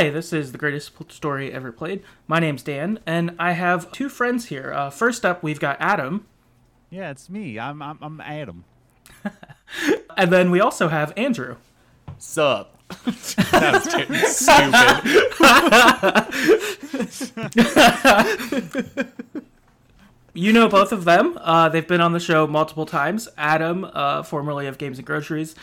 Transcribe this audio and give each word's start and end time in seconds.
Hi, 0.00 0.08
this 0.08 0.32
is 0.32 0.52
the 0.52 0.56
greatest 0.56 0.92
story 1.12 1.52
ever 1.52 1.70
played. 1.72 2.02
My 2.26 2.40
name's 2.40 2.62
Dan, 2.62 3.00
and 3.04 3.36
I 3.38 3.52
have 3.52 3.92
two 3.92 4.08
friends 4.08 4.46
here. 4.46 4.72
Uh, 4.72 4.88
first 4.88 5.26
up, 5.26 5.42
we've 5.42 5.60
got 5.60 5.76
Adam, 5.78 6.26
Yeah, 6.88 7.10
it's 7.10 7.28
me. 7.28 7.58
I'm 7.58 7.82
I'm, 7.82 7.98
I'm 8.00 8.18
Adam. 8.22 8.64
and 10.16 10.32
then 10.32 10.50
we 10.50 10.58
also 10.58 10.88
have 10.88 11.12
Andrew. 11.18 11.56
Sup? 12.16 12.78
that 13.04 14.06
was 14.08 14.38
stupid. 18.64 19.12
You 20.32 20.52
know 20.52 20.68
both 20.68 20.92
of 20.92 21.04
them. 21.04 21.38
Uh, 21.42 21.68
they've 21.68 21.86
been 21.86 22.00
on 22.00 22.12
the 22.12 22.20
show 22.20 22.46
multiple 22.46 22.86
times. 22.86 23.28
Adam, 23.36 23.84
uh, 23.84 24.22
formerly 24.22 24.66
of 24.66 24.78
Games 24.78 24.96
and 24.96 25.06
Groceries, 25.06 25.54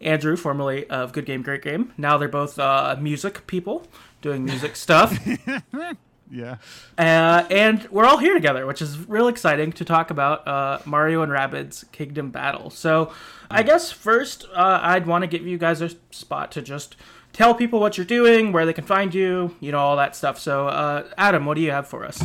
Andrew, 0.00 0.36
formerly 0.36 0.88
of 0.88 1.12
Good 1.12 1.26
Game, 1.26 1.42
Great 1.42 1.62
Game. 1.62 1.92
Now 1.96 2.18
they're 2.18 2.28
both 2.28 2.58
uh, 2.58 2.96
music 3.00 3.46
people 3.46 3.86
doing 4.20 4.44
music 4.44 4.76
stuff. 4.76 5.18
Yeah. 6.30 6.56
Uh, 6.98 7.46
and 7.50 7.86
we're 7.90 8.04
all 8.06 8.18
here 8.18 8.34
together, 8.34 8.66
which 8.66 8.82
is 8.82 9.08
real 9.08 9.28
exciting 9.28 9.72
to 9.72 9.84
talk 9.84 10.10
about 10.10 10.46
uh, 10.48 10.78
Mario 10.84 11.22
and 11.22 11.30
Rabbids 11.30 11.90
Kingdom 11.92 12.30
Battle. 12.30 12.70
So, 12.70 13.12
I 13.50 13.62
guess 13.62 13.92
first, 13.92 14.46
uh, 14.52 14.80
I'd 14.82 15.06
want 15.06 15.22
to 15.22 15.28
give 15.28 15.46
you 15.46 15.58
guys 15.58 15.80
a 15.80 15.90
spot 16.10 16.50
to 16.52 16.62
just 16.62 16.96
tell 17.32 17.54
people 17.54 17.78
what 17.78 17.96
you're 17.96 18.06
doing, 18.06 18.52
where 18.52 18.66
they 18.66 18.72
can 18.72 18.84
find 18.84 19.14
you, 19.14 19.54
you 19.60 19.70
know, 19.70 19.78
all 19.78 19.96
that 19.96 20.16
stuff. 20.16 20.38
So, 20.38 20.68
uh, 20.68 21.08
Adam, 21.16 21.44
what 21.44 21.54
do 21.54 21.60
you 21.60 21.70
have 21.70 21.86
for 21.86 22.04
us? 22.04 22.24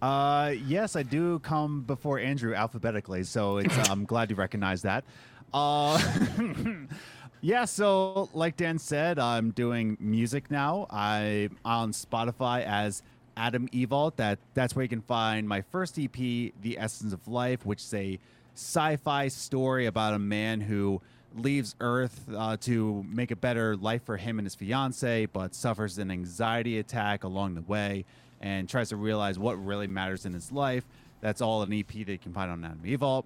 Uh, 0.00 0.54
yes, 0.66 0.96
I 0.96 1.02
do 1.02 1.38
come 1.40 1.82
before 1.82 2.18
Andrew 2.18 2.54
alphabetically, 2.54 3.24
so 3.24 3.58
it's, 3.58 3.76
I'm 3.90 4.04
glad 4.04 4.30
you 4.30 4.36
recognize 4.36 4.82
that. 4.82 5.04
Uh, 5.52 6.00
yeah, 7.40 7.64
so 7.64 8.28
like 8.34 8.56
Dan 8.56 8.78
said, 8.78 9.18
I'm 9.18 9.50
doing 9.50 9.96
music 10.00 10.50
now. 10.50 10.86
I'm 10.90 11.56
on 11.64 11.92
Spotify 11.92 12.64
as 12.64 13.02
Adam 13.36 13.68
Evault. 13.68 14.16
That 14.16 14.38
that's 14.54 14.74
where 14.74 14.82
you 14.82 14.88
can 14.88 15.02
find 15.02 15.48
my 15.48 15.62
first 15.62 15.98
EP, 15.98 16.12
The 16.12 16.76
Essence 16.78 17.12
of 17.12 17.26
Life, 17.28 17.64
which 17.64 17.80
is 17.80 17.94
a 17.94 18.18
sci-fi 18.54 19.28
story 19.28 19.86
about 19.86 20.14
a 20.14 20.18
man 20.18 20.60
who 20.60 21.00
leaves 21.36 21.74
Earth 21.80 22.24
uh, 22.34 22.56
to 22.58 23.04
make 23.08 23.30
a 23.30 23.36
better 23.36 23.76
life 23.76 24.02
for 24.04 24.16
him 24.16 24.38
and 24.38 24.46
his 24.46 24.54
fiance, 24.54 25.26
but 25.26 25.54
suffers 25.54 25.98
an 25.98 26.10
anxiety 26.10 26.78
attack 26.78 27.24
along 27.24 27.54
the 27.54 27.60
way 27.62 28.04
and 28.40 28.68
tries 28.68 28.88
to 28.90 28.96
realize 28.96 29.38
what 29.38 29.54
really 29.64 29.86
matters 29.86 30.24
in 30.26 30.32
his 30.32 30.50
life. 30.50 30.84
That's 31.20 31.40
all 31.40 31.62
an 31.62 31.72
EP 31.72 31.86
that 31.86 32.08
you 32.08 32.18
can 32.18 32.32
find 32.32 32.50
on 32.50 32.64
Adam 32.64 32.80
Evault, 32.84 33.24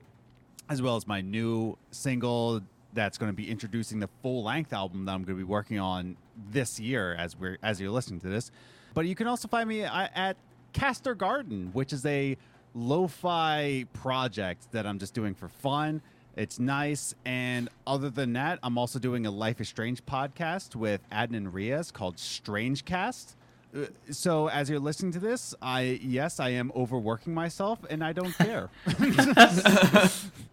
as 0.70 0.80
well 0.80 0.96
as 0.96 1.06
my 1.06 1.20
new 1.20 1.76
single 1.90 2.62
that's 2.94 3.18
going 3.18 3.30
to 3.30 3.36
be 3.36 3.48
introducing 3.50 4.00
the 4.00 4.08
full 4.22 4.42
length 4.44 4.72
album 4.72 5.04
that 5.04 5.12
I'm 5.12 5.22
going 5.24 5.36
to 5.36 5.44
be 5.44 5.48
working 5.48 5.78
on 5.78 6.16
this 6.50 6.80
year 6.80 7.14
as 7.14 7.36
we're 7.36 7.58
as 7.62 7.80
you're 7.80 7.90
listening 7.90 8.20
to 8.20 8.28
this. 8.28 8.50
But 8.94 9.06
you 9.06 9.14
can 9.14 9.26
also 9.26 9.46
find 9.48 9.68
me 9.68 9.82
at 9.82 10.10
at 10.14 10.36
Castor 10.72 11.14
Garden, 11.14 11.70
which 11.72 11.92
is 11.92 12.06
a 12.06 12.36
lo-fi 12.74 13.84
project 13.92 14.70
that 14.72 14.86
I'm 14.86 14.98
just 14.98 15.12
doing 15.12 15.34
for 15.34 15.48
fun. 15.48 16.00
It's 16.36 16.58
nice, 16.60 17.14
and 17.24 17.68
other 17.86 18.08
than 18.08 18.32
that, 18.34 18.60
I'm 18.62 18.78
also 18.78 18.98
doing 19.00 19.26
a 19.26 19.30
Life 19.30 19.60
is 19.60 19.68
Strange 19.68 20.04
podcast 20.06 20.76
with 20.76 21.00
Adnan 21.10 21.50
Riaz 21.52 21.92
called 21.92 22.16
Strangecast. 22.16 23.34
Uh, 23.76 23.86
So 24.10 24.48
as 24.48 24.70
you're 24.70 24.78
listening 24.78 25.12
to 25.12 25.18
this, 25.18 25.54
I 25.60 25.98
yes, 26.02 26.38
I 26.41 26.50
am 26.50 26.70
overworking 26.74 27.34
myself, 27.34 27.80
and 27.91 28.02
I 28.04 28.12
don't 28.12 28.32
care. 28.38 28.70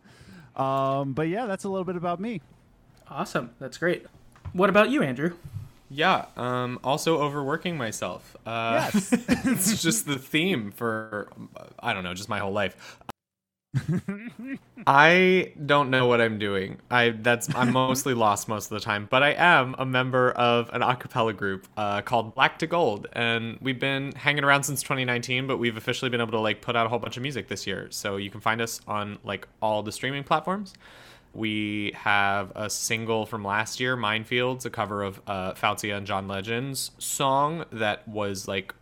um, 0.57 1.13
but 1.13 1.27
yeah, 1.29 1.45
that's 1.45 1.63
a 1.63 1.69
little 1.69 1.85
bit 1.85 1.95
about 1.95 2.19
me. 2.19 2.41
Awesome. 3.09 3.51
That's 3.59 3.77
great. 3.77 4.05
What 4.53 4.69
about 4.69 4.89
you, 4.89 5.01
Andrew? 5.01 5.33
Yeah, 5.89 6.25
um, 6.35 6.79
also 6.83 7.21
overworking 7.21 7.77
myself. 7.77 8.35
Uh, 8.45 8.89
Yes. 8.93 9.13
it's 9.29 9.81
just 9.81 10.05
the 10.05 10.17
theme 10.17 10.71
for, 10.71 11.29
I 11.79 11.93
don't 11.93 12.03
know, 12.03 12.13
just 12.13 12.27
my 12.27 12.39
whole 12.39 12.51
life. 12.51 12.99
I 14.87 15.53
don't 15.65 15.89
know 15.89 16.07
what 16.07 16.21
I'm 16.21 16.39
doing. 16.39 16.77
I 16.89 17.09
that's 17.09 17.53
I'm 17.55 17.73
mostly 17.73 18.13
lost 18.25 18.47
most 18.47 18.65
of 18.65 18.69
the 18.71 18.79
time, 18.79 19.07
but 19.09 19.23
I 19.23 19.31
am 19.31 19.75
a 19.77 19.85
member 19.85 20.31
of 20.31 20.69
an 20.73 20.81
a 20.81 20.95
cappella 20.95 21.33
group 21.33 21.67
uh, 21.75 22.01
called 22.01 22.35
Black 22.35 22.59
to 22.59 22.67
Gold, 22.67 23.07
and 23.13 23.57
we've 23.61 23.79
been 23.79 24.13
hanging 24.13 24.43
around 24.43 24.63
since 24.63 24.81
2019. 24.81 25.47
But 25.47 25.57
we've 25.57 25.77
officially 25.77 26.09
been 26.09 26.21
able 26.21 26.31
to 26.31 26.39
like 26.39 26.61
put 26.61 26.75
out 26.75 26.85
a 26.85 26.89
whole 26.89 26.99
bunch 26.99 27.17
of 27.17 27.23
music 27.23 27.47
this 27.47 27.67
year, 27.67 27.87
so 27.89 28.17
you 28.17 28.29
can 28.29 28.41
find 28.41 28.61
us 28.61 28.81
on 28.87 29.19
like 29.23 29.47
all 29.61 29.83
the 29.83 29.91
streaming 29.91 30.23
platforms. 30.23 30.73
We 31.33 31.93
have 31.95 32.51
a 32.55 32.69
single 32.69 33.25
from 33.25 33.43
last 33.43 33.79
year, 33.79 33.95
Minefields, 33.95 34.65
a 34.65 34.69
cover 34.69 35.03
of 35.03 35.21
uh, 35.27 35.53
and 35.61 36.07
John 36.07 36.27
Legend's 36.27 36.91
song 36.97 37.65
that 37.71 38.07
was 38.07 38.47
like 38.47 38.73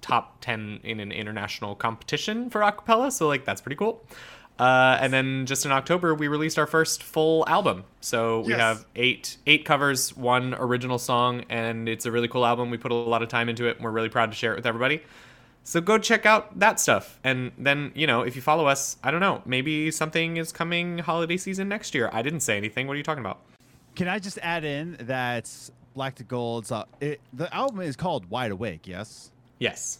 top 0.00 0.40
10 0.40 0.80
in 0.82 1.00
an 1.00 1.12
international 1.12 1.74
competition 1.74 2.50
for 2.50 2.60
acapella 2.62 3.12
so 3.12 3.28
like 3.28 3.44
that's 3.44 3.60
pretty 3.60 3.76
cool 3.76 4.04
uh, 4.60 4.98
and 5.00 5.12
then 5.12 5.46
just 5.46 5.64
in 5.64 5.72
october 5.72 6.14
we 6.14 6.28
released 6.28 6.58
our 6.58 6.66
first 6.66 7.02
full 7.02 7.44
album. 7.48 7.84
So 8.00 8.40
we 8.40 8.50
Yes. 8.50 8.60
have 8.60 8.86
eight 8.94 9.36
eight 9.46 9.64
covers 9.64 10.16
one 10.16 10.54
original 10.54 10.98
song 10.98 11.44
and 11.48 11.88
it's 11.88 12.06
a 12.06 12.12
really 12.12 12.28
cool 12.28 12.44
album. 12.44 12.70
We 12.70 12.76
put 12.78 12.92
a 12.92 12.94
lot 12.94 13.22
of 13.22 13.28
time 13.28 13.48
into 13.48 13.66
it 13.66 13.76
and 13.76 13.84
we're 13.84 13.90
really 13.90 14.08
proud 14.08 14.30
to 14.30 14.36
share 14.36 14.52
it 14.52 14.56
with 14.56 14.66
everybody. 14.66 15.02
So 15.62 15.80
go 15.80 15.98
check 15.98 16.26
out 16.26 16.58
that 16.58 16.80
stuff. 16.80 17.18
And 17.24 17.52
then 17.58 17.92
you 17.94 18.06
know 18.06 18.22
if 18.22 18.36
you 18.36 18.42
follow 18.42 18.66
us 18.66 18.96
i 19.02 19.10
don't 19.10 19.20
know 19.20 19.42
maybe 19.44 19.90
something 19.90 20.36
is 20.36 20.52
coming 20.52 20.98
holiday 20.98 21.36
season 21.36 21.68
next 21.68 21.94
year. 21.94 22.10
I 22.12 22.22
didn't 22.22 22.40
say 22.40 22.56
anything. 22.56 22.86
What 22.86 22.94
are 22.94 22.98
you 22.98 23.02
talking 23.02 23.24
about? 23.24 23.38
Can 23.94 24.08
I 24.08 24.18
just 24.18 24.38
add 24.42 24.64
in 24.64 24.96
that 25.00 25.50
Black 25.94 26.14
to 26.16 26.24
Gold's 26.24 26.70
uh, 26.70 26.84
it, 27.00 27.20
the 27.32 27.52
album 27.54 27.80
is 27.80 27.96
called 27.96 28.30
Wide 28.30 28.52
Awake? 28.52 28.86
Yes. 28.86 29.30
yes 29.58 29.98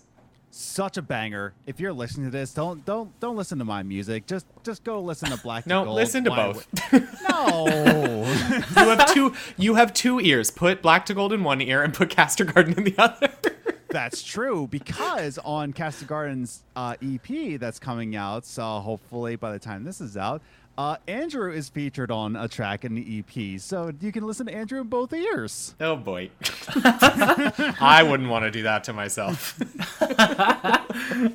Such 0.52 0.96
a 0.96 1.02
banger. 1.02 1.54
If 1.66 1.78
you're 1.78 1.92
listening 1.92 2.26
to 2.26 2.30
this, 2.36 2.52
don't 2.52 2.84
don't 2.84 3.18
don't 3.20 3.36
listen 3.36 3.58
to 3.60 3.64
my 3.64 3.82
music. 3.84 4.26
Just 4.26 4.46
just 4.64 4.82
go 4.82 5.00
listen 5.00 5.30
to 5.30 5.36
Black 5.36 5.66
no 5.66 5.80
to 5.80 5.84
Gold. 5.84 5.96
No, 5.96 6.00
listen 6.00 6.24
to 6.24 6.30
Wide 6.30 6.54
both. 6.54 7.22
No. 7.28 7.66
you 8.82 8.88
have 8.88 9.14
two 9.14 9.34
you 9.56 9.74
have 9.76 9.92
two 9.92 10.20
ears 10.20 10.50
put 10.50 10.82
black 10.82 11.06
to 11.06 11.14
gold 11.14 11.32
in 11.32 11.44
one 11.44 11.60
ear 11.60 11.82
and 11.82 11.94
put 11.94 12.10
castor 12.10 12.44
garden 12.44 12.74
in 12.76 12.84
the 12.84 12.94
other 12.98 13.32
That's 13.90 14.22
true 14.22 14.68
because 14.68 15.38
on 15.38 15.72
Castor 15.72 16.06
Gardens 16.06 16.62
uh, 16.76 16.94
EP 17.02 17.58
that's 17.58 17.80
coming 17.80 18.14
out, 18.14 18.44
so 18.44 18.62
hopefully 18.78 19.34
by 19.34 19.50
the 19.50 19.58
time 19.58 19.82
this 19.82 20.00
is 20.00 20.16
out, 20.16 20.42
uh, 20.78 20.96
Andrew 21.06 21.52
is 21.52 21.68
featured 21.68 22.10
on 22.10 22.36
a 22.36 22.48
track 22.48 22.84
in 22.84 22.94
the 22.94 23.18
EP, 23.18 23.60
so 23.60 23.92
you 24.00 24.12
can 24.12 24.26
listen 24.26 24.46
to 24.46 24.54
Andrew 24.54 24.80
in 24.80 24.88
both 24.88 25.12
ears. 25.12 25.74
Oh 25.80 25.96
boy. 25.96 26.30
I 26.74 28.04
wouldn't 28.06 28.28
want 28.28 28.44
to 28.44 28.50
do 28.50 28.62
that 28.62 28.84
to 28.84 28.92
myself. 28.92 29.60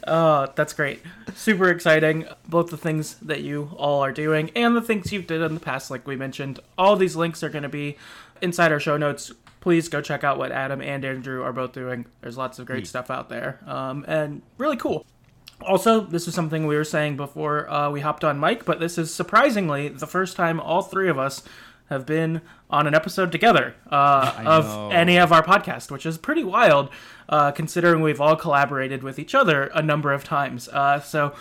Uh, 0.06 0.48
that's 0.56 0.74
great. 0.74 1.02
Super 1.36 1.70
exciting. 1.70 2.26
Both 2.48 2.70
the 2.70 2.78
things 2.78 3.16
that 3.16 3.42
you 3.42 3.72
all 3.78 4.04
are 4.04 4.12
doing 4.12 4.52
and 4.56 4.76
the 4.76 4.82
things 4.82 5.12
you've 5.12 5.28
did 5.28 5.42
in 5.42 5.54
the 5.54 5.60
past, 5.60 5.92
like 5.92 6.08
we 6.08 6.16
mentioned. 6.16 6.60
All 6.78 6.96
these 6.96 7.16
links 7.16 7.44
are 7.44 7.50
going 7.50 7.64
to 7.64 7.70
be 7.70 7.98
inside 8.42 8.72
our 8.72 8.80
show 8.80 8.98
notes. 8.98 9.32
Please 9.60 9.90
go 9.90 10.02
check 10.02 10.24
out 10.24 10.38
what 10.38 10.52
Adam 10.52 10.82
and 10.82 11.04
Andrew 11.04 11.44
are 11.44 11.54
both 11.54 11.74
doing. 11.74 12.06
There's 12.22 12.38
lots 12.38 12.60
of 12.60 12.66
great 12.66 12.88
stuff 12.88 13.10
out 13.10 13.30
there, 13.30 13.60
um, 13.66 14.06
and 14.08 14.42
really 14.58 14.78
cool. 14.78 15.06
Also, 15.62 16.02
this 16.02 16.28
is 16.28 16.36
something 16.36 16.68
we 16.68 16.76
were 16.76 16.84
saying 16.84 17.18
before 17.18 17.70
uh, 17.70 17.90
we 17.90 18.02
hopped 18.02 18.24
on 18.24 18.40
mic, 18.40 18.66
but 18.66 18.80
this 18.80 18.98
is 18.98 19.14
surprisingly 19.14 19.88
the 19.88 20.08
first 20.08 20.36
time 20.36 20.60
all 20.60 20.82
three 20.82 21.10
of 21.10 21.18
us 21.18 21.44
have 21.90 22.06
been 22.06 22.42
on 22.70 22.88
an 22.88 22.96
episode 22.96 23.32
together 23.32 23.76
uh, 23.92 24.42
know. 24.44 24.50
of 24.50 24.92
any 24.92 25.18
of 25.18 25.32
our 25.32 25.44
podcast, 25.44 25.92
which 25.92 26.06
is 26.06 26.18
pretty 26.18 26.44
wild, 26.44 26.90
uh, 27.30 27.52
considering 27.52 28.02
we've 28.02 28.22
all 28.22 28.36
collaborated 28.36 29.04
with 29.04 29.20
each 29.20 29.36
other 29.36 29.66
a 29.74 29.82
number 29.82 30.12
of 30.12 30.24
times. 30.24 30.68
Uh, 30.70 31.00
so 31.00 31.34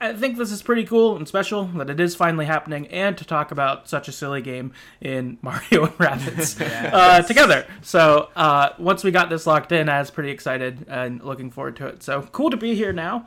I 0.00 0.14
think 0.14 0.38
this 0.38 0.50
is 0.50 0.62
pretty 0.62 0.84
cool 0.84 1.16
and 1.16 1.28
special 1.28 1.64
that 1.64 1.90
it 1.90 2.00
is 2.00 2.14
finally 2.14 2.46
happening, 2.46 2.86
and 2.86 3.18
to 3.18 3.24
talk 3.24 3.50
about 3.50 3.88
such 3.88 4.08
a 4.08 4.12
silly 4.12 4.40
game 4.40 4.72
in 5.02 5.36
Mario 5.42 5.84
and 5.84 5.98
Rabbids 5.98 6.60
uh, 6.92 7.20
together. 7.22 7.66
So 7.82 8.30
uh, 8.34 8.70
once 8.78 9.04
we 9.04 9.10
got 9.10 9.28
this 9.28 9.46
locked 9.46 9.72
in, 9.72 9.90
I 9.90 9.98
was 9.98 10.10
pretty 10.10 10.30
excited 10.30 10.86
and 10.88 11.22
looking 11.22 11.50
forward 11.50 11.76
to 11.76 11.86
it. 11.88 12.02
So 12.02 12.22
cool 12.32 12.48
to 12.50 12.56
be 12.56 12.74
here 12.74 12.94
now. 12.94 13.26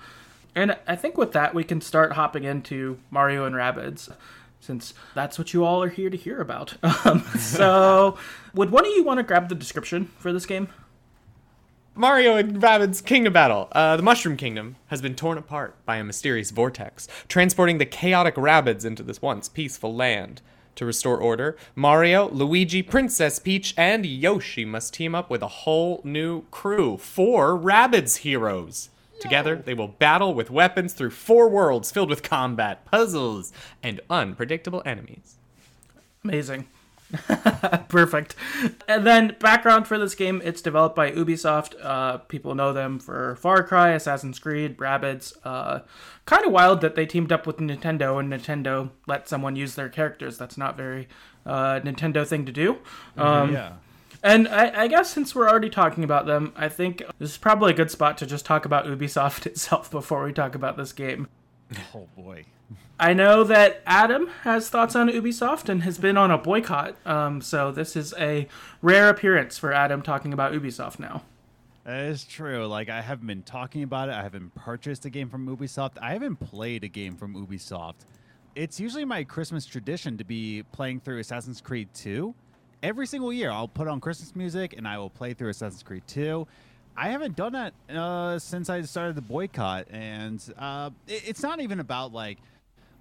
And 0.56 0.78
I 0.88 0.96
think 0.96 1.18
with 1.18 1.32
that, 1.34 1.54
we 1.54 1.64
can 1.64 1.82
start 1.82 2.14
hopping 2.14 2.44
into 2.44 3.00
Mario 3.10 3.46
and 3.46 3.56
Rabbids, 3.56 4.14
since 4.60 4.94
that's 5.16 5.38
what 5.38 5.54
you 5.54 5.66
all 5.66 5.82
are 5.82 5.90
here 5.90 6.10
to 6.10 6.18
hear 6.18 6.40
about. 6.42 6.76
Um, 7.06 7.22
so, 7.38 8.18
would 8.54 8.72
one 8.72 8.86
of 8.86 8.92
you 8.92 9.04
want 9.04 9.18
to 9.18 9.24
grab 9.24 9.50
the 9.50 9.56
description 9.56 10.06
for 10.20 10.32
this 10.32 10.46
game? 10.46 10.70
Mario 11.96 12.38
and 12.38 12.62
Rabbids 12.62 13.06
Kingdom 13.06 13.34
Battle. 13.34 13.68
Uh, 13.72 13.98
the 13.98 14.04
Mushroom 14.04 14.38
Kingdom 14.38 14.78
has 14.88 15.02
been 15.02 15.16
torn 15.16 15.38
apart 15.38 15.76
by 15.86 15.98
a 15.98 16.04
mysterious 16.04 16.50
vortex, 16.50 17.08
transporting 17.28 17.78
the 17.78 17.86
chaotic 17.86 18.36
Rabbids 18.36 18.84
into 18.84 19.04
this 19.04 19.22
once 19.22 19.50
peaceful 19.50 19.94
land. 19.94 20.42
To 20.78 20.86
restore 20.86 21.18
order, 21.18 21.56
Mario, 21.76 22.30
Luigi, 22.30 22.82
Princess 22.82 23.38
Peach, 23.38 23.76
and 23.78 24.08
Yoshi 24.08 24.66
must 24.66 24.96
team 24.96 25.14
up 25.14 25.30
with 25.30 25.44
a 25.44 25.48
whole 25.48 26.02
new 26.04 26.46
crew. 26.50 26.98
Four 26.98 27.56
Rabbids 27.60 28.18
heroes. 28.18 28.90
Together, 29.24 29.56
they 29.56 29.74
will 29.74 29.88
battle 29.88 30.34
with 30.34 30.52
weapons 30.52 30.94
through 30.94 31.12
four 31.12 31.48
worlds 31.50 31.90
filled 31.92 32.10
with 32.10 32.24
combat, 32.24 32.84
puzzles, 32.86 33.54
and 33.81 34.02
unpredictable 34.10 34.81
enemies. 34.86 35.38
Amazing. 36.25 36.68
Perfect. 37.88 38.36
And 38.88 39.06
then 39.06 39.38
background 39.40 39.88
for 39.88 39.98
this 39.98 40.14
game: 40.14 40.42
it's 40.44 40.62
developed 40.62 40.96
by 40.96 41.12
Ubisoft. 41.12 41.75
Uh, 41.81 42.18
people 42.18 42.54
know 42.54 42.74
them 42.74 43.00
for 43.00 43.36
Far 43.38 43.64
Cry, 43.64 43.92
Assassin's 43.92 44.40
Creed, 44.40 44.78
Rabbids. 44.78 45.38
Uh, 45.44 45.80
kind 46.26 46.46
of 46.46 46.52
wild 46.52 46.81
that 46.81 46.96
they 46.96 47.06
teamed 47.06 47.31
up 47.31 47.48
with 47.48 47.58
Nintendo 47.58 48.19
and 48.19 48.31
Nintendo 48.31 48.90
let 49.08 49.30
someone 49.30 49.56
use 49.56 49.76
their 49.76 49.90
characters. 49.90 50.38
That's 50.38 50.58
not 50.58 50.76
very 50.76 51.08
uh, 51.46 51.80
Nintendo 51.81 52.28
thing 52.28 52.46
to 52.46 52.52
do. 52.52 52.80
Um, 53.16 53.54
yeah. 53.54 53.74
And 54.24 54.48
I, 54.48 54.84
I, 54.84 54.88
guess 54.88 55.10
since 55.10 55.36
we're 55.36 55.50
already 55.50 55.70
talking 55.70 56.06
about 56.06 56.25
them, 56.25 56.54
I 56.56 56.70
think 56.70 57.04
this 57.20 57.31
is 57.31 57.38
probably 57.38 57.72
a 57.74 57.75
good 57.75 57.92
spot 57.92 58.18
to 58.20 58.25
just 58.25 58.46
talk 58.46 58.66
about 58.66 58.86
Ubisoft 58.86 59.46
itself 59.46 59.92
before 59.92 60.24
we 60.24 60.31
talk 60.31 60.56
about 60.56 60.78
this 60.78 60.94
game. 60.94 61.28
Oh 61.94 62.08
boy. 62.16 62.46
I 63.00 63.14
know 63.14 63.44
that 63.44 63.81
Adam 63.86 64.28
has 64.44 64.70
thoughts 64.70 64.96
on 64.96 65.10
Ubisoft 65.10 65.68
and 65.68 65.84
has 65.84 65.98
been 65.98 66.16
on 66.16 66.31
a 66.31 66.38
boycott. 66.38 66.96
Um, 67.06 67.42
so 67.42 67.72
this 67.72 67.98
is 67.98 68.14
a 68.18 68.48
rare 68.81 69.10
appearance 69.10 69.58
for 69.58 69.74
Adam 69.74 70.02
talking 70.02 70.31
about 70.31 70.54
Ubisoft 70.54 71.00
now. 71.00 71.24
That 71.84 72.06
is 72.06 72.24
true. 72.24 72.66
Like 72.66 72.88
I 72.90 73.02
haven't 73.02 73.28
been 73.28 73.44
talking 73.44 73.84
about 73.84 74.08
it. 74.08 74.14
I 74.16 74.24
haven't 74.24 74.56
purchased 74.56 75.04
a 75.04 75.10
game 75.10 75.28
from 75.28 75.48
Ubisoft. 75.48 75.98
I 76.02 76.14
haven't 76.14 76.38
played 76.38 76.86
a 76.86 76.88
game 76.88 77.18
from 77.18 77.36
Ubisoft. 77.36 78.06
It's 78.56 78.80
usually 78.80 79.04
my 79.04 79.26
Christmas 79.26 79.66
tradition 79.66 80.18
to 80.18 80.24
be 80.24 80.64
playing 80.72 81.02
through 81.02 81.19
Assassin's 81.19 81.60
Creed 81.60 81.90
2 81.94 82.34
every 82.83 83.07
single 83.07 83.33
year 83.33 83.50
I'll 83.50 83.68
put 83.68 83.88
on 83.88 84.00
Christmas 84.01 84.35
music 84.35 84.75
and 84.77 84.88
I 84.88 84.97
will 84.97 85.09
play 85.09 85.33
through 85.33 85.50
Assassin's 85.50 85.81
Creed 85.81 86.03
2. 86.07 86.45
I 86.95 87.09
haven't 87.09 87.35
done 87.35 87.53
that 87.53 87.74
uh, 87.95 88.38
since 88.38 88.69
I 88.69 88.81
started 88.83 89.15
the 89.15 89.21
boycott, 89.21 89.88
and 89.89 90.39
uh, 90.59 90.91
it, 91.07 91.27
it's 91.30 91.41
not 91.41 91.59
even 91.59 91.80
about 91.80 92.13
like 92.13 92.38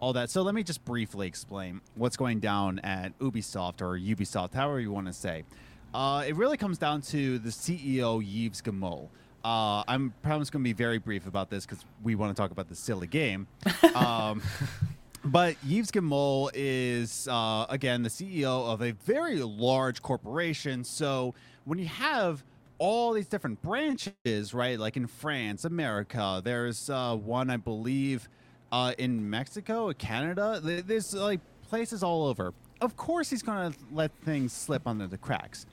all 0.00 0.14
that. 0.14 0.30
So 0.30 0.40
let 0.40 0.54
me 0.54 0.62
just 0.62 0.82
briefly 0.86 1.26
explain 1.26 1.82
what's 1.94 2.16
going 2.16 2.40
down 2.40 2.78
at 2.78 3.18
Ubisoft 3.18 3.82
or 3.82 3.98
Ubisoft, 3.98 4.54
however 4.54 4.80
you 4.80 4.90
want 4.90 5.08
to 5.08 5.12
say. 5.12 5.44
Uh, 5.92 6.24
it 6.26 6.36
really 6.36 6.56
comes 6.56 6.78
down 6.78 7.02
to 7.02 7.38
the 7.38 7.50
CEO 7.50 8.22
Yves 8.24 8.62
Guillemot. 8.62 9.08
Uh, 9.44 9.82
I'm 9.86 10.14
probably 10.22 10.46
going 10.46 10.64
to 10.64 10.68
be 10.68 10.72
very 10.72 10.98
brief 10.98 11.26
about 11.26 11.50
this 11.50 11.66
because 11.66 11.84
we 12.02 12.14
want 12.14 12.34
to 12.34 12.40
talk 12.40 12.50
about 12.50 12.68
the 12.68 12.76
silly 12.76 13.08
game. 13.08 13.46
Um, 13.94 14.40
but 15.24 15.56
Yves 15.64 15.90
Guillemot 15.90 16.54
is, 16.54 17.28
uh, 17.28 17.66
again, 17.68 18.02
the 18.02 18.08
CEO 18.08 18.72
of 18.72 18.82
a 18.82 18.92
very 18.92 19.38
large 19.42 20.02
corporation. 20.02 20.84
So 20.84 21.34
when 21.64 21.78
you 21.78 21.86
have 21.86 22.42
all 22.78 23.12
these 23.12 23.28
different 23.28 23.62
branches, 23.62 24.52
right, 24.52 24.78
like 24.78 24.96
in 24.96 25.06
France, 25.06 25.64
America, 25.64 26.40
there's 26.42 26.90
uh, 26.90 27.14
one, 27.16 27.50
I 27.50 27.56
believe, 27.56 28.28
uh, 28.72 28.94
in 28.98 29.28
Mexico, 29.28 29.92
Canada, 29.92 30.60
there's 30.62 31.14
like 31.14 31.40
places 31.68 32.02
all 32.02 32.26
over. 32.26 32.52
Of 32.80 32.96
course, 32.96 33.30
he's 33.30 33.42
going 33.42 33.72
to 33.72 33.78
let 33.92 34.10
things 34.24 34.52
slip 34.52 34.88
under 34.88 35.06
the 35.06 35.18
cracks. 35.18 35.66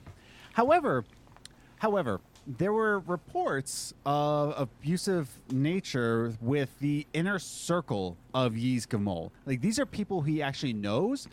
However, 0.52 1.04
however, 1.78 2.20
there 2.46 2.72
were 2.72 3.00
reports 3.00 3.94
of 4.04 4.54
abusive 4.56 5.28
nature 5.50 6.34
with 6.40 6.78
the 6.80 7.06
inner 7.12 7.38
circle 7.38 8.16
of 8.34 8.56
Yves 8.56 8.86
Guillemot. 8.86 9.30
Like 9.46 9.60
these 9.60 9.78
are 9.78 9.86
people 9.86 10.22
he 10.22 10.42
actually 10.42 10.72
knows, 10.72 11.28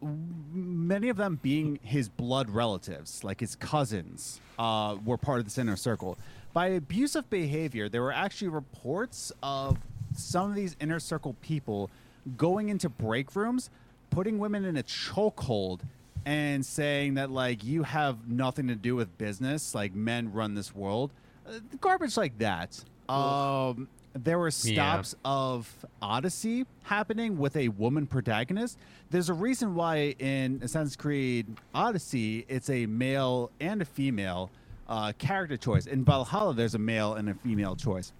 many 0.00 1.08
of 1.08 1.16
them 1.16 1.38
being 1.42 1.78
his 1.82 2.08
blood 2.08 2.50
relatives, 2.50 3.24
like 3.24 3.40
his 3.40 3.56
cousins, 3.56 4.40
uh, 4.58 4.96
were 5.04 5.16
part 5.16 5.38
of 5.38 5.44
this 5.44 5.58
inner 5.58 5.76
circle. 5.76 6.18
By 6.52 6.68
abusive 6.68 7.28
behavior, 7.30 7.88
there 7.88 8.02
were 8.02 8.12
actually 8.12 8.48
reports 8.48 9.32
of 9.42 9.78
some 10.14 10.50
of 10.50 10.56
these 10.56 10.76
inner 10.80 11.00
circle 11.00 11.36
people 11.40 11.90
going 12.36 12.68
into 12.68 12.88
break 12.88 13.34
rooms, 13.36 13.70
putting 14.10 14.38
women 14.38 14.64
in 14.64 14.76
a 14.76 14.82
chokehold 14.82 15.80
and 16.28 16.64
saying 16.64 17.14
that 17.14 17.30
like 17.30 17.64
you 17.64 17.82
have 17.82 18.28
nothing 18.28 18.68
to 18.68 18.74
do 18.74 18.94
with 18.94 19.16
business, 19.16 19.74
like 19.74 19.94
men 19.94 20.30
run 20.30 20.52
this 20.54 20.74
world, 20.74 21.10
uh, 21.46 21.52
garbage 21.80 22.18
like 22.18 22.36
that. 22.36 22.84
Um, 23.08 23.88
there 24.12 24.38
were 24.38 24.50
stops 24.50 25.14
yeah. 25.24 25.30
of 25.30 25.86
Odyssey 26.02 26.66
happening 26.82 27.38
with 27.38 27.56
a 27.56 27.68
woman 27.68 28.06
protagonist. 28.06 28.76
There's 29.08 29.30
a 29.30 29.34
reason 29.34 29.74
why 29.74 30.16
in 30.18 30.60
Assassin's 30.62 30.96
Creed 30.96 31.46
Odyssey 31.74 32.44
it's 32.46 32.68
a 32.68 32.84
male 32.84 33.50
and 33.58 33.80
a 33.80 33.86
female 33.86 34.50
uh, 34.86 35.14
character 35.16 35.56
choice. 35.56 35.86
In 35.86 36.04
Valhalla, 36.04 36.52
there's 36.52 36.74
a 36.74 36.78
male 36.78 37.14
and 37.14 37.30
a 37.30 37.34
female 37.34 37.74
choice. 37.74 38.12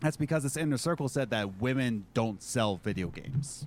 That's 0.00 0.18
because 0.18 0.42
this 0.42 0.58
inner 0.58 0.76
circle 0.76 1.08
said 1.08 1.30
that 1.30 1.62
women 1.62 2.04
don't 2.12 2.42
sell 2.42 2.76
video 2.76 3.06
games 3.08 3.66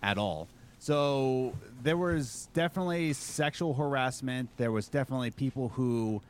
at 0.00 0.16
all. 0.16 0.46
So 0.78 1.54
there 1.86 1.96
was 1.96 2.48
definitely 2.52 3.12
sexual 3.12 3.72
harassment. 3.72 4.50
There 4.56 4.72
was 4.72 4.88
definitely 4.88 5.30
people 5.30 5.68
who 5.68 6.20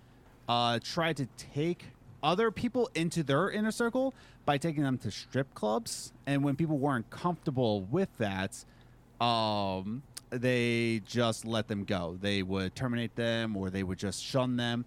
uh, 0.51 0.81
tried 0.85 1.17
to 1.17 1.27
take 1.55 1.87
other 2.23 2.51
people 2.51 2.91
into 2.95 3.23
their 3.23 3.51
inner 3.51 3.71
circle 3.71 4.13
by 4.45 4.59
taking 4.59 4.83
them 4.83 4.99
to 4.99 5.11
strip 5.11 5.55
clubs. 5.55 6.13
And 6.27 6.45
when 6.45 6.57
people 6.57 6.77
weren't 6.77 7.09
comfortable 7.09 7.81
with 7.81 8.11
that, 8.19 8.63
um, 9.19 10.03
they 10.29 11.01
just 11.07 11.47
let 11.47 11.69
them 11.69 11.85
go. 11.85 12.19
They 12.21 12.43
would 12.43 12.75
terminate 12.75 13.17
them 13.17 13.57
or 13.57 13.71
they 13.71 13.83
would 13.83 13.99
just 13.99 14.23
shun 14.23 14.59
them. 14.59 14.85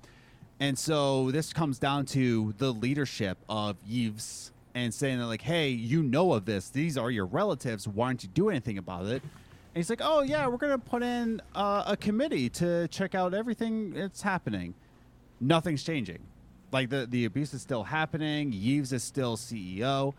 And 0.59 0.77
so 0.77 1.31
this 1.31 1.51
comes 1.51 1.79
down 1.79 2.05
to 2.07 2.53
the 2.59 2.71
leadership 2.71 3.39
of 3.49 3.77
Yves 3.89 4.51
and 4.75 4.93
saying 4.93 5.19
like, 5.21 5.41
hey, 5.41 5.69
you 5.69 6.03
know 6.03 6.33
of 6.33 6.45
this. 6.45 6.69
These 6.69 6.95
are 6.95 7.09
your 7.09 7.25
relatives. 7.25 7.87
Why 7.87 8.09
don't 8.09 8.21
you 8.21 8.29
do 8.29 8.49
anything 8.49 8.77
about 8.77 9.07
it? 9.07 9.23
And 9.73 9.81
he's 9.81 9.89
like, 9.89 10.01
"Oh 10.03 10.21
yeah, 10.21 10.47
we're 10.47 10.57
gonna 10.57 10.79
put 10.79 11.03
in 11.03 11.41
uh, 11.53 11.83
a 11.85 11.95
committee 11.95 12.49
to 12.51 12.87
check 12.87 13.13
out 13.13 13.33
everything 13.33 13.91
that's 13.93 14.21
happening. 14.21 14.73
Nothing's 15.39 15.83
changing. 15.83 16.19
Like 16.71 16.89
the 16.89 17.05
the 17.05 17.25
abuse 17.25 17.53
is 17.53 17.61
still 17.61 17.83
happening. 17.83 18.51
Yves 18.53 18.93
is 18.93 19.03
still 19.03 19.37
CEO. 19.37 20.13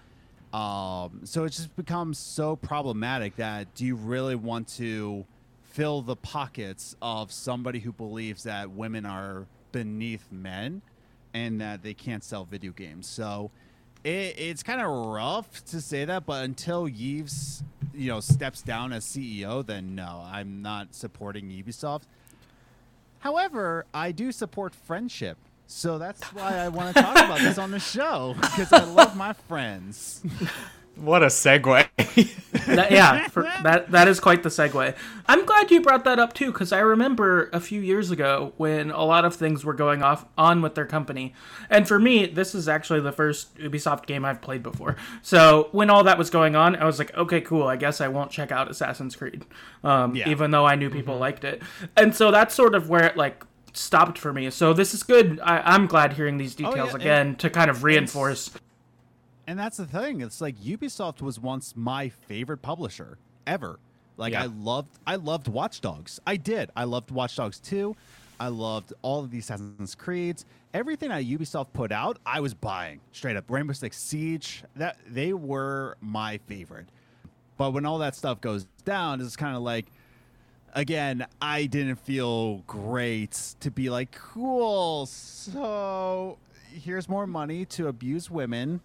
Um, 0.52 1.20
so 1.25 1.44
it 1.44 1.50
just 1.50 1.75
becomes 1.76 2.19
so 2.19 2.56
problematic 2.56 3.37
that 3.37 3.73
do 3.75 3.85
you 3.87 3.94
really 3.94 4.35
want 4.35 4.67
to 4.76 5.25
fill 5.62 6.02
the 6.02 6.17
pockets 6.17 6.97
of 7.00 7.31
somebody 7.31 7.79
who 7.79 7.93
believes 7.93 8.43
that 8.44 8.70
women 8.70 9.06
are 9.06 9.47
beneath 9.70 10.26
men 10.32 10.82
and 11.32 11.61
that 11.61 11.82
they 11.85 11.94
can't 11.94 12.25
sell 12.25 12.44
video 12.44 12.73
games? 12.73 13.07
So 13.07 13.52
it, 14.04 14.35
it's 14.38 14.62
kind 14.62 14.80
of 14.80 14.88
rough 14.88 15.64
to 15.66 15.80
say 15.80 16.04
that, 16.04 16.26
but 16.26 16.45
until 16.45 16.87
Yves, 16.87 17.62
you 17.95 18.09
know, 18.09 18.21
steps 18.21 18.62
down 18.62 18.92
as 18.92 19.04
CEO, 19.04 19.64
then 19.64 19.95
no, 19.95 20.23
I'm 20.25 20.62
not 20.62 20.95
supporting 20.95 21.50
Ubisoft. 21.50 22.02
However, 23.21 23.85
I 23.92 24.12
do 24.12 24.33
support 24.33 24.75
friendship. 24.75 25.37
So 25.66 25.99
that's 25.99 26.23
why 26.33 26.57
I 26.57 26.69
want 26.69 26.97
to 26.97 27.02
talk 27.02 27.16
about 27.16 27.38
this 27.38 27.57
on 27.57 27.71
the 27.71 27.78
show 27.78 28.35
because 28.40 28.73
I 28.73 28.83
love 28.85 29.16
my 29.16 29.33
friends. 29.33 30.23
What 31.00 31.23
a 31.23 31.26
segue. 31.26 31.88
that, 32.66 32.90
yeah, 32.90 33.28
for, 33.28 33.45
that 33.62 33.90
that 33.90 34.07
is 34.07 34.21
quite 34.21 34.42
the 34.42 34.50
segue. 34.50 34.95
I'm 35.26 35.47
glad 35.47 35.71
you 35.71 35.80
brought 35.80 36.04
that 36.04 36.19
up 36.19 36.35
too, 36.35 36.52
because 36.52 36.73
I 36.73 36.80
remember 36.80 37.49
a 37.54 37.61
few 37.61 37.80
years 37.80 38.11
ago 38.11 38.52
when 38.59 38.90
a 38.90 39.02
lot 39.02 39.25
of 39.25 39.35
things 39.35 39.64
were 39.64 39.73
going 39.73 40.02
off 40.02 40.26
on 40.37 40.61
with 40.61 40.75
their 40.75 40.85
company, 40.85 41.33
and 41.71 41.88
for 41.88 41.99
me, 41.99 42.26
this 42.26 42.54
is 42.54 42.69
actually 42.69 43.00
the 43.00 43.12
first 43.12 43.57
Ubisoft 43.57 44.04
game 44.04 44.26
I've 44.26 44.42
played 44.42 44.62
before. 44.62 44.97
So 45.23 45.69
when 45.73 45.88
all 45.88 46.04
that 46.04 46.19
was 46.19 46.28
going 46.28 46.54
on, 46.54 46.76
I 46.76 46.85
was 46.85 46.99
like, 46.99 47.16
okay, 47.16 47.40
cool. 47.40 47.66
I 47.66 47.76
guess 47.76 48.02
I 48.02 48.09
won't 48.09 48.30
check 48.30 48.52
out 48.52 48.71
Assassin's 48.71 49.16
Creed, 49.16 49.47
um, 49.83 50.14
yeah. 50.14 50.28
even 50.28 50.50
though 50.50 50.66
I 50.66 50.75
knew 50.75 50.90
people 50.90 51.14
mm-hmm. 51.14 51.23
liked 51.23 51.45
it. 51.45 51.62
And 51.97 52.14
so 52.14 52.30
that's 52.30 52.54
sort 52.54 52.75
of 52.75 52.90
where 52.90 53.04
it 53.04 53.16
like 53.16 53.42
stopped 53.73 54.19
for 54.19 54.35
me. 54.35 54.50
So 54.50 54.75
this 54.75 54.92
is 54.92 55.02
good. 55.02 55.40
I, 55.42 55.75
am 55.75 55.87
glad 55.87 56.12
hearing 56.14 56.37
these 56.37 56.54
details 56.54 56.90
oh, 56.95 56.99
yeah, 56.99 57.02
again 57.02 57.37
to 57.37 57.49
kind 57.49 57.71
of 57.71 57.85
reinforce 57.85 58.50
and 59.50 59.59
that's 59.59 59.78
the 59.78 59.85
thing. 59.85 60.21
It's 60.21 60.40
like 60.40 60.57
Ubisoft 60.61 61.21
was 61.21 61.40
once 61.40 61.75
my 61.76 62.09
favorite 62.09 62.62
publisher 62.62 63.19
ever. 63.49 63.80
Like 64.16 64.35
yeah. 64.35 64.45
I 64.45 64.47
loved 64.47 64.97
I 65.04 65.16
loved 65.16 65.49
Watch 65.49 65.80
Dogs. 65.80 66.21
I 66.25 66.37
did. 66.37 66.71
I 66.76 66.85
loved 66.85 67.11
Watch 67.11 67.35
Dogs 67.35 67.59
2. 67.59 67.97
I 68.38 68.47
loved 68.47 68.92
all 69.02 69.25
of 69.25 69.33
the 69.33 69.40
Assassin's 69.40 69.97
Creeds. 69.97 70.45
Everything 70.73 71.09
that 71.09 71.25
Ubisoft 71.25 71.73
put 71.73 71.90
out, 71.90 72.19
I 72.25 72.38
was 72.38 72.54
buying. 72.54 73.00
Straight 73.11 73.37
up. 73.37 73.50
Rainbow 73.50 73.73
Six 73.73 73.97
Siege, 73.99 74.62
that 74.76 74.99
they 75.04 75.33
were 75.33 75.97
my 76.00 76.38
favorite. 76.47 76.87
But 77.57 77.73
when 77.73 77.85
all 77.85 77.99
that 77.99 78.14
stuff 78.14 78.40
goes 78.40 78.69
down, 78.85 79.21
it's 79.21 79.35
kind 79.35 79.57
of 79.57 79.62
like 79.62 79.87
again, 80.75 81.26
I 81.42 81.66
didn't 81.66 81.97
feel 81.97 82.59
great 82.69 83.33
to 83.59 83.73
be 83.73 83.90
like, 83.90 84.12
cool. 84.12 85.07
So 85.07 86.38
here's 86.73 87.09
more 87.09 87.27
money 87.27 87.65
to 87.67 87.89
abuse 87.89 88.31
women. 88.31 88.81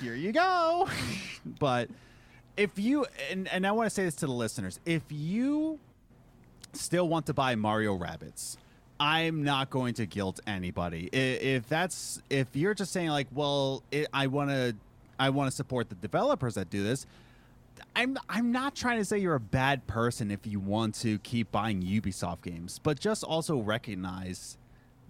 Here 0.00 0.14
you 0.14 0.32
go. 0.32 0.88
but 1.58 1.88
if 2.56 2.78
you 2.78 3.06
and, 3.30 3.48
and 3.48 3.66
I 3.66 3.72
want 3.72 3.86
to 3.86 3.90
say 3.90 4.04
this 4.04 4.16
to 4.16 4.26
the 4.26 4.32
listeners, 4.32 4.80
if 4.84 5.02
you 5.10 5.78
still 6.72 7.08
want 7.08 7.26
to 7.26 7.34
buy 7.34 7.54
Mario 7.54 7.96
Rabbids, 7.96 8.56
I'm 9.00 9.44
not 9.44 9.70
going 9.70 9.94
to 9.94 10.06
guilt 10.06 10.40
anybody. 10.46 11.06
If 11.12 11.68
that's 11.68 12.20
if 12.30 12.48
you're 12.54 12.74
just 12.74 12.92
saying 12.92 13.10
like, 13.10 13.28
well, 13.32 13.82
it, 13.90 14.08
I 14.12 14.26
want 14.26 14.50
to 14.50 14.74
I 15.18 15.30
want 15.30 15.50
to 15.50 15.56
support 15.56 15.88
the 15.88 15.94
developers 15.96 16.54
that 16.54 16.70
do 16.70 16.82
this, 16.82 17.06
I'm 17.94 18.18
I'm 18.28 18.52
not 18.52 18.74
trying 18.74 18.98
to 18.98 19.04
say 19.04 19.18
you're 19.18 19.34
a 19.34 19.40
bad 19.40 19.86
person 19.86 20.30
if 20.30 20.46
you 20.46 20.60
want 20.60 20.94
to 20.96 21.18
keep 21.20 21.52
buying 21.52 21.82
Ubisoft 21.82 22.42
games, 22.42 22.80
but 22.82 22.98
just 22.98 23.22
also 23.22 23.58
recognize 23.58 24.56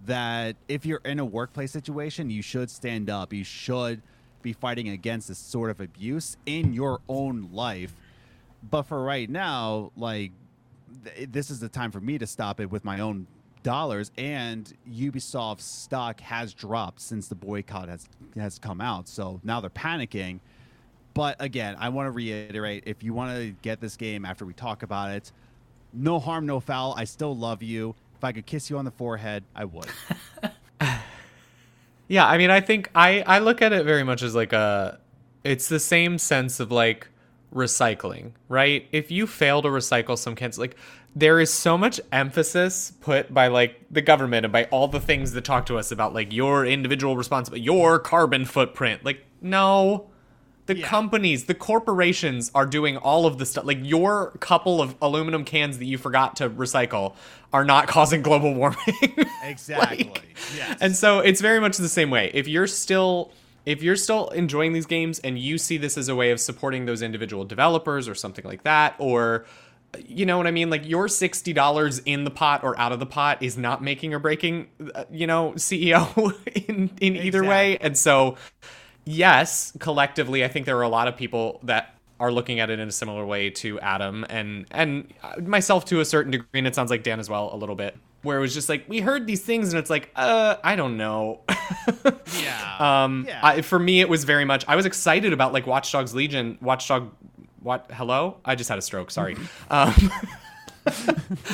that 0.05 0.55
if 0.67 0.85
you're 0.85 1.01
in 1.05 1.19
a 1.19 1.25
workplace 1.25 1.71
situation, 1.71 2.29
you 2.29 2.41
should 2.41 2.69
stand 2.69 3.09
up. 3.09 3.33
You 3.33 3.43
should 3.43 4.01
be 4.41 4.53
fighting 4.53 4.89
against 4.89 5.27
this 5.27 5.37
sort 5.37 5.69
of 5.69 5.81
abuse 5.81 6.37
in 6.45 6.73
your 6.73 7.01
own 7.09 7.49
life. 7.51 7.93
But 8.69 8.83
for 8.83 9.03
right 9.03 9.29
now, 9.29 9.91
like 9.95 10.31
th- 11.03 11.29
this 11.31 11.49
is 11.49 11.59
the 11.59 11.69
time 11.69 11.91
for 11.91 11.99
me 11.99 12.17
to 12.17 12.27
stop 12.27 12.59
it 12.59 12.69
with 12.69 12.85
my 12.85 12.99
own 12.99 13.27
dollars 13.61 14.11
and 14.17 14.73
Ubisoft's 14.89 15.65
stock 15.65 16.21
has 16.21 16.53
dropped 16.53 17.01
since 17.01 17.27
the 17.27 17.35
boycott 17.35 17.89
has 17.89 18.07
has 18.35 18.59
come 18.59 18.81
out. 18.81 19.07
So 19.07 19.39
now 19.43 19.59
they're 19.59 19.69
panicking. 19.69 20.39
But 21.13 21.35
again, 21.39 21.75
I 21.79 21.89
want 21.89 22.07
to 22.07 22.11
reiterate 22.11 22.83
if 22.85 23.03
you 23.03 23.13
want 23.13 23.37
to 23.37 23.51
get 23.61 23.81
this 23.81 23.97
game 23.97 24.23
after 24.23 24.45
we 24.45 24.53
talk 24.53 24.83
about 24.83 25.11
it, 25.11 25.31
no 25.91 26.19
harm, 26.19 26.45
no 26.45 26.59
foul. 26.59 26.93
I 26.95 27.03
still 27.03 27.35
love 27.35 27.61
you. 27.61 27.95
If 28.19 28.23
I 28.23 28.33
could 28.33 28.45
kiss 28.45 28.69
you 28.69 28.77
on 28.77 28.85
the 28.85 28.91
forehead, 28.91 29.43
I 29.55 29.65
would. 29.65 29.87
Yeah, 32.09 32.27
I 32.27 32.39
mean, 32.39 32.49
I 32.49 32.59
think 32.59 32.89
I 32.95 33.21
I 33.21 33.37
look 33.39 33.61
at 33.61 33.71
it 33.71 33.85
very 33.85 34.03
much 34.03 34.23
as 34.23 34.35
like 34.35 34.51
a 34.51 34.99
it's 35.43 35.69
the 35.69 35.79
same 35.79 36.17
sense 36.17 36.59
of 36.59 36.71
like 36.71 37.07
recycling, 37.53 38.31
right? 38.49 38.87
If 38.91 39.11
you 39.11 39.27
fail 39.27 39.61
to 39.61 39.69
recycle 39.69 40.17
some 40.17 40.35
cans, 40.35 40.57
like 40.57 40.75
there 41.15 41.39
is 41.39 41.53
so 41.53 41.77
much 41.77 42.01
emphasis 42.11 42.93
put 42.99 43.31
by 43.31 43.47
like 43.47 43.79
the 43.91 44.01
government 44.01 44.43
and 44.43 44.51
by 44.51 44.65
all 44.65 44.87
the 44.87 44.99
things 44.99 45.33
that 45.33 45.45
talk 45.45 45.67
to 45.67 45.77
us 45.77 45.91
about 45.91 46.15
like 46.15 46.33
your 46.33 46.65
individual 46.65 47.15
responsibility, 47.15 47.63
your 47.63 47.99
carbon 47.99 48.43
footprint. 48.43 49.05
Like 49.05 49.23
no, 49.41 50.08
the 50.69 50.77
Yeah. 50.77 50.87
companies, 50.87 51.45
the 51.45 51.55
corporations 51.55 52.51
are 52.55 52.65
doing 52.65 52.95
all 52.95 53.25
of 53.25 53.39
the 53.39 53.45
stuff. 53.45 53.65
Like 53.65 53.79
your 53.81 54.31
couple 54.39 54.81
of 54.81 54.95
aluminum 55.01 55.43
cans 55.43 55.79
that 55.79 55.85
you 55.85 55.97
forgot 55.97 56.35
to 56.37 56.49
recycle 56.49 57.15
are 57.51 57.65
not 57.65 57.87
causing 57.95 58.21
global 58.21 58.53
warming. 58.53 58.77
Exactly. 59.43 60.13
yes. 60.55 60.77
And 60.79 60.95
so 60.95 61.19
it's 61.19 61.41
very 61.41 61.59
much 61.59 61.77
the 61.77 61.89
same 61.89 62.11
way. 62.11 62.31
If 62.33 62.47
you're 62.47 62.67
still 62.67 63.31
if 63.65 63.83
you're 63.83 63.95
still 63.95 64.29
enjoying 64.29 64.73
these 64.73 64.85
games 64.85 65.19
and 65.19 65.37
you 65.37 65.57
see 65.57 65.77
this 65.77 65.97
as 65.97 66.07
a 66.07 66.15
way 66.15 66.31
of 66.31 66.39
supporting 66.39 66.85
those 66.85 67.01
individual 67.01 67.43
developers 67.45 68.07
or 68.07 68.15
something 68.15 68.45
like 68.45 68.63
that 68.63 68.95
or 68.99 69.45
you 70.07 70.23
know 70.25 70.37
what 70.37 70.45
I 70.45 70.51
mean? 70.51 70.69
Like 70.69 70.87
your 70.87 71.07
$60 71.07 72.01
in 72.05 72.23
the 72.23 72.29
pot 72.29 72.63
or 72.63 72.79
out 72.79 72.91
of 72.91 72.99
the 72.99 73.07
pot 73.07 73.41
is 73.41 73.57
not 73.57 73.81
making 73.83 74.13
or 74.13 74.19
breaking, 74.19 74.67
uh, 74.93 75.05
you 75.11 75.25
know, 75.25 75.53
CEO 75.55 76.35
in 76.67 76.91
in 77.01 77.15
either 77.15 77.43
way. 77.43 77.77
And 77.79 77.97
so 77.97 78.37
yes, 79.05 79.73
collectively 79.79 80.43
I 80.43 80.47
think 80.47 80.65
there 80.65 80.77
are 80.77 80.83
a 80.83 80.89
lot 80.89 81.07
of 81.07 81.15
people 81.17 81.59
that 81.63 81.95
are 82.19 82.31
looking 82.31 82.59
at 82.59 82.69
it 82.69 82.79
in 82.79 82.87
a 82.87 82.91
similar 82.91 83.25
way 83.25 83.49
to 83.49 83.79
Adam 83.79 84.25
and 84.29 84.65
and 84.71 85.13
myself 85.41 85.85
to 85.85 86.01
a 86.01 86.05
certain 86.05 86.31
degree 86.31 86.47
and 86.53 86.67
it 86.67 86.75
sounds 86.75 86.91
like 86.91 87.03
Dan 87.03 87.19
as 87.19 87.29
well 87.29 87.49
a 87.53 87.55
little 87.55 87.75
bit 87.75 87.95
where 88.23 88.37
it 88.37 88.41
was 88.41 88.53
just 88.53 88.67
like 88.67 88.83
we 88.89 88.99
heard 88.99 89.25
these 89.25 89.41
things 89.41 89.71
and 89.71 89.79
it's 89.79 89.89
like 89.89 90.11
uh 90.15 90.57
I 90.63 90.75
don't 90.75 90.97
know. 90.97 91.41
yeah. 92.41 93.03
um 93.03 93.25
Yeah. 93.27 93.39
I, 93.41 93.61
for 93.61 93.79
me 93.79 94.01
it 94.01 94.09
was 94.09 94.25
very 94.25 94.43
much 94.45 94.65
I 94.67 94.75
was 94.75 94.85
excited 94.85 95.31
about 95.31 95.53
like 95.53 95.65
Watch 95.65 95.91
Dogs 95.91 96.13
Legion, 96.13 96.57
Watchdog 96.61 97.11
what 97.61 97.89
hello? 97.93 98.37
I 98.43 98.55
just 98.55 98.69
had 98.69 98.77
a 98.77 98.81
stroke, 98.81 99.11
sorry. 99.11 99.37
um 99.69 99.93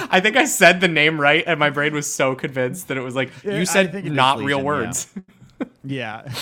I 0.09 0.19
think 0.21 0.35
I 0.37 0.45
said 0.45 0.81
the 0.81 0.87
name 0.87 1.21
right 1.21 1.43
and 1.45 1.59
my 1.59 1.69
brain 1.69 1.93
was 1.93 2.11
so 2.11 2.33
convinced 2.33 2.87
that 2.87 2.97
it 2.97 3.01
was 3.01 3.15
like 3.15 3.31
Yeah, 3.43 3.59
you 3.59 3.65
said 3.67 3.91
think 3.91 4.07
it 4.07 4.09
is 4.09 4.15
not 4.15 4.39
real 4.39 4.57
Legion, 4.57 4.59
yeah. 4.59 4.65
words. 4.65 5.13
yeah. 5.83 6.33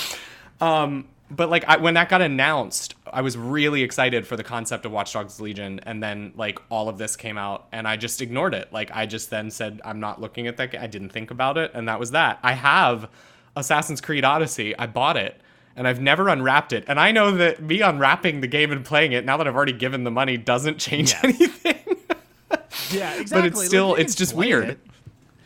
Um, 0.62 1.07
but 1.31 1.50
like 1.50 1.65
I, 1.67 1.77
when 1.77 1.95
that 1.95 2.10
got 2.10 2.22
announced, 2.22 2.95
I 3.12 3.22
was 3.22 3.36
really 3.38 3.81
excited 3.81 4.27
for 4.27 4.36
the 4.36 4.43
concept 4.43 4.86
of 4.86 4.91
Watch 4.91 5.13
Dogs 5.13 5.39
Legion, 5.41 5.79
and 5.83 6.01
then 6.03 6.33
like 6.36 6.60
all 6.69 6.89
of 6.89 6.98
this 6.98 7.15
came 7.15 7.38
out, 7.38 7.67
and 7.72 7.88
I 7.88 7.98
just 7.98 8.22
ignored 8.22 8.53
it. 8.53 8.72
Like 8.72 8.91
I 8.93 9.05
just 9.05 9.29
then 9.29 9.50
said, 9.50 9.81
I'm 9.83 10.00
not 10.00 10.22
looking 10.22 10.48
at 10.48 10.57
that. 10.57 10.72
ga- 10.72 10.79
I 10.79 10.88
didn't 10.88 11.10
think 11.10 11.31
about 11.31 11.57
it, 11.57 11.72
and 11.74 11.88
that 11.88 12.00
was 12.00 12.12
that. 12.12 12.39
I 12.43 12.53
have 12.53 13.10
Assassin's 13.55 14.00
Creed 14.01 14.24
Odyssey. 14.25 14.77
I 14.77 14.88
bought 14.88 15.17
it. 15.17 15.39
And 15.75 15.88
I've 15.88 16.00
never 16.00 16.29
unwrapped 16.29 16.72
it. 16.72 16.83
And 16.88 17.00
I 17.00 17.12
know 17.12 17.31
that 17.31 17.60
me 17.63 17.81
unwrapping 17.81 18.41
the 18.41 18.48
game 18.48 18.72
and 18.72 18.86
playing 18.86 19.13
it 19.13 19.25
now 19.25 19.38
that 19.38 19.48
I've 19.48 19.55
already 19.55 19.74
given 19.74 20.03
the 20.03 20.12
money 20.12 20.38
doesn't 20.38 20.77
change 20.77 21.13
Yes. 21.13 21.24
anything. 21.24 21.79
Yeah, 22.91 23.15
exactly. 23.19 23.25
but 23.41 23.45
it's 23.45 23.65
still, 23.65 23.89
you 23.89 23.95
it's 23.95 24.13
just 24.13 24.36
weird. 24.36 24.65
it. 24.69 24.79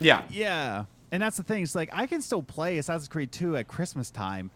Yeah. 0.00 0.22
Yeah, 0.28 0.84
and 1.10 1.22
that's 1.22 1.38
the 1.38 1.42
thing. 1.42 1.62
It's 1.62 1.74
like 1.74 1.88
I 1.94 2.06
can 2.06 2.20
still 2.20 2.42
play 2.42 2.76
Assassin's 2.76 3.08
Creed 3.08 3.32
2 3.32 3.56
at 3.56 3.68
Christmas 3.68 4.10
time. 4.10 4.50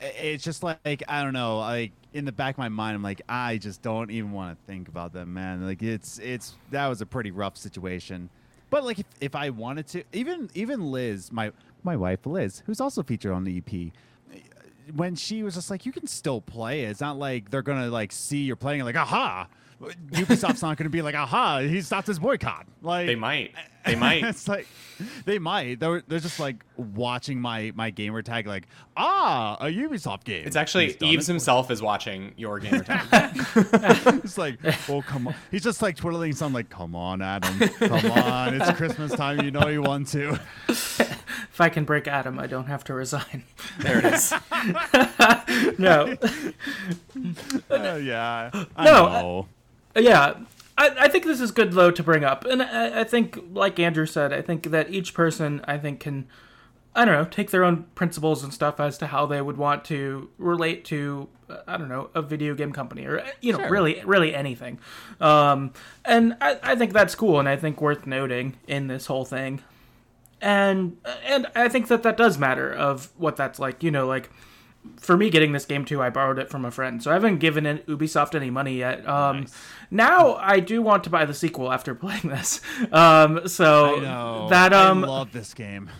I- 0.00 0.04
It's 0.04 0.44
just 0.44 0.62
like 0.62 1.02
I 1.08 1.22
don't 1.22 1.32
know. 1.32 1.58
Like 1.58 1.92
in 2.12 2.24
the 2.24 2.32
back 2.32 2.54
of 2.54 2.58
my 2.58 2.68
mind, 2.68 2.96
I'm 2.96 3.02
like 3.02 3.22
I 3.28 3.58
just 3.58 3.82
don't 3.82 4.10
even 4.10 4.32
want 4.32 4.58
to 4.58 4.66
think 4.66 4.88
about 4.88 5.12
them, 5.12 5.34
man. 5.34 5.64
Like 5.64 5.82
it's 5.82 6.18
it's 6.18 6.54
that 6.70 6.86
was 6.88 7.00
a 7.00 7.06
pretty 7.06 7.30
rough 7.30 7.56
situation. 7.56 8.28
But 8.70 8.84
like 8.84 8.98
if, 8.98 9.06
if 9.20 9.34
I 9.34 9.50
wanted 9.50 9.86
to, 9.88 10.04
even 10.12 10.50
even 10.54 10.90
Liz, 10.90 11.30
my 11.32 11.52
my 11.82 11.96
wife 11.96 12.26
Liz, 12.26 12.62
who's 12.66 12.80
also 12.80 13.02
featured 13.02 13.32
on 13.32 13.44
the 13.44 13.58
EP, 13.58 13.92
when 14.94 15.14
she 15.16 15.42
was 15.42 15.54
just 15.54 15.70
like, 15.70 15.86
you 15.86 15.92
can 15.92 16.06
still 16.06 16.40
play. 16.40 16.82
It's 16.84 17.00
not 17.00 17.18
like 17.18 17.50
they're 17.50 17.62
gonna 17.62 17.88
like 17.88 18.12
see 18.12 18.38
you're 18.38 18.56
playing 18.56 18.84
like, 18.84 18.96
aha. 18.96 19.48
Ubisoft's 20.12 20.62
not 20.62 20.76
gonna 20.78 20.88
be 20.90 21.02
like, 21.02 21.14
aha, 21.14 21.58
he 21.60 21.80
stopped 21.82 22.06
his 22.06 22.18
boycott. 22.18 22.66
Like 22.82 23.06
They 23.06 23.14
might. 23.14 23.52
They 23.86 23.94
might. 24.06 24.24
it's 24.24 24.48
like 24.48 24.66
they 25.24 25.38
might. 25.38 25.78
They're, 25.80 26.02
they're 26.08 26.18
just 26.18 26.40
like 26.40 26.64
watching 26.76 27.40
my 27.40 27.72
my 27.74 27.90
gamer 27.90 28.22
tag, 28.22 28.46
like 28.46 28.66
ah, 28.96 29.56
a 29.60 29.66
Ubisoft 29.66 30.24
game. 30.24 30.46
It's 30.46 30.56
actually 30.56 30.86
He's 30.86 30.96
Yves 31.02 31.28
it. 31.28 31.32
himself 31.32 31.70
is 31.70 31.80
watching 31.82 32.32
your 32.36 32.58
gamer 32.58 32.82
tag. 32.84 33.06
It's 34.24 34.38
like, 34.38 34.58
oh 34.88 35.02
come 35.02 35.28
on. 35.28 35.34
He's 35.50 35.62
just 35.62 35.82
like 35.82 35.96
twiddling 35.96 36.30
his 36.30 36.38
thumb, 36.38 36.52
like, 36.52 36.68
come 36.70 36.94
on, 36.96 37.22
Adam, 37.22 37.58
come 37.58 38.10
on. 38.12 38.60
It's 38.60 38.70
Christmas 38.72 39.12
time. 39.12 39.40
You 39.42 39.50
know 39.50 39.68
you 39.68 39.82
want 39.82 40.08
to. 40.08 40.38
If 40.68 41.60
I 41.60 41.68
can 41.70 41.84
break 41.84 42.06
Adam, 42.08 42.38
I 42.38 42.46
don't 42.46 42.66
have 42.66 42.84
to 42.84 42.94
resign. 42.94 43.44
there 43.80 43.98
it 43.98 44.04
is. 44.14 44.32
no, 45.78 46.16
Uh, 47.70 47.94
yeah, 48.02 48.50
I 48.76 48.84
No, 48.84 48.92
know. 49.06 49.48
yeah. 50.00 50.34
I, 50.78 50.94
I 51.00 51.08
think 51.08 51.24
this 51.24 51.40
is 51.40 51.50
good 51.52 51.72
though 51.72 51.90
to 51.90 52.02
bring 52.02 52.24
up, 52.24 52.44
and 52.44 52.62
I, 52.62 53.00
I 53.00 53.04
think, 53.04 53.38
like 53.52 53.78
Andrew 53.78 54.06
said, 54.06 54.32
I 54.32 54.42
think 54.42 54.70
that 54.70 54.90
each 54.90 55.14
person, 55.14 55.62
I 55.66 55.78
think, 55.78 56.00
can, 56.00 56.26
I 56.94 57.04
don't 57.04 57.14
know, 57.14 57.24
take 57.24 57.50
their 57.50 57.64
own 57.64 57.84
principles 57.94 58.42
and 58.44 58.52
stuff 58.52 58.78
as 58.80 58.98
to 58.98 59.06
how 59.06 59.26
they 59.26 59.40
would 59.40 59.56
want 59.56 59.84
to 59.86 60.28
relate 60.38 60.84
to, 60.86 61.28
uh, 61.48 61.58
I 61.66 61.76
don't 61.76 61.88
know, 61.88 62.10
a 62.14 62.22
video 62.22 62.54
game 62.54 62.72
company 62.72 63.06
or 63.06 63.24
you 63.40 63.52
know, 63.52 63.58
Sure. 63.58 63.70
really, 63.70 64.02
really 64.04 64.34
anything. 64.34 64.78
Um, 65.20 65.72
and 66.04 66.36
I, 66.40 66.58
I 66.62 66.76
think 66.76 66.92
that's 66.92 67.14
cool, 67.14 67.38
and 67.38 67.48
I 67.48 67.56
think 67.56 67.80
worth 67.80 68.06
noting 68.06 68.56
in 68.66 68.88
this 68.88 69.06
whole 69.06 69.24
thing. 69.24 69.62
And 70.42 70.98
and 71.24 71.46
I 71.54 71.70
think 71.70 71.88
that 71.88 72.02
that 72.02 72.18
does 72.18 72.36
matter 72.36 72.70
of 72.70 73.08
what 73.16 73.36
that's 73.36 73.58
like. 73.58 73.82
You 73.82 73.90
know, 73.90 74.06
like 74.06 74.30
for 74.98 75.16
me 75.16 75.30
getting 75.30 75.52
this 75.52 75.64
game 75.64 75.84
too, 75.84 76.02
I 76.02 76.10
borrowed 76.10 76.38
it 76.38 76.48
from 76.50 76.64
a 76.64 76.70
friend, 76.70 77.02
so 77.02 77.10
I 77.10 77.14
haven't 77.14 77.38
given 77.38 77.66
in 77.66 77.78
Ubisoft 77.80 78.34
any 78.34 78.50
money 78.50 78.76
yet. 78.78 79.06
Um, 79.08 79.46
Now 79.90 80.34
I 80.36 80.60
do 80.60 80.82
want 80.82 81.04
to 81.04 81.10
buy 81.10 81.24
the 81.24 81.34
sequel 81.34 81.72
after 81.72 81.94
playing 82.04 82.28
this. 82.28 82.60
Um, 82.92 83.46
so 83.48 84.46
that 84.50 84.72
um, 84.72 85.04
I 85.04 85.08
love 85.08 85.32
this 85.32 85.54
game. 85.54 85.90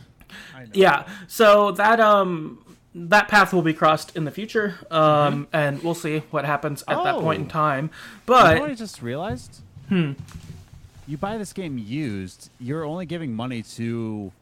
Yeah, 0.73 1.07
so 1.29 1.73
that 1.73 2.01
um, 2.01 2.59
that 2.95 3.29
path 3.29 3.53
will 3.53 3.63
be 3.63 3.75
crossed 3.75 4.17
in 4.17 4.25
the 4.25 4.31
future, 4.31 4.75
um, 4.91 5.47
and 5.53 5.83
we'll 5.83 5.95
see 5.95 6.21
what 6.31 6.45
happens 6.45 6.83
at 6.89 7.03
that 7.05 7.17
point 7.17 7.41
in 7.41 7.47
Oh. 7.47 7.51
time. 7.51 7.91
You 8.29 8.35
know 8.35 8.65
I 8.65 8.75
just 8.75 9.03
realized? 9.03 9.61
Hmm. 9.89 10.13
You 11.07 11.17
buy 11.17 11.39
this 11.39 11.53
game 11.53 11.79
used, 11.79 12.51
you're 12.59 12.85
only 12.85 13.07
giving 13.07 13.33
money 13.33 13.63
to 13.63 14.33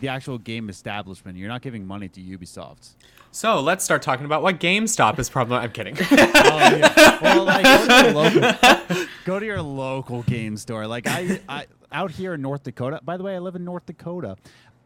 the 0.00 0.06
actual 0.08 0.38
game 0.38 0.68
establishment. 0.68 1.36
You're 1.38 1.48
not 1.48 1.62
giving 1.62 1.86
money 1.86 2.08
to 2.08 2.20
Ubisoft. 2.20 2.90
So 3.34 3.60
let's 3.60 3.84
start 3.84 4.00
talking 4.00 4.26
about 4.26 4.44
what 4.44 4.60
GameStop 4.60 5.18
is 5.18 5.28
probably. 5.28 5.56
I'm 5.56 5.72
kidding. 5.72 5.96
Oh, 6.46 6.58
yeah. 6.58 7.18
Well, 7.20 7.44
like 7.44 7.64
go 7.64 7.88
to, 7.88 8.04
your 8.04 8.14
local, 8.14 9.06
go 9.24 9.40
to 9.40 9.46
your 9.46 9.62
local 9.62 10.22
game 10.22 10.56
store. 10.56 10.86
Like 10.86 11.08
I, 11.08 11.40
I 11.48 11.66
out 11.90 12.12
here 12.12 12.34
in 12.34 12.42
North 12.42 12.62
Dakota. 12.62 13.00
By 13.02 13.16
the 13.16 13.24
way, 13.24 13.34
I 13.34 13.40
live 13.40 13.56
in 13.56 13.64
North 13.64 13.86
Dakota. 13.86 14.36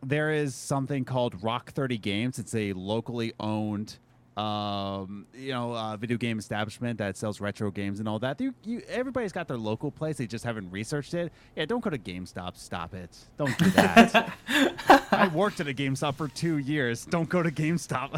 There 0.02 0.32
is 0.32 0.54
something 0.54 1.04
called 1.04 1.42
Rock 1.42 1.72
Thirty 1.72 1.98
Games. 1.98 2.38
It's 2.38 2.54
a 2.54 2.72
locally 2.72 3.34
owned, 3.38 3.98
um, 4.38 5.26
you 5.34 5.50
know, 5.52 5.74
uh, 5.74 5.96
video 5.96 6.16
game 6.16 6.38
establishment 6.38 6.98
that 6.98 7.16
sells 7.16 7.40
retro 7.40 7.72
games 7.72 7.98
and 7.98 8.08
all 8.08 8.20
that. 8.20 8.40
You, 8.40 8.54
you, 8.64 8.82
everybody's 8.88 9.32
got 9.32 9.48
their 9.48 9.58
local 9.58 9.90
place. 9.90 10.18
They 10.18 10.28
just 10.28 10.44
haven't 10.44 10.70
researched 10.70 11.12
it. 11.14 11.32
Yeah, 11.56 11.64
don't 11.64 11.82
go 11.82 11.90
to 11.90 11.98
GameStop. 11.98 12.56
Stop 12.56 12.94
it. 12.94 13.16
Don't 13.36 13.56
do 13.58 13.68
that. 13.70 14.32
I 15.10 15.28
worked 15.34 15.58
at 15.58 15.66
a 15.66 15.74
GameStop 15.74 16.14
for 16.14 16.28
two 16.28 16.58
years. 16.58 17.04
Don't 17.04 17.28
go 17.28 17.42
to 17.42 17.50
GameStop. 17.50 18.14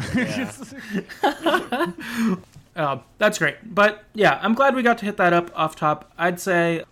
Uh, 2.73 2.99
that's 3.17 3.37
great. 3.37 3.57
But 3.75 4.05
yeah, 4.13 4.39
I'm 4.41 4.53
glad 4.53 4.75
we 4.75 4.81
got 4.81 4.97
to 4.99 5.05
hit 5.05 5.17
that 5.17 5.33
up 5.33 5.51
off 5.53 5.75
top. 5.75 6.09
I'd 6.17 6.39
say 6.39 6.85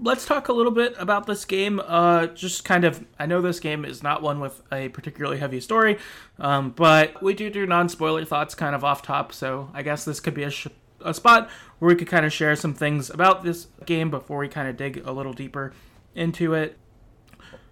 let's 0.00 0.26
talk 0.26 0.48
a 0.48 0.52
little 0.52 0.72
bit 0.72 0.94
about 0.98 1.26
this 1.26 1.44
game. 1.44 1.80
Uh, 1.84 2.26
just 2.28 2.64
kind 2.64 2.84
of, 2.84 3.04
I 3.18 3.26
know 3.26 3.40
this 3.40 3.60
game 3.60 3.84
is 3.84 4.02
not 4.02 4.22
one 4.22 4.40
with 4.40 4.62
a 4.72 4.88
particularly 4.88 5.38
heavy 5.38 5.60
story, 5.60 5.98
um, 6.38 6.70
but 6.70 7.22
we 7.22 7.34
do 7.34 7.50
do 7.50 7.66
non 7.66 7.88
spoiler 7.88 8.24
thoughts 8.24 8.54
kind 8.54 8.74
of 8.74 8.84
off 8.84 9.02
top, 9.02 9.32
so 9.32 9.70
I 9.72 9.82
guess 9.82 10.04
this 10.04 10.20
could 10.20 10.34
be 10.34 10.42
a, 10.44 10.50
sh- 10.50 10.68
a 11.04 11.14
spot 11.14 11.50
where 11.78 11.88
we 11.88 11.94
could 11.94 12.08
kind 12.08 12.26
of 12.26 12.32
share 12.32 12.56
some 12.56 12.74
things 12.74 13.10
about 13.10 13.42
this 13.42 13.68
game 13.86 14.10
before 14.10 14.38
we 14.38 14.48
kind 14.48 14.68
of 14.68 14.76
dig 14.76 15.02
a 15.04 15.12
little 15.12 15.32
deeper 15.32 15.72
into 16.14 16.54
it. 16.54 16.78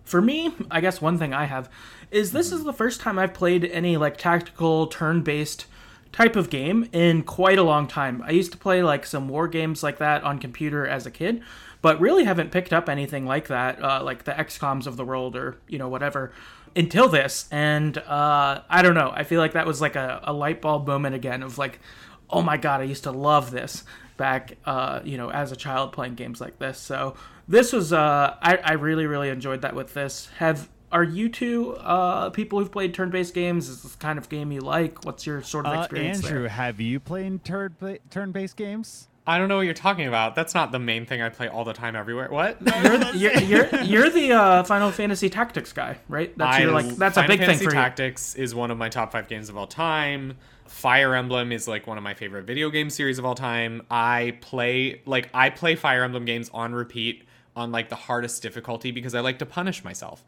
For 0.05 0.21
me, 0.21 0.53
I 0.71 0.81
guess 0.81 1.01
one 1.01 1.19
thing 1.19 1.33
I 1.33 1.45
have 1.45 1.71
is 2.11 2.33
this 2.33 2.51
is 2.51 2.65
the 2.65 2.73
first 2.73 3.01
time 3.01 3.19
I've 3.19 3.35
played 3.35 3.65
any 3.65 3.97
like 3.97 4.17
tactical 4.17 4.89
turn-based 4.89 5.67
type 6.13 6.35
of 6.35 6.51
game 6.51 6.89
in 6.93 7.23
quite 7.23 7.59
a 7.59 7.63
long 7.63 7.87
time. 7.87 8.23
I 8.27 8.33
used 8.33 8.53
to 8.53 8.59
play 8.59 8.83
like 8.83 9.07
some 9.07 9.29
war 9.29 9.47
games 9.47 9.83
like 9.83 9.99
that 9.99 10.25
on 10.25 10.39
computer 10.39 10.87
as 10.87 11.07
a 11.07 11.11
kid, 11.11 11.43
but 11.83 12.01
really 12.01 12.25
haven't 12.25 12.51
picked 12.51 12.73
up 12.73 12.89
anything 12.89 13.27
like 13.27 13.49
that, 13.49 13.83
uh, 13.83 14.03
like 14.03 14.25
the 14.25 14.33
XComs 14.33 14.87
of 14.87 14.97
the 14.97 15.05
world 15.05 15.37
or 15.37 15.57
you 15.69 15.79
know 15.79 15.89
whatever, 15.89 16.33
until 16.77 17.09
this. 17.09 17.49
And 17.51 17.97
uh, 17.99 18.63
I 18.69 18.83
don't 18.83 18.95
know. 18.95 19.13
I 19.15 19.25
feel 19.25 19.41
like 19.41 19.53
that 19.53 19.67
was 19.67 19.81
like 19.81 19.97
a, 19.97 20.21
a 20.25 20.33
light 20.33 20.61
bulb 20.61 20.87
moment 20.87 21.15
again 21.15 21.43
of 21.43 21.59
like, 21.59 21.81
oh 22.29 22.43
my 22.43 22.57
god, 22.57 22.81
I 22.81 22.85
used 22.85 23.05
to 23.05 23.11
love 23.13 23.51
this 23.51 23.85
back, 24.17 24.59
uh, 24.67 25.01
you 25.05 25.17
know, 25.17 25.31
as 25.31 25.51
a 25.53 25.57
child 25.57 25.93
playing 25.93 26.15
games 26.15 26.41
like 26.41 26.59
this. 26.59 26.79
So 26.79 27.15
this 27.49 27.73
was, 27.73 27.93
uh, 27.93 28.37
I, 28.43 28.57
I 28.57 28.73
really 28.75 29.07
really 29.07 29.31
enjoyed 29.31 29.63
that 29.63 29.75
with 29.75 29.95
this. 29.95 30.29
Have 30.39 30.69
are 30.93 31.05
you 31.05 31.29
two 31.29 31.77
uh, 31.77 32.31
people 32.31 32.59
who've 32.59 32.71
played 32.73 32.93
turn-based 32.93 33.33
games? 33.33 33.69
Is 33.69 33.83
this 33.85 33.95
kind 33.95 34.19
of 34.19 34.29
game 34.29 34.51
you 34.51 34.61
like? 34.61 35.05
What's 35.05 35.25
your 35.25 35.41
sort 35.41 35.65
of 35.67 35.77
Uh, 35.77 35.81
experience 35.83 36.25
Andrew, 36.25 36.41
there? 36.41 36.49
have 36.49 36.81
you 36.81 36.99
played 36.99 37.45
turn 37.45 37.75
turn-based 38.11 38.57
games? 38.57 39.07
I 39.27 39.39
don't 39.39 39.49
know 39.49 39.57
what 39.57 39.63
you're 39.63 39.75
talking 39.75 40.09
about. 40.09 40.35
That's 40.35 40.55
not 40.55 40.73
the 40.73 40.79
main 40.79 41.07
thing 41.07 41.21
I 41.23 41.29
play 41.29 41.47
all 41.47 41.65
the 41.65 41.73
time 41.75 41.95
everywhere. 41.95 42.29
What? 42.31 42.57
You're, 42.63 43.13
you're, 43.15 43.39
you're, 43.41 43.81
you're 43.83 44.11
the 44.11 44.33
uh, 44.33 44.63
Final 44.65 44.91
Fantasy 44.91 45.29
Tactics 45.31 45.73
guy, 45.73 45.99
right? 46.09 46.37
That's 46.37 46.59
your 46.59 46.73
like 46.73 46.87
that's 46.97 47.17
a 47.17 47.21
Final 47.23 47.29
big 47.37 47.41
Fantasy 47.41 47.59
thing 47.59 47.69
for 47.69 47.75
you. 47.75 47.81
Tactics 47.81 48.35
is 48.35 48.55
one 48.55 48.71
of 48.71 48.79
my 48.79 48.89
top 48.89 49.13
five 49.13 49.29
games 49.29 49.49
of 49.49 49.57
all 49.57 49.67
time. 49.67 50.37
Fire 50.67 51.15
Emblem 51.15 51.53
is 51.53 51.69
like 51.69 51.87
one 51.87 51.99
of 51.99 52.05
my 52.05 52.15
favorite 52.15 52.45
video 52.45 52.71
game 52.71 52.91
series 52.91 53.19
of 53.19 53.25
all 53.25 53.35
time. 53.35 53.83
I 53.91 54.39
play 54.41 55.03
like 55.05 55.29
I 55.35 55.51
play 55.51 55.75
Fire 55.77 56.03
Emblem 56.05 56.25
games 56.25 56.49
on 56.55 56.73
repeat 56.75 57.25
on 57.57 57.73
like 57.73 57.89
the 57.89 57.97
hardest 57.97 58.43
difficulty 58.43 58.91
because 58.91 59.15
I 59.15 59.21
like 59.21 59.39
to 59.41 59.47
punish 59.47 59.85
myself. 59.85 60.25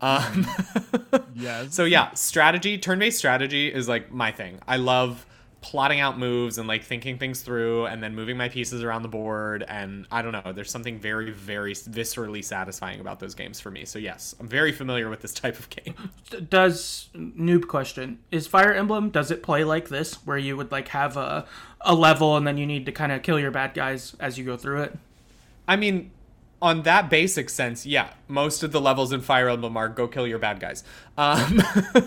Um, 0.00 0.46
Yes. 1.34 1.74
so 1.74 1.84
yeah, 1.84 2.12
strategy, 2.14 2.78
turn-based 2.78 3.18
strategy 3.18 3.72
is 3.72 3.88
like 3.88 4.12
my 4.12 4.30
thing. 4.32 4.60
I 4.68 4.76
love 4.76 5.26
plotting 5.60 6.00
out 6.00 6.18
moves 6.18 6.58
and 6.58 6.68
like 6.68 6.84
thinking 6.84 7.18
things 7.18 7.40
through 7.40 7.86
and 7.86 8.02
then 8.02 8.14
moving 8.14 8.36
my 8.36 8.48
pieces 8.48 8.84
around 8.84 9.02
the 9.02 9.08
board 9.08 9.64
and 9.66 10.06
I 10.12 10.22
don't 10.22 10.32
know, 10.32 10.52
there's 10.52 10.70
something 10.70 10.98
very 10.98 11.30
very 11.32 11.74
viscerally 11.74 12.44
satisfying 12.44 13.00
about 13.00 13.20
those 13.20 13.34
games 13.34 13.58
for 13.58 13.70
me. 13.70 13.84
So 13.84 13.98
yes, 13.98 14.34
I'm 14.38 14.48
very 14.48 14.72
familiar 14.72 15.08
with 15.08 15.22
this 15.22 15.32
type 15.34 15.58
of 15.58 15.68
game. 15.70 15.94
Does 16.48 17.08
noob 17.14 17.68
question 17.68 18.18
is 18.30 18.46
Fire 18.46 18.72
Emblem? 18.72 19.10
Does 19.10 19.30
it 19.30 19.42
play 19.42 19.64
like 19.64 19.88
this, 19.88 20.14
where 20.26 20.38
you 20.38 20.56
would 20.56 20.70
like 20.70 20.88
have 20.88 21.16
a 21.16 21.46
a 21.80 21.94
level 21.94 22.36
and 22.36 22.46
then 22.46 22.58
you 22.58 22.66
need 22.66 22.86
to 22.86 22.92
kind 22.92 23.12
of 23.12 23.22
kill 23.22 23.38
your 23.38 23.50
bad 23.50 23.74
guys 23.74 24.14
as 24.20 24.38
you 24.38 24.44
go 24.44 24.56
through 24.56 24.82
it? 24.82 24.98
I 25.68 25.76
mean, 25.76 26.10
on 26.62 26.82
that 26.82 27.10
basic 27.10 27.50
sense, 27.50 27.84
yeah, 27.84 28.10
most 28.28 28.62
of 28.62 28.72
the 28.72 28.80
levels 28.80 29.12
in 29.12 29.20
Fire 29.20 29.48
Emblem 29.48 29.76
are 29.76 29.88
go 29.88 30.08
kill 30.08 30.26
your 30.26 30.38
bad 30.38 30.58
guys. 30.58 30.84
Um, 31.18 31.60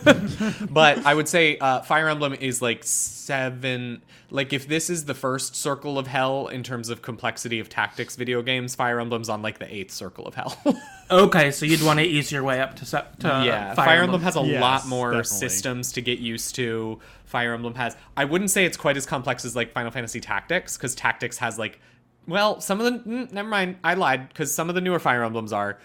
but 0.70 1.06
I 1.06 1.14
would 1.14 1.28
say 1.28 1.58
uh, 1.60 1.82
Fire 1.82 2.10
Emblem 2.10 2.34
is 2.34 2.62
like 2.62 2.84
seven. 2.84 4.02
Like 4.32 4.54
if 4.54 4.68
this 4.68 4.90
is 4.90 5.06
the 5.06 5.14
first 5.16 5.56
circle 5.56 5.98
of 5.98 6.08
hell 6.08 6.48
in 6.48 6.62
terms 6.64 6.90
of 6.90 7.02
complexity 7.02 7.60
of 7.60 7.70
tactics 7.70 8.16
video 8.16 8.42
games, 8.42 8.76
Fire 8.76 9.00
Emblem's 9.00 9.30
on 9.30 9.42
like 9.42 9.60
the 9.60 9.74
eighth 9.74 9.92
circle 9.92 10.26
of 10.28 10.36
hell. 10.36 10.58
Okay, 11.12 11.50
so 11.50 11.66
you'd 11.66 11.82
want 11.82 11.98
to 11.98 12.06
ease 12.06 12.32
your 12.32 12.44
way 12.44 12.62
up 12.62 12.76
to, 12.76 12.86
se- 12.86 13.04
to 13.22 13.28
yeah, 13.44 13.74
Fire, 13.74 13.86
Fire, 13.88 14.04
Emblem 14.04 14.22
has 14.22 14.36
a 14.36 14.42
Yes, 14.42 14.62
lot 14.62 14.86
more 14.88 15.10
definitely. 15.14 15.38
systems 15.50 15.92
to 15.94 16.04
get 16.04 16.20
used 16.20 16.54
to. 16.54 17.00
Fire 17.26 17.56
Emblem 17.56 17.74
has. 17.74 17.98
I 18.16 18.26
wouldn't 18.26 18.52
say 18.52 18.64
it's 18.66 18.78
quite 18.78 18.96
as 18.96 19.08
complex 19.08 19.44
as 19.44 19.56
like 19.56 19.72
Final 19.72 19.90
Fantasy 19.90 20.20
Tactics 20.20 20.78
because 20.78 20.94
Tactics 20.94 21.40
has 21.40 21.58
like, 21.58 21.80
well, 22.28 22.62
some 22.62 22.80
of 22.80 22.86
the 22.86 23.10
mm, 23.10 23.32
never 23.32 23.50
mind, 23.50 23.78
I 23.84 23.94
lied 23.96 24.30
because 24.30 24.54
some 24.54 24.70
of 24.70 24.76
the 24.76 24.82
newer 24.82 25.00
Fire 25.00 25.24
Emblems 25.24 25.54
are, 25.54 25.80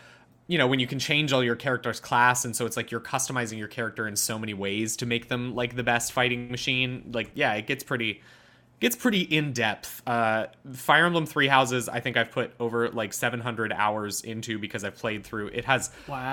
you 0.47 0.59
know, 0.59 0.67
when 0.67 0.79
you 0.81 0.87
can 0.87 0.99
change 0.99 1.33
all 1.33 1.43
your 1.43 1.57
character's 1.57 2.01
class 2.01 2.45
and 2.45 2.55
so 2.55 2.67
it's 2.67 2.77
like 2.77 2.91
you're 2.91 3.01
customizing 3.01 3.59
your 3.59 3.69
character 3.69 4.07
in 4.07 4.17
so 4.17 4.39
many 4.39 4.53
ways 4.55 4.97
to 4.97 5.07
make 5.07 5.29
them 5.29 5.55
like 5.55 5.75
the 5.77 5.83
best 5.83 6.13
fighting 6.13 6.51
machine. 6.51 7.11
Like, 7.13 7.31
yeah, 7.35 7.55
it 7.55 7.67
gets 7.67 7.83
pretty. 7.85 8.21
Gets 8.81 8.97
pretty 8.97 9.21
in 9.21 9.53
depth. 9.53 10.03
Uh, 10.07 10.49
Fire 10.75 11.07
Emblem 11.07 11.25
Three 11.25 11.47
Houses, 11.47 11.89
I 11.89 12.01
think 12.01 12.19
I've 12.19 12.33
put 12.33 12.53
over 12.61 12.91
like 12.91 13.15
700 13.15 13.73
hours 13.73 14.21
into 14.21 14.59
because 14.59 14.85
I've 14.85 14.97
played 14.97 15.25
through. 15.25 15.47
It 15.55 15.65
has, 15.65 15.91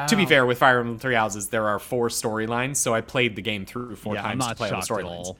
to 0.08 0.16
be 0.18 0.26
fair, 0.26 0.46
with 0.46 0.58
Fire 0.58 0.80
Emblem 0.80 0.98
Three 0.98 1.14
Houses, 1.14 1.48
there 1.50 1.70
are 1.70 1.80
four 1.80 2.10
storylines, 2.10 2.78
so 2.78 2.94
I 2.94 3.02
played 3.02 3.36
the 3.38 3.42
game 3.42 3.66
through 3.66 3.96
four 3.96 4.16
Yeah, 4.16 4.24
I'm 4.26 4.40
times 4.40 4.48
to 4.48 4.56
play 4.56 4.70
all 4.72 4.82
the 4.82 4.88
storylines. 4.88 5.36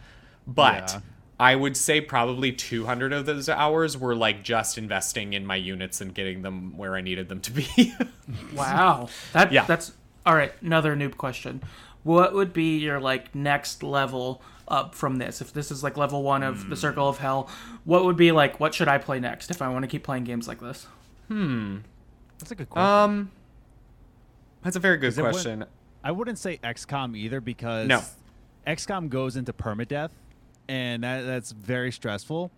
But 0.48 0.92
Yeah. 0.94 1.00
I 1.42 1.56
would 1.56 1.76
say 1.76 2.00
probably 2.02 2.52
200 2.52 3.12
of 3.14 3.26
those 3.26 3.50
hours 3.50 3.98
were 3.98 4.16
like 4.16 4.44
just 4.44 4.78
investing 4.78 5.34
in 5.34 5.46
my 5.46 5.56
units 5.56 6.00
and 6.00 6.14
getting 6.14 6.44
them 6.44 6.78
where 6.78 6.96
I 6.96 7.02
needed 7.02 7.30
them 7.30 7.42
to 7.42 7.52
be. 7.52 7.94
Wow, 8.54 9.10
that 9.34 9.52
Yeah. 9.52 9.66
that's 9.66 9.92
all 10.26 10.36
right. 10.36 10.54
Another 10.62 10.96
noob 10.96 11.18
question: 11.18 11.62
What 12.04 12.34
would 12.34 12.54
be 12.54 12.78
your 12.78 13.00
like 13.00 13.34
next 13.36 13.82
level 13.84 14.42
up 14.68 14.94
from 14.96 15.18
this? 15.18 15.42
If 15.42 15.52
this 15.52 15.72
is 15.72 15.84
like 15.84 15.98
level 15.98 16.22
one 16.24 16.44
of 16.44 16.64
Hmm. 16.64 16.70
the 16.70 16.76
Circle 16.78 17.10
of 17.10 17.18
Hell, 17.18 17.50
what 17.86 18.06
would 18.06 18.16
be 18.18 18.32
like? 18.32 18.60
What 18.60 18.74
should 18.76 18.88
I 18.88 18.98
play 19.00 19.20
next 19.20 19.50
if 19.52 19.62
I 19.62 19.68
want 19.70 19.84
to 19.84 19.88
keep 19.88 20.04
playing 20.04 20.24
games 20.26 20.48
like 20.48 20.60
this? 20.62 20.86
Hmm. 21.28 21.78
That's 22.40 22.52
a 22.52 22.56
good 22.56 22.70
question. 22.70 22.88
um, 22.90 23.32
that's 24.64 24.76
a 24.76 24.80
very 24.80 24.98
good 24.98 25.18
it 25.18 25.22
would- 25.22 25.32
question. 25.32 25.66
I 26.04 26.12
wouldn't 26.12 26.38
say 26.40 26.60
XCOM 26.64 27.16
either 27.18 27.42
because 27.42 27.88
No. 27.88 28.02
XCOM 28.68 29.10
goes 29.10 29.36
into 29.36 29.54
permadeath, 29.54 30.12
and 30.68 31.04
that, 31.04 31.22
that's 31.22 31.52
very 31.52 31.92
stressful. 31.92 32.52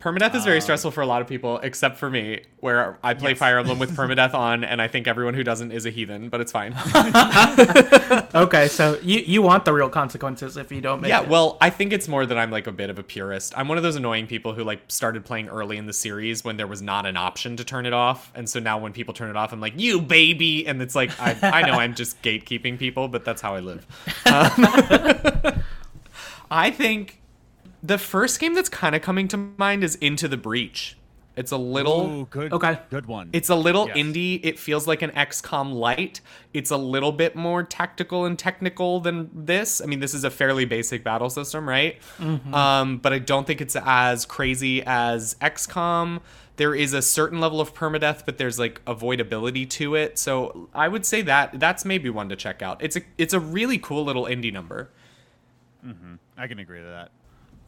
Permadeath 0.00 0.34
is 0.34 0.46
very 0.46 0.62
stressful 0.62 0.92
for 0.92 1.02
a 1.02 1.06
lot 1.06 1.20
of 1.20 1.28
people, 1.28 1.58
except 1.58 1.98
for 1.98 2.08
me, 2.08 2.44
where 2.60 2.98
I 3.04 3.12
play 3.12 3.34
Fire 3.34 3.58
Emblem 3.58 3.78
with 3.78 3.94
permadeath 3.96 4.32
on, 4.32 4.64
and 4.64 4.80
I 4.80 4.88
think 4.88 5.06
everyone 5.06 5.34
who 5.34 5.44
doesn't 5.44 5.72
is 5.72 5.84
a 5.84 5.90
heathen, 5.90 6.30
but 6.30 6.40
it's 6.40 6.52
fine. 6.52 6.74
Okay, 8.34 8.68
so 8.68 8.98
you 9.02 9.20
you 9.20 9.42
want 9.42 9.64
the 9.64 9.72
real 9.72 9.88
consequences 9.88 10.56
if 10.56 10.70
you 10.70 10.80
don't 10.80 11.00
make 11.00 11.08
yeah, 11.08 11.22
it. 11.22 11.28
well, 11.28 11.58
I 11.60 11.70
think 11.70 11.92
it's 11.92 12.06
more 12.08 12.24
that 12.24 12.38
I'm 12.38 12.50
like 12.50 12.66
a 12.66 12.72
bit 12.72 12.88
of 12.88 12.98
a 12.98 13.02
purist. 13.02 13.52
I'm 13.56 13.66
one 13.68 13.76
of 13.76 13.82
those 13.82 13.96
annoying 13.96 14.26
people 14.26 14.54
who 14.54 14.62
like 14.62 14.80
started 14.88 15.24
playing 15.24 15.48
early 15.48 15.76
in 15.76 15.86
the 15.86 15.92
series 15.92 16.44
when 16.44 16.56
there 16.56 16.66
was 16.66 16.80
not 16.80 17.06
an 17.06 17.16
option 17.16 17.56
to 17.56 17.64
turn 17.64 17.86
it 17.86 17.92
off, 17.92 18.32
and 18.34 18.48
so 18.48 18.60
now 18.60 18.78
when 18.78 18.92
people 18.92 19.14
turn 19.14 19.30
it 19.30 19.36
off, 19.36 19.52
I'm 19.52 19.60
like, 19.60 19.74
"You 19.76 20.00
baby," 20.00 20.66
and 20.66 20.80
it's 20.80 20.94
like 20.94 21.10
I, 21.20 21.36
I 21.42 21.62
know 21.62 21.74
I'm 21.74 21.94
just 21.94 22.22
gatekeeping 22.22 22.78
people, 22.78 23.08
but 23.08 23.24
that's 23.24 23.42
how 23.42 23.54
I 23.54 23.60
live. 23.60 23.86
Um, 24.26 25.62
I 26.50 26.70
think 26.70 27.19
the 27.82 27.98
first 27.98 28.40
game 28.40 28.54
that's 28.54 28.68
kind 28.68 28.94
of 28.94 29.02
coming 29.02 29.28
to 29.28 29.36
mind 29.36 29.84
is 29.84 29.96
Into 29.96 30.28
the 30.28 30.36
Breach. 30.36 30.96
It's 31.36 31.52
a 31.52 31.56
little. 31.56 32.06
Ooh, 32.10 32.24
good. 32.26 32.52
Okay. 32.52 32.78
Good 32.90 33.06
one. 33.06 33.30
It's 33.32 33.48
a 33.48 33.54
little 33.54 33.86
Yes. 33.86 33.96
indie. 33.96 34.40
It 34.42 34.58
feels 34.58 34.86
like 34.86 35.00
an 35.00 35.10
XCOM 35.12 35.72
light. 35.72 36.20
It's 36.52 36.70
a 36.70 36.76
little 36.76 37.12
bit 37.12 37.34
more 37.36 37.62
tactical 37.62 38.26
and 38.26 38.38
technical 38.38 39.00
than 39.00 39.30
this. 39.32 39.80
I 39.80 39.86
mean, 39.86 40.00
this 40.00 40.12
is 40.12 40.24
a 40.24 40.30
fairly 40.30 40.64
basic 40.66 41.02
battle 41.04 41.30
system, 41.30 41.66
right? 41.68 41.96
Um, 42.52 42.98
but 42.98 43.12
I 43.12 43.20
don't 43.20 43.46
think 43.46 43.60
it's 43.60 43.76
as 43.76 44.26
crazy 44.26 44.82
as 44.84 45.34
XCOM. 45.40 46.20
There 46.56 46.74
is 46.74 46.92
a 46.92 47.00
certain 47.00 47.40
level 47.40 47.58
of 47.60 47.72
permadeath, 47.74 48.26
but 48.26 48.36
there's 48.36 48.58
like 48.58 48.84
avoidability 48.84 49.70
to 49.70 49.94
it. 49.94 50.18
So 50.18 50.68
I 50.74 50.88
would 50.88 51.06
say 51.06 51.22
that 51.22 51.58
that's 51.58 51.86
maybe 51.86 52.10
one 52.10 52.28
to 52.28 52.36
check 52.36 52.60
out. 52.60 52.82
It's 52.82 52.96
a 52.96 53.02
it's 53.16 53.32
a 53.32 53.40
really 53.40 53.78
cool 53.78 54.04
little 54.04 54.24
indie 54.24 54.52
number. 54.52 54.90
I 56.36 56.46
can 56.46 56.58
agree 56.58 56.80
to 56.80 56.86
that. 56.86 57.10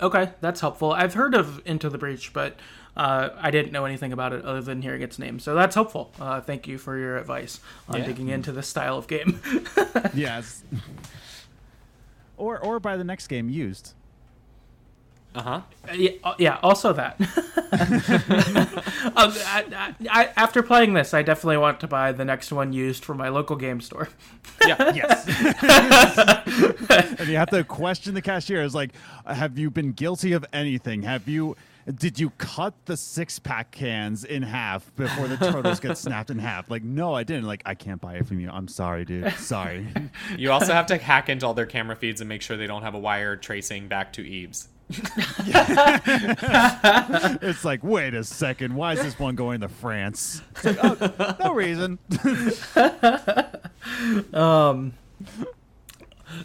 Okay, 0.00 0.31
that's 0.40 0.61
helpful. 0.61 0.92
I've 0.92 1.14
heard 1.14 1.35
of 1.35 1.61
Into 1.64 1.88
the 1.88 1.98
Breach, 1.98 2.33
but 2.33 2.57
uh, 2.96 3.31
I 3.38 3.50
didn't 3.50 3.72
know 3.72 3.85
anything 3.85 4.12
about 4.12 4.33
it 4.33 4.44
other 4.44 4.61
than 4.61 4.83
hearing 4.83 5.00
its 5.02 5.18
name. 5.18 5.38
So 5.38 5.55
that's 5.55 5.74
helpful. 5.74 6.12
Uh, 6.20 6.40
thank 6.40 6.66
you 6.66 6.76
for 6.78 6.98
your 6.98 7.16
advice 7.18 7.61
on 7.88 7.98
Yeah. 8.00 8.07
digging 8.07 8.28
into 8.28 8.50
this 8.52 8.66
style 8.68 8.98
of 8.98 9.07
game. 9.07 9.40
yes. 10.14 10.62
or 12.37 12.59
or 12.59 12.81
by 12.81 12.96
the 12.96 13.05
next 13.05 13.28
game 13.28 13.48
used. 13.48 13.92
Uh 15.35 15.42
huh. 15.42 15.61
Uh, 15.88 15.92
yeah, 15.95 16.11
uh, 16.25 16.35
yeah, 16.38 16.59
also 16.62 16.92
that. 16.92 17.16
um, 19.16 19.33
I, 19.47 19.64
I, 19.75 19.95
I, 20.11 20.29
after 20.37 20.62
playing 20.62 20.92
this, 20.92 21.14
I 21.14 21.23
definitely 21.23 21.57
want 21.57 21.81
to 21.81 21.87
buy 21.87 22.12
the 22.12 22.25
next 22.25 22.53
one 22.53 22.73
used 22.75 23.03
from 23.05 23.16
my 23.16 23.29
local 23.31 23.57
game 23.57 23.81
store. 23.81 24.09
Yeah. 24.66 24.92
Yes. 24.95 25.27
and 27.18 27.29
you 27.29 27.37
have 27.37 27.51
to 27.51 27.64
question 27.64 28.14
the 28.14 28.23
cashier. 28.23 28.62
It's 28.62 28.75
like, 28.75 28.92
have 29.27 29.59
you 29.59 29.71
been 29.71 29.92
guilty 29.92 30.33
of 30.33 30.45
anything? 30.53 31.03
Have 31.03 31.27
you? 31.27 31.57
Did 31.92 32.21
you 32.21 32.31
cut 32.38 32.75
the 32.85 32.97
six 32.97 33.40
pack 33.40 33.73
cans 33.73 34.25
in 34.25 34.42
half 34.42 34.95
before 34.95 35.27
the 35.27 35.37
turtles 35.37 35.81
get 35.81 35.99
snapped 35.99 36.31
in 36.31 36.38
half? 36.38 36.71
Like, 36.71 36.85
no, 36.85 37.12
I 37.12 37.25
didn't. 37.25 37.45
Like, 37.45 37.62
I 37.66 37.75
can't 37.75 38.01
buy 38.01 38.14
it 38.14 38.27
from 38.29 38.38
you. 38.38 38.51
I'm 38.51 38.68
sorry, 38.68 39.05
dude. 39.05 39.33
Sorry. 39.35 39.87
You 40.38 40.53
also 40.53 40.73
have 40.73 40.87
to 40.87 40.97
hack 40.97 41.29
into 41.29 41.47
all 41.47 41.55
their 41.55 41.66
camera 41.66 41.97
feeds 41.97 42.21
and 42.21 42.29
make 42.29 42.42
sure 42.42 42.57
they 42.57 42.66
don't 42.66 42.83
have 42.83 42.95
a 42.95 42.99
wire 42.99 43.37
tracing 43.37 43.88
back 43.88 44.12
to 44.14 44.23
Yves. 44.23 44.68
it's 47.42 47.64
like, 47.64 47.83
wait 47.83 48.14
a 48.14 48.23
second. 48.25 48.75
Why 48.75 48.92
is 48.92 49.03
this 49.03 49.18
one 49.18 49.35
going 49.35 49.62
to 49.62 49.68
France? 49.68 50.42
Like, 50.62 50.77
oh, 50.83 51.37
no 51.40 51.55
reason. 51.55 51.99
Um, 54.33 54.92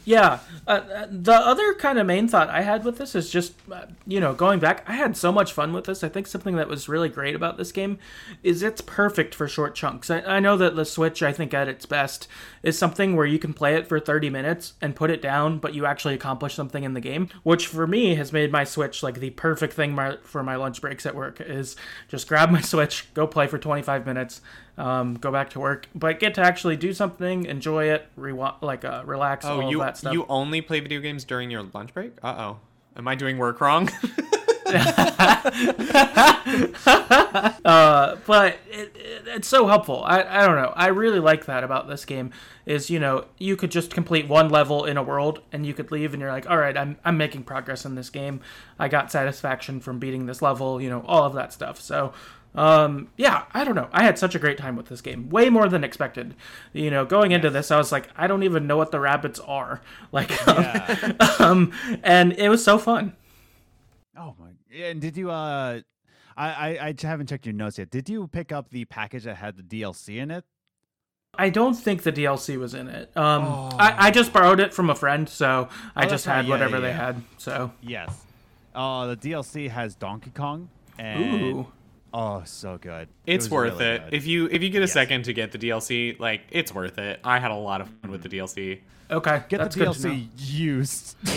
Yeah. 0.05 0.39
Uh, 0.65 0.71
uh, 0.71 1.07
the 1.09 1.33
other 1.33 1.73
kind 1.75 1.97
of 1.99 2.07
main 2.07 2.27
thought 2.27 2.49
I 2.49 2.61
had 2.61 2.83
with 2.83 2.97
this 2.97 3.15
is 3.15 3.29
just, 3.29 3.53
uh, 3.71 3.85
you 4.05 4.19
know, 4.19 4.33
going 4.33 4.59
back, 4.59 4.83
I 4.87 4.93
had 4.93 5.17
so 5.17 5.31
much 5.31 5.53
fun 5.53 5.73
with 5.73 5.85
this. 5.85 6.03
I 6.03 6.09
think 6.09 6.27
something 6.27 6.55
that 6.55 6.67
was 6.67 6.89
really 6.89 7.09
great 7.09 7.35
about 7.35 7.57
this 7.57 7.71
game 7.71 7.97
is 8.43 8.63
it's 8.63 8.81
perfect 8.81 9.35
for 9.35 9.47
short 9.47 9.75
chunks. 9.75 10.09
I, 10.09 10.21
I 10.21 10.39
know 10.39 10.57
that 10.57 10.75
the 10.75 10.85
Switch, 10.85 11.21
I 11.23 11.31
think 11.31 11.53
at 11.53 11.67
its 11.67 11.85
best, 11.85 12.27
is 12.63 12.77
something 12.77 13.15
where 13.15 13.25
you 13.25 13.39
can 13.39 13.53
play 13.53 13.75
it 13.75 13.87
for 13.87 13.99
30 13.99 14.29
minutes 14.29 14.73
and 14.81 14.95
put 14.95 15.11
it 15.11 15.21
down, 15.21 15.59
but 15.59 15.73
you 15.73 15.85
actually 15.85 16.15
accomplish 16.15 16.53
something 16.53 16.83
in 16.83 16.93
the 16.93 17.01
game, 17.01 17.29
which 17.43 17.67
for 17.67 17.87
me 17.87 18.15
has 18.15 18.33
made 18.33 18.51
my 18.51 18.63
Switch 18.63 19.03
like 19.03 19.19
the 19.19 19.29
perfect 19.31 19.73
thing 19.73 19.93
my, 19.93 20.17
for 20.23 20.43
my 20.43 20.55
lunch 20.55 20.81
breaks 20.81 21.05
at 21.05 21.15
work 21.15 21.39
is 21.41 21.75
just 22.07 22.27
grab 22.27 22.49
my 22.49 22.61
Switch, 22.67 23.11
go 23.13 23.27
play 23.27 23.47
for 23.47 23.57
25 23.57 24.05
minutes, 24.05 24.41
um, 24.77 25.15
go 25.15 25.31
back 25.31 25.49
to 25.51 25.59
work, 25.59 25.87
but 25.95 26.19
get 26.19 26.35
to 26.35 26.41
actually 26.41 26.75
do 26.75 26.93
something, 26.93 27.45
enjoy 27.45 27.85
it, 27.85 28.07
re- 28.15 28.33
like 28.61 28.85
uh, 28.85 29.03
relax, 29.05 29.45
Oh, 29.45 29.61
all 29.61 29.71
you 29.71 29.79
that 29.79 29.97
stuff. 29.97 30.13
you 30.13 30.25
only 30.29 30.61
play 30.61 30.79
video 30.79 30.99
games 30.99 31.23
during 31.23 31.49
your 31.49 31.63
lunch 31.73 31.93
break? 31.93 32.13
Uh 32.23 32.35
oh. 32.37 32.59
Am 32.95 33.07
I 33.07 33.15
doing 33.15 33.37
work 33.37 33.61
wrong? 33.61 33.89
but 34.67 34.83
it, 38.69 38.95
it, 38.95 39.27
it's 39.27 39.47
so 39.47 39.67
helpful. 39.67 40.03
I, 40.03 40.23
I 40.23 40.45
don't 40.45 40.57
know. 40.57 40.73
I 40.75 40.87
really 40.87 41.19
like 41.19 41.45
that 41.45 41.63
about 41.63 41.87
this 41.87 42.05
game. 42.05 42.31
Is 42.65 42.89
you 42.89 42.99
know 42.99 43.25
you 43.37 43.55
could 43.55 43.71
just 43.71 43.93
complete 43.93 44.27
one 44.27 44.49
level 44.49 44.83
in 44.83 44.97
a 44.97 45.03
world 45.03 45.39
and 45.53 45.65
you 45.65 45.73
could 45.73 45.91
leave 45.91 46.13
and 46.13 46.21
you're 46.21 46.31
like, 46.31 46.49
all 46.49 46.57
right, 46.57 46.75
I'm 46.75 46.97
I'm 47.05 47.17
making 47.17 47.43
progress 47.43 47.85
in 47.85 47.95
this 47.95 48.09
game. 48.09 48.41
I 48.77 48.89
got 48.89 49.09
satisfaction 49.09 49.79
from 49.79 49.99
beating 49.99 50.25
this 50.25 50.41
level. 50.41 50.81
You 50.81 50.89
know 50.89 51.05
all 51.07 51.23
of 51.23 51.33
that 51.35 51.53
stuff. 51.53 51.79
So. 51.79 52.13
Um, 52.55 53.09
yeah, 53.17 53.43
I 53.53 53.63
don't 53.63 53.75
know. 53.75 53.87
I 53.91 54.03
had 54.03 54.17
such 54.17 54.33
a 54.33 54.39
great 54.39 54.57
time 54.57 54.75
with 54.75 54.87
this 54.87 55.01
game, 55.01 55.29
way 55.29 55.49
more 55.49 55.69
than 55.69 55.83
expected. 55.83 56.33
You 56.73 56.89
know, 56.89 57.05
going 57.05 57.31
into 57.31 57.49
this, 57.51 57.69
I 57.69 57.77
was 57.77 57.91
like, 57.91 58.09
I 58.15 58.25
don't 58.27 58.41
even 58.43 58.65
know 58.65 58.77
what 58.77 58.91
the 58.91 58.97
Rabbids 58.97 59.39
are, 59.47 59.81
like, 60.11 60.29
Yeah. 60.47 61.13
um, 61.39 61.71
and 62.03 62.33
it 62.33 62.49
was 62.49 62.63
so 62.63 62.77
fun. 62.79 63.15
oh 64.17 64.33
my! 64.39 64.49
And 64.75 64.99
did 64.99 65.17
you? 65.17 65.29
Uh, 65.29 65.81
I, 66.35 66.77
I 66.79 66.87
I 66.87 66.95
haven't 67.01 67.27
checked 67.29 67.45
your 67.45 67.53
notes 67.53 67.77
yet. 67.77 67.89
Did 67.89 68.09
you 68.09 68.27
pick 68.27 68.51
up 68.51 68.69
the 68.69 68.85
package 68.85 69.23
that 69.25 69.35
had 69.37 69.55
the 69.57 69.63
DLC 69.63 70.17
in 70.17 70.31
it? 70.31 70.43
I 71.39 71.49
don't 71.51 71.75
think 71.75 72.01
the 72.01 72.11
DLC 72.11 72.57
was 72.57 72.73
in 72.73 72.87
it. 72.87 73.15
Um, 73.15 73.43
I, 73.77 74.07
I 74.07 74.11
just 74.11 74.33
borrowed 74.33 74.59
it 74.59 74.73
from 74.73 74.89
a 74.89 74.95
friend, 74.95 75.29
so 75.29 75.69
I 75.95 76.05
Oh, 76.05 76.09
just 76.09 76.25
that's 76.25 76.27
right. 76.27 76.35
had 76.37 76.45
Yeah, 76.45 76.51
whatever 76.51 76.75
yeah, 76.77 76.81
they 76.81 76.93
had. 76.93 77.21
So, 77.37 77.71
Yes. 77.81 78.23
Uh, 78.73 79.07
the 79.13 79.17
DLC 79.17 79.69
has 79.69 79.93
Donkey 79.95 80.31
Kong. 80.31 80.69
And, 80.97 81.33
ooh, 81.43 81.67
Oh, 82.13 82.41
so 82.45 82.77
good. 82.77 83.07
It's 83.25 83.45
was 83.45 83.51
worth 83.51 83.79
really 83.79 83.95
it. 83.95 84.03
good. 84.05 84.13
If 84.13 84.27
you 84.27 84.47
if 84.51 84.61
you 84.63 84.69
get 84.69 84.79
a 84.79 84.81
Yes. 84.81 84.93
second 84.93 85.23
to 85.25 85.33
get 85.33 85.51
the 85.51 85.57
DLC, 85.59 86.19
like 86.19 86.41
it's 86.51 86.73
worth 86.73 86.97
it. 86.97 87.19
I 87.23 87.39
had 87.39 87.51
a 87.51 87.55
lot 87.55 87.81
of 87.81 87.89
fun 88.01 88.11
with 88.11 88.23
the 88.23 88.29
DLC. 88.29 88.79
okay, 89.11 89.43
Get 89.49 89.59
that's 89.59 89.75
the 89.75 89.85
good 89.85 89.93
to 89.93 90.07
know. 90.07 90.13
DLC 90.13 90.27
used. 90.37 91.15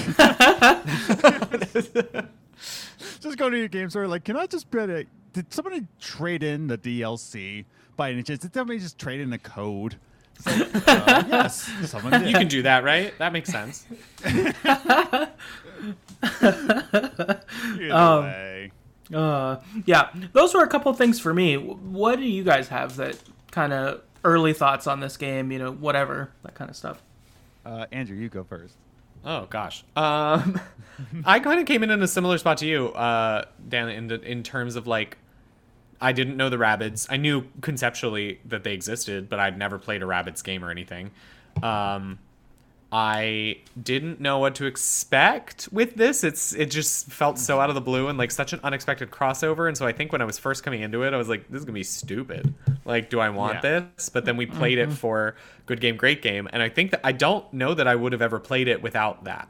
just 3.21 3.37
go 3.39 3.51
to 3.51 3.57
your 3.59 3.69
game 3.69 3.91
store. 3.91 4.07
Like, 4.09 4.25
can 4.25 4.37
I 4.37 4.47
just 4.47 4.71
bet 4.71 4.89
it? 4.91 5.09
Did 5.33 5.53
somebody 5.53 5.87
trade 6.01 6.43
in 6.43 6.67
the 6.67 6.79
DLC 6.79 7.65
by 7.97 8.11
any 8.13 8.23
chance? 8.23 8.41
Did 8.41 8.55
somebody 8.55 8.79
just 8.79 8.99
trade 8.99 9.21
in 9.21 9.33
a 9.33 9.39
code? 9.39 9.97
It's 10.37 10.47
like, 10.47 10.89
uh, 10.89 11.25
yes, 11.29 11.71
someone 11.85 12.21
did. 12.21 12.31
You 12.31 12.35
can 12.37 12.49
do 12.49 12.63
that, 12.63 12.83
right? 12.83 13.17
That 13.19 13.33
makes 13.33 13.51
sense. 13.51 13.87
Either 14.25 15.31
Um, 17.93 18.25
way. 18.25 18.73
Uh, 19.13 19.61
yeah, 19.87 20.11
those 20.33 20.55
were 20.55 20.63
a 20.63 20.69
couple 20.69 20.93
things 20.95 21.19
for 21.19 21.35
me. 21.35 21.57
What 21.57 22.17
do 22.17 22.25
you 22.25 22.45
guys 22.45 22.69
have 22.69 22.97
that 22.97 23.19
kind 23.51 23.73
of 23.73 24.03
early 24.25 24.53
thoughts 24.53 24.87
on 24.87 25.01
this 25.01 25.17
game? 25.17 25.51
You 25.51 25.59
know, 25.59 25.73
whatever 25.73 26.31
that 26.43 26.55
kind 26.55 26.71
of 26.71 26.77
stuff. 26.77 27.03
Uh, 27.65 27.87
Andrew, 27.93 28.17
you 28.17 28.29
go 28.29 28.45
first. 28.45 28.75
Oh 29.25 29.47
gosh. 29.51 29.85
Um, 29.97 30.61
I 31.25 31.41
kind 31.41 31.61
of 31.61 31.67
came 31.67 31.83
in 31.83 31.91
in 31.91 32.03
a 32.03 32.09
similar 32.09 32.39
spot 32.39 32.59
to 32.59 32.67
you, 32.67 32.89
uh, 32.89 33.45
Dan, 33.69 33.89
in 33.89 34.07
the, 34.09 34.21
in 34.23 34.43
terms 34.43 34.77
of 34.77 34.87
like, 34.87 35.19
I 36.01 36.13
didn't 36.13 36.37
know 36.39 36.49
the 36.49 36.57
Rabbids. 36.57 37.07
I 37.11 37.19
knew 37.19 37.45
conceptually 37.61 38.41
that 38.47 38.65
they 38.65 38.73
existed, 38.73 39.29
but 39.29 39.39
I'd 39.39 39.59
never 39.59 39.79
played 39.79 40.03
a 40.03 40.07
Rabbids 40.07 40.43
game 40.43 40.65
or 40.65 40.71
anything. 40.71 41.11
Um, 41.63 42.19
I 42.93 43.59
didn't 43.81 44.21
know 44.21 44.39
what 44.39 44.57
to 44.57 44.67
expect 44.67 45.69
with 45.71 45.95
this. 45.95 46.25
It's 46.25 46.53
it 46.53 46.67
just 46.73 47.07
felt 47.07 47.39
so 47.39 47.61
out 47.61 47.69
of 47.69 47.75
the 47.77 47.81
blue 47.81 48.09
and 48.09 48.19
like 48.19 48.33
such 48.33 48.53
an 48.53 48.59
unexpected 48.65 49.11
crossover. 49.13 49.69
And 49.69 49.77
so 49.79 49.87
I 49.87 49.93
think 49.93 50.11
when 50.11 50.21
I 50.21 50.25
was 50.25 50.39
first 50.39 50.65
coming 50.65 50.83
into 50.83 51.05
it, 51.05 51.15
I 51.15 51.17
was 51.17 51.29
like, 51.29 51.49
this 51.49 51.61
is 51.61 51.65
gonna 51.65 51.75
be 51.75 51.85
stupid. 51.85 52.53
Like, 52.85 53.09
do 53.09 53.21
I 53.21 53.29
want 53.31 53.63
Yeah. 53.63 53.83
this? 53.97 54.09
But 54.09 54.25
then 54.25 54.37
we 54.37 54.47
played 54.47 54.79
it 54.79 54.91
for 54.93 55.37
good 55.67 55.81
game, 55.81 55.97
great 55.97 56.21
game, 56.21 56.49
and 56.53 56.63
I 56.63 56.69
think 56.69 56.91
that 56.91 57.01
I 57.05 57.13
don't 57.13 57.51
know 57.53 57.75
that 57.75 57.87
I 57.87 57.95
would 57.95 58.13
have 58.13 58.23
ever 58.23 58.41
played 58.41 58.67
it 58.67 58.83
without 58.83 59.23
that. 59.25 59.49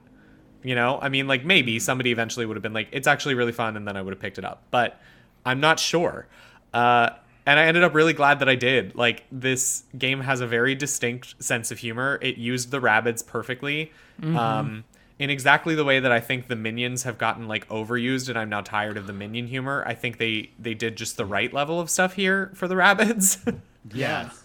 You 0.63 0.75
know, 0.75 0.99
I 1.01 1.09
mean, 1.09 1.27
like 1.27 1.43
maybe 1.43 1.79
somebody 1.79 2.13
eventually 2.13 2.45
would 2.45 2.57
have 2.59 2.63
been 2.63 2.75
like, 2.75 2.89
it's 2.93 3.07
actually 3.07 3.35
really 3.37 3.53
fun, 3.53 3.77
and 3.79 3.89
then 3.89 3.97
I 3.97 4.03
would 4.03 4.13
have 4.13 4.21
picked 4.21 4.37
it 4.37 4.45
up. 4.45 4.65
But 4.71 5.01
I'm 5.47 5.61
not 5.61 5.81
sure. 5.81 6.27
Uh, 6.75 7.11
and 7.47 7.59
I 7.59 7.65
ended 7.65 7.83
up 7.83 7.95
really 7.95 8.13
glad 8.13 8.39
that 8.41 8.49
I 8.49 8.55
did. 8.55 8.95
Like, 8.95 9.25
this 9.33 9.85
game 9.97 10.21
has 10.21 10.41
a 10.41 10.47
very 10.47 10.75
distinct 10.75 11.43
sense 11.43 11.71
of 11.71 11.79
humor. 11.79 12.19
It 12.23 12.37
used 12.37 12.71
the 12.71 12.81
Rabbids 12.81 13.27
perfectly. 13.27 13.93
Um, 14.23 14.85
in 15.19 15.29
exactly 15.29 15.75
the 15.75 15.85
way 15.85 16.01
that 16.01 16.11
I 16.11 16.19
think 16.19 16.49
the 16.49 16.57
minions 16.57 17.03
have 17.03 17.19
gotten 17.19 17.47
like 17.47 17.69
overused, 17.69 18.31
and 18.31 18.39
I'm 18.39 18.49
now 18.49 18.63
tired 18.63 18.97
of 18.97 19.07
the 19.07 19.13
minion 19.13 19.47
humor. 19.47 19.85
I 19.87 19.95
think 19.95 20.17
they 20.17 20.51
they 20.59 20.73
did 20.73 20.97
just 20.97 21.19
the 21.19 21.27
right 21.27 21.53
level 21.53 21.79
of 21.79 21.91
stuff 21.91 22.15
here 22.15 22.51
for 22.55 22.67
the 22.67 22.75
Rabbids. 22.75 23.59
Yes. 23.95 24.43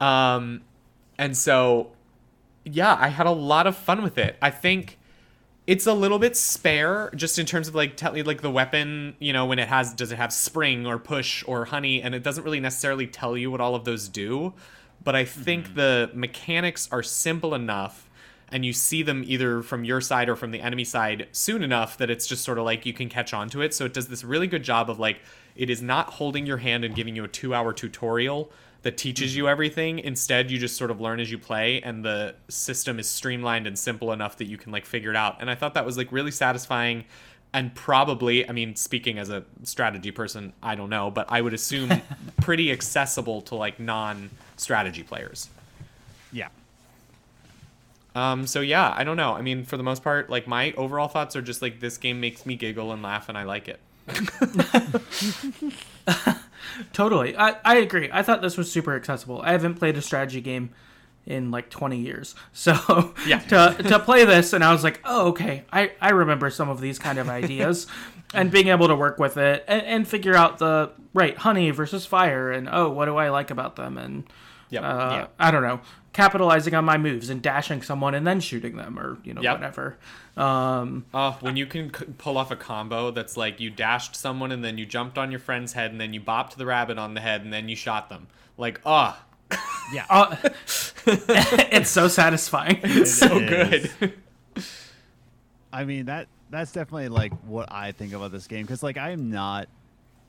Um, 0.00 0.62
and 1.18 1.36
so, 1.36 1.90
yeah, 2.64 2.96
I 2.98 3.08
had 3.08 3.26
a 3.26 3.30
lot 3.32 3.66
of 3.66 3.76
fun 3.76 4.02
with 4.02 4.16
it. 4.16 4.36
I 4.40 4.50
think 4.50 4.97
it's 5.68 5.86
a 5.86 5.92
little 5.92 6.18
bit 6.18 6.34
spare, 6.34 7.12
just 7.14 7.38
in 7.38 7.44
terms 7.44 7.68
of 7.68 7.74
like 7.74 7.94
telling 7.94 8.24
like 8.24 8.40
the 8.40 8.50
weapon. 8.50 9.14
You 9.18 9.34
know, 9.34 9.44
when 9.44 9.58
it 9.58 9.68
has 9.68 9.92
does 9.92 10.10
it 10.10 10.16
have 10.16 10.32
spring 10.32 10.86
or 10.86 10.98
push 10.98 11.44
or 11.46 11.66
honey, 11.66 12.00
and 12.00 12.14
it 12.14 12.22
doesn't 12.22 12.42
really 12.42 12.58
necessarily 12.58 13.06
tell 13.06 13.36
you 13.36 13.50
what 13.50 13.60
all 13.60 13.74
of 13.74 13.84
those 13.84 14.08
do. 14.08 14.54
But 15.04 15.14
I 15.14 15.26
think 15.26 15.66
mm-hmm. 15.66 15.74
the 15.74 16.10
mechanics 16.14 16.88
are 16.90 17.02
simple 17.02 17.54
enough. 17.54 18.06
And 18.50 18.64
you 18.64 18.72
see 18.72 19.02
them 19.02 19.24
either 19.26 19.60
from 19.60 19.84
your 19.84 20.00
side 20.00 20.30
or 20.30 20.34
from 20.34 20.52
the 20.52 20.62
enemy 20.62 20.84
side 20.84 21.28
soon 21.32 21.62
enough 21.62 21.98
that 21.98 22.08
it's 22.08 22.26
just 22.26 22.42
sort 22.44 22.56
of 22.56 22.64
like 22.64 22.86
you 22.86 22.94
can 22.94 23.10
catch 23.10 23.34
on 23.34 23.50
to 23.50 23.60
it. 23.60 23.74
So 23.74 23.84
it 23.84 23.92
does 23.92 24.08
this 24.08 24.24
really 24.24 24.46
good 24.46 24.62
job 24.62 24.88
of 24.88 24.98
like, 24.98 25.20
it 25.54 25.68
is 25.68 25.82
not 25.82 26.14
holding 26.14 26.46
your 26.46 26.56
hand 26.56 26.82
and 26.82 26.94
giving 26.94 27.14
you 27.14 27.24
a 27.24 27.28
two 27.28 27.52
hour 27.52 27.74
tutorial 27.74 28.50
that 28.82 28.96
teaches 28.96 29.36
you 29.36 29.48
everything. 29.48 29.98
Instead, 29.98 30.50
you 30.50 30.58
just 30.58 30.76
sort 30.76 30.90
of 30.90 31.00
learn 31.00 31.20
as 31.20 31.30
you 31.30 31.38
play, 31.38 31.80
and 31.82 32.04
the 32.04 32.34
system 32.48 32.98
is 32.98 33.08
streamlined 33.08 33.66
and 33.66 33.78
simple 33.78 34.12
enough 34.12 34.36
that 34.38 34.46
you 34.46 34.56
can 34.56 34.72
like 34.72 34.86
figure 34.86 35.10
it 35.10 35.16
out. 35.16 35.36
And 35.40 35.50
I 35.50 35.54
thought 35.54 35.74
that 35.74 35.84
was 35.84 35.96
like 35.96 36.12
really 36.12 36.30
satisfying. 36.30 37.04
And 37.52 37.74
probably, 37.74 38.48
I 38.48 38.52
mean, 38.52 38.76
speaking 38.76 39.18
as 39.18 39.30
a 39.30 39.42
strategy 39.62 40.10
person, 40.10 40.52
I 40.62 40.74
don't 40.74 40.90
know, 40.90 41.10
but 41.10 41.26
I 41.30 41.40
would 41.40 41.54
assume 41.54 41.90
pretty 42.40 42.70
accessible 42.70 43.40
to 43.42 43.54
like 43.54 43.80
non 43.80 44.30
strategy 44.56 45.02
players. 45.02 45.48
Yeah. 46.30 46.48
Um, 48.14 48.46
so 48.46 48.60
yeah, 48.60 48.92
I 48.96 49.04
don't 49.04 49.16
know. 49.16 49.32
I 49.32 49.42
mean, 49.42 49.64
for 49.64 49.76
the 49.76 49.82
most 49.82 50.02
part, 50.04 50.28
like 50.28 50.46
my 50.46 50.72
overall 50.72 51.08
thoughts 51.08 51.36
are 51.36 51.42
just 51.42 51.62
like 51.62 51.80
this 51.80 51.96
game 51.96 52.20
makes 52.20 52.44
me 52.44 52.54
giggle 52.54 52.92
and 52.92 53.02
laugh, 53.02 53.28
and 53.28 53.38
I 53.38 53.44
like 53.44 53.68
it. 53.68 53.80
Totally, 56.92 57.36
I, 57.36 57.56
I 57.64 57.76
agree. 57.76 58.08
I 58.12 58.22
thought 58.22 58.40
this 58.42 58.56
was 58.56 58.70
super 58.70 58.94
accessible. 58.94 59.40
I 59.42 59.52
haven't 59.52 59.74
played 59.74 59.96
a 59.96 60.02
strategy 60.02 60.40
game 60.40 60.70
in 61.26 61.50
like 61.50 61.68
20 61.70 61.98
years, 61.98 62.34
so 62.52 63.14
Yeah. 63.26 63.40
to 63.40 63.82
to 63.82 63.98
play 63.98 64.24
this, 64.24 64.52
and 64.52 64.64
I 64.64 64.72
was 64.72 64.82
like, 64.84 65.00
oh, 65.04 65.28
okay, 65.28 65.64
I 65.72 65.92
I 66.00 66.10
remember 66.10 66.50
some 66.50 66.68
of 66.68 66.80
these 66.80 66.98
kind 66.98 67.18
of 67.18 67.28
ideas, 67.28 67.86
and 68.34 68.50
being 68.50 68.68
able 68.68 68.88
to 68.88 68.96
work 68.96 69.18
with 69.18 69.36
it 69.36 69.64
and, 69.68 69.82
and 69.82 70.08
figure 70.08 70.34
out 70.34 70.58
the 70.58 70.90
right 71.14 71.36
honey 71.36 71.70
versus 71.70 72.06
fire, 72.06 72.50
and 72.50 72.68
oh, 72.70 72.88
what 72.90 73.06
do 73.06 73.16
I 73.16 73.28
like 73.30 73.50
about 73.50 73.76
them, 73.76 73.98
and 73.98 74.24
Yep. 74.70 74.82
uh, 74.82 74.86
yeah. 75.12 75.26
I 75.38 75.50
don't 75.50 75.62
know, 75.62 75.80
capitalizing 76.12 76.74
on 76.74 76.84
my 76.84 76.98
moves 76.98 77.30
and 77.30 77.40
dashing 77.40 77.82
someone 77.82 78.14
and 78.14 78.26
then 78.26 78.40
shooting 78.40 78.76
them, 78.76 78.98
or 78.98 79.18
you 79.24 79.32
know 79.34 79.40
Yep. 79.42 79.54
whatever. 79.56 79.96
Um, 80.36 81.04
Oh, 81.14 81.36
when 81.40 81.56
you 81.56 81.66
can 81.66 81.92
c- 81.92 82.04
pull 82.18 82.36
off 82.38 82.50
a 82.50 82.56
combo 82.56 83.10
that's 83.10 83.36
like 83.36 83.58
you 83.60 83.70
dashed 83.70 84.14
someone 84.14 84.52
and 84.52 84.64
then 84.64 84.78
you 84.78 84.86
jumped 84.86 85.16
on 85.18 85.30
your 85.30 85.40
friend's 85.40 85.72
head 85.72 85.90
and 85.90 86.00
then 86.00 86.12
you 86.14 86.20
bopped 86.20 86.54
the 86.56 86.66
Rabbid 86.66 86.98
on 86.98 87.14
the 87.14 87.20
head 87.20 87.42
and 87.42 87.52
then 87.52 87.68
you 87.68 87.74
shot 87.76 88.08
them. 88.08 88.26
Like, 88.56 88.80
oh, 88.86 89.18
Yeah. 89.92 90.04
uh, 90.10 90.36
it's 91.06 91.90
so 91.90 92.08
satisfying. 92.08 92.78
It's 92.84 93.12
so 93.18 93.38
is. 93.38 93.90
good. 93.96 94.12
I 95.72 95.84
mean 95.84 96.06
that 96.06 96.28
that's 96.50 96.72
definitely 96.72 97.08
like 97.08 97.32
what 97.44 97.70
I 97.72 97.92
think 97.92 98.12
about 98.12 98.32
this 98.32 98.46
game 98.46 98.64
because 98.64 98.82
like 98.82 98.96
I 98.96 99.10
am 99.10 99.30
not 99.30 99.68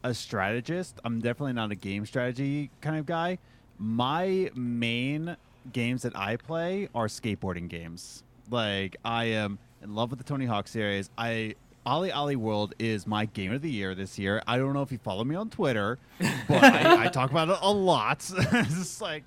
a 0.04 0.14
strategist. 0.14 1.00
I'm 1.04 1.20
definitely 1.20 1.54
not 1.54 1.72
a 1.72 1.76
game 1.76 2.06
strategy 2.06 2.72
kind 2.82 2.98
of 2.98 3.06
guy. 3.06 3.38
My 3.80 4.52
main 4.56 5.38
games 5.72 6.02
that 6.02 6.16
I 6.16 6.36
play 6.36 6.90
are 6.94 7.08
skateboarding 7.08 7.70
games. 7.70 8.24
Like 8.50 8.98
I 9.06 9.26
am 9.26 9.58
in 9.82 9.96
love 9.96 10.10
with 10.10 10.20
the 10.20 10.26
Tony 10.26 10.46
Hawk 10.46 10.68
series. 10.68 11.10
I 11.18 11.56
OlliOlli 11.86 12.36
World 12.36 12.76
is 12.78 13.08
my 13.08 13.26
game 13.26 13.52
of 13.52 13.62
the 13.62 13.72
year 13.72 13.96
this 13.96 14.20
year. 14.20 14.44
I 14.46 14.58
don't 14.58 14.74
know 14.74 14.82
if 14.82 14.92
you 14.92 14.98
follow 14.98 15.24
me 15.24 15.36
on 15.36 15.50
Twitter, 15.50 15.98
but 16.20 16.64
I, 16.64 17.06
I 17.06 17.08
talk 17.12 17.32
about 17.32 17.50
it 17.50 17.58
a 17.62 17.72
lot. 17.72 18.30
it's 18.38 19.02
like, 19.02 19.24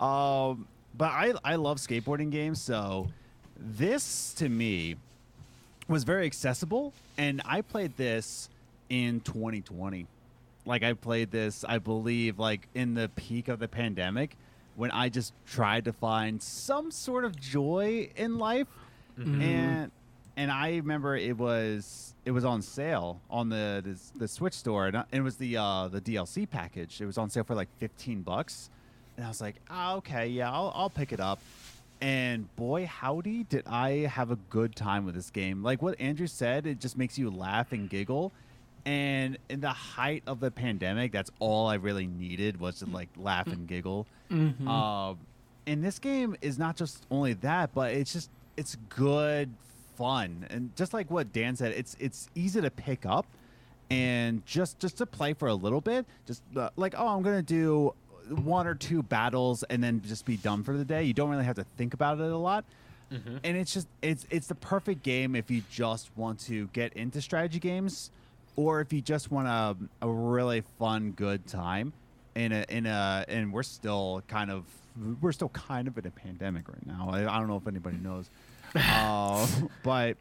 um, 0.00 0.66
but 0.96 1.10
I 1.10 1.34
I 1.44 1.56
love 1.56 1.78
skateboarding 1.78 2.30
games, 2.30 2.60
so 2.60 3.08
this 3.58 4.32
to 4.34 4.48
me 4.48 4.96
was 5.88 6.04
very 6.04 6.26
accessible, 6.26 6.92
and 7.16 7.42
I 7.44 7.62
played 7.62 7.96
this 7.96 8.48
in 8.88 9.20
2020. 9.20 10.06
Like 10.68 10.82
I 10.82 10.92
played 10.92 11.30
this, 11.30 11.64
I 11.66 11.78
believe, 11.78 12.38
like 12.38 12.68
in 12.74 12.92
the 12.92 13.08
peak 13.16 13.48
of 13.48 13.58
the 13.58 13.66
pandemic, 13.68 14.36
when 14.76 14.90
I 14.90 15.08
just 15.08 15.32
tried 15.46 15.86
to 15.86 15.92
find 15.94 16.40
some 16.42 16.90
sort 16.90 17.24
of 17.24 17.40
joy 17.40 18.10
in 18.16 18.36
life, 18.38 18.68
and 19.42 19.90
and 20.36 20.52
I 20.52 20.76
remember 20.76 21.16
it 21.16 21.36
was 21.36 22.14
it 22.24 22.30
was 22.32 22.44
on 22.44 22.60
sale 22.62 23.20
on 23.30 23.48
the 23.48 23.82
the, 23.82 24.18
the 24.18 24.28
Switch 24.28 24.52
store, 24.54 24.86
and 24.86 25.04
it 25.10 25.22
was 25.22 25.36
the 25.36 25.56
uh, 25.56 25.88
the 25.88 26.00
DLC 26.02 26.48
package. 26.48 27.00
It 27.00 27.06
was 27.06 27.16
on 27.18 27.30
sale 27.30 27.44
for 27.44 27.54
like 27.56 27.68
15 27.78 28.20
bucks, 28.22 28.68
and 29.16 29.24
I 29.24 29.28
was 29.28 29.40
like, 29.40 29.56
oh, 29.70 29.96
okay, 29.96 30.28
yeah, 30.28 30.52
I'll, 30.52 30.70
I'll 30.74 30.90
pick 30.90 31.12
it 31.12 31.18
up. 31.18 31.40
And 32.00 32.54
boy, 32.54 32.86
howdy, 32.86 33.44
did 33.44 33.66
I 33.66 34.06
have 34.06 34.30
a 34.30 34.36
good 34.50 34.76
time 34.76 35.04
with 35.04 35.16
this 35.16 35.30
game. 35.30 35.62
Like 35.64 35.82
what 35.82 35.98
Andrew 35.98 36.28
said, 36.28 36.66
it 36.66 36.78
just 36.78 36.96
makes 36.96 37.18
you 37.18 37.30
laugh 37.30 37.72
and 37.72 37.90
giggle. 37.90 38.32
And 38.86 39.38
in 39.48 39.60
the 39.60 39.68
height 39.70 40.22
of 40.26 40.40
the 40.40 40.50
pandemic, 40.50 41.12
that's 41.12 41.30
all 41.38 41.66
I 41.66 41.74
really 41.74 42.06
needed 42.06 42.58
was 42.58 42.78
to 42.78 42.86
like 42.86 43.08
laugh 43.16 43.46
and 43.46 43.66
giggle. 43.66 44.06
Um, 44.68 45.18
and 45.66 45.84
this 45.84 45.98
game 45.98 46.36
is 46.40 46.58
not 46.58 46.76
just 46.76 47.04
only 47.10 47.34
that, 47.34 47.74
but 47.74 47.92
it's 47.92 48.12
just 48.12 48.30
it's 48.56 48.76
good 48.88 49.50
fun. 49.96 50.46
And 50.50 50.74
just 50.76 50.94
like 50.94 51.10
what 51.10 51.32
Dan 51.32 51.56
said, 51.56 51.72
it's 51.72 51.96
it's 52.00 52.28
easy 52.34 52.60
to 52.60 52.70
pick 52.70 53.04
up 53.04 53.26
and 53.90 54.44
just 54.46 54.78
just 54.78 54.98
to 54.98 55.06
play 55.06 55.32
for 55.34 55.48
a 55.48 55.54
little 55.54 55.80
bit. 55.80 56.06
Just 56.26 56.42
uh, 56.56 56.70
like 56.76 56.94
oh, 56.96 57.08
I'm 57.08 57.22
gonna 57.22 57.42
do 57.42 57.92
one 58.30 58.66
or 58.66 58.74
two 58.74 59.02
battles 59.02 59.62
and 59.64 59.82
then 59.82 60.02
just 60.06 60.24
be 60.24 60.36
done 60.36 60.62
for 60.62 60.76
the 60.76 60.84
day. 60.84 61.02
You 61.04 61.14
don't 61.14 61.30
really 61.30 61.44
have 61.44 61.56
to 61.56 61.64
think 61.76 61.94
about 61.94 62.20
it 62.20 62.30
a 62.30 62.36
lot. 62.36 62.64
And 63.42 63.56
it's 63.56 63.72
just 63.72 63.88
it's 64.02 64.26
it's 64.30 64.46
the 64.48 64.54
perfect 64.54 65.02
game 65.02 65.34
if 65.34 65.50
you 65.50 65.62
just 65.70 66.10
want 66.16 66.40
to 66.40 66.66
get 66.68 66.92
into 66.92 67.20
strategy 67.22 67.58
games 67.58 68.10
or 68.58 68.80
if 68.80 68.92
you 68.92 69.00
just 69.00 69.30
want 69.30 69.46
a, 69.46 69.76
a 70.04 70.10
really 70.10 70.62
fun 70.80 71.12
good 71.12 71.46
time 71.46 71.92
in 72.34 72.50
a 72.50 72.64
in 72.68 72.86
a 72.86 73.24
and 73.28 73.52
we're 73.52 73.62
still 73.62 74.20
kind 74.26 74.50
of 74.50 74.64
we're 75.20 75.30
still 75.30 75.50
kind 75.50 75.86
of 75.86 75.96
in 75.96 76.04
a 76.04 76.10
pandemic 76.10 76.68
right 76.68 76.84
now. 76.84 77.08
I, 77.12 77.20
I 77.20 77.38
don't 77.38 77.46
know 77.46 77.56
if 77.56 77.68
anybody 77.68 77.98
knows. 77.98 78.28
uh, 78.74 79.46
but 79.84 80.16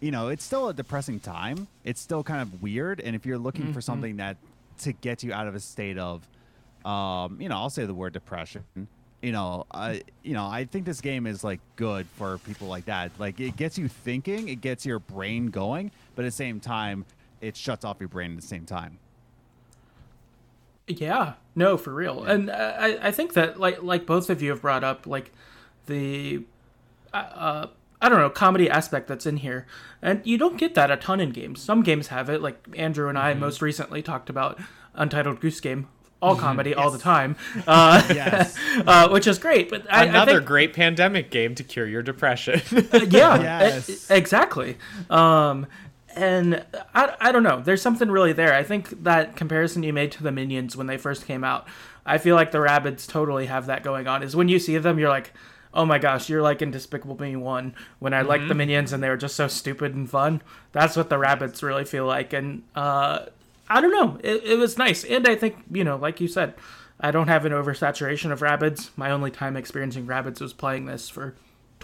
you 0.00 0.10
know, 0.10 0.28
it's 0.28 0.42
still 0.42 0.70
a 0.70 0.74
depressing 0.74 1.20
time. 1.20 1.68
It's 1.84 2.00
still 2.00 2.22
kind 2.22 2.40
of 2.40 2.62
weird 2.62 3.02
and 3.02 3.14
if 3.14 3.26
you're 3.26 3.38
looking 3.38 3.74
for 3.74 3.82
something 3.82 4.16
that 4.16 4.38
to 4.78 4.92
get 4.92 5.22
you 5.22 5.34
out 5.34 5.46
of 5.46 5.54
a 5.54 5.60
state 5.60 5.98
of 5.98 6.26
um, 6.86 7.38
you 7.38 7.50
know, 7.50 7.56
I'll 7.56 7.70
say 7.70 7.84
the 7.84 7.94
word 7.94 8.14
depression. 8.14 8.64
You 9.20 9.32
know, 9.32 9.66
I 9.70 10.04
you 10.22 10.32
know, 10.32 10.46
I 10.46 10.64
think 10.64 10.86
this 10.86 11.02
game 11.02 11.26
is 11.26 11.44
like 11.44 11.60
good 11.76 12.06
for 12.16 12.38
people 12.38 12.66
like 12.68 12.86
that. 12.86 13.12
Like 13.18 13.40
it 13.40 13.58
gets 13.58 13.76
you 13.76 13.88
thinking, 13.88 14.48
it 14.48 14.62
gets 14.62 14.86
your 14.86 15.00
brain 15.00 15.48
going, 15.48 15.90
but 16.14 16.24
at 16.24 16.28
the 16.28 16.32
same 16.32 16.60
time, 16.60 17.04
it 17.40 17.56
shuts 17.56 17.84
off 17.84 17.96
your 18.00 18.08
brain 18.08 18.32
at 18.32 18.40
the 18.40 18.46
same 18.46 18.64
time. 18.66 18.98
Yeah, 20.86 21.34
no, 21.54 21.76
for 21.78 21.94
real. 21.94 22.24
And 22.24 22.50
uh, 22.50 22.74
I, 22.78 23.08
I 23.08 23.10
think 23.10 23.32
that 23.34 23.58
like 23.58 23.82
like 23.82 24.04
both 24.06 24.28
of 24.28 24.42
you 24.42 24.50
have 24.50 24.60
brought 24.60 24.84
up 24.84 25.06
like 25.06 25.32
the 25.86 26.44
uh, 27.12 27.16
uh, 27.16 27.66
I 28.02 28.08
don't 28.10 28.18
know 28.18 28.28
comedy 28.28 28.68
aspect 28.68 29.08
that's 29.08 29.24
in 29.24 29.38
here, 29.38 29.66
and 30.02 30.20
you 30.24 30.36
don't 30.36 30.58
get 30.58 30.74
that 30.74 30.90
a 30.90 30.96
ton 30.98 31.20
in 31.20 31.30
games. 31.30 31.62
Some 31.62 31.82
games 31.82 32.08
have 32.08 32.28
it, 32.28 32.42
like 32.42 32.58
Andrew 32.76 33.08
and 33.08 33.16
I 33.18 33.32
most 33.32 33.62
recently 33.62 34.02
talked 34.02 34.28
about 34.28 34.60
Untitled 34.94 35.40
Goose 35.40 35.60
Game. 35.60 35.88
All 36.20 36.36
comedy 36.36 36.74
all 36.74 36.90
the 36.90 36.98
time, 36.98 37.36
uh, 37.66 38.02
Yes. 38.08 38.56
uh, 38.86 39.08
which 39.10 39.26
is 39.26 39.38
great. 39.38 39.68
But 39.68 39.86
I, 39.92 40.02
I 40.02 40.04
Another 40.04 40.34
think, 40.36 40.46
great 40.46 40.72
pandemic 40.72 41.30
game 41.30 41.54
to 41.56 41.62
cure 41.62 41.86
your 41.86 42.02
depression. 42.02 42.62
yeah, 43.10 43.40
Yes. 43.42 44.10
e- 44.10 44.14
exactly. 44.14 44.78
Um, 45.10 45.66
and 46.16 46.64
I, 46.94 47.14
I 47.20 47.32
don't 47.32 47.42
know. 47.42 47.60
There's 47.60 47.82
something 47.82 48.10
really 48.10 48.32
there. 48.32 48.54
I 48.54 48.62
think 48.62 49.04
that 49.04 49.36
comparison 49.36 49.82
you 49.82 49.92
made 49.92 50.12
to 50.12 50.22
the 50.22 50.32
Minions 50.32 50.76
when 50.76 50.86
they 50.86 50.96
first 50.96 51.26
came 51.26 51.44
out, 51.44 51.66
I 52.06 52.18
feel 52.18 52.36
like 52.36 52.50
the 52.50 52.58
Rabbids 52.58 53.06
totally 53.06 53.46
have 53.46 53.66
that 53.66 53.82
going 53.82 54.06
on. 54.06 54.22
Is 54.22 54.36
when 54.36 54.48
you 54.48 54.58
see 54.58 54.78
them, 54.78 54.98
you're 54.98 55.08
like, 55.08 55.32
oh 55.72 55.84
my 55.84 55.98
gosh, 55.98 56.28
you're 56.28 56.42
like 56.42 56.62
in 56.62 56.70
Despicable 56.70 57.20
Me 57.20 57.36
1. 57.36 57.74
When 57.98 58.14
I 58.14 58.22
liked 58.22 58.48
the 58.48 58.54
Minions 58.54 58.92
and 58.92 59.02
they 59.02 59.08
were 59.08 59.16
just 59.16 59.36
so 59.36 59.48
stupid 59.48 59.94
and 59.94 60.08
fun. 60.08 60.42
That's 60.72 60.96
what 60.96 61.10
the 61.10 61.16
Rabbids 61.16 61.62
really 61.62 61.84
feel 61.84 62.06
like. 62.06 62.32
And 62.32 62.62
uh, 62.74 63.26
I 63.68 63.80
don't 63.80 63.92
know. 63.92 64.18
It, 64.22 64.44
it 64.44 64.58
was 64.58 64.78
nice. 64.78 65.04
And 65.04 65.26
I 65.26 65.34
think, 65.34 65.56
you 65.70 65.84
know, 65.84 65.96
like 65.96 66.20
you 66.20 66.28
said, 66.28 66.54
I 67.00 67.10
don't 67.10 67.28
have 67.28 67.44
an 67.44 67.52
oversaturation 67.52 68.30
of 68.30 68.40
Rabbids 68.40 68.90
My 68.96 69.10
only 69.10 69.30
time 69.30 69.56
experiencing 69.56 70.06
Rabbids 70.06 70.40
was 70.40 70.52
playing 70.52 70.86
this 70.86 71.08
for 71.08 71.34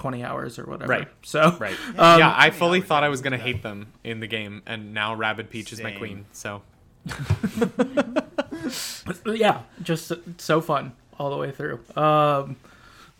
20 0.01 0.25
hours 0.25 0.59
or 0.59 0.65
whatever. 0.65 0.91
Right. 0.91 1.09
So, 1.23 1.55
right. 1.61 1.77
Um, 1.99 2.19
yeah, 2.19 2.35
I 2.35 2.49
fully 2.49 2.81
thought 2.81 3.05
I 3.05 3.11
was 3.11 3.21
gonna 3.21 3.37
hate 3.37 3.63
them 3.63 3.93
in 4.03 4.21
the 4.21 4.27
game, 4.27 4.63
and 4.65 4.95
now 4.95 5.15
Rabbid 5.15 5.51
Peach 5.51 5.73
is 5.73 5.83
my 5.83 5.93
queen. 5.93 6.25
So 6.33 6.63
yeah, 9.27 9.63
just 9.83 10.13
so 10.39 10.61
fun 10.63 10.93
all 11.19 11.31
the 11.31 11.37
way 11.37 11.51
through. 11.51 11.81
Um, 11.95 12.57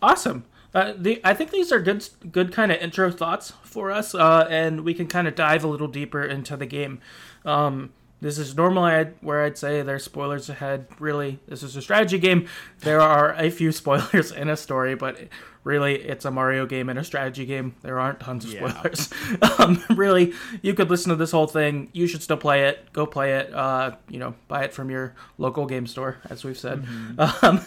awesome. 0.01 0.45
Uh, 0.73 0.93
the, 0.97 1.21
I 1.23 1.33
think 1.33 1.51
these 1.51 1.71
are 1.71 1.79
good, 1.79 2.07
good 2.31 2.51
kind 2.51 2.71
of 2.71 2.79
intro 2.79 3.11
thoughts 3.11 3.53
for 3.63 3.91
us, 3.91 4.15
uh, 4.15 4.47
and 4.49 4.81
we 4.81 4.93
can 4.93 5.07
kind 5.07 5.27
of 5.27 5.35
dive 5.35 5.63
a 5.63 5.67
little 5.67 5.87
deeper 5.87 6.23
into 6.23 6.57
the 6.57 6.65
game. 6.65 6.99
Um, 7.45 7.91
this 8.21 8.37
is 8.37 8.55
normally 8.55 8.91
I'd, 8.91 9.13
where 9.21 9.43
I'd 9.43 9.57
say 9.57 9.81
there's 9.81 10.03
spoilers 10.03 10.47
ahead. 10.49 10.87
Really, 10.99 11.39
this 11.47 11.63
is 11.63 11.75
a 11.75 11.81
strategy 11.81 12.19
game. 12.19 12.47
There 12.81 13.01
are 13.01 13.33
a 13.33 13.49
few 13.49 13.71
spoilers 13.81 14.31
in 14.31 14.47
a 14.49 14.55
story, 14.55 14.93
but 14.95 15.17
really, 15.63 15.95
it's 15.95 16.23
a 16.25 16.31
Mario 16.31 16.65
game 16.65 16.89
and 16.89 16.97
a 16.99 17.03
strategy 17.03 17.45
game. 17.45 17.75
There 17.81 17.99
aren't 17.99 18.19
tons 18.19 18.45
of 18.45 18.53
Yeah. 18.53 18.69
spoilers. 18.69 19.09
um, 19.59 19.83
really, 19.97 20.33
you 20.61 20.73
could 20.75 20.89
listen 20.89 21.09
to 21.09 21.15
this 21.15 21.31
whole 21.31 21.47
thing. 21.47 21.89
You 21.93 22.05
should 22.07 22.21
still 22.21 22.37
play 22.37 22.67
it. 22.67 22.93
Go 22.93 23.05
play 23.07 23.33
it. 23.33 23.53
Uh, 23.53 23.95
you 24.07 24.19
know, 24.19 24.35
buy 24.47 24.63
it 24.65 24.73
from 24.73 24.89
your 24.91 25.13
local 25.39 25.65
game 25.65 25.87
store, 25.87 26.17
as 26.29 26.43
we've 26.43 26.57
said. 26.57 26.85
Um, 27.43 27.61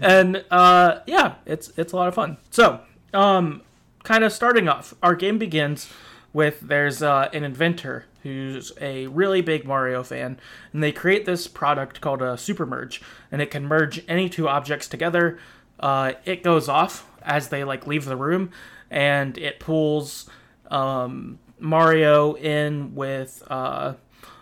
and 0.00 0.44
uh, 0.50 1.00
yeah, 1.06 1.34
it's 1.46 1.72
it's 1.76 1.92
a 1.92 1.96
lot 1.96 2.08
of 2.08 2.14
fun. 2.14 2.36
So, 2.50 2.80
um, 3.14 3.62
kind 4.04 4.24
of 4.24 4.32
starting 4.32 4.68
off, 4.68 4.94
our 5.02 5.14
game 5.14 5.38
begins 5.38 5.88
with 6.32 6.60
there's 6.60 7.02
uh, 7.02 7.28
an 7.32 7.44
inventor 7.44 8.04
who's 8.26 8.72
a 8.80 9.06
really 9.08 9.40
big 9.40 9.64
Mario 9.64 10.02
fan, 10.02 10.38
and 10.72 10.82
they 10.82 10.92
create 10.92 11.24
this 11.24 11.46
product 11.46 12.00
called 12.00 12.22
a 12.22 12.36
super 12.36 12.66
merge, 12.66 13.00
and 13.30 13.40
it 13.40 13.50
can 13.50 13.66
merge 13.66 14.04
any 14.08 14.28
two 14.28 14.48
objects 14.48 14.88
together. 14.88 15.38
Uh, 15.78 16.12
it 16.24 16.42
goes 16.42 16.68
off 16.68 17.08
as 17.22 17.48
they 17.48 17.64
like 17.64 17.86
leave 17.86 18.04
the 18.04 18.16
room, 18.16 18.50
and 18.90 19.38
it 19.38 19.60
pulls 19.60 20.28
um, 20.70 21.38
Mario 21.58 22.34
in 22.34 22.94
with 22.94 23.42
uh, 23.48 23.94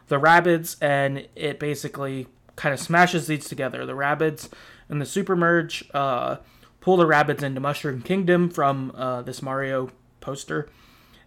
the 0.08 0.18
Rabbids, 0.18 0.76
and 0.80 1.28
it 1.36 1.58
basically 1.58 2.26
kind 2.56 2.72
of 2.72 2.80
smashes 2.80 3.26
these 3.26 3.48
together. 3.48 3.84
The 3.84 3.94
Rabbids 3.94 4.48
and 4.88 5.00
the 5.00 5.06
super 5.06 5.36
merge 5.36 5.84
uh, 5.92 6.36
pull 6.80 6.96
the 6.96 7.06
Rabbids 7.06 7.42
into 7.42 7.60
Mushroom 7.60 8.02
Kingdom 8.02 8.50
from 8.50 8.92
uh, 8.94 9.22
this 9.22 9.42
Mario 9.42 9.90
poster. 10.20 10.68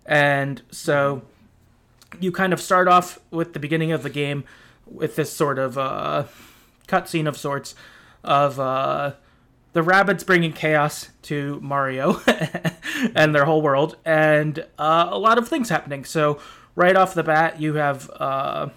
And 0.06 0.62
so 0.72 1.24
you 2.20 2.32
kind 2.32 2.54
of 2.54 2.62
start 2.62 2.88
off 2.88 3.20
with 3.32 3.54
the 3.54 3.60
beginning 3.60 3.92
of 3.92 4.04
the 4.04 4.10
game 4.10 4.44
with 4.86 5.16
this 5.16 5.32
sort 5.32 5.60
of 5.60 5.78
uh, 5.78 6.26
cutscene 6.88 7.28
of 7.28 7.38
sorts 7.38 7.76
of 8.24 8.60
uh, 8.60 9.14
the 9.74 9.84
Rabbids 9.84 10.26
bringing 10.26 10.54
chaos 10.54 11.10
to 11.24 11.60
Mario 11.62 12.22
and 13.16 13.36
their 13.36 13.46
whole 13.46 13.62
world, 13.62 13.98
and 14.06 14.66
uh, 14.80 15.08
a 15.12 15.18
lot 15.18 15.38
of 15.38 15.48
things 15.48 15.70
happening. 15.70 16.04
So 16.06 16.40
right 16.76 16.96
off 16.96 17.14
the 17.14 17.24
bat, 17.24 17.62
you 17.62 17.76
have 17.76 18.10
uh, 18.16 18.70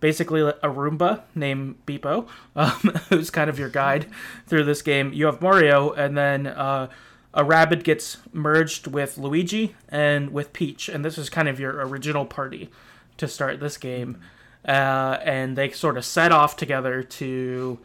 basically 0.00 0.42
a 0.42 0.52
Roomba 0.68 1.22
named 1.34 1.76
Beepo, 1.86 2.28
um, 2.56 3.00
who's 3.08 3.30
kind 3.30 3.50
of 3.50 3.58
your 3.58 3.68
guide 3.68 4.06
through 4.46 4.64
this 4.64 4.82
game. 4.82 5.12
You 5.12 5.26
have 5.26 5.40
Mario, 5.42 5.92
and 5.92 6.16
then 6.16 6.46
uh, 6.46 6.88
a 7.34 7.44
Rabbid 7.44 7.84
gets 7.84 8.18
merged 8.32 8.86
with 8.86 9.18
Luigi 9.18 9.74
and 9.88 10.30
with 10.30 10.52
Peach, 10.52 10.88
and 10.88 11.04
this 11.04 11.18
is 11.18 11.28
kind 11.28 11.48
of 11.48 11.60
your 11.60 11.86
original 11.86 12.24
party 12.24 12.70
to 13.18 13.28
start 13.28 13.60
this 13.60 13.76
game. 13.76 14.20
Uh, 14.66 15.18
and 15.22 15.56
they 15.56 15.70
sort 15.70 15.96
of 15.96 16.04
set 16.04 16.32
off 16.32 16.56
together 16.56 17.02
to 17.02 17.78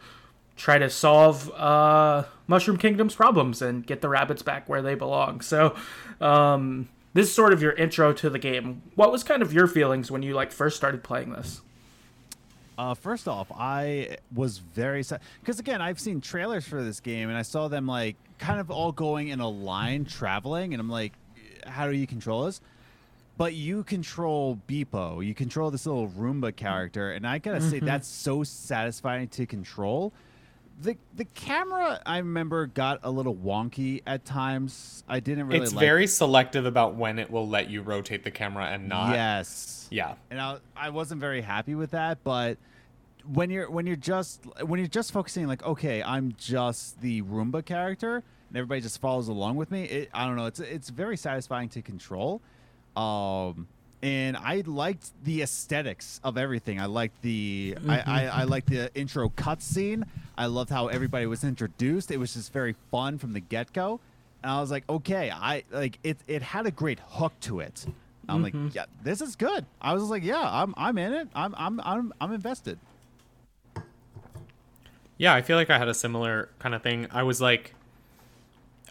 try 0.56 0.78
to 0.78 0.90
solve 0.90 1.50
uh, 1.52 2.24
Mushroom 2.46 2.76
Kingdom's 2.76 3.14
problems 3.14 3.62
and 3.62 3.86
get 3.86 4.00
the 4.00 4.08
Rabbids 4.08 4.44
back 4.44 4.68
where 4.68 4.82
they 4.82 4.94
belong. 4.94 5.40
So, 5.40 5.74
um, 6.20 6.88
this 7.12 7.28
is 7.28 7.34
sort 7.34 7.52
of 7.52 7.62
your 7.62 7.72
intro 7.72 8.12
to 8.12 8.28
the 8.28 8.38
game. 8.38 8.82
What 8.96 9.12
was 9.12 9.22
kind 9.22 9.40
of 9.40 9.52
your 9.52 9.66
feelings 9.66 10.10
when 10.10 10.22
you 10.22 10.34
like 10.34 10.50
first 10.50 10.76
started 10.76 11.04
playing 11.04 11.30
this? 11.30 11.60
Uh, 12.76 12.94
first 12.94 13.28
off, 13.28 13.52
I 13.56 14.16
was 14.34 14.58
very 14.58 15.04
sad 15.04 15.20
because 15.40 15.60
again, 15.60 15.80
I've 15.80 16.00
seen 16.00 16.20
trailers 16.20 16.66
for 16.66 16.82
this 16.82 16.98
game 16.98 17.28
and 17.28 17.38
I 17.38 17.42
saw 17.42 17.68
them 17.68 17.86
like 17.86 18.16
kind 18.38 18.60
of 18.60 18.70
all 18.70 18.92
going 18.92 19.28
in 19.28 19.40
a 19.40 19.48
line 19.48 20.04
traveling, 20.04 20.74
and 20.74 20.80
I'm 20.80 20.90
like, 20.90 21.12
how 21.66 21.88
do 21.88 21.96
you 21.96 22.06
control 22.06 22.44
this? 22.44 22.60
But 23.36 23.54
you 23.54 23.82
control 23.82 24.60
Beepo, 24.68 25.24
you 25.24 25.34
control 25.34 25.70
this 25.70 25.86
little 25.86 26.08
Roomba 26.08 26.54
character, 26.54 27.12
and 27.12 27.26
I 27.26 27.38
gotta 27.38 27.60
say 27.60 27.78
mm-hmm. 27.78 27.86
that's 27.86 28.06
so 28.06 28.44
satisfying 28.44 29.28
to 29.28 29.46
control 29.46 30.12
the 30.80 30.96
the 31.14 31.24
camera 31.24 32.00
I 32.04 32.18
remember 32.18 32.66
got 32.66 33.00
a 33.02 33.10
little 33.10 33.34
wonky 33.34 34.02
at 34.06 34.24
times. 34.24 35.04
I 35.08 35.20
didn't 35.20 35.46
really. 35.46 35.62
it's 35.62 35.72
like, 35.72 35.80
very 35.80 36.06
selective 36.06 36.66
about 36.66 36.94
when 36.94 37.18
it 37.18 37.30
will 37.30 37.48
let 37.48 37.70
you 37.70 37.82
rotate 37.82 38.24
the 38.24 38.30
camera 38.30 38.66
and 38.66 38.88
not. 38.88 39.12
Yes. 39.12 39.88
Yeah. 39.90 40.14
and 40.30 40.40
I, 40.40 40.58
I 40.76 40.90
wasn't 40.90 41.20
very 41.20 41.40
happy 41.40 41.74
with 41.74 41.92
that 41.92 42.24
but 42.24 42.58
when 43.32 43.50
you're 43.50 43.70
when 43.70 43.86
you're 43.86 43.96
just 43.96 44.44
when 44.62 44.78
you're 44.78 44.86
just 44.86 45.12
focusing 45.12 45.46
like 45.46 45.62
okay 45.64 46.02
i'm 46.02 46.34
just 46.38 47.00
the 47.00 47.22
roomba 47.22 47.64
character 47.64 48.16
and 48.16 48.56
everybody 48.56 48.80
just 48.80 49.00
follows 49.00 49.28
along 49.28 49.56
with 49.56 49.70
me 49.70 49.84
it, 49.84 50.10
i 50.12 50.26
don't 50.26 50.36
know 50.36 50.46
it's 50.46 50.60
it's 50.60 50.90
very 50.90 51.16
satisfying 51.16 51.68
to 51.68 51.82
control. 51.82 52.40
Um 52.96 53.66
and 54.02 54.36
i 54.36 54.62
liked 54.66 55.12
the 55.24 55.40
aesthetics 55.42 56.20
of 56.22 56.36
everything. 56.36 56.78
I 56.80 56.86
liked 56.86 57.22
the 57.22 57.76
I, 57.88 58.00
I 58.00 58.26
i 58.26 58.44
liked 58.44 58.68
the 58.68 58.94
intro 58.94 59.30
cutscene. 59.30 60.04
I 60.36 60.46
loved 60.46 60.70
how 60.70 60.88
everybody 60.88 61.26
was 61.26 61.42
introduced. 61.44 62.10
It 62.10 62.18
was 62.18 62.34
just 62.34 62.52
very 62.52 62.74
fun 62.90 63.18
from 63.18 63.32
the 63.32 63.40
get-go. 63.40 64.00
And 64.42 64.52
i 64.52 64.60
was 64.60 64.70
like 64.70 64.84
okay 64.88 65.30
i 65.30 65.64
like 65.70 65.98
it 66.04 66.18
it 66.26 66.42
had 66.42 66.66
a 66.66 66.70
great 66.70 67.00
hook 67.00 67.32
to 67.42 67.60
it. 67.60 67.86
I'm 68.26 68.42
like, 68.42 68.54
yeah, 68.72 68.86
this 69.02 69.20
is 69.20 69.36
good. 69.36 69.66
I 69.82 69.92
was 69.92 70.04
like, 70.04 70.22
yeah, 70.22 70.40
I'm 70.40 70.72
I'm 70.78 70.96
in 70.96 71.12
it. 71.12 71.28
I'm 71.34 71.54
I'm 71.58 71.80
I'm 71.80 72.12
I'm 72.20 72.32
invested. 72.32 72.78
Yeah, 75.16 75.34
I 75.34 75.42
feel 75.42 75.56
like 75.56 75.70
I 75.70 75.78
had 75.78 75.88
a 75.88 75.94
similar 75.94 76.48
kind 76.58 76.74
of 76.74 76.82
thing. 76.82 77.06
I 77.10 77.22
was 77.22 77.40
like, 77.40 77.74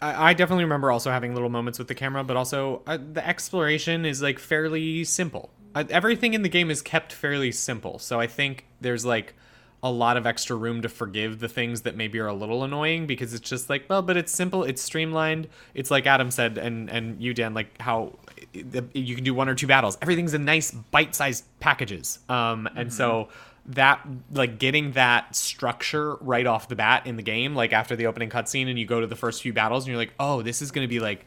I, 0.00 0.30
I 0.30 0.34
definitely 0.34 0.64
remember 0.64 0.90
also 0.90 1.10
having 1.10 1.34
little 1.34 1.50
moments 1.50 1.78
with 1.78 1.88
the 1.88 1.94
camera, 1.94 2.24
but 2.24 2.36
also 2.36 2.82
uh, 2.86 2.98
the 3.12 3.26
exploration 3.26 4.04
is 4.04 4.22
like 4.22 4.38
fairly 4.38 5.04
simple. 5.04 5.50
Uh, 5.74 5.84
everything 5.90 6.34
in 6.34 6.42
the 6.42 6.48
game 6.48 6.70
is 6.70 6.80
kept 6.82 7.12
fairly 7.12 7.50
simple, 7.52 7.98
so 7.98 8.20
I 8.20 8.26
think 8.26 8.64
there's 8.80 9.04
like 9.04 9.34
a 9.82 9.90
lot 9.90 10.16
of 10.16 10.26
extra 10.26 10.56
room 10.56 10.80
to 10.80 10.88
forgive 10.88 11.40
the 11.40 11.48
things 11.48 11.82
that 11.82 11.94
maybe 11.94 12.18
are 12.18 12.26
a 12.26 12.32
little 12.32 12.64
annoying 12.64 13.06
because 13.06 13.34
it's 13.34 13.48
just 13.48 13.68
like, 13.68 13.84
well, 13.90 14.00
but 14.00 14.16
it's 14.16 14.32
simple, 14.32 14.64
it's 14.64 14.80
streamlined. 14.80 15.46
It's 15.74 15.90
like 15.90 16.06
Adam 16.06 16.30
said, 16.30 16.56
and 16.56 16.88
and 16.88 17.20
you 17.20 17.34
Dan, 17.34 17.52
like 17.52 17.78
how 17.80 18.16
you 18.52 19.14
can 19.14 19.24
do 19.24 19.34
one 19.34 19.48
or 19.48 19.54
two 19.54 19.66
battles. 19.66 19.98
Everything's 20.00 20.32
in 20.32 20.44
nice 20.44 20.70
bite-sized 20.70 21.44
packages, 21.60 22.20
um, 22.28 22.68
and 22.76 22.92
so 22.92 23.28
that 23.66 24.06
like 24.30 24.58
getting 24.58 24.92
that 24.92 25.34
structure 25.34 26.16
right 26.16 26.46
off 26.46 26.68
the 26.68 26.76
bat 26.76 27.06
in 27.06 27.16
the 27.16 27.22
game 27.22 27.54
like 27.54 27.72
after 27.72 27.96
the 27.96 28.06
opening 28.06 28.28
cutscene 28.28 28.68
and 28.68 28.78
you 28.78 28.84
go 28.84 29.00
to 29.00 29.06
the 29.06 29.16
first 29.16 29.40
few 29.42 29.52
battles 29.54 29.84
and 29.84 29.88
you're 29.88 29.96
like 29.96 30.12
oh 30.20 30.42
this 30.42 30.60
is 30.60 30.70
going 30.70 30.84
to 30.84 30.88
be 30.88 31.00
like 31.00 31.24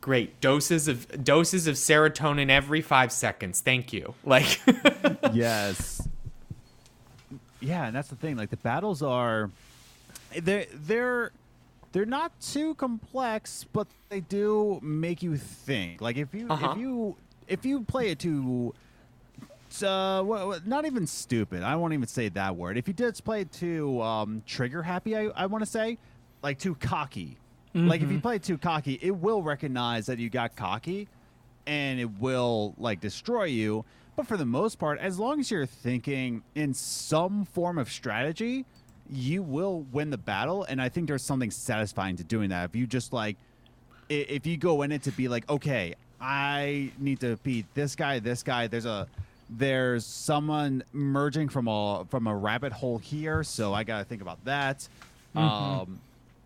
great 0.00 0.40
doses 0.40 0.88
of 0.88 1.24
doses 1.24 1.66
of 1.68 1.76
serotonin 1.76 2.50
every 2.50 2.80
five 2.80 3.12
seconds 3.12 3.60
thank 3.60 3.92
you 3.92 4.12
like 4.24 4.60
yes. 5.32 6.06
Yeah, 7.60 7.86
and 7.86 7.96
that's 7.96 8.06
the 8.08 8.14
thing. 8.14 8.36
Like 8.36 8.50
the 8.50 8.56
battles 8.56 9.02
are, 9.02 9.50
they're 10.40 10.66
they're 10.72 11.32
they're 11.90 12.06
not 12.06 12.30
too 12.40 12.74
complex, 12.76 13.64
but 13.72 13.88
they 14.10 14.20
do 14.20 14.78
make 14.80 15.24
you 15.24 15.36
think. 15.36 16.00
Like 16.00 16.16
if 16.16 16.32
you 16.32 16.46
Uh-huh. 16.48 16.70
if 16.70 16.78
you 16.78 17.16
if 17.48 17.64
you 17.66 17.80
play 17.82 18.10
it 18.10 18.20
too. 18.20 18.74
Uh, 19.82 20.22
well, 20.24 20.58
not 20.64 20.86
even 20.86 21.06
stupid. 21.06 21.62
I 21.62 21.76
won't 21.76 21.92
even 21.92 22.08
say 22.08 22.28
that 22.30 22.56
word. 22.56 22.76
If 22.76 22.88
you 22.88 22.94
did 22.94 23.22
play 23.24 23.44
too 23.44 24.00
um, 24.02 24.42
trigger 24.46 24.82
happy, 24.82 25.16
I, 25.16 25.26
I 25.36 25.46
want 25.46 25.62
to 25.62 25.70
say, 25.70 25.98
like 26.42 26.58
too 26.58 26.74
cocky. 26.74 27.36
Like 27.74 28.02
if 28.02 28.10
you 28.10 28.18
play 28.18 28.38
too 28.40 28.58
cocky, 28.58 28.98
it 29.00 29.12
will 29.12 29.40
recognize 29.40 30.06
that 30.06 30.18
you 30.18 30.30
got 30.30 30.56
cocky, 30.56 31.06
and 31.66 32.00
it 32.00 32.18
will 32.18 32.74
like 32.76 33.00
destroy 33.00 33.44
you. 33.44 33.84
But 34.16 34.26
for 34.26 34.36
the 34.36 34.46
most 34.46 34.80
part, 34.80 34.98
as 34.98 35.18
long 35.18 35.38
as 35.38 35.48
you're 35.48 35.66
thinking 35.66 36.42
in 36.56 36.74
some 36.74 37.44
form 37.44 37.78
of 37.78 37.88
strategy, 37.88 38.64
you 39.08 39.44
will 39.44 39.82
win 39.92 40.10
the 40.10 40.18
battle. 40.18 40.64
And 40.64 40.82
I 40.82 40.88
think 40.88 41.06
there's 41.06 41.22
something 41.22 41.52
satisfying 41.52 42.16
to 42.16 42.24
doing 42.24 42.48
that. 42.50 42.64
If 42.64 42.74
you 42.74 42.86
just 42.86 43.12
like, 43.12 43.36
if 44.08 44.44
you 44.44 44.56
go 44.56 44.82
in 44.82 44.90
it 44.90 45.04
to 45.04 45.12
be 45.12 45.28
like, 45.28 45.48
okay, 45.48 45.94
I 46.20 46.90
need 46.98 47.20
to 47.20 47.36
beat 47.44 47.66
this 47.74 47.94
guy, 47.94 48.18
this 48.18 48.42
guy. 48.42 48.66
There's 48.66 48.86
a 48.86 49.06
there's 49.50 50.04
someone 50.04 50.82
merging 50.92 51.48
from 51.48 51.68
a 51.68 52.04
from 52.10 52.26
a 52.26 52.36
rabbit 52.36 52.72
hole 52.72 52.98
here, 52.98 53.42
so 53.42 53.72
I 53.74 53.84
gotta 53.84 54.04
think 54.04 54.22
about 54.22 54.44
that. 54.44 54.88
Um, 55.34 56.00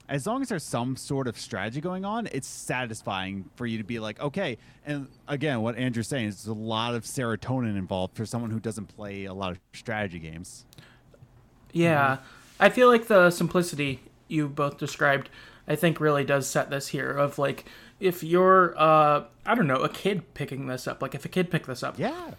as 0.09 0.27
long 0.27 0.43
as 0.43 0.49
there's 0.51 0.65
some 0.65 0.97
sort 0.97 1.27
of 1.27 1.39
strategy 1.39 1.81
going 1.81 2.05
on, 2.05 2.29
it's 2.33 2.47
satisfying 2.47 3.49
for 3.57 3.67
you 3.67 3.79
to 3.79 3.85
be 3.85 3.99
like, 3.99 4.21
okay. 4.21 4.59
And 4.85 5.09
again, 5.27 5.63
what 5.63 5.77
Andrew's 5.77 6.09
saying 6.09 6.27
is 6.27 6.45
there's 6.45 6.49
a 6.55 6.61
lot 6.61 6.95
of 6.95 7.05
serotonin 7.05 7.79
involved 7.79 8.17
for 8.17 8.27
someone 8.27 8.51
who 8.51 8.61
doesn't 8.61 8.87
play 8.95 9.25
a 9.25 9.33
lot 9.33 9.53
of 9.53 9.61
strategy 9.73 10.19
games. 10.19 10.67
Yeah, 11.73 12.19
I 12.61 12.69
feel 12.69 12.89
like 12.89 13.07
the 13.07 13.31
simplicity 13.31 14.01
you 14.29 14.49
both 14.49 14.77
described, 14.77 15.31
I 15.67 15.77
think 15.77 16.01
really 16.01 16.25
does 16.25 16.47
set 16.47 16.69
this 16.69 16.89
here. 16.89 17.11
Of 17.11 17.39
like, 17.39 17.65
if 17.99 18.23
you're, 18.23 18.75
uh, 18.77 19.25
I 19.47 19.55
don't 19.55 19.67
know, 19.67 19.77
a 19.77 19.89
kid 19.89 20.35
picking 20.35 20.67
this 20.67 20.87
up, 20.87 21.01
like 21.01 21.15
if 21.15 21.25
a 21.25 21.29
kid 21.29 21.51
picked 21.51 21.67
this 21.67 21.83
up, 21.83 21.99
Yeah. 21.99 22.33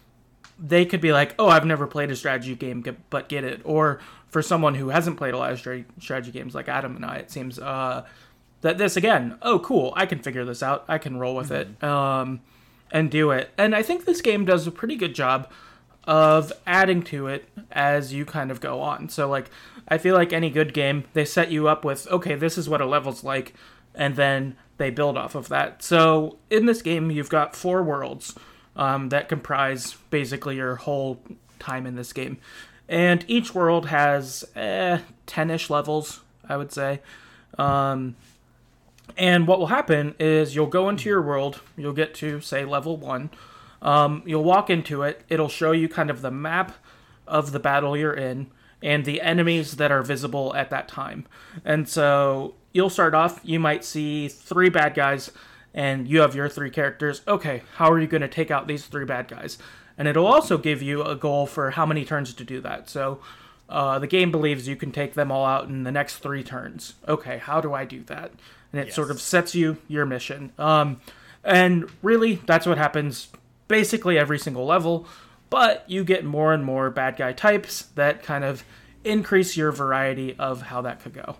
They 0.58 0.84
could 0.84 1.00
be 1.00 1.12
like, 1.12 1.34
"Oh, 1.38 1.48
I've 1.48 1.66
never 1.66 1.86
played 1.86 2.10
a 2.10 2.16
strategy 2.16 2.54
game, 2.54 2.84
but 3.10 3.28
get 3.28 3.44
it." 3.44 3.60
Or 3.64 4.00
for 4.28 4.42
someone 4.42 4.74
who 4.74 4.88
hasn't 4.88 5.16
played 5.16 5.34
a 5.34 5.38
lot 5.38 5.52
of 5.52 5.58
strategy 5.58 6.30
games, 6.32 6.54
like 6.54 6.68
Adam 6.68 6.96
and 6.96 7.04
I, 7.04 7.16
it 7.16 7.30
seems 7.30 7.58
uh, 7.58 8.04
that 8.62 8.78
this 8.78 8.96
again, 8.96 9.38
oh, 9.42 9.58
cool, 9.58 9.92
I 9.96 10.06
can 10.06 10.18
figure 10.20 10.44
this 10.44 10.62
out. 10.62 10.84
I 10.88 10.98
can 10.98 11.18
roll 11.18 11.36
with 11.36 11.50
it, 11.50 11.82
um, 11.82 12.40
and 12.90 13.10
do 13.10 13.30
it. 13.30 13.50
And 13.58 13.74
I 13.74 13.82
think 13.82 14.04
this 14.04 14.20
game 14.20 14.44
does 14.44 14.66
a 14.66 14.70
pretty 14.72 14.96
good 14.96 15.14
job 15.14 15.50
of 16.06 16.52
adding 16.66 17.02
to 17.02 17.26
it 17.26 17.48
as 17.72 18.12
you 18.12 18.24
kind 18.24 18.50
of 18.50 18.60
go 18.60 18.80
on. 18.80 19.08
So 19.08 19.28
like, 19.28 19.50
I 19.88 19.98
feel 19.98 20.14
like 20.14 20.32
any 20.32 20.50
good 20.50 20.74
game, 20.74 21.04
they 21.14 21.24
set 21.24 21.50
you 21.50 21.68
up 21.68 21.84
with, 21.84 22.06
okay, 22.08 22.34
this 22.34 22.58
is 22.58 22.68
what 22.68 22.80
a 22.80 22.86
level's 22.86 23.24
like, 23.24 23.54
and 23.94 24.16
then 24.16 24.56
they 24.76 24.90
build 24.90 25.16
off 25.16 25.34
of 25.34 25.48
that. 25.48 25.82
So 25.82 26.38
in 26.50 26.66
this 26.66 26.82
game, 26.82 27.10
you've 27.10 27.30
got 27.30 27.56
four 27.56 27.82
worlds 27.82 28.34
um, 28.76 29.08
that 29.10 29.28
comprise 29.28 29.96
basically 30.10 30.56
your 30.56 30.76
whole 30.76 31.20
time 31.58 31.86
in 31.86 31.96
this 31.96 32.12
game. 32.12 32.38
And 32.88 33.24
each 33.28 33.54
world 33.54 33.86
has 33.86 34.44
eh, 34.54 34.98
10 35.26 35.50
ish 35.50 35.70
levels, 35.70 36.20
I 36.48 36.56
would 36.56 36.72
say. 36.72 37.00
Um, 37.58 38.16
and 39.16 39.46
what 39.46 39.58
will 39.58 39.68
happen 39.68 40.14
is 40.18 40.54
you'll 40.54 40.66
go 40.66 40.88
into 40.88 41.08
your 41.08 41.22
world, 41.22 41.60
you'll 41.76 41.92
get 41.92 42.14
to, 42.14 42.40
say, 42.40 42.64
level 42.64 42.96
one. 42.96 43.30
Um, 43.80 44.22
you'll 44.26 44.44
walk 44.44 44.70
into 44.70 45.02
it, 45.02 45.22
it'll 45.28 45.48
show 45.48 45.72
you 45.72 45.88
kind 45.88 46.10
of 46.10 46.22
the 46.22 46.30
map 46.30 46.72
of 47.26 47.52
the 47.52 47.60
battle 47.60 47.96
you're 47.96 48.14
in 48.14 48.50
and 48.82 49.04
the 49.04 49.20
enemies 49.20 49.76
that 49.76 49.92
are 49.92 50.02
visible 50.02 50.54
at 50.54 50.70
that 50.70 50.88
time. 50.88 51.26
And 51.64 51.88
so 51.88 52.54
you'll 52.72 52.90
start 52.90 53.14
off, 53.14 53.40
you 53.42 53.60
might 53.60 53.84
see 53.84 54.28
three 54.28 54.68
bad 54.68 54.94
guys, 54.94 55.30
and 55.74 56.08
you 56.08 56.20
have 56.20 56.34
your 56.34 56.48
three 56.48 56.70
characters. 56.70 57.20
Okay, 57.26 57.62
how 57.74 57.90
are 57.90 58.00
you 58.00 58.06
going 58.06 58.22
to 58.22 58.28
take 58.28 58.50
out 58.50 58.68
these 58.68 58.86
three 58.86 59.04
bad 59.04 59.28
guys? 59.28 59.58
And 59.98 60.08
it'll 60.08 60.26
also 60.26 60.56
give 60.56 60.80
you 60.80 61.02
a 61.02 61.16
goal 61.16 61.46
for 61.46 61.72
how 61.72 61.84
many 61.84 62.04
turns 62.04 62.32
to 62.34 62.44
do 62.44 62.60
that. 62.60 62.88
So 62.88 63.20
uh, 63.68 63.98
the 63.98 64.06
game 64.06 64.30
believes 64.30 64.68
you 64.68 64.76
can 64.76 64.92
take 64.92 65.14
them 65.14 65.30
all 65.30 65.44
out 65.44 65.68
in 65.68 65.82
the 65.82 65.92
next 65.92 66.18
three 66.18 66.42
turns. 66.42 66.94
Okay, 67.06 67.38
how 67.38 67.60
do 67.60 67.74
I 67.74 67.84
do 67.84 68.02
that? 68.04 68.32
And 68.72 68.80
it 68.80 68.92
sort 68.92 69.10
of 69.10 69.20
sets 69.20 69.54
you 69.54 69.78
your 69.88 70.06
mission. 70.06 70.52
Um, 70.58 71.00
and 71.44 71.88
really, 72.02 72.36
that's 72.46 72.66
what 72.66 72.78
happens 72.78 73.28
basically 73.68 74.18
every 74.18 74.38
single 74.38 74.66
level. 74.66 75.06
But 75.50 75.84
you 75.86 76.02
get 76.04 76.24
more 76.24 76.52
and 76.52 76.64
more 76.64 76.90
bad 76.90 77.16
guy 77.16 77.32
types 77.32 77.82
that 77.94 78.22
kind 78.22 78.44
of 78.44 78.64
increase 79.04 79.56
your 79.56 79.70
variety 79.70 80.34
of 80.38 80.62
how 80.62 80.80
that 80.82 81.00
could 81.00 81.14
go. 81.14 81.36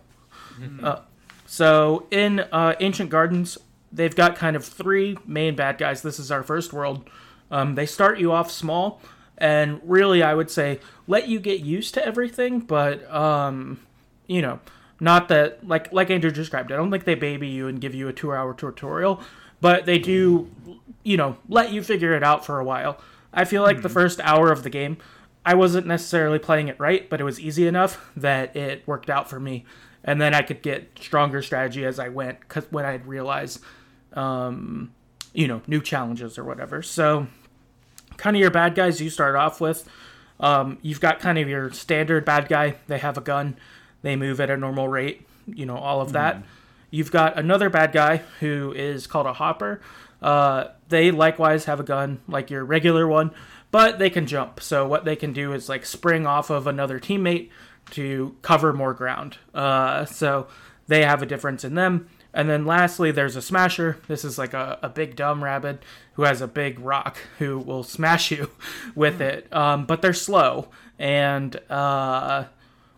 Uh, 0.84 1.00
so 1.46 2.06
in 2.12 2.40
uh, 2.40 2.74
Ancient 2.78 3.10
Gardens, 3.10 3.58
they've 3.94 4.14
got 4.14 4.36
kind 4.36 4.56
of 4.56 4.64
three 4.64 5.16
main 5.24 5.54
bad 5.54 5.78
guys. 5.78 6.02
This 6.02 6.18
is 6.18 6.30
our 6.30 6.42
first 6.42 6.72
world. 6.72 7.08
Um, 7.50 7.76
they 7.76 7.86
start 7.86 8.18
you 8.18 8.32
off 8.32 8.50
small, 8.50 9.00
and 9.38 9.80
really, 9.84 10.22
I 10.22 10.34
would 10.34 10.50
say 10.50 10.80
let 11.06 11.28
you 11.28 11.38
get 11.38 11.60
used 11.60 11.94
to 11.94 12.04
everything. 12.04 12.60
But 12.60 13.10
um, 13.10 13.80
you 14.26 14.42
know, 14.42 14.58
not 15.00 15.28
that 15.28 15.66
like 15.66 15.92
like 15.92 16.10
Andrew 16.10 16.30
described. 16.30 16.72
I 16.72 16.76
don't 16.76 16.90
think 16.90 17.04
they 17.04 17.14
baby 17.14 17.48
you 17.48 17.68
and 17.68 17.80
give 17.80 17.94
you 17.94 18.08
a 18.08 18.12
two-hour 18.12 18.54
tutorial, 18.54 19.22
but 19.60 19.86
they 19.86 19.98
do, 19.98 20.50
you 21.04 21.16
know, 21.16 21.36
let 21.48 21.72
you 21.72 21.82
figure 21.82 22.14
it 22.14 22.22
out 22.22 22.44
for 22.44 22.58
a 22.58 22.64
while. 22.64 22.98
I 23.32 23.44
feel 23.44 23.62
like 23.62 23.82
the 23.82 23.88
first 23.88 24.20
hour 24.20 24.52
of 24.52 24.62
the 24.62 24.70
game, 24.70 24.96
I 25.44 25.54
wasn't 25.54 25.86
necessarily 25.86 26.38
playing 26.38 26.68
it 26.68 26.78
right, 26.78 27.08
but 27.10 27.20
it 27.20 27.24
was 27.24 27.40
easy 27.40 27.66
enough 27.66 28.10
that 28.16 28.54
it 28.56 28.86
worked 28.86 29.10
out 29.10 29.28
for 29.28 29.40
me. 29.40 29.64
And 30.04 30.20
then 30.20 30.34
I 30.34 30.42
could 30.42 30.62
get 30.62 30.98
stronger 31.00 31.42
strategy 31.42 31.84
as 31.84 31.98
I 31.98 32.08
went, 32.10 32.40
because 32.40 32.66
when 32.70 32.84
I 32.84 32.96
realized, 32.96 33.60
um, 34.14 34.92
you 35.32 35.48
know, 35.48 35.62
new 35.66 35.80
challenges 35.80 36.38
or 36.38 36.44
whatever. 36.44 36.82
So, 36.82 37.26
kind 38.16 38.36
of 38.36 38.40
your 38.40 38.50
bad 38.50 38.74
guys 38.74 39.00
you 39.00 39.10
start 39.10 39.36
off 39.36 39.60
with. 39.60 39.88
Um, 40.40 40.78
you've 40.82 41.00
got 41.00 41.20
kind 41.20 41.38
of 41.38 41.48
your 41.48 41.70
standard 41.72 42.24
bad 42.24 42.48
guy. 42.48 42.76
They 42.86 42.98
have 42.98 43.16
a 43.18 43.20
gun. 43.20 43.56
They 44.02 44.16
move 44.16 44.40
at 44.40 44.50
a 44.50 44.56
normal 44.56 44.88
rate. 44.88 45.26
You 45.46 45.66
know, 45.66 45.76
all 45.76 46.00
of 46.00 46.12
that. 46.12 46.42
You've 46.90 47.10
got 47.10 47.38
another 47.38 47.70
bad 47.70 47.92
guy 47.92 48.18
who 48.40 48.72
is 48.72 49.06
called 49.06 49.26
a 49.26 49.32
hopper. 49.32 49.80
Uh, 50.22 50.68
they 50.88 51.10
likewise 51.10 51.64
have 51.64 51.80
a 51.80 51.84
gun, 51.84 52.20
like 52.28 52.50
your 52.50 52.64
regular 52.64 53.06
one, 53.06 53.32
but 53.70 53.98
they 53.98 54.08
can 54.08 54.26
jump. 54.26 54.60
So 54.60 54.86
what 54.86 55.04
they 55.04 55.16
can 55.16 55.32
do 55.32 55.52
is 55.52 55.68
like 55.68 55.84
spring 55.84 56.26
off 56.26 56.50
of 56.50 56.66
another 56.66 56.98
teammate, 56.98 57.50
to 57.90 58.36
cover 58.42 58.72
more 58.72 58.94
ground. 58.94 59.38
Uh, 59.54 60.04
so 60.04 60.46
they 60.86 61.04
have 61.04 61.22
a 61.22 61.26
difference 61.26 61.64
in 61.64 61.74
them. 61.74 62.08
And 62.34 62.50
then 62.50 62.66
lastly, 62.66 63.12
there's 63.12 63.36
a 63.36 63.42
smasher. 63.42 63.98
This 64.08 64.24
is 64.24 64.36
like 64.36 64.52
a, 64.52 64.78
a 64.82 64.88
big 64.88 65.14
dumb 65.14 65.42
rabbit 65.42 65.82
who 66.14 66.24
has 66.24 66.40
a 66.40 66.48
big 66.48 66.80
rock 66.80 67.18
who 67.38 67.58
will 67.58 67.84
smash 67.84 68.32
you 68.32 68.50
with 68.94 69.20
it. 69.20 69.50
Um, 69.54 69.86
but 69.86 70.02
they're 70.02 70.12
slow 70.12 70.68
and 70.98 71.56
uh, 71.70 72.44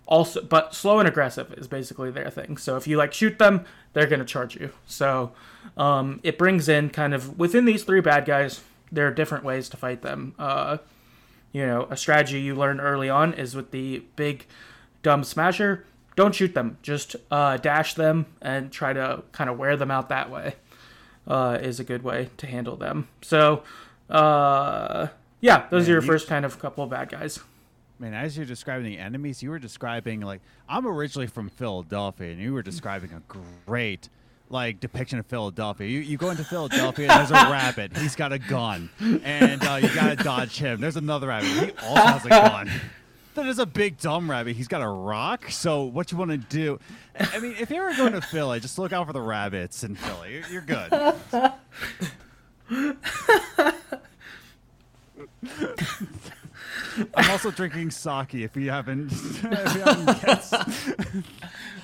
also, 0.07 0.43
but 0.43 0.75
slow 0.75 0.99
and 0.99 1.09
aggressive 1.09 1.53
is 1.55 1.69
basically 1.69 2.11
their 2.11 2.31
thing. 2.31 2.57
So 2.57 2.77
if 2.77 2.87
you 2.87 2.97
like 2.97 3.13
shoot 3.13 3.39
them, 3.39 3.65
they're 3.93 4.07
gonna 4.07 4.25
charge 4.25 4.57
you. 4.57 4.71
So 4.87 5.33
um, 5.77 6.21
it 6.23 6.39
brings 6.39 6.69
in 6.69 6.91
kind 6.91 7.15
of 7.15 7.39
within 7.39 7.67
these 7.67 7.85
three 7.85 8.01
bad 8.01 8.25
guys, 8.25 8.63
there 8.91 9.07
are 9.07 9.13
different 9.13 9.45
ways 9.45 9.69
to 9.71 9.77
fight 9.77 10.03
them. 10.03 10.35
Uh, 10.39 10.79
you 11.53 11.67
know, 11.67 11.87
a 11.91 11.97
strategy 11.97 12.41
you 12.41 12.55
learn 12.55 12.81
early 12.81 13.09
on 13.09 13.35
is 13.35 13.55
with 13.55 13.71
the 13.71 14.03
big 14.15 14.47
dumb 15.03 15.25
smasher 15.25 15.85
don't 16.17 16.35
shoot 16.35 16.55
them. 16.55 16.79
Just 16.83 17.15
uh, 17.31 17.59
dash 17.59 17.95
them 17.95 18.27
and 18.43 18.73
try 18.73 18.93
to 18.93 19.23
kind 19.33 19.49
of 19.49 19.59
wear 19.59 19.77
them 19.77 19.91
out 19.91 20.09
that 20.09 20.31
way. 20.31 20.57
Uh, 21.27 21.59
is 21.61 21.81
a 21.81 21.85
good 21.85 22.03
way 22.05 22.31
to 22.37 22.47
handle 22.47 22.77
them. 22.77 23.09
So, 23.21 23.65
uh, 24.09 25.09
yeah, 25.41 25.67
those 25.71 25.83
Man, 25.83 25.91
are 25.91 25.93
your 25.95 26.03
first 26.03 26.29
kind 26.29 26.45
of 26.45 26.59
couple 26.61 26.85
of 26.85 26.91
bad 26.91 27.09
guys. 27.09 27.41
Man, 27.99 28.15
as 28.15 28.37
you're 28.37 28.47
describing 28.47 28.87
the 28.87 28.99
enemies, 28.99 29.43
you 29.43 29.51
were 29.51 29.59
describing 29.59 30.21
like 30.21 30.41
I'm 30.69 30.87
originally 30.87 31.27
from 31.27 31.49
Philadelphia, 31.49 32.31
and 32.31 32.41
you 32.41 32.53
were 32.53 32.63
describing 32.63 33.11
a 33.13 33.23
great 33.67 34.09
like 34.49 34.81
depiction 34.81 35.19
of 35.19 35.27
Philadelphia. 35.27 35.89
You, 35.89 36.01
you 36.01 36.17
go 36.17 36.31
into 36.31 36.45
Philadelphia, 36.45 37.11
and 37.11 37.19
there's 37.19 37.31
a 37.31 37.35
rabbit. 37.51 37.97
He's 37.97 38.15
got 38.15 38.33
a 38.33 38.39
gun, 38.39 38.91
and 39.01 39.65
uh, 39.65 39.81
you 39.83 39.93
got 39.95 40.17
to 40.17 40.23
dodge 40.23 40.59
him. 40.59 40.81
There's 40.81 40.97
another 40.97 41.29
rabbit. 41.29 41.49
He 41.49 41.73
also 41.85 42.03
has 42.03 42.25
a 42.27 42.29
gun. 42.29 42.71
That 43.37 43.47
is 43.49 43.59
a 43.59 43.67
big 43.67 43.99
dumb 43.99 44.31
rabbit. 44.31 44.57
He's 44.57 44.67
got 44.67 44.81
a 44.81 44.89
rock. 44.89 45.51
So 45.51 45.83
what 45.83 46.11
you 46.11 46.17
want 46.17 46.31
to 46.31 46.39
do? 46.39 46.81
I 47.21 47.39
mean, 47.39 47.55
if 47.61 47.69
you're 47.69 47.95
going 47.95 48.15
to 48.15 48.23
Philly, 48.23 48.61
just 48.61 48.79
look 48.79 48.95
out 48.95 49.07
for 49.07 49.13
the 49.13 49.21
rabbits 49.21 49.85
in 49.85 49.95
Philly. 49.95 50.43
You're, 50.51 50.63
you're 50.63 50.63
good. 50.63 50.91
I'm 57.15 57.31
also 57.31 57.51
drinking 57.51 57.91
sake. 57.91 58.35
If 58.37 58.57
you 58.57 58.71
haven't, 58.71 59.13
if 59.13 59.43
you 59.43 59.51
haven't 59.83 60.23
guessed. 60.23 60.55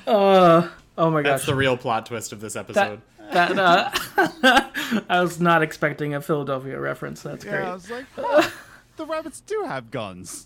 Uh, 0.04 0.68
oh 0.98 1.12
my 1.12 1.22
gosh. 1.22 1.30
That's 1.30 1.46
the 1.46 1.54
real 1.54 1.76
plot 1.76 2.06
twist 2.06 2.32
of 2.32 2.40
this 2.40 2.56
episode. 2.56 3.00
That, 3.30 3.54
that 3.54 4.02
uh, 4.42 5.00
I 5.08 5.20
was 5.22 5.40
not 5.40 5.62
expecting 5.62 6.12
a 6.12 6.20
Philadelphia 6.20 6.80
reference. 6.80 7.22
That's 7.22 7.44
great. 7.44 7.60
Yeah, 7.60 7.70
I 7.70 7.74
was 7.74 7.88
like, 7.88 8.06
oh, 8.18 8.52
the 8.96 9.06
rabbits 9.06 9.40
do 9.42 9.62
have 9.64 9.92
guns. 9.92 10.44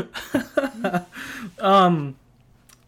um, 1.60 2.16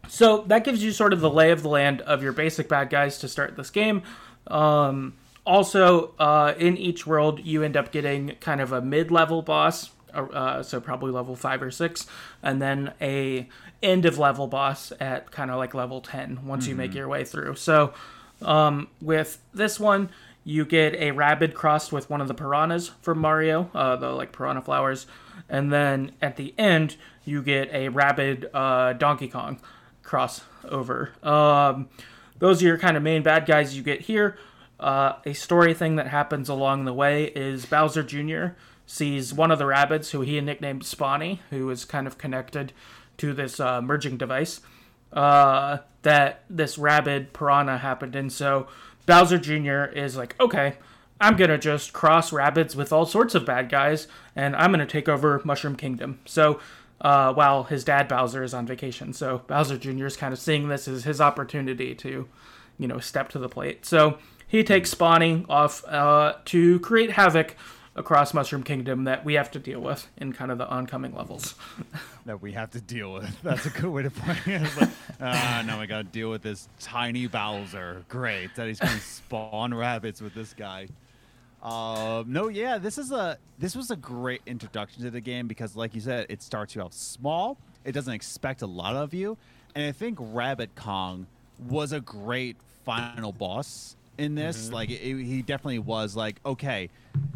so 0.07 0.43
that 0.47 0.63
gives 0.63 0.83
you 0.83 0.91
sort 0.91 1.13
of 1.13 1.21
the 1.21 1.29
lay 1.29 1.51
of 1.51 1.61
the 1.61 1.69
land 1.69 2.01
of 2.01 2.23
your 2.23 2.31
basic 2.31 2.69
bad 2.69 2.89
guys 2.89 3.17
to 3.19 3.27
start 3.27 3.55
this 3.57 3.69
game. 3.69 4.03
Um, 4.47 5.13
also, 5.45 6.13
uh, 6.17 6.53
in 6.57 6.77
each 6.77 7.05
world, 7.05 7.39
you 7.43 7.63
end 7.63 7.77
up 7.77 7.91
getting 7.91 8.35
kind 8.39 8.61
of 8.61 8.71
a 8.71 8.81
mid-level 8.81 9.41
boss, 9.41 9.91
uh, 10.13 10.63
so 10.63 10.79
probably 10.79 11.11
level 11.11 11.35
five 11.35 11.61
or 11.61 11.69
six, 11.69 12.07
and 12.41 12.61
then 12.61 12.93
a 13.01 13.47
end 13.83 14.05
of 14.05 14.17
level 14.17 14.47
boss 14.47 14.91
at 14.99 15.31
kind 15.31 15.51
of 15.51 15.57
like 15.57 15.73
level 15.73 16.01
ten 16.01 16.45
once 16.45 16.63
mm-hmm. 16.63 16.69
you 16.71 16.75
make 16.75 16.91
mm-hmm. 16.91 16.97
your 16.97 17.07
way 17.07 17.23
through. 17.23 17.55
So, 17.55 17.93
um, 18.41 18.87
with 19.01 19.39
this 19.53 19.79
one, 19.79 20.09
you 20.43 20.65
get 20.65 20.95
a 20.95 21.11
Rabbid 21.11 21.53
crossed 21.53 21.91
with 21.91 22.09
one 22.09 22.21
of 22.21 22.27
the 22.27 22.33
piranhas 22.33 22.91
from 23.01 23.19
Mario, 23.19 23.69
uh, 23.75 23.95
the 23.97 24.11
like 24.11 24.31
piranha 24.31 24.61
flowers 24.61 25.05
and 25.49 25.71
then 25.71 26.11
at 26.21 26.35
the 26.35 26.53
end 26.57 26.97
you 27.23 27.41
get 27.41 27.69
a 27.73 27.89
Rabbid 27.89 28.49
uh, 28.53 28.93
Donkey 28.93 29.27
Kong 29.27 29.59
crossover. 30.03 31.23
Um, 31.25 31.89
those 32.37 32.61
are 32.61 32.67
your 32.67 32.77
kind 32.77 32.97
of 32.97 33.03
main 33.03 33.23
bad 33.23 33.45
guys 33.45 33.75
you 33.75 33.83
get 33.83 34.01
here. 34.01 34.37
Uh, 34.79 35.13
a 35.25 35.33
story 35.33 35.73
thing 35.73 35.95
that 35.95 36.07
happens 36.07 36.49
along 36.49 36.85
the 36.85 36.93
way 36.93 37.25
is 37.25 37.65
Bowser 37.65 38.03
Jr. 38.03 38.57
sees 38.85 39.33
one 39.33 39.51
of 39.51 39.57
the 39.57 39.65
Rabbids, 39.65 40.11
who 40.11 40.21
he 40.21 40.39
nicknamed 40.41 40.83
Spawny, 40.83 41.39
who 41.49 41.69
is 41.69 41.85
kind 41.85 42.07
of 42.07 42.17
connected 42.17 42.73
to 43.17 43.33
this 43.33 43.59
uh, 43.59 43.81
merging 43.81 44.17
device, 44.17 44.59
uh, 45.13 45.77
that 46.01 46.43
this 46.49 46.77
Rabbid 46.77 47.31
piranha 47.33 47.77
happened. 47.77 48.15
in. 48.15 48.29
so 48.29 48.67
Bowser 49.05 49.37
Jr. 49.37 49.85
is 49.85 50.17
like, 50.17 50.35
okay, 50.39 50.75
I'm 51.19 51.35
gonna 51.37 51.57
just 51.57 51.93
cross 51.93 52.31
Rabbids 52.31 52.75
with 52.75 52.91
all 52.91 53.05
sorts 53.05 53.35
of 53.35 53.45
bad 53.45 53.69
guys, 53.69 54.07
and 54.35 54.55
I'm 54.55 54.71
gonna 54.71 54.85
take 54.85 55.07
over 55.07 55.41
Mushroom 55.43 55.75
Kingdom. 55.75 56.19
So, 56.25 56.59
uh, 57.01 57.33
while 57.33 57.63
his 57.63 57.83
dad 57.83 58.07
Bowser 58.07 58.43
is 58.43 58.53
on 58.53 58.65
vacation, 58.65 59.13
so 59.13 59.39
Bowser 59.47 59.77
Jr. 59.77 60.05
is 60.05 60.17
kind 60.17 60.33
of 60.33 60.39
seeing 60.39 60.67
this 60.67 60.87
as 60.87 61.03
his 61.03 61.21
opportunity 61.21 61.95
to, 61.95 62.27
you 62.77 62.87
know, 62.87 62.99
step 62.99 63.29
to 63.29 63.39
the 63.39 63.49
plate. 63.49 63.85
So 63.85 64.17
he 64.47 64.63
takes 64.63 64.93
Spawny 64.93 65.45
off 65.49 65.85
uh, 65.87 66.35
to 66.45 66.79
create 66.79 67.11
havoc 67.11 67.55
across 67.95 68.33
Mushroom 68.33 68.63
Kingdom 68.63 69.05
that 69.05 69.23
we 69.23 69.35
have 69.35 69.49
to 69.51 69.59
deal 69.59 69.79
with 69.79 70.07
in 70.17 70.33
kind 70.33 70.51
of 70.51 70.57
the 70.57 70.67
oncoming 70.67 71.15
levels. 71.15 71.55
that 72.25 72.41
we 72.41 72.51
have 72.51 72.71
to 72.71 72.81
deal 72.81 73.13
with. 73.13 73.41
That's 73.41 73.65
a 73.65 73.69
good 73.69 73.85
way 73.85 74.03
to 74.03 74.11
put 74.11 74.47
it. 74.47 74.61
like, 74.79 74.89
ah, 75.21 75.63
now 75.65 75.79
we 75.79 75.87
got 75.87 75.97
to 75.99 76.03
deal 76.03 76.29
with 76.29 76.41
this 76.41 76.67
tiny 76.79 77.27
Bowser. 77.27 78.03
Great 78.09 78.53
that 78.55 78.67
he's 78.67 78.79
going 78.79 78.93
to 78.93 78.99
spawn 78.99 79.71
Rabbids 79.71 80.21
with 80.21 80.33
this 80.33 80.53
guy. 80.53 80.87
Um, 81.65 82.31
no, 82.31 82.47
yeah, 82.47 82.77
this 82.77 82.99
is 82.99 83.11
a 83.11 83.39
this 83.57 83.75
was 83.75 83.89
a 83.89 83.95
great 83.95 84.41
introduction 84.45 85.03
to 85.03 85.09
the 85.09 85.19
game 85.19 85.47
because, 85.47 85.75
like 85.75 85.95
you 85.95 86.01
said, 86.01 86.27
it 86.29 86.43
starts 86.43 86.75
you 86.75 86.81
off 86.81 86.93
small. 86.93 87.57
It 87.83 87.93
doesn't 87.93 88.13
expect 88.13 88.61
a 88.61 88.67
lot 88.67 88.95
of 88.95 89.15
you, 89.15 89.35
and 89.73 89.83
I 89.83 89.91
think 89.91 90.19
Rabbid 90.21 90.75
Kong 90.75 91.25
was 91.67 91.91
a 91.91 91.99
great 91.99 92.57
final 92.83 93.31
boss 93.31 93.95
in 94.19 94.35
this. 94.35 94.65
Mm-hmm. 94.65 94.73
Like, 94.75 94.91
it, 94.91 94.99
he 94.99 95.41
definitely 95.41 95.79
was. 95.79 96.15
Like, 96.15 96.39
okay, 96.45 96.91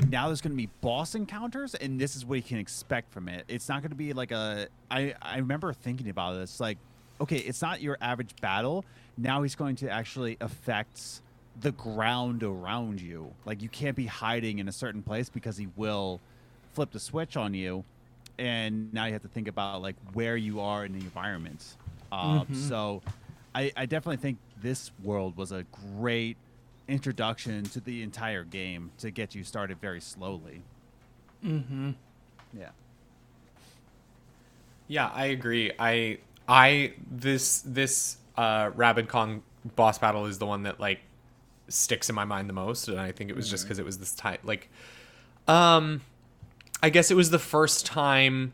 now 0.09 0.27
there's 0.27 0.41
going 0.41 0.51
to 0.51 0.57
be 0.57 0.69
boss 0.81 1.15
encounters, 1.15 1.73
and 1.73 1.99
this 1.99 2.15
is 2.15 2.23
what 2.23 2.35
you 2.35 2.43
can 2.43 2.59
expect 2.59 3.11
from 3.11 3.29
it. 3.29 3.45
It's 3.47 3.67
not 3.67 3.81
going 3.81 3.89
to 3.89 3.97
be 3.97 4.13
like 4.13 4.31
a. 4.31 4.67
I 4.91 5.15
I 5.23 5.37
remember 5.37 5.73
thinking 5.73 6.07
about 6.07 6.33
this. 6.33 6.59
Like, 6.59 6.77
okay, 7.19 7.37
it's 7.37 7.63
not 7.63 7.81
your 7.81 7.97
average 7.99 8.35
battle. 8.41 8.85
Now 9.17 9.41
he's 9.41 9.55
going 9.55 9.75
to 9.77 9.89
actually 9.89 10.37
affect 10.39 11.21
the 11.61 11.71
ground 11.71 12.43
around 12.43 13.01
you. 13.01 13.33
Like 13.45 13.61
you 13.61 13.69
can't 13.69 13.95
be 13.95 14.05
hiding 14.05 14.59
in 14.59 14.67
a 14.67 14.71
certain 14.71 15.01
place 15.01 15.29
because 15.29 15.57
he 15.57 15.67
will 15.75 16.19
flip 16.73 16.91
the 16.91 16.99
switch 16.99 17.35
on 17.37 17.53
you, 17.53 17.83
and 18.37 18.93
now 18.93 19.05
you 19.05 19.13
have 19.13 19.21
to 19.23 19.27
think 19.27 19.47
about 19.47 19.81
like 19.81 19.95
where 20.13 20.37
you 20.37 20.59
are 20.59 20.85
in 20.85 20.93
the 20.93 20.99
environment. 20.99 21.75
Um, 22.11 22.41
mm-hmm. 22.41 22.53
So, 22.55 23.01
I, 23.53 23.71
I 23.77 23.85
definitely 23.85 24.17
think 24.17 24.37
this 24.61 24.91
world 25.03 25.37
was 25.37 25.51
a 25.51 25.65
great 25.97 26.37
introduction 26.87 27.63
to 27.63 27.79
the 27.79 28.01
entire 28.01 28.43
game 28.43 28.91
to 28.97 29.11
get 29.11 29.35
you 29.35 29.43
started 29.43 29.79
very 29.79 30.01
slowly. 30.01 30.61
Mm-hmm. 31.45 31.91
Yeah. 32.57 32.69
Yeah, 34.87 35.11
I 35.13 35.25
agree. 35.27 35.71
I 35.77 36.17
I 36.47 36.93
this 37.11 37.61
this 37.61 38.17
uh 38.35 38.71
Rabbid 38.75 39.07
Kong 39.07 39.43
boss 39.75 39.99
battle 39.99 40.25
is 40.25 40.39
the 40.39 40.47
one 40.47 40.63
that 40.63 40.79
like 40.79 40.99
sticks 41.69 42.09
in 42.09 42.15
my 42.15 42.25
mind 42.25 42.49
the 42.49 42.53
most, 42.53 42.87
and 42.87 42.99
I 42.99 43.11
think 43.11 43.29
it 43.29 43.35
was 43.35 43.45
mm-hmm. 43.45 43.51
just 43.51 43.65
because 43.65 43.79
it 43.79 43.85
was 43.85 43.97
this 43.97 44.13
time. 44.13 44.39
like, 44.43 44.69
um, 45.47 46.01
I 46.81 46.89
guess 46.89 47.11
it 47.11 47.15
was 47.15 47.29
the 47.29 47.39
first 47.39 47.85
time 47.85 48.53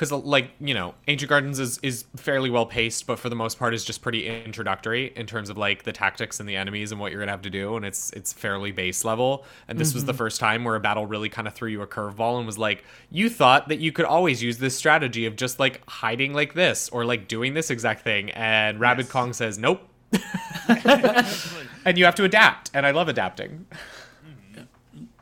because 0.00 0.12
like 0.12 0.50
you 0.60 0.72
know 0.72 0.94
ancient 1.08 1.28
gardens 1.28 1.58
is 1.58 1.78
is 1.82 2.06
fairly 2.16 2.48
well 2.48 2.64
paced 2.64 3.06
but 3.06 3.18
for 3.18 3.28
the 3.28 3.36
most 3.36 3.58
part 3.58 3.74
is 3.74 3.84
just 3.84 4.00
pretty 4.00 4.26
introductory 4.26 5.12
in 5.14 5.26
terms 5.26 5.50
of 5.50 5.58
like 5.58 5.82
the 5.82 5.92
tactics 5.92 6.40
and 6.40 6.48
the 6.48 6.56
enemies 6.56 6.90
and 6.90 6.98
what 6.98 7.12
you're 7.12 7.20
gonna 7.20 7.30
have 7.30 7.42
to 7.42 7.50
do 7.50 7.76
and 7.76 7.84
it's 7.84 8.10
it's 8.12 8.32
fairly 8.32 8.72
base 8.72 9.04
level 9.04 9.44
and 9.68 9.78
this 9.78 9.90
mm-hmm. 9.90 9.96
was 9.96 10.04
the 10.06 10.12
mm-hmm. 10.12 10.18
first 10.18 10.40
time 10.40 10.64
where 10.64 10.74
a 10.74 10.80
battle 10.80 11.04
really 11.04 11.28
kind 11.28 11.46
of 11.46 11.52
threw 11.52 11.68
you 11.68 11.82
a 11.82 11.86
curveball 11.86 12.38
and 12.38 12.46
was 12.46 12.56
like 12.56 12.82
you 13.10 13.28
thought 13.28 13.68
that 13.68 13.78
you 13.78 13.92
could 13.92 14.06
always 14.06 14.42
use 14.42 14.56
this 14.56 14.74
strategy 14.74 15.26
of 15.26 15.36
just 15.36 15.60
like 15.60 15.82
hiding 15.86 16.32
like 16.32 16.54
this 16.54 16.88
or 16.88 17.04
like 17.04 17.28
doing 17.28 17.52
this 17.52 17.68
exact 17.68 18.02
thing 18.02 18.30
and 18.30 18.80
rabbit 18.80 19.04
yes. 19.04 19.12
kong 19.12 19.34
says 19.34 19.58
nope 19.58 19.86
and 21.84 21.98
you 21.98 22.04
have 22.04 22.14
to 22.16 22.24
adapt, 22.24 22.70
and 22.74 22.86
I 22.86 22.90
love 22.90 23.08
adapting. 23.08 23.66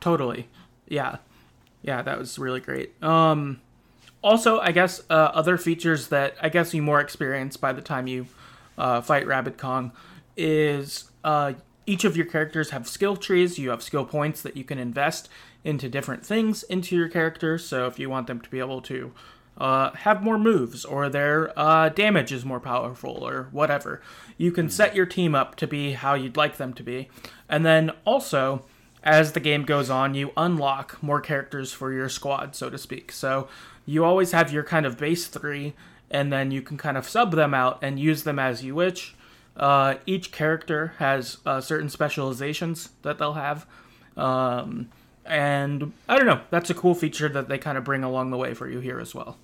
Totally, 0.00 0.48
yeah, 0.86 1.16
yeah, 1.82 2.02
that 2.02 2.18
was 2.18 2.38
really 2.38 2.60
great. 2.60 3.02
Um, 3.02 3.60
also, 4.22 4.58
I 4.60 4.72
guess 4.72 5.00
uh, 5.10 5.30
other 5.32 5.56
features 5.56 6.08
that 6.08 6.34
I 6.40 6.48
guess 6.48 6.74
you 6.74 6.82
more 6.82 7.00
experience 7.00 7.56
by 7.56 7.72
the 7.72 7.82
time 7.82 8.06
you 8.06 8.26
uh, 8.76 9.00
fight 9.00 9.26
Rabbid 9.26 9.58
Kong 9.58 9.92
is 10.36 11.10
uh, 11.24 11.54
each 11.86 12.04
of 12.04 12.16
your 12.16 12.26
characters 12.26 12.70
have 12.70 12.88
skill 12.88 13.16
trees. 13.16 13.58
You 13.58 13.70
have 13.70 13.82
skill 13.82 14.04
points 14.04 14.42
that 14.42 14.56
you 14.56 14.64
can 14.64 14.78
invest 14.78 15.28
into 15.64 15.88
different 15.88 16.24
things 16.24 16.62
into 16.64 16.96
your 16.96 17.08
character. 17.08 17.58
So 17.58 17.86
if 17.86 17.98
you 17.98 18.08
want 18.08 18.26
them 18.26 18.40
to 18.40 18.50
be 18.50 18.58
able 18.58 18.80
to 18.82 19.12
uh, 19.58 19.90
have 19.90 20.22
more 20.22 20.38
moves 20.38 20.84
or 20.84 21.08
their 21.08 21.56
uh, 21.58 21.88
damage 21.88 22.32
is 22.32 22.44
more 22.44 22.60
powerful 22.60 23.10
or 23.10 23.48
whatever. 23.50 24.00
You 24.36 24.52
can 24.52 24.70
set 24.70 24.94
your 24.94 25.06
team 25.06 25.34
up 25.34 25.56
to 25.56 25.66
be 25.66 25.92
how 25.92 26.14
you'd 26.14 26.36
like 26.36 26.56
them 26.56 26.72
to 26.74 26.82
be. 26.82 27.10
And 27.48 27.66
then 27.66 27.90
also, 28.04 28.64
as 29.02 29.32
the 29.32 29.40
game 29.40 29.64
goes 29.64 29.90
on, 29.90 30.14
you 30.14 30.32
unlock 30.36 31.02
more 31.02 31.20
characters 31.20 31.72
for 31.72 31.92
your 31.92 32.08
squad, 32.08 32.54
so 32.54 32.70
to 32.70 32.78
speak. 32.78 33.10
So 33.10 33.48
you 33.84 34.04
always 34.04 34.32
have 34.32 34.52
your 34.52 34.64
kind 34.64 34.86
of 34.86 34.96
base 34.96 35.26
three, 35.26 35.74
and 36.10 36.32
then 36.32 36.50
you 36.50 36.62
can 36.62 36.76
kind 36.76 36.96
of 36.96 37.08
sub 37.08 37.32
them 37.32 37.52
out 37.52 37.78
and 37.82 37.98
use 37.98 38.22
them 38.22 38.38
as 38.38 38.64
you 38.64 38.74
wish. 38.74 39.16
Uh, 39.56 39.96
each 40.06 40.30
character 40.30 40.94
has 40.98 41.38
uh, 41.44 41.60
certain 41.60 41.88
specializations 41.88 42.90
that 43.02 43.18
they'll 43.18 43.32
have. 43.32 43.66
Um, 44.16 44.88
and 45.24 45.92
I 46.08 46.16
don't 46.16 46.26
know, 46.26 46.40
that's 46.50 46.70
a 46.70 46.74
cool 46.74 46.94
feature 46.94 47.28
that 47.28 47.48
they 47.48 47.58
kind 47.58 47.76
of 47.76 47.84
bring 47.84 48.04
along 48.04 48.30
the 48.30 48.36
way 48.36 48.54
for 48.54 48.68
you 48.68 48.80
here 48.80 49.00
as 49.00 49.14
well. 49.14 49.36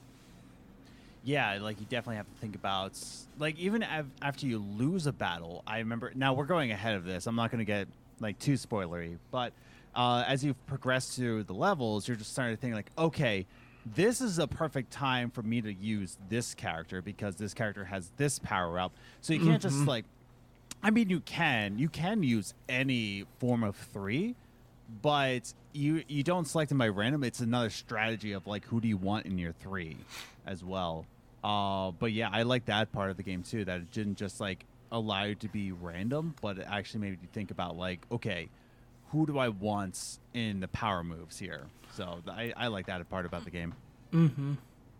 Yeah, 1.25 1.59
like 1.61 1.81
you 1.81 1.87
definitely 1.89 2.17
have 2.17 2.27
to 2.27 2.41
think 2.41 2.55
about 2.55 2.99
like 3.39 3.59
even 3.59 3.83
av- 3.83 4.11
after 4.21 4.47
you 4.47 4.59
lose 4.59 5.07
a 5.07 5.13
battle. 5.13 5.63
I 5.67 5.79
remember 5.79 6.13
now 6.15 6.35
we're 6.35 6.45
going 6.45 6.71
ahead 6.71 6.95
of 6.95 7.05
this. 7.05 7.27
I'm 7.27 7.35
not 7.35 7.51
going 7.51 7.61
to 7.61 7.65
get 7.65 7.89
like 8.21 8.39
too 8.39 8.55
spoilery, 8.55 9.17
but 9.31 9.53
uh, 9.95 10.25
as 10.27 10.45
you 10.45 10.55
progress 10.67 11.17
through 11.17 11.45
the 11.45 11.55
levels, 11.55 12.07
you're 12.07 12.17
just 12.17 12.33
starting 12.33 12.55
to 12.57 12.61
think 12.61 12.75
like, 12.75 12.91
okay, 12.99 13.47
this 13.95 14.21
is 14.21 14.39
a 14.39 14.47
perfect 14.47 14.91
time 14.91 15.31
for 15.31 15.43
me 15.43 15.61
to 15.63 15.73
use 15.73 16.17
this 16.29 16.55
character 16.55 17.01
because 17.01 17.37
this 17.37 17.55
character 17.55 17.85
has 17.85 18.11
this 18.17 18.39
power 18.39 18.79
up. 18.79 18.93
So 19.21 19.33
you 19.33 19.41
can't 19.41 19.63
just 19.63 19.87
like, 19.87 20.05
I 20.83 20.91
mean, 20.91 21.09
you 21.09 21.21
can 21.21 21.79
you 21.79 21.89
can 21.89 22.23
use 22.23 22.53
any 22.69 23.25
form 23.39 23.65
of 23.65 23.77
three, 23.77 24.35
but 25.01 25.53
you 25.73 26.03
you 26.07 26.23
don't 26.23 26.47
select 26.47 26.69
them 26.69 26.79
by 26.79 26.89
random. 26.89 27.25
It's 27.25 27.41
another 27.41 27.71
strategy 27.71 28.33
of 28.33 28.47
like 28.47 28.67
who 28.67 28.81
do 28.81 28.89
you 28.89 28.97
want 28.99 29.27
in 29.27 29.39
your 29.39 29.53
three, 29.53 29.97
as 30.47 30.63
well. 30.63 31.07
Uh, 31.45 31.91
but 31.91 32.13
yeah, 32.13 32.31
I 32.33 32.43
like 32.43 32.65
that 32.65 32.91
part 32.91 33.11
of 33.11 33.19
the 33.19 33.23
game 33.23 33.43
too. 33.43 33.65
That 33.67 33.81
it 33.81 33.91
didn't 33.93 34.17
just 34.17 34.41
like 34.41 34.65
allow 34.91 35.25
you 35.25 35.35
to 35.37 35.49
be 35.49 35.73
random, 35.73 36.35
but 36.41 36.59
it 36.59 36.67
actually 36.69 37.01
made 37.01 37.19
you 37.21 37.29
think 37.33 37.51
about 37.51 37.77
like, 37.77 38.01
okay, 38.11 38.49
who 39.11 39.27
do 39.27 39.39
I 39.39 39.49
want 39.49 40.19
in 40.33 40.61
the 40.61 40.69
power 40.69 41.05
moves 41.05 41.39
here? 41.39 41.67
So 41.93 42.21
I, 42.27 42.53
I 42.57 42.69
like 42.69 42.87
that 42.87 43.09
part 43.11 43.27
about 43.27 43.45
the 43.45 43.51
game. 43.51 43.75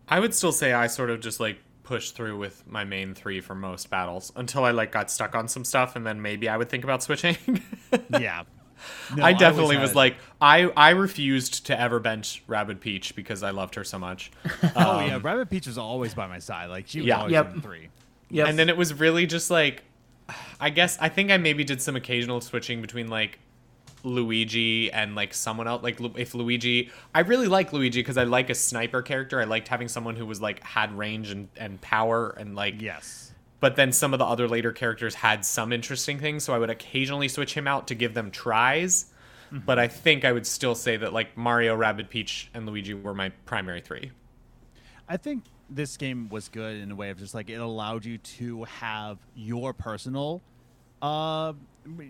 I 0.07 0.19
would 0.19 0.35
still 0.35 0.51
say 0.51 0.71
I 0.71 0.87
sort 0.87 1.09
of 1.09 1.19
just 1.19 1.39
like 1.39 1.57
pushed 1.83 2.15
through 2.15 2.37
with 2.37 2.63
my 2.67 2.83
main 2.83 3.13
three 3.15 3.41
for 3.41 3.55
most 3.55 3.89
battles 3.89 4.31
until 4.35 4.63
I 4.63 4.71
like 4.71 4.91
got 4.91 5.09
stuck 5.09 5.35
on 5.35 5.47
some 5.47 5.65
stuff, 5.65 5.95
and 5.95 6.05
then 6.05 6.21
maybe 6.21 6.47
I 6.47 6.57
would 6.57 6.69
think 6.69 6.83
about 6.83 7.01
switching. 7.01 7.37
yeah. 8.19 8.43
No, 9.15 9.23
I 9.23 9.27
always 9.27 9.39
definitely 9.39 9.77
was 9.77 9.89
had- 9.91 9.95
like 9.95 10.15
I 10.41 10.63
I 10.75 10.89
refused 10.91 11.65
to 11.67 11.79
ever 11.79 11.99
bench 11.99 12.43
Rabbid 12.47 12.81
Peach 12.81 13.15
because 13.15 13.43
I 13.43 13.51
loved 13.51 13.75
her 13.75 13.83
so 13.83 13.97
much. 13.99 14.31
oh 14.75 14.99
yeah, 14.99 15.15
um, 15.15 15.21
Rabbid 15.21 15.49
Peach 15.49 15.67
was 15.67 15.77
always 15.77 16.13
by 16.13 16.27
my 16.27 16.39
side. 16.39 16.69
Like 16.69 16.87
she 16.87 16.99
was 16.99 17.07
Yeah. 17.07 17.17
always 17.19 17.31
Yep. 17.33 17.55
in 17.55 17.61
three. 17.61 17.89
Yep. 18.29 18.47
And 18.47 18.59
then 18.59 18.69
it 18.69 18.77
was 18.77 18.93
really 18.93 19.25
just 19.27 19.49
like 19.51 19.83
I 20.59 20.69
guess 20.71 20.97
I 20.99 21.09
think 21.09 21.31
I 21.31 21.37
maybe 21.37 21.63
did 21.63 21.81
some 21.81 21.95
occasional 21.95 22.41
switching 22.41 22.81
between 22.81 23.07
like 23.09 23.39
Luigi 24.03 24.91
and 24.91 25.15
like 25.15 25.33
someone 25.33 25.67
else 25.67 25.81
like 25.83 25.99
if 26.15 26.35
Luigi 26.35 26.91
I 27.13 27.21
really 27.21 27.47
like 27.47 27.73
Luigi 27.73 27.99
because 28.01 28.17
I 28.17 28.23
like 28.23 28.49
a 28.49 28.55
sniper 28.55 29.01
character. 29.01 29.39
I 29.41 29.45
liked 29.45 29.67
having 29.67 29.87
someone 29.87 30.15
who 30.15 30.25
was 30.25 30.41
like 30.41 30.63
had 30.63 30.95
range 30.97 31.31
and, 31.31 31.47
and 31.57 31.79
power 31.81 32.29
and 32.37 32.55
like 32.55 32.81
Yes. 32.81 33.24
But 33.59 33.75
then 33.75 33.91
some 33.91 34.13
of 34.13 34.19
the 34.19 34.25
other 34.25 34.47
later 34.47 34.71
characters 34.71 35.15
had 35.15 35.45
some 35.45 35.71
interesting 35.71 36.19
things 36.19 36.43
so 36.43 36.53
i 36.53 36.57
would 36.57 36.69
occasionally 36.69 37.27
switch 37.27 37.53
him 37.53 37.67
out 37.67 37.87
to 37.87 37.95
give 37.95 38.13
them 38.13 38.31
tries. 38.31 39.07
But 39.51 39.79
i 39.79 39.87
think 39.87 40.25
i 40.25 40.31
would 40.31 40.45
still 40.45 40.75
say 40.75 40.97
that 40.97 41.13
like 41.13 41.37
mario 41.37 41.75
Rabbid 41.75 42.09
Peach 42.09 42.49
and 42.53 42.65
luigi 42.65 42.93
were 42.93 43.13
my 43.13 43.29
primary 43.45 43.81
three. 43.81 44.11
I 45.07 45.17
think 45.17 45.43
this 45.69 45.97
game 45.97 46.29
was 46.29 46.49
good 46.49 46.77
in 46.77 46.91
a 46.91 46.95
way 46.95 47.09
of 47.09 47.17
just 47.17 47.33
like 47.33 47.49
it 47.49 47.55
allowed 47.55 48.05
you 48.05 48.17
to 48.17 48.63
have 48.65 49.17
your 49.35 49.73
personal, 49.73 50.41
uh, 51.01 51.53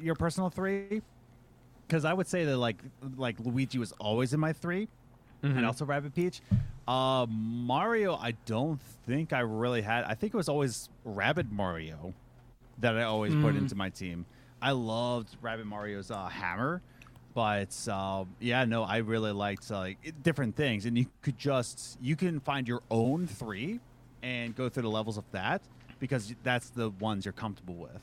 your 0.01 0.15
personal 0.15 0.49
three. 0.49 1.01
Because 1.87 2.05
I 2.05 2.13
would 2.13 2.27
say 2.27 2.45
that 2.45 2.57
like 2.57 2.77
like 3.15 3.39
Luigi 3.39 3.77
was 3.77 3.91
always 3.93 4.33
in 4.33 4.39
my 4.39 4.53
3 5.51 5.57
and 5.57 5.65
also 5.65 5.85
Rabbid 5.85 6.13
Peach. 6.15 6.41
Uh, 6.87 7.25
Mario, 7.29 8.15
I 8.15 8.31
don't 8.45 8.79
think 9.07 9.33
I 9.33 9.39
really 9.39 9.81
had. 9.81 10.03
I 10.05 10.13
think 10.13 10.33
it 10.33 10.37
was 10.37 10.49
always 10.49 10.89
Rabbid 11.03 11.51
Mario 11.51 12.13
that 12.79 12.97
I 12.97 13.03
always 13.03 13.33
put 13.35 13.55
into 13.55 13.75
my 13.75 13.89
team. 13.89 14.25
I 14.61 14.71
loved 14.71 15.35
Rabbid 15.41 15.65
Mario's 15.65 16.11
uh, 16.11 16.27
hammer, 16.27 16.81
but 17.33 17.75
uh, 17.91 18.25
yeah, 18.39 18.65
no, 18.65 18.83
I 18.83 18.97
really 18.97 19.31
liked 19.31 19.69
uh, 19.71 19.79
like 19.79 20.13
different 20.23 20.55
things, 20.55 20.85
and 20.85 20.97
you 20.97 21.05
could 21.21 21.37
just 21.37 21.97
you 22.01 22.15
can 22.15 22.39
find 22.39 22.67
your 22.67 22.81
own 22.91 23.27
three 23.27 23.79
and 24.23 24.55
go 24.55 24.69
through 24.69 24.83
the 24.83 24.89
levels 24.89 25.17
of 25.17 25.23
that 25.31 25.61
because 25.99 26.33
that's 26.43 26.69
the 26.69 26.89
ones 26.99 27.25
you're 27.25 27.31
comfortable 27.33 27.75
with. 27.75 28.01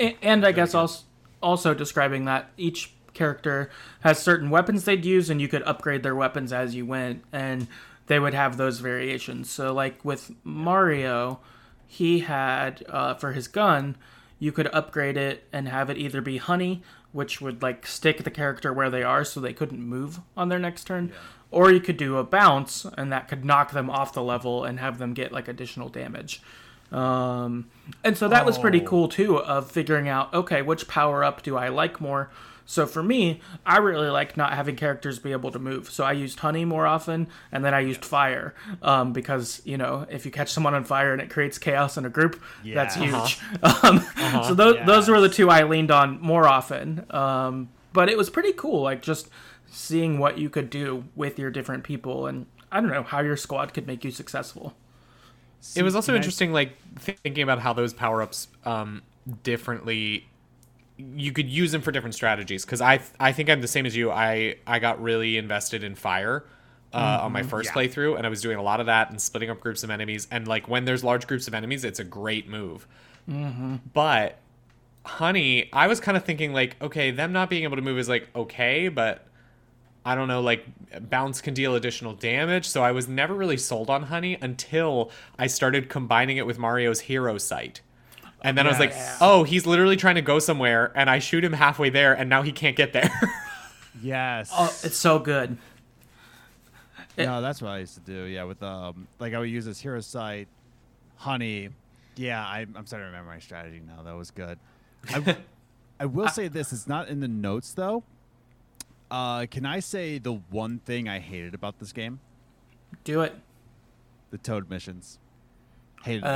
A- 0.00 0.16
and 0.22 0.44
I 0.46 0.52
guess 0.52 0.74
also 0.74 1.04
also 1.42 1.74
describing 1.74 2.24
that 2.26 2.50
each 2.56 2.92
character 3.14 3.70
has 4.00 4.18
certain 4.18 4.50
weapons 4.50 4.84
they'd 4.84 5.04
use, 5.04 5.30
and 5.30 5.40
you 5.40 5.48
could 5.48 5.62
upgrade 5.62 6.02
their 6.02 6.14
weapons 6.14 6.52
as 6.52 6.74
you 6.74 6.84
went, 6.84 7.22
and 7.32 7.66
they 8.06 8.18
would 8.18 8.34
have 8.34 8.56
those 8.56 8.80
variations. 8.80 9.50
So, 9.50 9.72
like 9.72 10.04
with 10.04 10.32
Mario, 10.44 11.40
he 11.86 12.20
had 12.20 12.84
uh, 12.88 13.14
for 13.14 13.32
his 13.32 13.48
gun, 13.48 13.96
you 14.38 14.52
could 14.52 14.66
upgrade 14.74 15.16
it 15.16 15.44
and 15.52 15.68
have 15.68 15.88
it 15.88 15.96
either 15.96 16.20
be 16.20 16.36
honey, 16.36 16.82
which 17.12 17.40
would 17.40 17.62
like 17.62 17.86
stick 17.86 18.24
the 18.24 18.30
character 18.30 18.72
where 18.72 18.90
they 18.90 19.02
are, 19.02 19.24
so 19.24 19.40
they 19.40 19.52
couldn't 19.52 19.80
move 19.80 20.20
on 20.36 20.48
their 20.48 20.58
next 20.58 20.84
turn. 20.84 21.12
Or 21.50 21.70
you 21.70 21.80
could 21.80 21.96
do 21.96 22.16
a 22.16 22.24
bounce, 22.24 22.84
and 22.98 23.12
that 23.12 23.28
could 23.28 23.44
knock 23.44 23.70
them 23.70 23.88
off 23.88 24.12
the 24.12 24.22
level 24.24 24.64
and 24.64 24.80
have 24.80 24.98
them 24.98 25.14
get 25.14 25.30
like 25.30 25.46
additional 25.46 25.88
damage. 25.88 26.42
Um, 26.92 27.66
and 28.02 28.16
so 28.16 28.28
that 28.28 28.44
was 28.44 28.58
pretty 28.58 28.80
Oh. 28.82 28.84
cool 28.86 29.08
too 29.08 29.38
of 29.38 29.70
figuring 29.70 30.08
out 30.08 30.32
okay 30.34 30.62
which 30.62 30.86
power 30.86 31.24
up 31.24 31.42
do 31.42 31.56
I 31.56 31.68
like 31.68 32.00
more. 32.00 32.30
So 32.66 32.86
for 32.86 33.02
me, 33.02 33.40
I 33.66 33.76
really 33.76 34.08
like 34.08 34.36
not 34.38 34.54
having 34.54 34.74
characters 34.76 35.18
be 35.18 35.32
able 35.32 35.50
to 35.50 35.58
move. 35.58 35.90
So 35.90 36.02
I 36.04 36.12
used 36.12 36.38
honey 36.40 36.64
more 36.64 36.86
often, 36.86 37.26
and 37.52 37.62
then 37.64 37.74
I 37.74 37.80
used 37.80 38.04
fire 38.04 38.54
um, 38.82 39.12
because 39.12 39.60
you 39.66 39.76
know 39.76 40.06
if 40.10 40.24
you 40.24 40.30
catch 40.32 40.50
someone 40.50 40.74
on 40.74 40.84
fire 40.84 41.12
and 41.12 41.20
it 41.20 41.28
creates 41.28 41.58
chaos 41.58 41.96
in 41.98 42.04
a 42.06 42.08
group, 42.10 42.40
that's 42.64 42.96
Yeah. 42.96 43.26
huge. 43.26 43.38
Um, 43.82 44.00
So 44.44 44.54
those 44.54 44.76
those 44.86 45.08
were 45.10 45.20
the 45.20 45.28
two 45.28 45.50
I 45.50 45.64
leaned 45.64 45.90
on 45.90 46.20
more 46.20 46.48
often. 46.48 47.04
Um, 47.10 47.68
but 47.92 48.08
it 48.08 48.16
was 48.16 48.30
pretty 48.30 48.52
cool, 48.54 48.82
like 48.82 49.02
just 49.02 49.28
seeing 49.66 50.18
what 50.18 50.38
you 50.38 50.48
could 50.48 50.70
do 50.70 51.04
with 51.14 51.38
your 51.38 51.50
different 51.50 51.84
people, 51.84 52.26
and 52.26 52.46
I 52.72 52.80
don't 52.80 52.90
know 52.90 53.02
how 53.02 53.20
your 53.20 53.36
squad 53.36 53.74
could 53.74 53.86
make 53.86 54.04
you 54.04 54.10
successful. 54.10 54.74
it 55.76 55.82
was 55.82 55.94
also 55.94 56.06
Can 56.12 56.14
I- 56.14 56.16
interesting 56.18 56.52
like 56.52 56.72
thinking 56.98 57.42
about 57.42 57.58
how 57.60 57.72
those 57.74 57.92
power-ups 57.92 58.48
um 58.64 59.02
differently 59.42 60.26
you 60.96 61.32
could 61.32 61.48
use 61.50 61.72
them 61.72 61.80
for 61.82 61.90
different 61.92 62.14
strategies 62.14 62.64
because 62.64 62.80
i 62.80 63.00
i 63.18 63.32
think 63.32 63.50
i'm 63.50 63.60
the 63.60 63.68
same 63.68 63.84
as 63.86 63.96
you 63.96 64.10
i 64.10 64.54
i 64.66 64.78
got 64.78 65.02
really 65.02 65.36
invested 65.36 65.82
in 65.82 65.94
fire 65.94 66.44
uh, 66.92 67.18
on 67.22 67.32
my 67.32 67.42
first 67.42 67.70
Yeah. 67.70 67.74
playthrough 67.82 68.16
and 68.16 68.24
i 68.24 68.28
was 68.30 68.40
doing 68.40 68.56
a 68.56 68.62
lot 68.62 68.78
of 68.78 68.86
that 68.86 69.10
and 69.10 69.20
splitting 69.20 69.50
up 69.50 69.58
groups 69.58 69.82
of 69.82 69.90
enemies 69.90 70.28
and 70.30 70.46
like 70.46 70.68
when 70.68 70.84
there's 70.84 71.02
large 71.02 71.26
groups 71.26 71.48
of 71.48 71.54
enemies 71.54 71.82
it's 71.84 71.98
a 71.98 72.04
great 72.04 72.48
move 72.48 72.86
but 73.92 74.38
honey 75.04 75.68
i 75.72 75.86
was 75.86 75.98
kind 76.00 76.16
of 76.16 76.24
thinking 76.24 76.52
like 76.52 76.80
okay 76.80 77.10
them 77.10 77.32
not 77.32 77.50
being 77.50 77.64
able 77.64 77.76
to 77.76 77.82
move 77.82 77.98
is 77.98 78.08
like 78.08 78.28
okay 78.36 78.88
but 78.88 79.26
I 80.06 80.14
don't 80.14 80.28
know, 80.28 80.42
like 80.42 80.66
bounce 81.08 81.40
can 81.40 81.54
deal 81.54 81.74
additional 81.74 82.12
damage. 82.12 82.68
So 82.68 82.82
I 82.84 82.92
was 82.92 83.08
never 83.08 83.32
really 83.32 83.56
sold 83.56 83.88
on 83.88 84.02
honey 84.02 84.36
until 84.38 85.10
I 85.38 85.46
started 85.46 85.88
combining 85.88 86.36
it 86.36 86.44
with 86.44 86.58
Mario's 86.58 87.00
hero 87.00 87.38
sight. 87.38 87.80
And 88.44 88.56
then 88.56 88.66
I 88.66 88.70
was 88.70 88.78
like, 88.78 88.92
oh, 89.20 89.42
he's 89.42 89.66
literally 89.66 89.96
trying 89.96 90.14
to 90.16 90.22
go 90.22 90.38
somewhere, 90.38 90.92
and 90.94 91.08
I 91.08 91.18
shoot 91.18 91.42
him 91.42 91.54
halfway 91.54 91.88
there, 91.88 92.12
and 92.12 92.28
now 92.28 92.42
he 92.42 92.52
can't 92.52 92.76
get 92.76 92.92
there. 92.92 93.10
Yes. 94.02 94.50
Oh, 94.52 94.66
it's 94.82 94.96
so 94.96 95.18
good. 95.20 95.56
no, 97.16 97.40
that's 97.40 97.62
what 97.62 97.70
I 97.70 97.78
used 97.78 97.94
to 97.94 98.00
do. 98.00 98.24
Yeah, 98.24 98.42
with 98.42 98.62
um, 98.62 99.06
like 99.18 99.34
I 99.34 99.38
would 99.38 99.48
use 99.48 99.64
this 99.64 99.80
hero 99.80 100.00
sight, 100.00 100.48
honey. 101.16 101.68
Yeah, 102.16 102.44
I, 102.44 102.66
I'm 102.74 102.86
starting 102.86 103.04
to 103.04 103.12
remember 103.12 103.30
my 103.30 103.38
strategy 103.38 103.80
now. 103.86 104.02
That 104.02 104.16
was 104.16 104.30
good. 104.30 104.58
I, 105.10 105.36
I 106.00 106.06
will 106.06 106.28
say 106.28 106.48
this: 106.48 106.72
it's 106.72 106.88
not 106.88 107.08
in 107.08 107.20
the 107.20 107.28
notes 107.28 107.72
though. 107.72 108.02
Uh, 109.10 109.46
can 109.46 109.64
I 109.64 109.80
say 109.80 110.18
the 110.18 110.32
one 110.50 110.80
thing 110.80 111.08
I 111.08 111.20
hated 111.20 111.54
about 111.54 111.78
this 111.78 111.92
game? 111.92 112.18
Do 113.04 113.20
it. 113.20 113.34
The 114.32 114.38
Toad 114.38 114.68
missions. 114.68 115.18
Hated 116.02 116.24
them. 116.24 116.30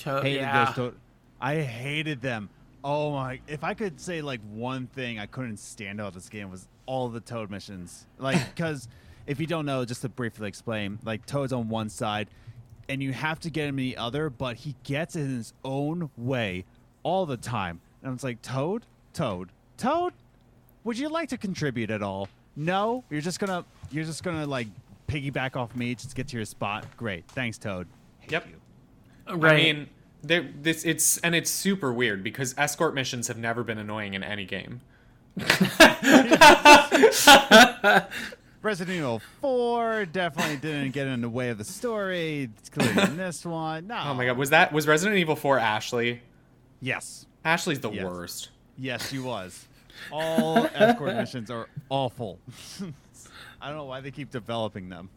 To- 0.00 0.22
hated 0.22 0.40
yeah. 0.40 0.64
those 0.66 0.74
Toad. 0.74 0.96
I 1.40 1.56
hated 1.60 2.20
them. 2.20 2.48
Oh 2.82 3.12
my! 3.12 3.40
If 3.46 3.62
I 3.64 3.74
could 3.74 4.00
say 4.00 4.22
like 4.22 4.40
one 4.52 4.86
thing 4.86 5.18
I 5.18 5.26
couldn't 5.26 5.58
stand 5.58 6.00
about 6.00 6.14
this 6.14 6.28
game 6.28 6.50
was 6.50 6.66
all 6.86 7.08
the 7.08 7.20
Toad 7.20 7.50
missions. 7.50 8.06
Like, 8.18 8.38
because 8.54 8.88
if 9.26 9.38
you 9.40 9.46
don't 9.46 9.66
know, 9.66 9.84
just 9.84 10.02
to 10.02 10.08
briefly 10.08 10.48
explain, 10.48 10.98
like 11.04 11.26
Toad's 11.26 11.52
on 11.52 11.68
one 11.68 11.88
side, 11.90 12.28
and 12.88 13.02
you 13.02 13.12
have 13.12 13.38
to 13.40 13.50
get 13.50 13.68
him 13.68 13.78
in 13.78 13.84
the 13.84 13.96
other, 13.96 14.30
but 14.30 14.56
he 14.56 14.74
gets 14.84 15.14
in 15.16 15.28
his 15.36 15.52
own 15.64 16.10
way 16.16 16.64
all 17.02 17.26
the 17.26 17.36
time. 17.36 17.80
And 18.02 18.14
it's 18.14 18.24
like 18.24 18.40
Toad, 18.42 18.86
Toad, 19.12 19.50
Toad. 19.76 20.14
Would 20.84 20.98
you 20.98 21.08
like 21.10 21.28
to 21.30 21.36
contribute 21.36 21.90
at 21.90 22.02
all? 22.02 22.28
No, 22.56 23.04
you're 23.10 23.20
just 23.20 23.38
gonna 23.40 23.64
you're 23.90 24.04
just 24.04 24.22
gonna 24.22 24.46
like 24.46 24.68
piggyback 25.06 25.54
off 25.56 25.74
me 25.76 25.94
just 25.94 26.10
to 26.10 26.16
get 26.16 26.28
to 26.28 26.36
your 26.36 26.46
spot. 26.46 26.86
Great, 26.96 27.26
thanks, 27.28 27.58
Toad. 27.58 27.86
Hate 28.20 28.32
Yep. 28.32 28.48
you. 28.48 28.59
Right. 29.36 29.52
I 29.52 29.56
mean, 29.56 29.88
there, 30.22 30.48
this 30.60 30.84
it's 30.84 31.18
and 31.18 31.34
it's 31.34 31.50
super 31.50 31.92
weird 31.92 32.22
because 32.22 32.54
escort 32.58 32.94
missions 32.94 33.28
have 33.28 33.38
never 33.38 33.62
been 33.64 33.78
annoying 33.78 34.14
in 34.14 34.22
any 34.22 34.44
game. 34.44 34.80
Right, 35.36 35.46
Resident 38.62 38.98
Evil 38.98 39.22
4 39.40 40.04
definitely 40.06 40.56
didn't 40.56 40.90
get 40.90 41.06
in 41.06 41.22
the 41.22 41.28
way 41.30 41.48
of 41.48 41.56
the 41.58 41.64
story. 41.64 42.50
It's 42.58 42.68
clearly 42.68 43.02
in 43.02 43.16
this 43.16 43.46
one. 43.46 43.86
No. 43.86 44.02
Oh 44.06 44.14
my 44.14 44.26
god, 44.26 44.36
was 44.36 44.50
that 44.50 44.72
was 44.72 44.86
Resident 44.86 45.18
Evil 45.18 45.36
4 45.36 45.58
Ashley? 45.58 46.20
Yes. 46.80 47.26
Ashley's 47.44 47.80
the 47.80 47.90
Yes. 47.90 48.04
worst. 48.04 48.50
Yes, 48.76 49.08
she 49.08 49.18
was. 49.18 49.66
All 50.12 50.66
escort 50.74 51.16
missions 51.16 51.50
are 51.50 51.68
awful. 51.88 52.38
I 53.62 53.68
don't 53.68 53.76
know 53.78 53.84
why 53.84 54.00
they 54.00 54.10
keep 54.10 54.30
developing 54.30 54.88
them. 54.90 55.08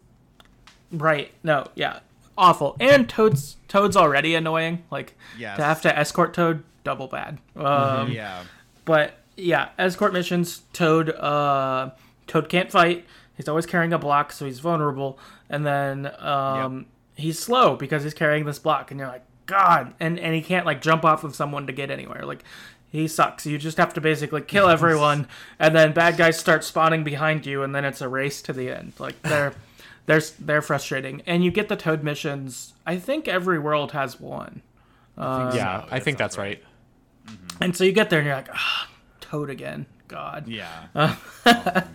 Right. 0.92 1.32
No, 1.44 1.68
yeah. 1.76 2.00
Awful. 2.38 2.76
And 2.80 3.08
Toad's 3.10 3.58
Toad's 3.68 3.96
already 3.96 4.36
annoying. 4.36 4.84
Like 4.92 5.16
Yes. 5.38 5.58
to 5.58 5.64
have 5.64 5.82
to 5.84 5.98
escort 5.98 6.34
Toad, 6.34 6.64
double 6.84 7.08
bad. 7.08 7.38
Um, 7.56 8.12
yeah. 8.12 8.44
But 8.86 9.14
yeah, 9.38 9.70
escort 9.78 10.14
missions, 10.14 10.62
Toad 10.74 11.10
uh 11.12 11.92
Toad 12.28 12.50
can't 12.50 12.72
fight. 12.72 13.06
He's 13.36 13.48
always 13.48 13.66
carrying 13.66 13.94
a 13.94 13.98
block, 14.00 14.32
so 14.32 14.46
he's 14.46 14.60
vulnerable. 14.60 15.20
And 15.50 15.66
then 15.66 16.12
um 16.20 16.86
he's 17.16 17.38
slow 17.40 17.76
because 17.76 18.04
he's 18.04 18.14
carrying 18.14 18.46
this 18.46 18.60
block 18.60 18.90
and 18.92 19.00
you're 19.00 19.10
like, 19.10 19.24
God 19.46 19.94
and, 20.00 20.18
and 20.20 20.34
he 20.34 20.42
can't 20.42 20.66
like 20.66 20.82
jump 20.82 21.04
off 21.06 21.24
of 21.24 21.36
someone 21.36 21.68
to 21.68 21.74
get 21.74 21.92
anywhere. 21.92 22.26
Like 22.26 22.44
he 22.92 23.08
sucks. 23.08 23.46
You 23.46 23.58
just 23.58 23.78
have 23.78 23.94
to 23.96 24.02
basically 24.02 24.42
kill 24.42 24.70
everyone 24.70 25.28
and 25.60 25.76
then 25.76 25.94
bad 25.94 26.16
guys 26.18 26.40
start 26.40 26.64
spawning 26.64 27.04
behind 27.04 27.46
you 27.46 27.62
and 27.64 27.74
then 27.76 27.86
it's 27.86 28.02
a 28.02 28.08
race 28.08 28.42
to 28.44 28.54
the 28.54 28.70
end. 28.70 28.94
Like 29.00 29.22
they're 29.24 29.54
they're 30.06 30.22
they're 30.40 30.62
frustrating. 30.62 31.22
And 31.26 31.44
you 31.44 31.52
get 31.52 31.70
the 31.70 31.76
Toad 31.76 32.04
missions. 32.04 32.74
I 32.86 32.98
think 32.98 33.28
every 33.28 33.60
world 33.60 33.92
has 33.94 34.20
one. 34.20 34.62
yeah, 35.18 35.86
I 35.92 36.00
think 36.00 36.18
that's 36.18 36.38
right. 36.38 36.62
And 37.62 37.76
so 37.76 37.84
you 37.84 37.92
get 37.92 38.10
there 38.10 38.20
and 38.20 38.26
you're 38.26 38.36
like, 38.36 38.50
ah, 38.54 38.90
Toad 39.22 39.50
again. 39.50 39.86
God. 40.08 40.48
Yeah. 40.48 40.86
Oh 40.96 41.20
my 41.46 41.64
God. 41.64 41.88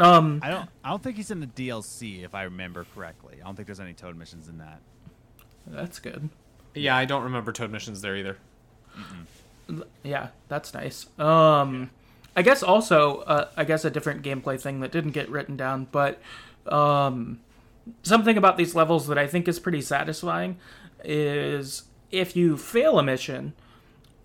Um 0.00 0.40
I 0.42 0.50
don't. 0.50 0.68
I 0.84 0.90
don't 0.90 1.02
think 1.02 1.16
he's 1.16 1.32
in 1.32 1.40
the 1.40 1.48
DLC, 1.48 2.22
if 2.24 2.32
I 2.34 2.44
remember 2.44 2.86
correctly. 2.94 3.38
I 3.42 3.44
don't 3.44 3.56
think 3.56 3.66
there's 3.66 3.80
any 3.80 3.92
Toad 3.92 4.16
missions 4.16 4.48
in 4.48 4.58
that. 4.58 4.80
That's 5.66 5.98
good. 5.98 6.28
Yeah, 6.74 6.96
I 6.96 7.04
don't 7.06 7.24
remember 7.24 7.50
Toad 7.50 7.72
missions 7.72 8.00
there 8.00 8.16
either. 8.16 8.36
Yeah, 10.04 10.28
that's 10.48 10.74
nice. 10.74 11.06
Um, 11.18 11.90
I 12.36 12.42
guess 12.42 12.62
also, 12.62 13.18
uh, 13.22 13.48
I 13.56 13.64
guess 13.64 13.84
a 13.84 13.90
different 13.90 14.22
gameplay 14.22 14.60
thing 14.60 14.80
that 14.80 14.92
didn't 14.92 15.10
get 15.12 15.28
written 15.28 15.56
down, 15.56 15.88
but 15.90 16.20
um, 16.66 17.40
something 18.02 18.36
about 18.36 18.56
these 18.56 18.74
levels 18.74 19.06
that 19.08 19.18
I 19.18 19.26
think 19.26 19.48
is 19.48 19.58
pretty 19.58 19.80
satisfying 19.82 20.58
is 21.04 21.84
if 22.10 22.36
you 22.36 22.56
fail 22.56 22.98
a 22.98 23.02
mission, 23.02 23.52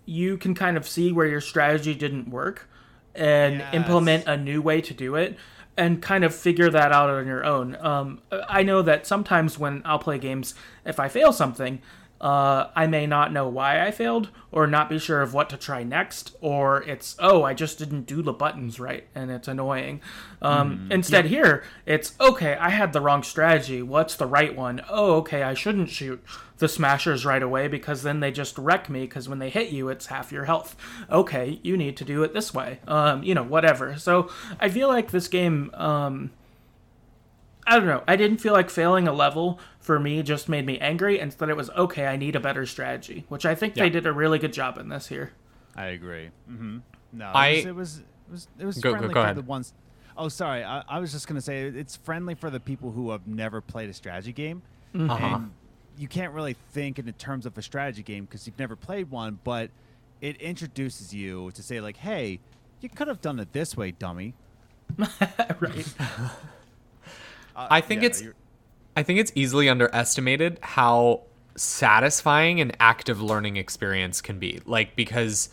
you 0.04 0.36
can 0.36 0.54
kind 0.54 0.76
of 0.76 0.86
see 0.86 1.12
where 1.12 1.26
your 1.26 1.40
strategy 1.40 1.94
didn't 1.94 2.28
work 2.28 2.68
and 3.14 3.60
Yes. 3.60 3.74
implement 3.74 4.26
a 4.26 4.36
new 4.36 4.60
way 4.60 4.80
to 4.82 4.92
do 4.94 5.14
it 5.16 5.36
and 5.76 6.00
kind 6.02 6.24
of 6.24 6.34
figure 6.34 6.70
that 6.70 6.92
out 6.92 7.10
on 7.10 7.26
your 7.26 7.44
own. 7.44 7.76
Um, 7.80 8.20
I 8.48 8.62
know 8.62 8.82
that 8.82 9.06
sometimes 9.06 9.58
when 9.58 9.82
I'll 9.84 9.98
play 9.98 10.18
games, 10.18 10.54
if 10.84 10.98
I 11.00 11.08
fail 11.08 11.32
something, 11.32 11.80
uh, 12.20 12.68
I 12.74 12.86
may 12.86 13.06
not 13.06 13.32
know 13.32 13.48
why 13.48 13.84
I 13.84 13.90
failed 13.90 14.30
or 14.50 14.66
not 14.66 14.88
be 14.88 14.98
sure 14.98 15.20
of 15.20 15.34
what 15.34 15.50
to 15.50 15.56
try 15.56 15.82
next, 15.82 16.34
or 16.40 16.82
it's, 16.84 17.14
oh, 17.18 17.42
I 17.42 17.52
just 17.52 17.78
didn't 17.78 18.06
do 18.06 18.22
the 18.22 18.32
buttons 18.32 18.80
right 18.80 19.06
and 19.14 19.30
it's 19.30 19.48
annoying. 19.48 20.00
Um, 20.40 20.88
instead, 20.90 21.26
here, 21.26 21.64
it's, 21.84 22.14
okay, 22.20 22.54
I 22.54 22.70
had 22.70 22.92
the 22.92 23.00
wrong 23.00 23.22
strategy. 23.22 23.82
What's 23.82 24.16
the 24.16 24.26
right 24.26 24.56
one? 24.56 24.80
Oh, 24.88 25.16
okay, 25.16 25.42
I 25.42 25.54
shouldn't 25.54 25.90
shoot 25.90 26.24
the 26.58 26.68
smashers 26.68 27.26
right 27.26 27.42
away 27.42 27.68
because 27.68 28.02
then 28.02 28.20
they 28.20 28.32
just 28.32 28.56
wreck 28.56 28.88
me 28.88 29.02
because 29.02 29.28
when 29.28 29.38
they 29.38 29.50
hit 29.50 29.68
you, 29.68 29.88
it's 29.88 30.06
half 30.06 30.32
your 30.32 30.46
health. 30.46 30.74
Okay, 31.10 31.60
you 31.62 31.76
need 31.76 31.96
to 31.98 32.04
do 32.04 32.22
it 32.22 32.32
this 32.32 32.54
way. 32.54 32.80
Um, 32.88 33.22
you 33.22 33.34
know, 33.34 33.42
whatever. 33.42 33.98
So 33.98 34.30
I 34.58 34.70
feel 34.70 34.88
like 34.88 35.10
this 35.10 35.28
game. 35.28 35.70
Um, 35.74 36.30
I 37.66 37.76
don't 37.78 37.86
know. 37.86 38.02
I 38.06 38.14
didn't 38.16 38.38
feel 38.38 38.52
like 38.52 38.70
failing 38.70 39.08
a 39.08 39.12
level 39.12 39.58
for 39.80 39.98
me 39.98 40.22
just 40.22 40.48
made 40.48 40.64
me 40.66 40.78
angry. 40.78 41.18
Instead, 41.18 41.48
it 41.48 41.56
was 41.56 41.68
okay. 41.70 42.06
I 42.06 42.16
need 42.16 42.36
a 42.36 42.40
better 42.40 42.64
strategy, 42.66 43.24
which 43.28 43.44
I 43.44 43.54
think 43.56 43.76
Yeah. 43.76 43.84
they 43.84 43.90
did 43.90 44.06
a 44.06 44.12
really 44.12 44.38
good 44.38 44.52
job 44.52 44.78
in 44.78 44.88
this 44.88 45.08
here. 45.08 45.32
I 45.74 45.86
agree. 45.86 46.30
Mm-hmm. 46.50 46.78
No, 47.12 47.26
I- 47.34 47.48
it 47.48 47.74
was. 47.74 47.98
It 47.98 48.02
was. 48.02 48.02
It 48.28 48.32
was, 48.32 48.48
it 48.60 48.64
was 48.66 48.78
Go- 48.78 48.90
go- 48.90 48.98
friendly 48.98 49.14
go 49.14 49.20
for 49.20 49.24
ahead. 49.24 49.36
the 49.36 49.42
ones. 49.42 49.72
Oh, 50.16 50.28
sorry. 50.28 50.64
I, 50.64 50.82
I 50.88 50.98
was 50.98 51.12
just 51.12 51.28
gonna 51.28 51.40
say 51.40 51.62
it's 51.64 51.96
friendly 51.96 52.34
for 52.34 52.50
the 52.50 52.58
people 52.60 52.90
who 52.92 53.10
have 53.10 53.26
never 53.26 53.60
played 53.60 53.90
a 53.90 53.92
strategy 53.92 54.32
game, 54.32 54.62
Uh-huh. 54.94 55.14
and 55.36 55.52
you 55.98 56.08
can't 56.08 56.32
really 56.32 56.56
think 56.72 56.98
in 56.98 57.04
the 57.06 57.12
terms 57.12 57.46
of 57.46 57.56
a 57.58 57.62
strategy 57.62 58.02
game 58.02 58.24
because 58.24 58.46
you've 58.46 58.58
never 58.58 58.74
played 58.76 59.10
one. 59.10 59.38
But 59.44 59.70
it 60.20 60.40
introduces 60.40 61.12
you 61.14 61.50
to 61.52 61.62
say 61.62 61.80
like, 61.80 61.98
"Hey, 61.98 62.40
you 62.80 62.88
could 62.88 63.08
have 63.08 63.20
done 63.20 63.38
it 63.40 63.52
this 63.52 63.76
way, 63.76 63.90
dummy." 63.90 64.34
right. 65.60 65.94
Uh, 67.56 67.66
I 67.70 67.80
think 67.80 68.02
yeah, 68.02 68.08
it's 68.08 68.22
you're- 68.22 68.34
I 68.96 69.02
think 69.02 69.18
it's 69.18 69.32
easily 69.34 69.68
underestimated 69.68 70.58
how 70.62 71.22
satisfying 71.56 72.60
an 72.60 72.72
active 72.80 73.20
learning 73.20 73.56
experience 73.56 74.20
can 74.20 74.38
be. 74.38 74.60
Like 74.66 74.94
because 74.94 75.48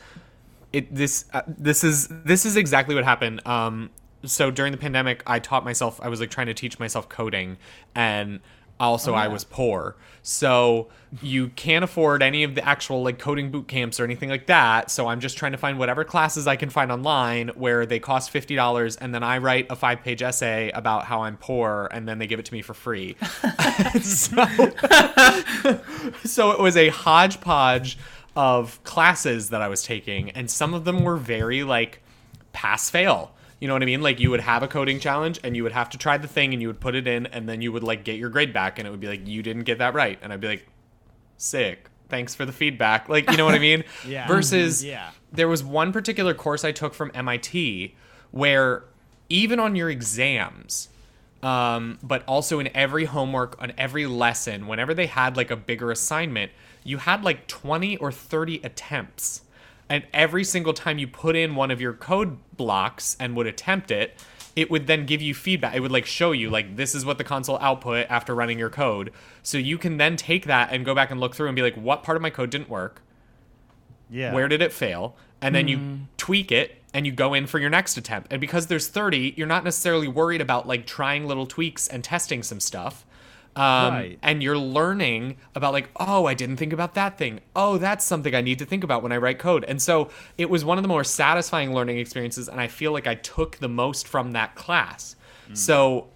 it 0.72 0.94
this 0.94 1.26
uh, 1.34 1.42
this 1.48 1.84
is 1.84 2.08
this 2.10 2.46
is 2.46 2.56
exactly 2.58 2.94
what 2.96 3.04
happened. 3.04 3.46
Um, 3.48 3.90
so 4.26 4.52
during 4.52 4.72
the 4.72 4.78
pandemic, 4.78 5.24
I 5.28 5.40
taught 5.40 5.66
myself. 5.66 6.00
I 6.02 6.08
was 6.10 6.20
like 6.20 6.30
trying 6.30 6.48
to 6.48 6.54
teach 6.54 6.80
myself 6.80 7.10
coding, 7.10 7.58
and 7.96 8.40
also 8.80 9.14
I 9.14 9.28
was 9.28 9.44
poor. 9.44 9.96
So 10.24 10.88
you 11.22 11.50
can't 11.50 11.84
afford 11.84 12.24
any 12.24 12.44
of 12.44 12.56
the 12.56 12.66
actual 12.66 13.04
like 13.04 13.20
coding 13.20 13.52
boot 13.52 13.68
camps 13.68 14.00
or 14.00 14.06
anything 14.06 14.30
like 14.30 14.48
that. 14.48 14.90
So 14.90 15.08
I'm 15.08 15.20
just 15.20 15.38
trying 15.38 15.52
to 15.52 15.58
find 15.58 15.78
whatever 15.78 16.04
classes 16.04 16.48
I 16.48 16.56
can 16.56 16.70
find 16.70 16.92
online 16.92 17.50
where 17.50 17.86
they 17.86 18.00
cost 18.00 18.32
fifty 18.32 18.56
dollars, 18.56 18.96
and 18.96 19.14
then 19.14 19.22
I 19.22 19.38
write 19.40 19.68
a 19.70 19.76
five 19.76 20.02
page 20.02 20.22
essay 20.22 20.72
about 20.72 21.06
how 21.06 21.24
I'm 21.24 21.38
poor, 21.38 21.90
and 21.92 22.08
then 22.08 22.20
they 22.20 22.28
give 22.28 22.40
it 22.40 22.46
to 22.46 22.54
me 22.54 22.62
for 22.62 22.74
free. 22.74 23.16
so, 24.02 24.46
so 26.24 26.52
it 26.52 26.60
was 26.60 26.78
a 26.78 26.88
hodgepodge 26.90 27.98
of 28.36 28.82
classes 28.84 29.50
that 29.50 29.62
I 29.62 29.68
was 29.68 29.84
taking, 29.84 30.32
and 30.32 30.50
some 30.50 30.74
of 30.74 30.86
them 30.86 31.04
were 31.04 31.18
very 31.18 31.64
like 31.64 32.02
pass 32.54 32.90
fail. 32.90 33.33
You 33.64 33.68
know 33.70 33.76
what 33.76 33.82
I 33.82 33.86
mean? 33.86 34.02
Like 34.02 34.20
you 34.20 34.30
would 34.30 34.42
have 34.42 34.62
a 34.62 34.68
coding 34.68 35.00
challenge 35.00 35.40
and 35.42 35.56
you 35.56 35.64
would 35.64 35.72
have 35.72 35.90
to 35.92 35.98
try 35.98 36.18
the 36.18 36.28
thing 36.28 36.52
and 36.52 36.62
you 36.62 36.68
would 36.68 36.82
put 36.82 36.96
it 36.96 37.08
in 37.08 37.28
and 37.28 37.48
then 37.48 37.62
you 37.62 37.72
would 37.72 37.82
like 37.82 38.04
get 38.04 38.18
your 38.18 38.28
grade 38.30 38.52
back 38.52 38.78
and 38.78 38.86
it 38.86 38.92
would 38.92 39.00
be 39.00 39.08
like 39.08 39.26
you 39.26 39.42
didn't 39.42 39.64
get 39.64 39.78
that 39.78 39.94
right 39.94 40.20
and 40.22 40.34
I'd 40.34 40.42
be 40.42 40.50
like 40.50 40.68
sick. 41.38 41.88
Thanks 42.10 42.36
for 42.36 42.44
the 42.44 42.52
feedback. 42.52 43.08
Like, 43.08 43.32
you 43.32 43.38
know 43.38 43.46
what 43.46 43.56
I 43.56 43.60
mean? 43.60 43.86
Yeah. 44.06 44.28
Versus 44.28 44.84
Yeah. 44.84 45.12
there 45.32 45.48
was 45.48 45.64
one 45.64 45.94
particular 45.94 46.34
course 46.34 46.66
I 46.66 46.74
took 46.74 46.94
from 46.94 47.10
MIT 47.14 47.96
where 48.32 48.84
even 49.30 49.62
on 49.62 49.78
your 49.78 49.90
exams, 49.90 50.90
um, 51.42 52.00
but 52.04 52.26
also 52.28 52.60
in 52.60 52.68
every 52.76 53.06
homework, 53.06 53.56
on 53.62 53.72
every 53.78 54.06
lesson, 54.08 54.68
whenever 54.68 54.94
they 54.94 55.08
had 55.08 55.38
like 55.38 55.52
a 55.52 55.56
bigger 55.56 55.90
assignment, 55.90 56.52
you 56.84 56.98
had 56.98 57.24
like 57.24 57.48
20 57.48 57.96
or 57.96 58.12
30 58.12 58.60
attempts. 58.62 59.44
And 59.90 60.06
every 60.14 60.44
single 60.44 60.74
time 60.74 60.98
you 60.98 61.08
put 61.08 61.36
in 61.36 61.56
one 61.56 61.72
of 61.72 61.82
your 61.82 61.94
code 61.94 62.38
blocks 62.56 63.16
and 63.20 63.36
would 63.36 63.48
attempt 63.48 63.92
it, 63.92 64.20
it 64.56 64.72
would 64.72 64.88
then 64.88 65.06
give 65.06 65.22
you 65.22 65.34
feedback. 65.34 65.76
It 65.76 65.80
would 65.80 65.92
like 65.92 66.06
show 66.06 66.32
you 66.32 66.50
like 66.50 66.76
this 66.76 66.96
is 66.96 67.06
what 67.06 67.18
the 67.18 67.24
console 67.24 67.58
output 67.60 68.08
after 68.10 68.34
running 68.36 68.60
your 68.60 68.70
code. 68.70 69.12
So 69.42 69.58
you 69.58 69.78
can 69.78 69.98
then 69.98 70.16
take 70.16 70.46
that 70.46 70.72
and 70.72 70.86
go 70.86 70.96
back 70.96 71.12
and 71.12 71.20
look 71.20 71.36
through 71.36 71.48
and 71.48 71.56
be 71.56 71.62
like, 71.62 71.76
what 71.76 72.04
part 72.04 72.16
of 72.16 72.22
my 72.22 72.30
code 72.30 72.50
didn't 72.50 72.70
work? 72.70 73.02
Yeah. 74.14 74.32
where 74.32 74.48
did 74.48 74.62
it 74.62 74.72
fail 74.72 75.16
and 75.42 75.56
then 75.56 75.68
you 75.68 75.78
hmm. 75.78 75.96
tweak 76.18 76.52
it 76.52 76.78
and 76.94 77.06
you 77.06 77.12
go 77.12 77.34
in 77.34 77.48
for 77.48 77.58
your 77.58 77.72
next 77.72 77.98
attempt 77.98 78.32
and 78.32 78.40
because 78.40 78.68
there's 78.68 78.88
30 78.88 79.34
you're 79.36 79.48
not 79.48 79.64
necessarily 79.64 80.08
worried 80.08 80.40
about 80.40 80.68
like 80.68 80.86
trying 80.86 81.28
little 81.28 81.48
tweaks 81.48 81.88
and 81.88 82.04
testing 82.04 82.44
some 82.44 82.60
stuff 82.60 83.06
um, 83.56 83.94
Right. 83.94 84.20
and 84.22 84.42
you're 84.42 84.58
learning 84.58 85.38
about 85.56 85.74
like 85.74 85.90
oh 85.98 86.26
i 86.26 86.34
didn't 86.34 86.58
think 86.58 86.74
about 86.74 86.96
that 86.96 87.18
thing 87.18 87.40
oh 87.56 87.78
that's 87.78 88.04
something 88.04 88.34
i 88.34 88.42
need 88.42 88.60
to 88.60 88.66
think 88.66 88.84
about 88.84 89.04
when 89.04 89.12
i 89.12 89.18
write 89.18 89.40
code 89.40 89.64
and 89.66 89.82
so 89.82 90.10
it 90.38 90.50
was 90.50 90.66
one 90.66 90.78
of 90.78 90.82
the 90.82 90.88
more 90.88 91.04
satisfying 91.04 91.74
learning 91.74 92.00
experiences 92.00 92.48
and 92.48 92.60
i 92.60 92.68
feel 92.68 92.92
like 92.92 93.08
i 93.08 93.16
took 93.16 93.58
the 93.58 93.70
most 93.70 94.08
from 94.08 94.32
that 94.32 94.56
class 94.56 95.16
mm. 95.50 95.58
so 95.58 96.08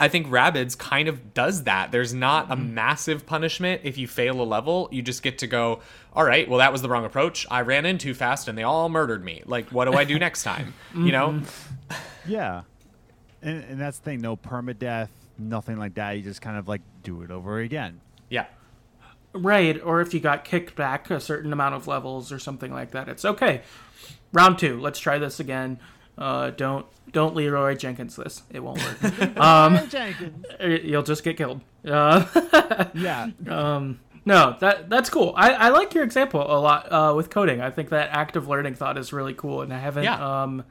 I 0.00 0.08
think 0.08 0.28
Rabbids 0.28 0.78
kind 0.78 1.08
of 1.08 1.34
does 1.34 1.64
that. 1.64 1.92
There's 1.92 2.14
not 2.14 2.50
a 2.50 2.56
mm-hmm. 2.56 2.74
massive 2.74 3.26
punishment 3.26 3.82
if 3.84 3.98
you 3.98 4.08
fail 4.08 4.40
a 4.40 4.44
level. 4.44 4.88
You 4.90 5.02
just 5.02 5.22
get 5.22 5.38
to 5.38 5.46
go, 5.46 5.80
all 6.14 6.24
right, 6.24 6.48
well, 6.48 6.58
that 6.58 6.72
was 6.72 6.80
the 6.80 6.88
wrong 6.88 7.04
approach. 7.04 7.46
I 7.50 7.60
ran 7.60 7.84
in 7.84 7.98
too 7.98 8.14
fast 8.14 8.48
and 8.48 8.56
they 8.56 8.62
all 8.62 8.88
murdered 8.88 9.22
me. 9.22 9.42
Like, 9.44 9.70
what 9.70 9.84
do 9.84 9.92
I 9.92 10.04
do 10.04 10.18
next 10.18 10.42
time? 10.42 10.72
You 10.94 11.00
mm-hmm. 11.00 11.10
know? 11.10 11.42
Yeah. 12.26 12.62
And, 13.42 13.62
and 13.64 13.80
that's 13.80 13.98
the 13.98 14.04
thing. 14.04 14.20
No 14.22 14.36
permadeath, 14.36 15.08
nothing 15.40 15.78
like 15.78 15.94
that. 15.94 16.12
You 16.12 16.22
just 16.22 16.40
kind 16.42 16.56
of 16.56 16.68
like 16.68 16.82
do 17.02 17.22
it 17.22 17.30
over 17.30 17.58
again. 17.58 18.00
Yeah. 18.28 18.46
Right, 19.32 19.80
or 19.82 20.00
if 20.00 20.12
you 20.12 20.18
got 20.20 20.44
kicked 20.44 20.74
back 20.74 21.08
a 21.10 21.20
certain 21.20 21.52
amount 21.52 21.76
of 21.76 21.86
levels 21.86 22.32
or 22.32 22.38
something 22.40 22.72
like 22.72 22.90
that, 22.92 23.08
it's 23.08 23.24
okay. 23.24 23.62
Round 24.32 24.58
two, 24.58 24.80
let's 24.80 24.98
try 24.98 25.18
this 25.18 25.38
again. 25.38 25.78
Uh, 26.18 26.50
don't 26.50 26.84
don't 27.12 27.34
Leroy 27.36 27.74
Jenkins 27.76 28.16
this; 28.16 28.42
it 28.50 28.60
won't 28.60 28.78
work. 28.82 29.36
um, 29.40 29.88
Jenkins. 29.88 30.44
you'll 30.84 31.02
just 31.04 31.22
get 31.24 31.36
killed. 31.36 31.60
Uh, 31.84 32.26
Yeah. 32.94 33.30
no, 34.24 34.56
that 34.60 34.90
that's 34.90 35.08
cool. 35.10 35.32
I, 35.36 35.52
I 35.52 35.68
like 35.70 35.94
your 35.94 36.04
example 36.04 36.40
a 36.42 36.58
lot 36.60 36.90
uh, 36.92 37.14
with 37.16 37.30
coding. 37.30 37.60
I 37.60 37.70
think 37.70 37.90
that 37.90 38.10
active 38.12 38.48
learning 38.48 38.74
thought 38.74 38.98
is 38.98 39.12
really 39.12 39.34
cool, 39.34 39.62
and 39.62 39.72
I 39.72 39.78
haven't 39.78 40.04
Yeah. 40.04 40.42
um, 40.42 40.64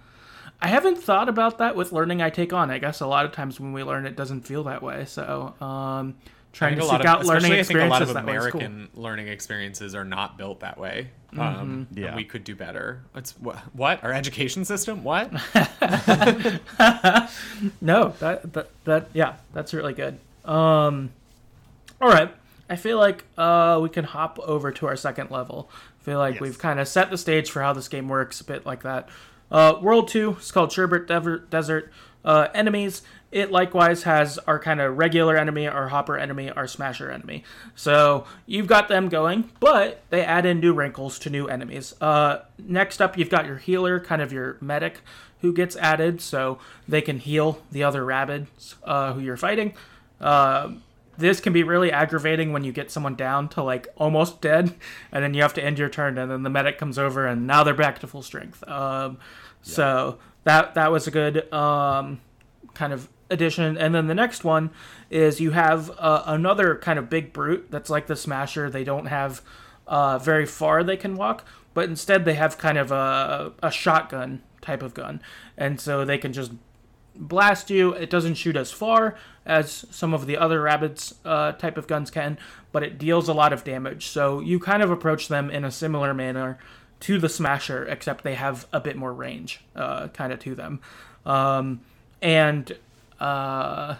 I 0.61 0.67
haven't 0.67 0.97
thought 0.97 1.29
about 1.29 1.57
that 1.59 1.75
with 1.75 1.91
learning 1.91 2.21
I 2.21 2.29
take 2.29 2.51
on. 2.53 2.69
I 2.69 2.79
guess 2.79 2.99
a 2.99 3.07
lot 3.07 3.25
of 3.25 3.31
times 3.31 3.59
when 3.59 3.71
we 3.73 3.83
learn, 3.83 4.05
it 4.05 4.15
doesn't 4.15 4.41
feel 4.41 4.63
that 4.65 4.81
way. 4.83 5.05
So, 5.05 5.53
um, 5.61 6.15
trying 6.51 6.75
to 6.75 6.81
seek 6.81 6.99
of, 6.99 7.05
out 7.05 7.25
learning 7.25 7.53
especially 7.53 7.59
I 7.59 7.63
think 7.63 7.79
a 7.79 7.85
lot 7.85 8.01
experiences 8.01 8.09
of 8.09 8.13
that 8.15 8.25
way 8.25 8.35
is 8.37 8.51
cool. 8.51 8.61
American 8.61 8.89
learning 9.01 9.27
experiences 9.29 9.95
are 9.95 10.03
not 10.03 10.37
built 10.37 10.59
that 10.61 10.77
way. 10.77 11.09
Mm-hmm. 11.31 11.39
Um, 11.41 11.87
Yeah. 11.93 12.15
we 12.15 12.25
could 12.25 12.43
do 12.43 12.55
better. 12.55 13.01
It's 13.15 13.31
what? 13.39 13.57
What? 13.73 14.03
Our 14.03 14.11
education 14.11 14.65
system? 14.65 15.03
What? 15.03 15.31
No, 17.81 18.09
that 18.19 18.53
that 18.53 18.69
that 18.85 19.07
yeah, 19.13 19.35
that's 19.53 19.73
really 19.73 19.93
good. 19.93 20.17
Um, 20.45 21.11
all 22.01 22.09
right, 22.09 22.33
I 22.69 22.75
feel 22.75 22.97
like 22.97 23.23
uh 23.37 23.79
we 23.81 23.89
can 23.89 24.05
hop 24.05 24.39
over 24.39 24.71
to 24.71 24.87
our 24.87 24.95
second 24.95 25.31
level. 25.31 25.69
I 26.01 26.03
feel 26.03 26.17
like 26.17 26.35
Yes. 26.35 26.41
we've 26.41 26.59
kind 26.59 26.79
of 26.79 26.87
set 26.87 27.09
the 27.09 27.17
stage 27.17 27.51
for 27.51 27.61
how 27.61 27.73
this 27.73 27.87
game 27.87 28.07
works 28.07 28.41
a 28.41 28.43
bit 28.43 28.65
like 28.65 28.83
that. 28.83 29.09
Uh, 29.51 29.79
World 29.81 30.07
two 30.07 30.37
is 30.39 30.51
called 30.51 30.69
Sherbert 30.69 31.49
Desert. 31.49 31.91
Uh, 32.25 32.49
enemies. 32.53 33.01
It 33.31 33.49
likewise 33.49 34.03
has 34.03 34.37
our 34.39 34.59
kind 34.59 34.81
of 34.81 34.97
regular 34.97 35.37
enemy, 35.37 35.67
our 35.67 35.87
hopper 35.87 36.17
enemy, 36.17 36.49
our 36.49 36.67
smasher 36.67 37.09
enemy. 37.09 37.45
So 37.75 38.25
you've 38.45 38.67
got 38.67 38.89
them 38.89 39.07
going, 39.07 39.49
but 39.61 40.01
they 40.09 40.25
add 40.25 40.45
in 40.45 40.59
new 40.59 40.73
wrinkles 40.73 41.17
to 41.19 41.29
new 41.29 41.47
enemies. 41.47 41.95
Uh, 42.01 42.39
next 42.57 43.01
up, 43.01 43.17
you've 43.17 43.29
got 43.29 43.45
your 43.45 43.57
healer, 43.57 44.01
kind 44.01 44.21
of 44.21 44.33
your 44.33 44.57
medic, 44.59 44.99
who 45.39 45.53
gets 45.53 45.77
added, 45.77 46.19
so 46.19 46.59
they 46.89 47.01
can 47.01 47.19
heal 47.19 47.61
the 47.71 47.83
other 47.83 48.01
Rabbids 48.01 48.75
uh, 48.83 49.13
who 49.13 49.21
you're 49.21 49.37
fighting. 49.37 49.73
Uh, 50.19 50.71
this 51.19 51.39
can 51.39 51.53
be 51.53 51.63
really 51.63 51.91
aggravating 51.91 52.51
when 52.51 52.63
you 52.63 52.71
get 52.71 52.89
someone 52.91 53.15
down 53.15 53.49
to 53.49 53.63
like 53.63 53.87
almost 53.97 54.41
dead, 54.41 54.73
and 55.11 55.23
then 55.23 55.33
you 55.33 55.41
have 55.41 55.53
to 55.55 55.63
end 55.63 55.77
your 55.77 55.89
turn, 55.89 56.17
and 56.17 56.31
then 56.31 56.43
the 56.43 56.49
medic 56.49 56.77
comes 56.77 56.97
over, 56.97 57.27
and 57.27 57.45
now 57.45 57.63
they're 57.63 57.73
back 57.73 57.99
to 57.99 58.07
full 58.07 58.23
strength. 58.23 58.67
Um, 58.67 59.17
So 59.61 60.17
that 60.45 60.73
that 60.75 60.91
was 60.91 61.05
a 61.07 61.11
good 61.11 61.51
um, 61.53 62.21
kind 62.73 62.93
of 62.93 63.09
addition. 63.29 63.77
And 63.77 63.93
then 63.93 64.07
the 64.07 64.15
next 64.15 64.43
one 64.43 64.71
is 65.09 65.39
you 65.41 65.51
have 65.51 65.91
uh, 65.99 66.23
another 66.25 66.75
kind 66.75 66.97
of 66.97 67.09
big 67.09 67.33
brute 67.33 67.67
that's 67.69 67.89
like 67.89 68.07
the 68.07 68.15
Smasher. 68.15 68.69
They 68.69 68.83
don't 68.83 69.07
have 69.07 69.41
uh, 69.87 70.17
very 70.17 70.45
far 70.45 70.83
they 70.83 70.97
can 70.97 71.15
walk, 71.15 71.45
but 71.73 71.89
instead 71.89 72.25
they 72.25 72.35
have 72.35 72.57
kind 72.57 72.77
of 72.77 72.91
a, 72.91 73.51
a 73.61 73.71
shotgun 73.71 74.41
type 74.61 74.81
of 74.81 74.93
gun, 74.93 75.21
and 75.57 75.79
so 75.79 76.05
they 76.05 76.17
can 76.17 76.31
just 76.33 76.51
blast 77.15 77.69
you. 77.69 77.93
It 77.93 78.09
doesn't 78.09 78.35
shoot 78.35 78.55
as 78.55 78.71
far 78.71 79.15
as 79.49 79.85
some 79.89 80.13
of 80.13 80.27
the 80.27 80.37
other 80.37 80.61
Rabbids 80.61 81.15
uh, 81.25 81.53
type 81.53 81.77
of 81.77 81.87
guns 81.87 82.11
can, 82.11 82.37
but 82.71 82.83
it 82.83 82.97
deals 82.97 83.27
a 83.27 83.33
lot 83.33 83.51
of 83.51 83.63
damage. 83.63 84.07
So 84.07 84.39
you 84.39 84.59
kind 84.59 84.83
of 84.83 84.91
approach 84.91 85.27
them 85.27 85.49
in 85.49 85.65
a 85.65 85.71
similar 85.71 86.13
manner 86.13 86.59
to 87.01 87.17
the 87.17 87.29
Smasher, 87.29 87.85
except 87.85 88.23
they 88.23 88.35
have 88.35 88.67
a 88.71 88.79
bit 88.79 88.95
more 88.95 89.13
range, 89.13 89.61
uh, 89.75 90.09
kind 90.09 90.31
of 90.31 90.39
to 90.39 90.55
them. 90.55 90.79
Um, 91.25 91.81
and 92.21 92.77
uh, 93.19 93.95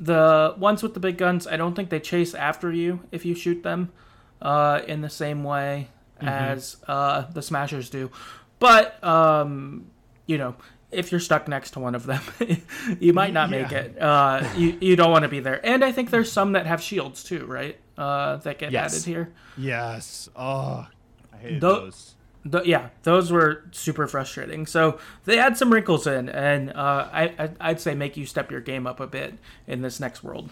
the 0.00 0.54
ones 0.58 0.82
with 0.82 0.94
the 0.94 1.00
big 1.00 1.16
guns, 1.16 1.46
I 1.46 1.56
don't 1.56 1.74
think 1.74 1.90
they 1.90 2.00
chase 2.00 2.34
after 2.34 2.72
you 2.72 3.00
if 3.12 3.24
you 3.24 3.34
shoot 3.34 3.62
them 3.62 3.92
uh, 4.40 4.80
in 4.86 5.00
the 5.00 5.10
same 5.10 5.44
way 5.44 5.88
as 6.20 6.76
uh, 6.86 7.22
the 7.32 7.42
Smashers 7.42 7.90
do. 7.90 8.10
But 8.58 9.02
um, 9.04 9.90
you 10.26 10.38
know, 10.38 10.54
if 10.92 11.10
you're 11.10 11.20
stuck 11.20 11.48
next 11.48 11.72
to 11.72 11.80
one 11.80 11.94
of 11.94 12.04
them, 12.06 12.20
you 13.00 13.12
might 13.12 13.32
not 13.32 13.50
make 13.50 13.72
it. 13.72 14.00
Uh, 14.00 14.46
you 14.56 14.76
you 14.80 14.96
don't 14.96 15.10
want 15.10 15.22
to 15.24 15.28
be 15.28 15.40
there. 15.40 15.64
And 15.64 15.84
I 15.84 15.92
think 15.92 16.10
there's 16.10 16.30
some 16.30 16.52
that 16.52 16.66
have 16.66 16.80
shields 16.82 17.24
too, 17.24 17.46
right? 17.46 17.78
Uh, 17.98 18.36
that 18.38 18.58
get 18.58 18.72
Yes. 18.72 18.94
added 18.94 19.04
here. 19.06 19.32
Yes. 19.56 20.28
Oh, 20.36 20.86
I 21.32 21.36
hated 21.36 21.60
Tho- 21.60 21.80
those. 21.86 22.14
Th 22.50 22.64
yeah, 22.66 22.88
those 23.04 23.30
were 23.30 23.64
super 23.70 24.06
frustrating. 24.08 24.66
So 24.66 24.98
they 25.26 25.38
add 25.38 25.56
some 25.56 25.72
wrinkles 25.72 26.06
in, 26.08 26.28
and 26.28 26.70
uh, 26.70 27.08
I, 27.12 27.22
I 27.38 27.50
I'd 27.60 27.80
say 27.80 27.94
make 27.94 28.16
you 28.16 28.26
step 28.26 28.50
your 28.50 28.60
game 28.60 28.84
up 28.86 28.98
a 28.98 29.06
bit 29.06 29.34
in 29.68 29.82
this 29.82 30.00
next 30.00 30.24
world. 30.24 30.50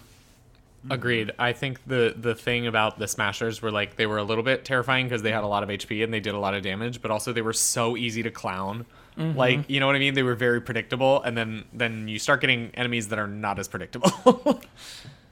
Agreed. 0.89 1.33
I 1.39 1.53
think 1.53 1.85
the 1.87 2.15
the 2.17 2.35
thing 2.35 2.67
about 2.67 2.99
the 2.99 3.07
Smashers 3.07 3.61
were 3.61 3.71
like 3.71 3.97
they 3.97 4.07
were 4.07 4.17
a 4.17 4.25
little 4.25 4.43
bit 4.43 4.65
terrifying 4.65 5.07
because 5.07 5.21
they 5.21 5.33
had 5.33 5.45
a 5.45 5.47
lot 5.47 5.63
of 5.63 5.69
HP 5.69 6.03
and 6.03 6.13
they 6.13 6.21
did 6.21 6.35
a 6.35 6.39
lot 6.39 6.55
of 6.55 6.63
damage, 6.63 7.03
but 7.03 7.11
also 7.11 7.33
they 7.35 7.43
were 7.43 7.53
so 7.53 7.99
easy 7.99 8.23
to 8.23 8.31
clown. 8.31 8.87
Mm-hmm. 9.19 9.37
Like 9.37 9.69
you 9.69 9.79
know 9.79 9.87
what 9.87 9.97
I 9.97 9.99
mean? 9.99 10.15
They 10.15 10.23
were 10.23 10.35
very 10.35 10.61
predictable, 10.61 11.21
and 11.23 11.37
then 11.37 11.65
then 11.75 12.09
you 12.09 12.19
start 12.19 12.41
getting 12.41 12.71
enemies 12.75 13.09
that 13.09 13.19
are 13.19 13.27
not 13.27 13.59
as 13.59 13.69
predictable. 13.69 14.61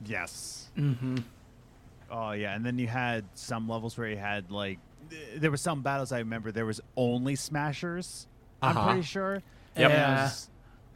Yes. 0.06 0.68
Mm-hmm. 0.78 1.16
Oh 2.10 2.32
yeah, 2.32 2.54
and 2.54 2.64
then 2.64 2.78
you 2.78 2.86
had 2.86 3.24
some 3.34 3.68
levels 3.68 3.98
where 3.98 4.08
you 4.08 4.16
had 4.16 4.50
like 4.50 4.78
there 5.36 5.50
were 5.50 5.56
some 5.56 5.82
battles 5.82 6.12
I 6.12 6.18
remember 6.18 6.52
there 6.52 6.66
was 6.66 6.80
only 6.96 7.34
smashers. 7.34 8.26
Uh-huh. 8.62 8.78
I'm 8.78 8.86
pretty 8.86 9.02
sure. 9.02 9.42
Yep. 9.76 9.90
And 9.90 9.92
Yeah. 9.92 10.30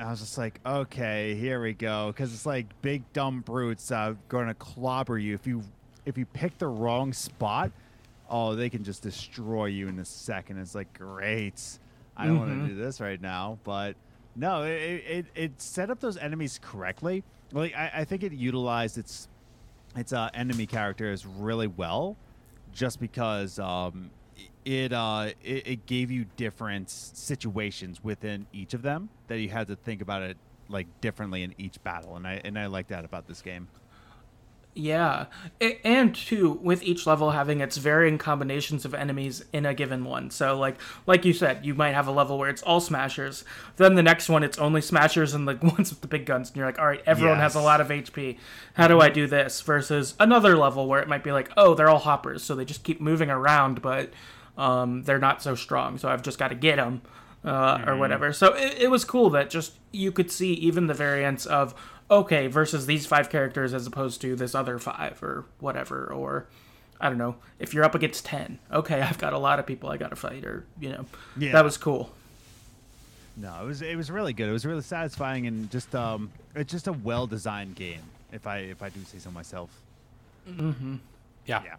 I 0.03 0.11
was 0.11 0.21
just 0.21 0.37
like, 0.37 0.59
okay, 0.67 1.35
here 1.35 1.63
we 1.63 1.75
go, 1.75 2.09
because 2.09 2.35
it's 2.35 2.47
like 2.47 2.67
big 2.83 3.05
dumb 3.13 3.41
brutes 3.41 3.91
uh, 3.93 4.15
going 4.29 4.49
to 4.49 4.55
clobber 4.55 5.19
you 5.19 5.35
if 5.35 5.47
you 5.47 5.63
if 6.05 6.19
you 6.19 6.27
pick 6.27 6.59
the 6.59 6.67
wrong 6.67 7.13
spot. 7.13 7.71
Oh, 8.29 8.55
they 8.55 8.69
can 8.69 8.83
just 8.83 9.03
destroy 9.03 9.67
you 9.67 9.89
in 9.89 9.99
a 9.99 10.05
second. 10.05 10.59
It's 10.59 10.75
like 10.75 10.93
great. 10.99 11.63
I 12.17 12.27
don't 12.27 12.39
want 12.39 12.63
to 12.63 12.75
do 12.75 12.81
this 12.81 13.01
right 13.01 13.21
now, 13.21 13.59
but 13.65 13.95
no, 14.35 14.63
it, 14.63 15.05
it 15.07 15.27
it 15.35 15.61
set 15.61 15.91
up 15.91 16.01
those 16.01 16.17
enemies 16.17 16.59
correctly. 16.63 17.23
Like 17.53 17.75
I, 17.77 17.91
I 17.97 18.05
think 18.05 18.23
it 18.23 18.33
utilized 18.33 18.99
its 18.99 19.29
its 19.95 20.13
uh, 20.13 20.31
enemy 20.35 20.67
characters 20.67 21.27
really 21.27 21.67
well, 21.69 22.17
just 22.73 22.99
because 23.01 23.59
um, 23.59 24.11
it, 24.65 24.93
uh, 24.93 25.31
it 25.43 25.67
it 25.67 25.87
gave 25.87 26.11
you 26.11 26.27
different 26.37 26.91
situations 26.91 28.03
within 28.03 28.47
each 28.53 28.75
of 28.75 28.83
them 28.83 29.09
that 29.29 29.39
you 29.39 29.49
had 29.49 29.69
to 29.69 29.77
think 29.77 30.03
about 30.03 30.23
it 30.23 30.37
like 30.69 30.87
differently 31.01 31.43
in 31.43 31.55
each 31.59 31.83
battle, 31.83 32.17
and 32.17 32.27
I 32.27 32.41
and 32.45 32.59
I 32.59 32.67
like 32.67 32.89
that 32.89 33.05
about 33.05 33.27
this 33.27 33.43
game. 33.43 33.69
Yeah, 34.75 35.27
and 35.85 36.15
too 36.15 36.53
with 36.63 36.83
each 36.83 37.07
level 37.07 37.33
having 37.33 37.61
its 37.61 37.77
varying 37.77 38.17
combinations 38.17 38.87
of 38.87 38.95
enemies 38.95 39.45
in 39.53 39.67
a 39.67 39.75
given 39.75 40.03
one. 40.03 40.31
So 40.31 40.59
like 40.59 40.81
like 41.07 41.27
you 41.27 41.35
said, 41.35 41.67
you 41.67 41.75
might 41.75 41.93
have 41.93 42.07
a 42.07 42.11
level 42.11 42.39
where 42.39 42.49
it's 42.49 42.63
all 42.63 42.81
smashers. 42.81 43.45
Then 43.77 43.97
the 43.97 44.03
next 44.03 44.31
one 44.31 44.43
it's 44.43 44.57
only 44.57 44.81
smashers 44.81 45.35
and 45.35 45.47
the 45.47 45.57
ones 45.63 45.91
with 45.91 46.01
the 46.01 46.09
big 46.09 46.25
guns. 46.25 46.49
And 46.49 46.57
you're 46.57 46.65
like, 46.65 46.79
all 46.79 46.87
right, 46.87 47.03
everyone 47.05 47.39
has 47.39 47.55
a 47.55 47.61
lot 47.61 47.83
of 47.83 47.89
HP. 47.89 48.39
How 48.73 48.89
do 48.89 48.99
I 48.99 49.11
do 49.11 49.27
this? 49.27 49.61
Versus 49.61 50.15
another 50.19 50.57
level 50.57 50.87
where 50.87 51.03
it 51.03 51.09
might 51.09 51.23
be 51.23 51.33
like, 51.33 51.51
oh, 51.55 51.75
they're 51.75 51.91
all 51.91 51.99
hoppers, 51.99 52.43
so 52.43 52.55
they 52.55 52.65
just 52.65 52.83
keep 52.83 52.99
moving 52.99 53.29
around, 53.29 53.83
but 53.83 54.11
um, 54.59 55.03
they're 55.05 55.19
not 55.19 55.43
so 55.43 55.55
strong. 55.55 55.99
So 55.99 56.09
I've 56.09 56.23
just 56.23 56.39
got 56.39 56.49
to 56.49 56.55
get 56.55 56.77
them. 56.77 57.03
Uh, 57.45 57.83
or 57.89 57.97
whatever. 57.97 58.33
So 58.33 58.53
it, 58.55 58.83
it 58.83 58.89
was 58.89 59.05
cool 59.05 59.29
that 59.31 59.51
just 59.51 59.73
you 59.91 60.13
could 60.13 60.31
see 60.31 60.53
even 60.55 60.87
the 60.87 60.95
variants 60.95 61.45
of 61.45 61.75
okay 62.09 62.47
versus 62.47 62.87
these 62.87 63.05
five 63.05 63.29
characters 63.31 63.75
as 63.75 63.85
opposed 63.85 64.21
to 64.21 64.37
this 64.37 64.55
other 64.55 64.79
five 64.79 65.21
or 65.25 65.45
whatever 65.59 66.07
or 66.07 66.47
I 67.01 67.09
don't 67.09 67.19
know 67.19 67.35
if 67.59 67.75
you're 67.75 67.83
up 67.83 67.97
against 67.97 68.25
ten. 68.27 68.61
Okay, 68.71 69.01
I've 69.01 69.19
got 69.19 69.33
a 69.33 69.39
lot 69.39 69.59
of 69.59 69.67
people 69.67 69.91
I 69.91 69.97
got 69.97 70.11
to 70.11 70.17
fight 70.17 70.45
or 70.45 70.65
you 70.79 70.91
know 70.91 71.05
Yeah. 71.37 71.51
that 71.51 71.65
was 71.65 71.77
cool. 71.77 72.15
No, 73.37 73.53
it 73.61 73.67
was 73.67 73.83
it 73.83 73.97
was 73.97 74.09
really 74.09 74.33
good. 74.35 74.49
It 74.49 74.53
was 74.53 74.65
really 74.65 74.83
satisfying 74.83 75.49
and 75.49 75.69
just 75.69 75.93
um 75.97 76.31
it's 76.55 76.71
just 76.71 76.87
a 76.87 76.93
well 76.93 77.27
designed 77.27 77.75
game. 77.75 78.03
If 78.31 78.47
I 78.47 78.59
if 78.59 78.85
I 78.85 78.89
do 78.91 79.01
say 79.03 79.19
so 79.19 79.33
myself. 79.33 79.71
yeah. 80.47 80.63
Yeah. 81.47 81.75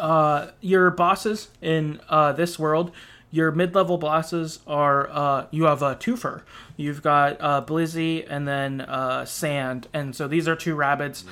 Uh, 0.00 0.50
your 0.60 0.90
bosses 0.90 1.48
in 1.60 2.00
uh, 2.08 2.32
this 2.32 2.58
world, 2.58 2.90
your 3.30 3.52
mid-level 3.52 3.98
bosses 3.98 4.58
are 4.66 5.08
uh, 5.10 5.46
you 5.50 5.64
have 5.64 5.82
a 5.82 5.94
twofer. 5.94 6.42
You've 6.76 7.02
got 7.02 7.36
uh, 7.40 7.62
Blizzy 7.64 8.26
and 8.28 8.48
then 8.48 8.80
uh, 8.80 9.24
Sand, 9.24 9.86
and 9.92 10.16
so 10.16 10.26
these 10.26 10.48
are 10.48 10.56
two 10.56 10.74
Rabbids 10.74 11.24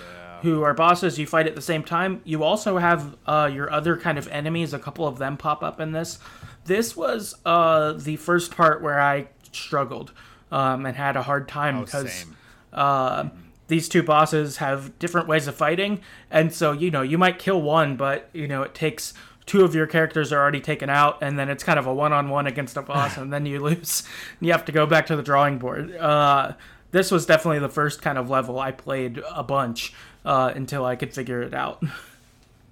who 0.42 0.62
are 0.62 0.74
bosses. 0.74 1.18
You 1.18 1.26
fight 1.26 1.48
at 1.48 1.56
the 1.56 1.62
same 1.62 1.82
time. 1.82 2.20
You 2.24 2.44
also 2.44 2.76
have 2.78 3.16
uh, 3.26 3.50
your 3.52 3.72
other 3.72 3.96
kind 3.96 4.18
of 4.18 4.28
enemies. 4.28 4.72
A 4.72 4.78
couple 4.78 5.06
of 5.08 5.18
them 5.18 5.36
pop 5.36 5.64
up 5.64 5.80
in 5.80 5.90
this. 5.92 6.18
This 6.66 6.96
was 6.96 7.34
uh, 7.44 7.94
the 7.94 8.14
first 8.16 8.54
part 8.56 8.80
where 8.82 9.00
I 9.00 9.28
struggled 9.50 10.12
um, 10.52 10.86
and 10.86 10.94
had 10.96 11.16
a 11.16 11.22
hard 11.22 11.48
time 11.48 11.78
Oh, 11.78 11.84
because 11.84 12.12
same. 12.12 12.36
uh, 12.72 13.24
these 13.68 13.88
two 13.88 14.02
bosses 14.02 14.56
have 14.58 14.98
different 14.98 15.28
ways 15.28 15.46
of 15.46 15.54
fighting, 15.54 16.00
and 16.30 16.52
so 16.52 16.72
you 16.72 16.90
know 16.90 17.02
you 17.02 17.16
might 17.16 17.38
kill 17.38 17.62
one, 17.62 17.96
but 17.96 18.28
you 18.32 18.48
know 18.48 18.62
it 18.62 18.74
takes 18.74 19.14
two 19.46 19.64
of 19.64 19.74
your 19.74 19.86
characters 19.86 20.32
are 20.32 20.40
already 20.40 20.60
taken 20.60 20.90
out, 20.90 21.18
and 21.22 21.38
then 21.38 21.48
it's 21.48 21.64
kind 21.64 21.78
of 21.78 21.86
a 21.86 21.94
one-on-one 21.94 22.46
against 22.46 22.76
a 22.76 22.82
boss, 22.82 23.16
and 23.18 23.32
then 23.32 23.46
you 23.46 23.60
lose. 23.60 24.02
You 24.40 24.52
have 24.52 24.64
to 24.66 24.72
go 24.72 24.86
back 24.86 25.06
to 25.06 25.16
the 25.16 25.22
drawing 25.22 25.58
board. 25.58 25.94
Uh, 25.96 26.52
this 26.90 27.10
was 27.10 27.26
definitely 27.26 27.58
the 27.58 27.68
first 27.68 28.02
kind 28.02 28.18
of 28.18 28.30
level 28.30 28.58
I 28.58 28.72
played 28.72 29.22
a 29.30 29.42
bunch 29.42 29.92
uh, 30.24 30.52
until 30.54 30.84
I 30.84 30.96
could 30.96 31.12
figure 31.14 31.42
it 31.42 31.54
out. 31.54 31.82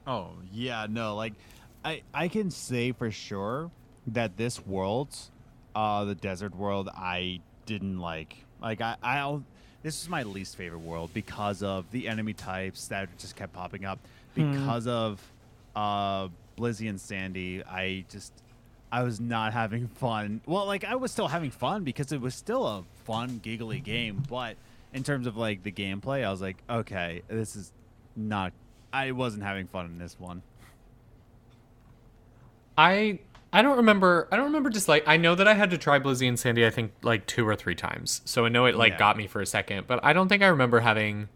Oh 0.08 0.34
yeah, 0.52 0.86
no, 0.88 1.16
like 1.16 1.32
I 1.84 2.02
I 2.14 2.28
can 2.28 2.48
say 2.52 2.92
for 2.92 3.10
sure 3.10 3.72
that 4.06 4.36
this 4.36 4.64
world, 4.64 5.16
uh, 5.74 6.04
the 6.04 6.14
desert 6.14 6.54
world, 6.54 6.88
I 6.94 7.40
didn't 7.66 7.98
like. 7.98 8.36
Like 8.62 8.80
I 8.80 8.94
I'll 9.02 9.42
this 9.86 10.02
is 10.02 10.08
my 10.08 10.24
least 10.24 10.56
favorite 10.56 10.80
world 10.80 11.10
because 11.14 11.62
of 11.62 11.88
the 11.92 12.08
enemy 12.08 12.32
types 12.32 12.88
that 12.88 13.08
just 13.18 13.36
kept 13.36 13.52
popping 13.52 13.84
up. 13.84 14.00
Because 14.34 14.88
of 14.88 15.22
uh 15.76 16.26
Blizzy 16.58 16.88
and 16.90 17.00
Sandy, 17.00 17.62
I 17.62 18.04
just 18.10 18.32
I 18.90 19.04
was 19.04 19.20
not 19.20 19.52
having 19.52 19.86
fun. 19.94 20.40
Well, 20.44 20.66
like 20.66 20.82
I 20.82 20.96
was 20.96 21.12
still 21.12 21.28
having 21.28 21.52
fun 21.52 21.84
because 21.84 22.10
it 22.10 22.20
was 22.20 22.34
still 22.34 22.66
a 22.66 22.82
fun, 23.04 23.38
giggly 23.44 23.78
game, 23.78 24.24
but 24.28 24.56
in 24.92 25.04
terms 25.04 25.28
of 25.28 25.36
like 25.36 25.62
the 25.62 25.70
gameplay, 25.70 26.24
I 26.24 26.32
was 26.32 26.40
like, 26.40 26.56
okay, 26.68 27.22
this 27.28 27.54
is 27.54 27.70
not. 28.16 28.52
I 28.92 29.12
wasn't 29.12 29.44
having 29.44 29.68
fun 29.68 29.86
in 29.86 29.98
this 29.98 30.18
one. 30.18 30.42
I 32.76 33.20
I 33.56 33.62
don't 33.62 33.78
remember. 33.78 34.28
I 34.30 34.36
don't 34.36 34.44
remember 34.44 34.68
just 34.68 34.86
like 34.86 35.04
I 35.08 35.16
know 35.16 35.34
that 35.34 35.48
I 35.48 35.54
had 35.54 35.70
to 35.70 35.78
try 35.78 35.98
Blizzy 35.98 36.28
and 36.28 36.38
Sandy. 36.38 36.66
I 36.66 36.70
think 36.70 36.92
like 37.02 37.26
two 37.26 37.48
or 37.48 37.56
three 37.56 37.74
times. 37.74 38.20
So 38.26 38.44
I 38.44 38.50
know 38.50 38.66
it 38.66 38.74
like 38.74 38.92
Yeah. 38.92 38.98
got 38.98 39.16
me 39.16 39.26
for 39.26 39.40
a 39.40 39.46
second, 39.46 39.86
but 39.86 39.98
I 40.04 40.12
don't 40.12 40.28
think 40.28 40.42
I 40.42 40.48
remember 40.48 40.80
having. 40.80 41.30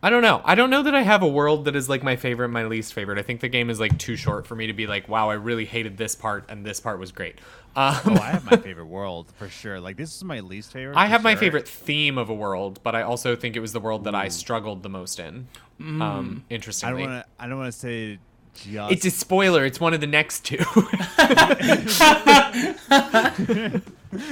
I 0.00 0.10
don't 0.10 0.22
know. 0.22 0.40
I 0.44 0.54
don't 0.54 0.70
know 0.70 0.84
that 0.84 0.94
I 0.94 1.02
have 1.02 1.24
a 1.24 1.28
world 1.28 1.64
that 1.64 1.74
is 1.74 1.88
like 1.88 2.04
my 2.04 2.14
favorite, 2.14 2.50
my 2.50 2.64
least 2.66 2.92
favorite. 2.94 3.18
I 3.18 3.22
think 3.22 3.40
the 3.40 3.48
game 3.48 3.68
is 3.68 3.80
like 3.80 3.98
too 3.98 4.14
short 4.14 4.46
for 4.46 4.54
me 4.54 4.68
to 4.68 4.72
be 4.72 4.86
like, 4.86 5.08
wow, 5.08 5.28
I 5.28 5.34
really 5.34 5.64
hated 5.64 5.96
this 5.96 6.14
part, 6.14 6.44
and 6.48 6.64
this 6.64 6.78
part 6.78 7.00
was 7.00 7.10
great. 7.10 7.40
Um, 7.74 7.96
Oh, 8.04 8.14
I 8.14 8.30
have 8.30 8.44
my 8.44 8.56
favorite 8.68 8.86
world 8.86 9.32
for 9.38 9.48
sure. 9.48 9.80
Like 9.80 9.96
this 9.96 10.14
is 10.14 10.22
my 10.22 10.38
least 10.38 10.70
favorite. 10.72 10.96
I 10.96 11.06
have 11.06 11.24
my 11.24 11.34
favorite 11.34 11.66
theme 11.66 12.16
of 12.16 12.30
a 12.30 12.34
world, 12.34 12.78
but 12.84 12.94
I 12.94 13.02
also 13.02 13.34
think 13.34 13.56
it 13.56 13.60
was 13.60 13.72
the 13.72 13.80
world 13.80 14.04
that 14.04 14.14
I 14.14 14.28
struggled 14.28 14.84
the 14.84 14.88
most 14.88 15.18
in. 15.18 15.48
Um, 15.80 16.00
I 16.00 16.00
don't 16.04 16.44
interestingly, 16.48 17.02
want 17.02 17.24
to. 17.24 17.42
I 17.42 17.48
don't 17.48 17.58
want 17.58 17.72
to 17.72 17.78
say. 17.78 18.18
Just 18.54 18.92
it's 18.92 19.04
a 19.04 19.10
spoiler. 19.10 19.64
It's 19.64 19.80
one 19.80 19.94
of 19.94 20.00
the 20.00 20.06
next 20.06 20.44
two. 20.44 20.58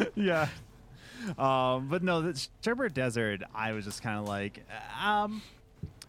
yeah. 0.15 0.49
Um, 1.39 1.89
but 1.89 2.03
no, 2.03 2.23
the 2.23 2.49
Sherbert 2.63 2.95
Desert, 2.95 3.43
I 3.55 3.73
was 3.73 3.85
just 3.85 4.03
kind 4.03 4.19
of 4.19 4.29
like, 4.29 4.65
um, 5.05 5.43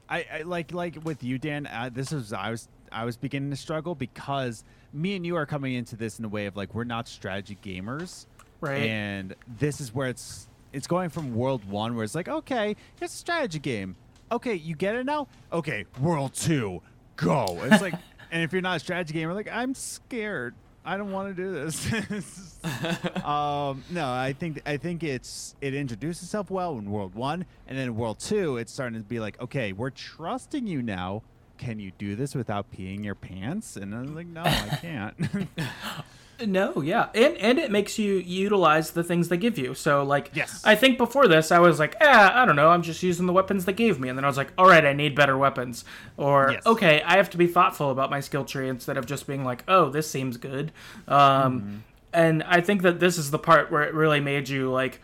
I, 0.10 0.26
I 0.32 0.42
like 0.44 0.74
like 0.74 0.98
with 1.04 1.24
you, 1.24 1.38
Dan. 1.38 1.68
Uh, 1.68 1.90
this 1.94 2.12
was 2.12 2.34
I 2.34 2.52
was 2.52 2.68
I 2.92 3.06
was 3.06 3.18
beginning 3.18 3.50
to 3.50 3.58
struggle 3.58 3.96
because 3.96 4.64
me 4.94 5.16
and 5.16 5.26
you 5.26 5.36
are 5.36 5.46
coming 5.46 5.74
into 5.74 5.96
this 5.96 6.20
in 6.20 6.26
a 6.26 6.30
way 6.30 6.46
of 6.46 6.56
like 6.56 6.74
we're 6.74 6.84
not 6.84 7.08
strategy 7.08 7.58
gamers, 7.64 8.26
Right. 8.60 8.84
And 8.84 9.36
this 9.60 9.80
is 9.80 9.94
where 9.94 10.08
it's 10.08 10.48
it's 10.74 10.88
going 10.88 11.10
from 11.10 11.36
World 11.36 11.70
One, 11.70 11.96
where 11.96 12.04
it's 12.04 12.16
like, 12.16 12.28
okay, 12.28 12.76
it's 13.02 13.14
a 13.14 13.18
strategy 13.18 13.60
game. 13.60 13.96
Okay, 14.32 14.56
you 14.56 14.76
get 14.76 14.96
it 14.96 15.06
now. 15.06 15.28
Okay, 15.54 15.86
World 16.02 16.34
Two, 16.34 16.82
go. 17.18 17.60
It's 17.64 17.82
like, 17.82 17.96
and 18.32 18.42
if 18.44 18.54
you're 18.54 18.62
not 18.62 18.78
a 18.78 18.80
strategy 18.80 19.14
gamer, 19.14 19.34
like 19.34 19.50
I'm 19.52 19.74
scared. 19.74 20.56
I 20.86 20.96
don't 20.96 21.12
want 21.12 21.36
to 21.36 21.44
do 21.44 21.52
this. 21.52 22.56
um, 23.26 23.84
no, 23.90 24.10
I 24.10 24.34
think 24.40 24.62
I 24.66 24.78
think 24.78 25.04
it's 25.04 25.54
it 25.60 25.74
introduced 25.74 26.24
itself 26.24 26.50
well 26.50 26.78
in 26.78 26.90
World 26.90 27.14
One, 27.14 27.46
and 27.68 27.78
then 27.78 27.88
in 27.88 27.98
World 27.98 28.20
Two, 28.20 28.56
it's 28.56 28.72
starting 28.72 28.98
to 28.98 29.06
be 29.06 29.20
like, 29.20 29.42
okay, 29.42 29.74
we're 29.74 29.90
trusting 29.90 30.66
you 30.66 30.82
now. 30.82 31.24
Can 31.58 31.80
you 31.80 31.92
do 31.98 32.16
this 32.16 32.36
without 32.36 32.72
peeing 32.72 33.04
your 33.04 33.16
pants? 33.16 33.76
And 33.76 33.94
I 33.94 34.02
was 34.02 34.12
like, 34.12 34.28
no, 34.28 34.44
I 34.44 34.78
can't. 34.80 35.16
No, 36.46 36.82
yeah, 36.82 37.10
and 37.16 37.36
and 37.38 37.58
it 37.58 37.72
makes 37.72 37.98
you 37.98 38.16
utilize 38.16 38.92
the 38.92 39.04
things 39.04 39.28
they 39.30 39.38
give 39.38 39.58
you. 39.58 39.74
So 39.74 40.04
like, 40.04 40.30
Yes. 40.34 40.62
I 40.64 40.76
think 40.76 40.98
before 40.98 41.28
this, 41.28 41.52
I 41.52 41.60
was 41.60 41.80
like, 41.80 41.96
eh, 42.00 42.30
I 42.34 42.46
don't 42.46 42.56
know, 42.56 42.70
I'm 42.70 42.84
just 42.84 43.02
using 43.02 43.26
the 43.26 43.34
weapons 43.34 43.66
they 43.66 43.74
gave 43.74 44.00
me, 44.00 44.08
and 44.10 44.18
then 44.18 44.24
I 44.24 44.28
was 44.28 44.38
like, 44.38 44.52
all 44.58 44.68
right, 44.68 44.86
I 44.86 44.94
need 44.94 45.16
better 45.16 45.38
weapons, 45.38 45.84
or 46.16 46.52
Yes. 46.52 46.66
okay, 46.66 47.02
I 47.02 47.18
have 47.18 47.30
to 47.32 47.38
be 47.38 47.48
thoughtful 47.48 47.90
about 47.90 48.12
my 48.12 48.20
skill 48.20 48.46
tree 48.46 48.70
instead 48.70 48.98
of 48.98 49.06
just 49.08 49.26
being 49.26 49.44
like, 49.44 49.64
oh, 49.68 49.90
this 49.90 50.10
seems 50.10 50.38
good. 50.38 50.72
Um, 51.08 51.84
and 52.14 52.44
I 52.44 52.62
think 52.62 52.84
that 52.84 53.00
this 53.00 53.18
is 53.18 53.32
the 53.32 53.40
part 53.40 53.72
where 53.72 53.84
it 53.84 53.94
really 53.94 54.20
made 54.20 54.48
you 54.50 54.72
like, 54.72 55.02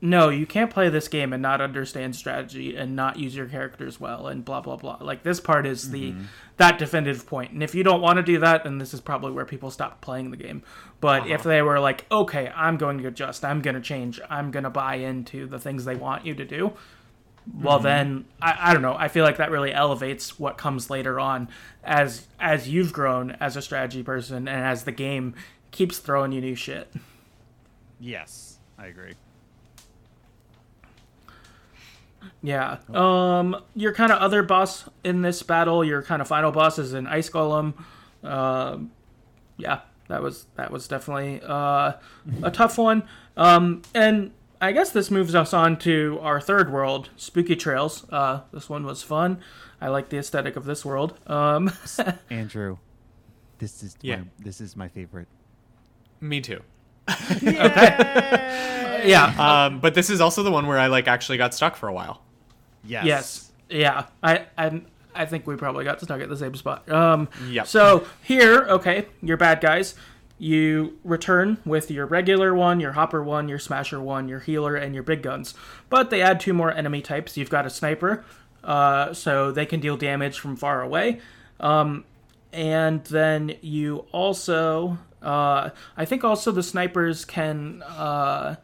no, 0.00 0.28
you 0.28 0.44
can't 0.44 0.70
play 0.70 0.90
this 0.90 1.08
game 1.08 1.32
and 1.32 1.40
not 1.40 1.60
understand 1.60 2.14
strategy 2.14 2.76
and 2.76 2.94
not 2.94 3.18
use 3.18 3.34
your 3.34 3.46
characters 3.46 3.98
well 3.98 4.26
and 4.26 4.44
blah 4.44 4.60
blah 4.60 4.76
blah. 4.76 4.98
Like 5.00 5.22
this 5.22 5.40
part 5.40 5.66
is 5.66 5.90
the 5.90 6.12
mm-hmm. 6.12 6.24
that 6.58 6.78
definitive 6.78 7.26
point. 7.26 7.52
And 7.52 7.62
if 7.62 7.74
you 7.74 7.82
don't 7.82 8.02
want 8.02 8.18
to 8.18 8.22
do 8.22 8.38
that, 8.40 8.64
then 8.64 8.78
this 8.78 8.92
is 8.92 9.00
probably 9.00 9.32
where 9.32 9.46
people 9.46 9.70
stop 9.70 10.02
playing 10.02 10.30
the 10.30 10.36
game. 10.36 10.62
But 11.00 11.26
if 11.26 11.40
uh-huh. 11.40 11.48
they 11.48 11.62
were 11.62 11.80
like, 11.80 12.04
okay, 12.10 12.52
I'm 12.54 12.76
going 12.76 12.98
to 12.98 13.08
adjust, 13.08 13.44
I'm 13.44 13.62
going 13.62 13.74
to 13.74 13.80
change, 13.80 14.20
I'm 14.28 14.50
going 14.50 14.64
to 14.64 14.70
buy 14.70 14.96
into 14.96 15.46
the 15.46 15.58
things 15.58 15.84
they 15.84 15.96
want 15.96 16.26
you 16.26 16.34
to 16.34 16.44
do, 16.44 16.72
well 17.62 17.78
mm-hmm. 17.78 17.84
then 17.84 18.24
I, 18.42 18.58
I 18.60 18.72
don't 18.74 18.82
know. 18.82 18.96
I 18.98 19.08
feel 19.08 19.24
like 19.24 19.38
that 19.38 19.50
really 19.50 19.72
elevates 19.72 20.38
what 20.38 20.58
comes 20.58 20.90
later 20.90 21.18
on 21.18 21.48
as 21.82 22.26
as 22.38 22.68
you've 22.68 22.92
grown 22.92 23.30
as 23.40 23.56
a 23.56 23.62
strategy 23.62 24.02
person 24.02 24.46
and 24.46 24.62
as 24.62 24.84
the 24.84 24.92
game 24.92 25.34
keeps 25.70 25.98
throwing 25.98 26.32
you 26.32 26.42
new 26.42 26.54
shit. 26.54 26.92
yes, 27.98 28.58
I 28.78 28.88
agree. 28.88 29.14
Yeah. 32.42 32.78
Um, 32.92 33.56
your 33.74 33.92
kind 33.92 34.12
of 34.12 34.18
other 34.18 34.42
boss 34.42 34.88
in 35.04 35.22
this 35.22 35.42
battle, 35.42 35.84
your 35.84 36.02
kind 36.02 36.20
of 36.22 36.28
final 36.28 36.52
boss 36.52 36.78
is 36.78 36.92
an 36.92 37.06
ice 37.06 37.30
golem. 37.30 37.74
Um, 38.22 38.90
yeah, 39.56 39.80
that 40.08 40.22
was 40.22 40.46
that 40.56 40.70
was 40.70 40.88
definitely 40.88 41.40
uh, 41.44 41.92
a 42.42 42.50
tough 42.52 42.78
one. 42.78 43.02
Um, 43.36 43.82
and 43.94 44.32
I 44.60 44.72
guess 44.72 44.90
this 44.90 45.10
moves 45.10 45.34
us 45.34 45.52
on 45.52 45.78
to 45.80 46.18
our 46.22 46.40
third 46.40 46.72
world, 46.72 47.10
Spooky 47.16 47.56
Trails. 47.56 48.06
Uh, 48.10 48.40
this 48.52 48.68
one 48.68 48.84
was 48.86 49.02
fun. 49.02 49.38
I 49.80 49.88
like 49.88 50.08
the 50.08 50.16
aesthetic 50.18 50.56
of 50.56 50.64
this 50.64 50.84
world. 50.84 51.18
Um, 51.26 51.70
Andrew, 52.30 52.78
this 53.58 53.82
is 53.82 53.96
Yeah. 54.00 54.16
my, 54.16 54.24
this 54.38 54.60
is 54.60 54.74
my 54.76 54.88
favorite. 54.88 55.28
Me 56.20 56.40
too. 56.40 56.62
Yeah. 57.42 59.34
Um, 59.66 59.80
but 59.80 59.94
this 59.94 60.10
is 60.10 60.20
also 60.20 60.42
the 60.42 60.50
one 60.50 60.66
where 60.66 60.78
I 60.78 60.88
like 60.88 61.06
actually 61.08 61.38
got 61.38 61.54
stuck 61.54 61.76
for 61.76 61.88
a 61.88 61.92
while. 61.92 62.22
Yes. 62.84 63.04
Yes. 63.04 63.52
Yeah. 63.68 64.06
I 64.22 64.46
I 64.58 64.80
I 65.14 65.26
think 65.26 65.46
we 65.46 65.56
probably 65.56 65.84
got 65.84 66.00
stuck 66.00 66.20
at 66.20 66.28
the 66.28 66.36
same 66.36 66.54
spot. 66.54 66.90
Um 66.90 67.28
Yep. 67.48 67.66
so 67.66 68.06
here, 68.22 68.66
okay, 68.68 69.06
your 69.22 69.36
bad 69.36 69.60
guys. 69.60 69.94
You 70.38 70.98
return 71.04 71.56
with 71.64 71.90
your 71.90 72.04
regular 72.06 72.54
one, 72.54 72.78
your 72.80 72.92
hopper 72.92 73.22
one, 73.22 73.48
your 73.48 73.58
smasher 73.58 74.00
one, 74.00 74.28
your 74.28 74.40
healer, 74.40 74.76
and 74.76 74.92
your 74.94 75.02
big 75.02 75.22
guns. 75.22 75.54
But 75.88 76.10
they 76.10 76.20
add 76.20 76.40
two 76.40 76.52
more 76.52 76.70
enemy 76.70 77.00
types. 77.00 77.36
You've 77.38 77.48
got 77.48 77.64
a 77.64 77.70
sniper, 77.70 78.22
uh, 78.62 79.14
so 79.14 79.50
they 79.50 79.64
can 79.64 79.80
deal 79.80 79.96
damage 79.96 80.38
from 80.38 80.54
far 80.56 80.82
away. 80.82 81.20
Um, 81.58 82.04
and 82.52 83.02
then 83.04 83.54
you 83.62 84.04
also, 84.12 84.98
uh, 85.22 85.70
I 85.96 86.04
think 86.04 86.24
also 86.24 86.52
the 86.52 86.62
snipers 86.62 87.24
can, 87.24 87.82
uh, 87.82 88.56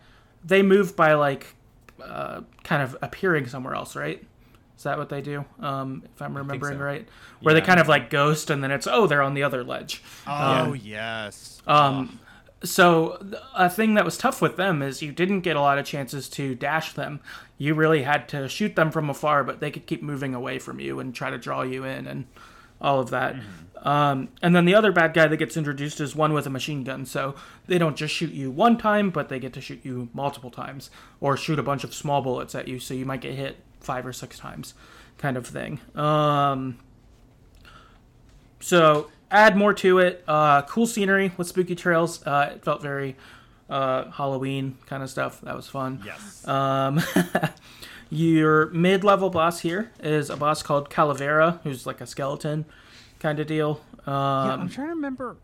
they 0.44 0.62
move 0.62 0.96
by 0.96 1.14
like 1.14 1.54
uh, 2.02 2.42
kind 2.64 2.82
of 2.82 2.96
appearing 3.02 3.46
somewhere 3.46 3.74
else, 3.74 3.96
right? 3.96 4.22
Is 4.76 4.84
that 4.84 4.98
what 4.98 5.10
they 5.10 5.20
do? 5.20 5.44
Um, 5.60 6.02
if 6.12 6.20
I'm 6.20 6.36
remembering 6.36 6.78
so. 6.78 6.84
right, 6.84 7.08
where 7.40 7.54
they 7.54 7.60
kind 7.60 7.78
of 7.78 7.86
like 7.86 8.10
ghost, 8.10 8.50
and 8.50 8.64
then 8.64 8.72
it's 8.72 8.88
oh 8.88 9.06
they're 9.06 9.22
on 9.22 9.34
the 9.34 9.44
other 9.44 9.62
ledge. 9.62 10.02
Oh 10.26 10.72
yes. 10.72 11.62
Um, 11.68 12.18
so 12.64 13.24
a 13.54 13.70
thing 13.70 13.94
that 13.94 14.04
was 14.04 14.18
tough 14.18 14.42
with 14.42 14.56
them 14.56 14.82
is 14.82 15.02
you 15.02 15.12
didn't 15.12 15.40
get 15.42 15.54
a 15.54 15.60
lot 15.60 15.78
of 15.78 15.86
chances 15.86 16.28
to 16.30 16.56
dash 16.56 16.94
them. 16.94 17.20
You 17.58 17.74
really 17.74 18.02
had 18.02 18.28
to 18.30 18.48
shoot 18.48 18.74
them 18.74 18.90
from 18.90 19.08
afar, 19.08 19.44
but 19.44 19.60
they 19.60 19.70
could 19.70 19.86
keep 19.86 20.02
moving 20.02 20.34
away 20.34 20.58
from 20.58 20.80
you 20.80 20.98
and 20.98 21.14
try 21.14 21.30
to 21.30 21.38
draw 21.38 21.62
you 21.62 21.84
in 21.84 22.06
and 22.06 22.26
all 22.82 23.00
of 23.00 23.08
that. 23.10 23.36
Um, 23.82 24.28
and 24.42 24.54
then 24.54 24.64
the 24.64 24.74
other 24.74 24.92
bad 24.92 25.12
guy 25.14 25.26
that 25.26 25.36
gets 25.38 25.56
introduced 25.56 26.00
is 26.00 26.14
one 26.14 26.32
with 26.32 26.46
a 26.46 26.50
machine 26.50 26.84
gun. 26.84 27.04
So 27.06 27.34
they 27.66 27.78
don't 27.78 27.96
just 27.96 28.14
shoot 28.14 28.32
you 28.32 28.50
one 28.50 28.76
time, 28.76 29.10
but 29.10 29.28
they 29.28 29.38
get 29.40 29.52
to 29.54 29.60
shoot 29.60 29.80
you 29.82 30.08
multiple 30.12 30.50
times 30.50 30.90
or 31.20 31.36
shoot 31.36 31.58
a 31.58 31.62
bunch 31.62 31.82
of 31.82 31.94
small 31.94 32.22
bullets 32.22 32.54
at 32.54 32.68
you. 32.68 32.78
So 32.78 32.94
you 32.94 33.04
might 33.06 33.20
get 33.22 33.34
hit 33.34 33.56
five 33.80 34.06
or 34.06 34.12
six 34.12 34.38
times, 34.38 34.74
kind 35.18 35.36
of 35.36 35.46
thing. 35.46 35.80
Um, 35.96 36.78
so 38.60 39.10
add 39.30 39.56
more 39.56 39.74
to 39.74 39.98
it. 39.98 40.22
Uh, 40.28 40.62
cool 40.62 40.86
scenery 40.86 41.32
with 41.36 41.48
spooky 41.48 41.74
trails. 41.74 42.24
Uh, 42.24 42.52
it 42.54 42.64
felt 42.64 42.82
very 42.82 43.16
uh, 43.68 44.10
Halloween 44.12 44.76
kind 44.86 45.02
of 45.02 45.10
stuff. 45.10 45.40
That 45.40 45.56
was 45.56 45.66
fun. 45.68 46.02
yes. 46.04 46.46
Um, 46.46 47.00
your 48.12 48.66
mid-level 48.72 49.30
boss 49.30 49.60
here 49.60 49.90
is 50.00 50.28
a 50.28 50.36
boss 50.36 50.62
called 50.62 50.90
Calavera, 50.90 51.60
who's 51.62 51.86
like 51.86 52.00
a 52.02 52.06
skeleton 52.06 52.66
kind 53.18 53.40
of 53.40 53.46
deal. 53.46 53.80
yeah, 54.06 54.12
I'm 54.12 54.60
Um, 54.62 54.68
trying 54.68 54.88
to 54.88 54.94
remember 54.94 55.36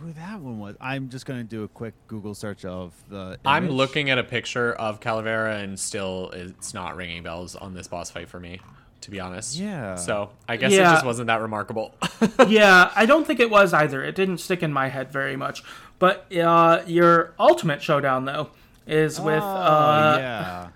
who 0.00 0.12
that 0.14 0.40
one 0.40 0.58
was. 0.58 0.74
I'm 0.80 1.08
just 1.10 1.26
gonna 1.26 1.44
do 1.44 1.62
a 1.62 1.68
quick 1.68 1.94
Google 2.08 2.34
search 2.34 2.64
of 2.64 2.92
the. 3.08 3.38
I'm 3.44 3.68
looking 3.70 4.10
at 4.10 4.18
a 4.18 4.24
picture 4.24 4.72
of 4.72 4.98
Calavera 5.00 5.62
and 5.62 5.78
still 5.78 6.30
it's 6.32 6.74
not 6.74 6.96
ringing 6.96 7.22
bells 7.22 7.54
on 7.54 7.72
this 7.72 7.86
boss 7.86 8.10
fight 8.10 8.28
for 8.28 8.40
me, 8.40 8.60
to 9.02 9.10
be 9.12 9.20
honest. 9.20 9.56
Yeah. 9.56 9.94
So 9.94 10.30
I 10.48 10.56
guess 10.56 10.72
Yeah. 10.72 10.90
it 10.90 10.94
just 10.94 11.06
wasn't 11.06 11.28
that 11.28 11.40
remarkable. 11.40 11.94
yeah, 12.48 12.90
I 12.96 13.06
don't 13.06 13.26
think 13.26 13.38
it 13.38 13.48
was 13.50 13.72
either. 13.72 14.02
It 14.02 14.16
didn't 14.16 14.38
stick 14.38 14.62
in 14.64 14.72
my 14.72 14.88
head 14.88 15.12
very 15.12 15.36
much. 15.36 15.62
But 16.00 16.30
uh, 16.36 16.82
your 16.86 17.32
ultimate 17.38 17.80
showdown 17.80 18.24
though 18.24 18.50
is 18.88 19.20
with 19.20 19.42
Oh, 19.42 19.46
uh, 19.46 20.16
yeah. 20.18 20.68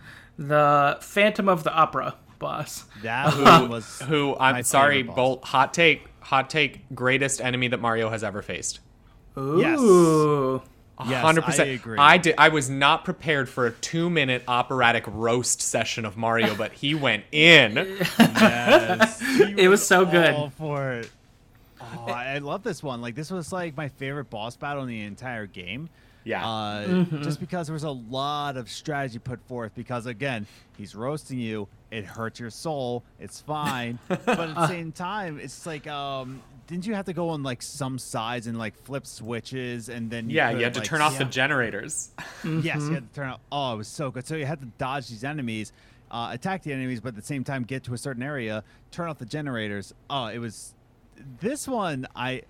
The 0.49 0.99
Phantom 1.01 1.49
of 1.49 1.65
the 1.65 1.73
Opera 1.73 2.15
boss. 2.39 2.85
That 3.03 3.29
uh, 3.35 3.61
one 3.61 3.71
was. 3.71 4.01
Who 4.03 4.37
I'm 4.39 4.63
sorry, 4.65 5.03
boss. 5.03 5.17
Bolt. 5.17 5.45
Hot 5.45 5.73
take. 5.75 6.07
Hot 6.21 6.49
take. 6.51 6.83
Greatest 6.95 7.41
enemy 7.41 7.69
that 7.69 7.81
Mario 7.81 8.11
has 8.11 8.23
ever 8.25 8.43
faced. 8.43 8.81
Ooh. 9.39 10.63
Yes, 11.09 11.23
Hundred 11.23 11.43
I 11.43 11.47
percent. 11.47 11.71
agree. 11.71 11.99
I 11.99 12.17
did. 12.19 12.35
I 12.39 12.49
was 12.51 12.71
not 12.71 13.05
prepared 13.05 13.49
for 13.49 13.67
a 13.67 13.73
two-minute 13.73 14.45
operatic 14.47 15.03
roast 15.09 15.61
session 15.61 16.05
of 16.05 16.17
Mario, 16.17 16.55
but 16.55 16.73
he 16.73 16.95
went 16.95 17.25
in. 17.33 17.75
Yes. 18.19 19.21
He 19.33 19.63
It 19.63 19.69
was 19.69 19.85
so 19.85 20.05
good. 20.05 20.53
for 20.53 20.93
it. 20.93 21.11
Oh, 21.81 22.05
I 22.07 22.35
I 22.35 22.39
love 22.39 22.63
this 22.63 22.83
one. 22.83 23.01
Like 23.01 23.15
this 23.17 23.31
was 23.31 23.53
like 23.53 23.77
my 23.77 23.89
favorite 23.89 24.31
boss 24.31 24.57
battle 24.57 24.83
in 24.83 24.89
the 24.89 25.01
entire 25.03 25.47
game. 25.47 25.89
Yeah. 26.25 26.47
Uh, 26.49 26.87
Mm-hmm. 26.87 27.23
Just 27.23 27.41
because 27.41 27.67
there 27.67 27.75
was 27.75 27.85
a 27.85 27.91
lot 27.91 28.57
of 28.57 28.71
strategy 28.71 29.19
put 29.19 29.41
forth. 29.47 29.75
Because 29.75 30.07
again, 30.07 30.47
he's 30.77 30.95
roasting 30.95 31.39
you. 31.39 31.69
It 31.91 32.05
hurts 32.05 32.41
your 32.41 32.51
soul. 32.51 33.03
It's 33.21 33.41
fine. 33.41 33.99
but 34.09 34.29
at 34.29 34.55
the 34.55 34.67
same 34.69 34.93
time, 34.93 35.39
it's 35.39 35.67
like, 35.67 35.87
um, 35.87 36.43
didn't 36.67 36.87
you 36.87 36.95
have 36.95 37.07
to 37.07 37.13
go 37.13 37.31
on 37.31 37.43
like 37.43 37.61
some 37.63 37.99
sides 37.99 38.47
and 38.47 38.59
like 38.59 38.75
flip 38.85 39.07
switches 39.07 39.89
and 39.89 40.11
then 40.11 40.31
yeah, 40.31 40.51
could, 40.51 40.59
you 40.59 40.65
had 40.65 40.75
to 40.75 40.81
like, 40.81 40.89
turn 40.89 41.01
off 41.01 41.19
the 41.19 41.25
yeah. 41.25 41.31
generators. 41.31 42.11
Yes, 42.45 42.83
you 42.83 42.95
had 42.95 43.09
to 43.09 43.15
turn 43.15 43.29
off. 43.29 43.41
Oh, 43.53 43.75
it 43.75 43.77
was 43.77 43.89
so 43.89 44.11
good. 44.11 44.27
So 44.27 44.35
you 44.35 44.47
had 44.47 44.61
to 44.61 44.67
dodge 44.79 45.09
these 45.09 45.23
enemies, 45.23 45.73
uh, 46.11 46.31
attack 46.33 46.63
the 46.63 46.73
enemies, 46.73 47.01
but 47.01 47.11
at 47.11 47.15
the 47.15 47.23
same 47.23 47.45
time 47.45 47.63
get 47.63 47.85
to 47.85 47.95
a 47.95 47.99
certain 47.99 48.23
area, 48.23 48.65
turn 48.91 49.09
off 49.09 49.19
the 49.19 49.27
generators. 49.27 49.95
Oh, 50.11 50.27
it 50.27 50.39
was 50.39 50.75
this 51.41 51.69
one. 51.69 52.07
I 52.17 52.43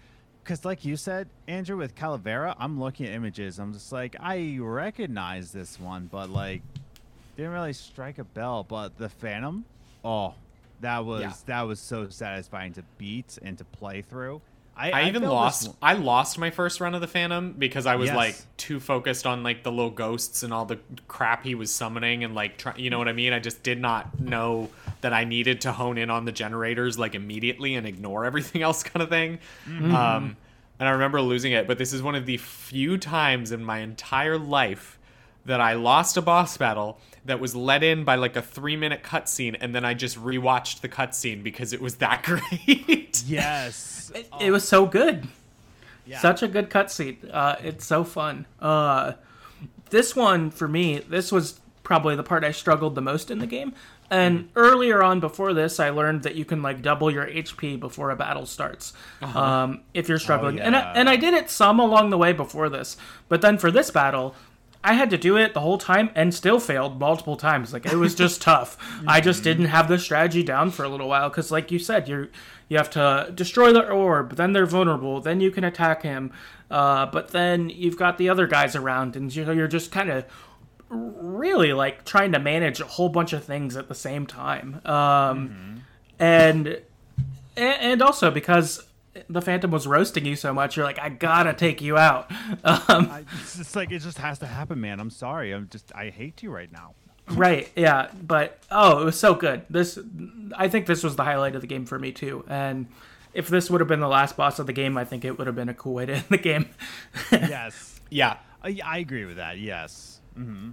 because 0.43 0.65
like 0.65 0.85
you 0.85 0.97
said, 0.97 1.29
Andrew, 1.49 1.77
with 1.77 1.95
Calavera, 1.95 2.55
I'm 2.59 2.81
looking 2.81 3.07
at 3.07 3.13
images. 3.13 3.59
I'm 3.59 3.73
just 3.73 3.93
like, 3.93 4.17
I 4.21 4.59
recognize 4.61 5.53
this 5.53 5.79
one, 5.79 6.09
but 6.11 6.31
like, 6.31 6.63
didn't 7.37 7.53
really 7.53 7.73
strike 7.73 8.19
a 8.19 8.25
bell. 8.25 8.65
But 8.69 8.99
the 8.99 9.09
Phantom, 9.09 9.65
oh, 10.05 10.35
that 10.81 11.05
was 11.05 11.23
Yeah. 11.23 11.33
that 11.47 11.63
was 11.63 11.81
so 11.81 12.09
satisfying 12.09 12.73
to 12.75 12.83
beat 12.99 13.39
and 13.43 13.57
to 13.59 13.65
play 13.65 14.03
through. 14.03 14.41
I, 14.75 14.91
I 14.91 15.03
even 15.09 15.21
felt 15.23 15.33
this 15.53 15.67
lost. 15.67 15.77
I 15.83 15.93
lost 15.93 16.39
my 16.39 16.51
first 16.51 16.81
run 16.81 16.95
of 16.95 17.03
the 17.03 17.07
Phantom 17.07 17.53
because 17.53 17.85
I 17.85 17.97
was 17.97 18.07
Yes. 18.07 18.17
like 18.17 18.37
too 18.57 18.81
focused 18.81 19.27
on 19.27 19.43
like 19.43 19.63
the 19.65 19.71
little 19.71 19.91
ghosts 19.91 20.43
and 20.43 20.53
all 20.53 20.65
the 20.65 20.79
crap 21.09 21.45
he 21.45 21.55
was 21.55 21.73
summoning 21.73 22.25
and 22.25 22.35
like 22.35 22.57
try, 22.57 22.73
you 22.77 22.89
know 22.89 22.99
what 22.99 23.07
I 23.07 23.13
mean. 23.13 23.35
I 23.35 23.39
just 23.39 23.63
did 23.63 23.79
not 23.81 24.19
know 24.19 24.71
that 25.03 25.13
I 25.13 25.25
needed 25.25 25.61
to 25.63 25.73
hone 25.73 25.99
in 25.99 26.11
on 26.11 26.25
the 26.25 26.33
generators 26.33 26.99
like 26.99 27.15
immediately 27.15 27.75
and 27.75 27.87
ignore 27.87 28.25
everything 28.25 28.63
else, 28.69 28.83
kind 28.83 29.03
of 29.03 29.09
thing. 29.09 29.39
Um, 29.67 30.37
and 30.81 30.89
I 30.89 30.93
remember 30.93 31.21
losing 31.21 31.53
it. 31.53 31.67
But 31.69 31.79
this 31.79 31.93
is 31.93 32.03
one 32.03 32.15
of 32.15 32.27
the 32.27 32.39
few 32.39 32.99
times 32.99 33.53
in 33.53 33.65
my 33.65 33.79
entire 33.79 34.39
life 34.39 34.99
that 35.45 35.61
I 35.61 35.75
lost 35.75 36.17
a 36.17 36.23
boss 36.23 36.57
battle 36.57 36.99
that 37.25 37.41
was 37.41 37.55
led 37.55 37.83
in 37.83 38.05
by 38.05 38.15
like 38.15 38.37
a 38.37 38.43
three 38.43 38.77
minute 38.77 39.03
cutscene, 39.03 39.57
and 39.61 39.75
then 39.75 39.85
I 39.85 39.95
just 39.95 40.17
rewatched 40.17 40.81
the 40.81 40.89
cutscene 40.89 41.43
because 41.43 41.73
it 41.73 41.81
was 41.81 41.97
that 41.97 42.23
great. 42.25 43.23
Yes, 43.27 44.11
It, 44.15 44.29
it 44.41 44.51
was 44.51 44.67
so 44.67 44.87
good. 44.87 45.29
Yeah. 46.05 46.19
Such 46.19 46.43
a 46.43 46.49
good 46.49 46.69
cutscene. 46.69 47.17
Uh, 47.33 47.57
it's 47.63 47.85
so 47.85 48.03
fun. 48.03 48.47
Uh, 48.61 49.13
this 49.91 50.17
one 50.17 50.51
for 50.51 50.67
me, 50.67 50.99
this 50.99 51.31
was 51.31 51.61
probably 51.83 52.17
the 52.17 52.23
part 52.25 52.45
I 52.45 52.53
struggled 52.53 52.95
the 52.95 53.01
most 53.01 53.31
in 53.31 53.39
the 53.39 53.47
game. 53.47 53.75
And 54.13 54.51
earlier 54.57 55.03
on, 55.03 55.21
before 55.21 55.55
this, 55.55 55.81
I 55.81 55.89
learned 55.89 56.25
that 56.25 56.35
you 56.35 56.45
can 56.45 56.61
like 56.61 56.83
double 56.83 57.11
your 57.11 57.27
HP 57.27 57.81
before 57.81 58.11
a 58.11 58.17
battle 58.17 58.45
starts, 58.45 58.93
um, 59.23 59.81
if 59.95 60.07
you're 60.07 60.19
struggling. 60.19 60.61
And 60.61 60.77
I, 60.77 60.93
and 60.93 61.09
I 61.09 61.17
did 61.17 61.33
it 61.33 61.49
some 61.49 61.81
along 61.81 62.11
the 62.11 62.19
way 62.19 62.35
before 62.35 62.69
this, 62.69 62.99
but 63.31 63.41
then 63.41 63.57
for 63.57 63.71
this 63.71 63.91
battle, 63.91 64.35
I 64.85 64.93
had 64.93 65.09
to 65.11 65.17
do 65.17 65.39
it 65.39 65.55
the 65.55 65.61
whole 65.61 65.79
time 65.79 66.11
and 66.15 66.35
still 66.35 66.61
failed 66.61 67.01
multiple 67.01 67.39
times. 67.39 67.73
Like 67.73 67.87
it 67.87 67.97
was 67.97 68.15
just 68.15 68.43
tough. 68.51 68.77
I 69.07 69.23
just 69.23 69.43
didn't 69.43 69.67
have 69.67 69.89
the 69.89 69.99
strategy 69.99 70.43
down 70.43 70.73
for 70.73 70.85
a 70.85 70.91
little 70.91 71.09
while 71.09 71.31
because, 71.31 71.51
like 71.51 71.71
you 71.71 71.79
said, 71.79 72.07
you 72.07 72.29
you 72.69 72.77
have 72.77 72.91
to 72.91 73.33
destroy 73.35 73.73
the 73.73 73.89
orb. 73.89 74.37
Then 74.37 74.53
they're 74.53 74.67
vulnerable. 74.67 75.23
Then 75.23 75.41
you 75.41 75.51
can 75.51 75.65
attack 75.65 76.03
him. 76.03 76.33
Uh, 76.71 77.07
but 77.07 77.29
then 77.29 77.71
you've 77.71 77.97
got 77.99 78.19
the 78.19 78.29
other 78.29 78.47
guys 78.47 78.77
around, 78.77 79.15
and 79.17 79.35
you 79.35 79.45
know, 79.45 79.53
you're 79.53 79.69
just 79.69 79.91
kind 79.91 80.11
of 80.11 80.25
really 80.93 81.73
like 81.73 82.05
trying 82.05 82.33
to 82.33 82.39
manage 82.39 82.81
a 82.81 82.85
whole 82.87 83.09
bunch 83.09 83.33
of 83.33 83.45
things 83.45 83.77
at 83.77 83.89
the 83.89 83.95
same 83.95 84.27
time. 84.27 84.81
Um, 84.85 85.83
and 86.19 86.67
a- 87.57 87.61
and 87.61 88.03
also 88.03 88.31
because 88.31 88.85
the 89.29 89.41
Phantom 89.43 89.71
was 89.71 89.87
roasting 89.87 90.25
you 90.25 90.37
so 90.37 90.53
much, 90.55 90.77
you're 90.77 90.87
like, 90.87 90.99
I 90.99 91.09
gotta 91.09 91.53
take 91.55 91.81
you 91.81 91.97
out. 91.99 92.31
Um, 92.65 93.09
I, 93.11 93.25
it's 93.43 93.75
like 93.75 93.91
it 93.91 93.99
just 94.01 94.19
has 94.19 94.39
to 94.41 94.47
happen, 94.47 94.81
man. 94.81 95.01
I'm 95.01 95.11
sorry. 95.11 95.53
I'm 95.53 95.69
just 95.71 95.91
I 95.95 96.11
hate 96.11 96.43
you 96.43 96.51
right 96.51 96.71
now. 96.71 96.95
Right, 97.29 97.71
yeah, 97.77 98.09
but 98.21 98.59
oh, 98.71 99.01
it 99.01 99.05
was 99.05 99.19
so 99.19 99.35
good. 99.35 99.63
This, 99.71 99.99
I 100.57 100.69
think 100.69 100.87
this 100.87 101.03
was 101.05 101.17
the 101.17 101.25
highlight 101.25 101.55
of 101.55 101.61
the 101.61 101.67
game 101.67 101.87
for 101.87 101.99
me 101.99 102.13
too. 102.13 102.45
And 102.49 102.87
if 103.33 103.49
this 103.49 103.71
would 103.71 103.81
have 103.81 103.89
been 103.89 104.01
the 104.01 104.09
last 104.09 104.37
boss 104.37 104.59
of 104.59 104.67
the 104.67 104.73
game, 104.73 104.99
I 104.99 105.05
think 105.05 105.25
it 105.25 105.39
would 105.39 105.47
have 105.47 105.57
been 105.57 105.69
a 105.69 105.75
cool 105.75 105.95
way 105.95 106.07
to 106.07 106.15
end 106.15 106.25
the 106.31 106.37
game. 106.39 106.69
yes, 107.33 108.01
yeah, 108.11 108.37
I, 108.63 108.79
I 108.85 108.99
agree 108.99 109.25
with 109.25 109.37
that. 109.37 109.59
Yes. 109.59 110.21
Mm-hmm. 110.39 110.71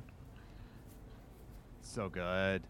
So 1.89 2.07
good. 2.07 2.61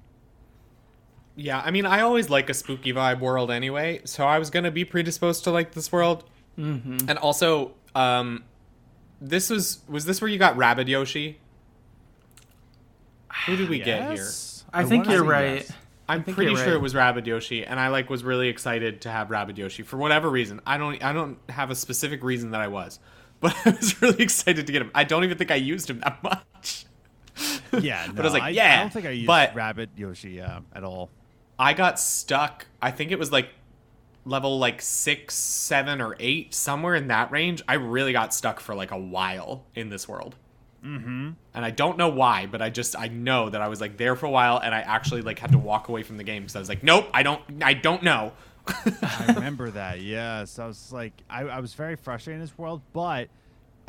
Yeah, 1.36 1.62
I 1.64 1.72
mean, 1.72 1.86
I 1.86 2.02
always 2.02 2.30
like 2.30 2.50
a 2.50 2.54
spooky 2.54 2.94
vibe 2.94 3.20
world 3.20 3.52
anyway, 3.52 4.00
so 4.06 4.26
I 4.26 4.40
was 4.40 4.50
gonna 4.50 4.72
be 4.72 4.86
predisposed 4.86 5.44
to 5.44 5.52
like 5.52 5.74
this 5.74 5.92
world. 5.92 6.24
Mm-hmm. 6.58 7.10
And 7.10 7.20
also, 7.20 7.74
um, 7.96 8.46
this 9.20 9.50
was 9.50 9.80
was 9.90 10.06
this 10.06 10.22
where 10.22 10.30
you 10.30 10.40
got 10.40 10.56
Rabbid 10.56 10.88
Yoshi? 10.88 11.38
Who 13.46 13.58
did 13.58 13.70
we 13.70 13.80
get 13.80 14.04
here? 14.04 14.12
Yes? 14.14 14.64
I 14.72 14.86
think 14.86 15.10
you're 15.10 15.26
right. 15.26 15.56
yes. 15.56 15.72
I'm 16.08 16.24
pretty 16.24 16.56
sure 16.56 16.66
right. 16.66 16.74
it 16.74 16.82
was 16.82 16.96
Rabbid 16.96 17.28
Yoshi, 17.28 17.66
and 17.66 17.78
I 17.78 17.90
like 17.90 18.10
was 18.10 18.24
really 18.24 18.48
excited 18.48 19.02
to 19.02 19.10
have 19.10 19.30
Rabbid 19.30 19.58
Yoshi 19.58 19.84
for 19.84 19.98
whatever 19.98 20.30
reason. 20.30 20.62
I 20.66 20.78
don't 20.78 21.04
I 21.04 21.12
don't 21.12 21.38
have 21.50 21.72
a 21.72 21.76
specific 21.76 22.24
reason 22.24 22.52
that 22.52 22.62
I 22.62 22.70
was, 22.70 23.02
but 23.42 23.54
I 23.66 23.72
was 23.72 24.02
really 24.02 24.24
excited 24.24 24.66
to 24.66 24.72
get 24.72 24.82
him. 24.82 24.92
I 24.96 25.04
don't 25.04 25.26
even 25.26 25.38
think 25.38 25.52
I 25.52 25.56
used 25.56 25.90
him 25.90 26.00
that 26.00 26.24
much. 26.24 26.86
Yeah, 27.82 28.08
no, 28.08 28.14
But 28.14 28.22
I 28.22 28.28
was 28.28 28.34
like, 28.34 28.44
I, 28.44 28.50
yeah, 28.50 28.78
I 28.78 28.82
don't 28.82 28.94
think 28.94 29.06
I 29.06 29.12
used 29.12 29.28
but- 29.28 29.54
Rabbid 29.56 29.90
Yoshi 29.96 30.42
uh, 30.42 30.62
at 30.74 30.84
all. 30.84 31.10
I 31.58 31.74
got 31.74 32.00
stuck. 32.00 32.66
I 32.82 32.92
think 32.92 33.12
it 33.12 33.20
was 33.20 33.32
like 33.32 33.50
level 34.26 34.60
like 34.60 34.82
six, 34.82 35.36
seven, 35.36 36.02
or 36.02 36.16
eight, 36.20 36.54
somewhere 36.54 36.96
in 36.96 37.08
that 37.08 37.32
range. 37.32 37.62
I 37.68 37.74
really 37.76 38.14
got 38.14 38.34
stuck 38.34 38.60
for 38.60 38.74
like 38.76 38.92
a 38.92 38.98
while 38.98 39.66
in 39.76 39.90
this 39.90 40.08
world. 40.08 40.36
Mm-hmm. 40.84 41.32
And 41.54 41.66
I 41.66 41.72
don't 41.72 41.98
know 41.98 42.08
why, 42.10 42.46
but 42.46 42.62
I 42.62 42.70
just 42.70 42.98
I 42.98 43.10
know 43.10 43.50
that 43.50 43.62
I 43.62 43.68
was 43.68 43.82
like 43.82 43.98
there 43.98 44.16
for 44.16 44.26
a 44.28 44.30
while, 44.30 44.58
and 44.58 44.74
I 44.74 44.80
actually 44.80 45.22
like 45.22 45.40
had 45.40 45.52
to 45.52 45.58
walk 45.58 45.90
away 45.90 46.04
from 46.04 46.18
the 46.18 46.24
game 46.24 46.44
because 46.44 46.56
I 46.56 46.60
was 46.60 46.70
like, 46.70 46.84
nope, 46.84 47.10
I 47.14 47.24
don't, 47.24 47.42
I 47.62 47.74
don't 47.74 48.04
know. 48.04 48.32
I 48.68 49.34
remember 49.36 49.72
that. 49.72 50.00
Yes, 50.00 50.60
I 50.60 50.68
was 50.68 50.94
like, 50.94 51.14
I, 51.30 51.42
I 51.42 51.60
was 51.60 51.74
very 51.74 51.96
frustrated 51.96 52.40
in 52.40 52.42
this 52.46 52.58
world, 52.58 52.82
but 52.94 53.28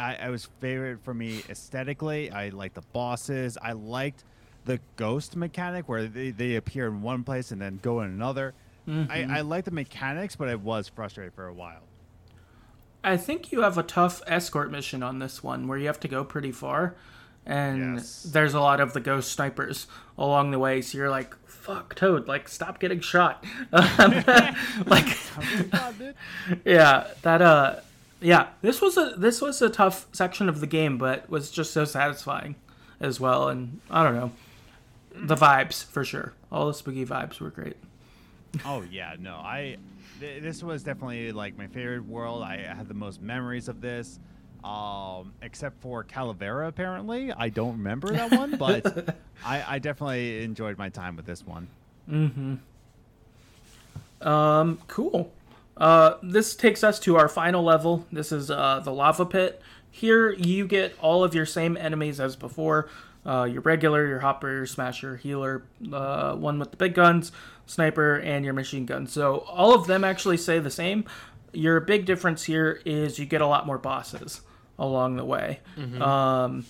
I, 0.01 0.17
I 0.23 0.31
was 0.31 0.49
favorite 0.61 1.01
for 1.05 1.15
me 1.15 1.43
aesthetically. 1.49 2.31
I 2.31 2.49
liked 2.49 2.75
the 2.75 2.83
bosses. 2.93 3.59
I 3.61 3.73
liked 3.73 4.25
the 4.65 4.81
ghost 4.97 5.37
mechanic 5.37 5.89
where 5.89 6.07
they, 6.07 6.31
they 6.31 6.57
appear 6.57 6.87
in 6.89 7.03
one 7.03 7.25
place 7.25 7.51
and 7.53 7.61
then 7.61 7.79
go 7.83 8.01
in 8.01 8.09
another. 8.11 8.55
I, 8.89 9.25
I 9.31 9.41
like 9.43 9.67
the 9.67 9.71
mechanics, 9.71 10.35
but 10.35 10.49
I 10.49 10.57
was 10.57 10.89
frustrated 10.89 11.33
for 11.35 11.47
a 11.47 11.53
while. 11.53 11.83
I 13.05 13.17
think 13.17 13.53
you 13.53 13.61
have 13.63 13.79
a 13.79 13.85
tough 13.85 14.21
escort 14.27 14.73
mission 14.73 15.03
on 15.05 15.21
this 15.21 15.45
one 15.45 15.69
where 15.69 15.79
you 15.79 15.87
have 15.87 16.01
to 16.01 16.09
go 16.09 16.25
pretty 16.25 16.51
far, 16.51 16.97
and 17.47 17.97
Yes. 17.97 18.25
there's 18.25 18.53
a 18.53 18.61
lot 18.61 18.81
of 18.81 18.93
the 18.93 19.01
ghost 19.01 19.31
snipers 19.31 19.87
along 20.19 20.51
the 20.51 20.59
way. 20.59 20.83
So 20.83 20.99
you're 20.99 21.09
like, 21.09 21.37
"Fuck, 21.47 21.95
Toad! 21.95 22.27
Like, 22.27 22.49
stop 22.49 22.81
getting 22.81 22.99
shot!" 23.01 23.45
Like, 24.87 25.17
yeah, 26.65 27.07
that 27.23 27.43
uh, 27.43 27.77
yeah, 28.21 28.49
this 28.63 28.81
was 28.81 28.97
a 28.97 29.15
this 29.17 29.41
was 29.41 29.61
a 29.63 29.69
tough 29.71 30.07
section 30.13 30.49
of 30.49 30.61
the 30.61 30.67
game, 30.67 30.99
but 30.99 31.29
was 31.31 31.51
just 31.51 31.73
so 31.73 31.85
satisfying 31.85 32.55
as 33.01 33.19
well. 33.21 33.49
And 33.49 33.81
I 33.91 34.03
don't 34.05 34.15
know, 34.15 34.33
the 35.15 35.37
vibes 35.37 35.85
for 35.85 36.05
sure. 36.05 36.33
All 36.53 36.67
the 36.67 36.75
spooky 36.75 37.05
vibes 37.07 37.41
were 37.41 37.51
great. 37.51 37.77
Oh 38.65 38.83
yeah, 38.91 39.15
no, 39.19 39.35
I. 39.37 39.77
Th- 40.19 40.43
this 40.43 40.63
was 40.63 40.83
definitely 40.83 41.33
like 41.33 41.57
my 41.57 41.67
favorite 41.69 42.05
world. 42.07 42.43
I 42.43 42.59
had 42.59 42.89
the 42.89 42.95
most 42.95 43.23
memories 43.23 43.69
of 43.69 43.81
this, 43.81 44.19
um, 44.63 45.33
except 45.41 45.81
for 45.81 46.05
Calavera. 46.05 46.69
Apparently, 46.69 47.33
I 47.33 47.49
don't 47.49 47.73
remember 47.79 48.13
that 48.13 48.31
one, 48.33 48.57
but 48.59 49.17
I, 49.45 49.65
I 49.77 49.79
definitely 49.79 50.43
enjoyed 50.43 50.77
my 50.77 50.91
time 50.91 51.17
with 51.17 51.25
this 51.25 51.47
one. 51.47 51.69
Mhm. 52.11 52.59
Um, 54.21 54.79
cool. 54.89 55.33
Uh, 55.81 56.15
this 56.23 56.55
takes 56.55 56.85
us 56.85 57.01
to 57.01 57.17
our 57.17 57.29
final 57.29 57.63
level. 57.65 58.07
This 58.13 58.31
is 58.33 58.51
uh, 58.51 58.81
the 58.85 58.93
lava 58.93 59.25
pit. 59.27 59.61
Here 59.91 60.31
you 60.33 60.67
get 60.67 60.95
all 61.01 61.25
of 61.25 61.35
your 61.35 61.47
same 61.47 61.77
enemies 61.77 62.21
as 62.21 62.37
before. 62.37 62.89
Uh, 63.27 63.45
your 63.45 63.61
regular, 63.63 64.07
your 64.07 64.21
hopper, 64.21 64.51
your 64.51 64.67
smasher, 64.67 65.17
healer, 65.17 65.65
uh, 65.93 66.35
one 66.37 66.59
with 66.59 66.71
the 66.71 66.77
big 66.77 66.95
guns, 66.95 67.33
sniper, 67.67 68.17
and 68.17 68.45
your 68.45 68.55
machine 68.55 68.87
gun. 68.87 69.07
So 69.07 69.39
all 69.49 69.75
of 69.75 69.87
them 69.87 70.05
actually 70.05 70.37
say 70.39 70.59
the 70.59 70.71
same. 70.71 71.05
Your 71.53 71.81
big 71.81 72.07
difference 72.07 72.45
here 72.45 72.81
is 72.87 73.19
you 73.19 73.27
get 73.27 73.41
a 73.41 73.47
lot 73.47 73.67
more 73.67 73.77
bosses 73.79 74.41
along 74.79 75.17
the 75.17 75.25
way. 75.25 75.61
Um, 76.01 76.65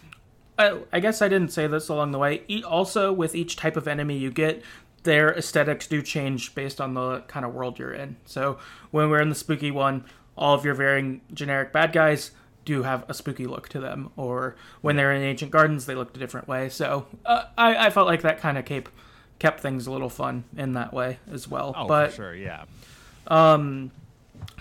I, 0.58 0.80
I 0.92 1.00
guess 1.00 1.22
I 1.22 1.28
didn't 1.28 1.52
say 1.52 1.66
this 1.68 1.88
along 1.88 2.10
the 2.12 2.18
way. 2.18 2.42
E- 2.48 2.64
also, 2.64 3.12
with 3.12 3.34
each 3.34 3.54
type 3.56 3.76
of 3.76 3.86
enemy 3.86 4.16
you 4.16 4.30
get, 4.32 4.62
their 5.02 5.32
aesthetics 5.32 5.86
do 5.86 6.02
change 6.02 6.54
based 6.54 6.80
on 6.80 6.94
the 6.94 7.20
kind 7.20 7.44
of 7.46 7.54
world 7.54 7.78
you're 7.78 7.92
in. 7.92 8.16
So 8.26 8.58
when 8.90 9.10
we're 9.10 9.20
in 9.20 9.28
the 9.28 9.34
spooky 9.34 9.70
one, 9.70 10.04
all 10.36 10.54
of 10.54 10.64
your 10.64 10.74
varying 10.74 11.20
generic 11.32 11.72
bad 11.72 11.92
guys 11.92 12.32
do 12.64 12.82
have 12.82 13.04
a 13.08 13.14
spooky 13.14 13.46
look 13.46 13.68
to 13.70 13.80
them. 13.80 14.10
Or 14.16 14.56
when 14.80 14.96
they're 14.96 15.12
in 15.12 15.22
ancient 15.22 15.50
gardens, 15.50 15.86
they 15.86 15.94
looked 15.94 16.16
a 16.16 16.20
different 16.20 16.48
way. 16.48 16.68
So 16.68 17.06
uh, 17.24 17.44
I, 17.56 17.86
I 17.86 17.90
felt 17.90 18.06
like 18.06 18.22
that 18.22 18.40
kind 18.40 18.58
of 18.58 18.64
kept 18.64 18.90
kept 19.38 19.60
things 19.60 19.86
a 19.86 19.90
little 19.90 20.10
fun 20.10 20.44
in 20.56 20.74
that 20.74 20.92
way 20.92 21.18
as 21.32 21.48
well. 21.48 21.74
Oh, 21.76 21.86
but 21.86 22.10
for 22.10 22.16
sure, 22.16 22.34
yeah. 22.34 22.64
Um, 23.26 23.90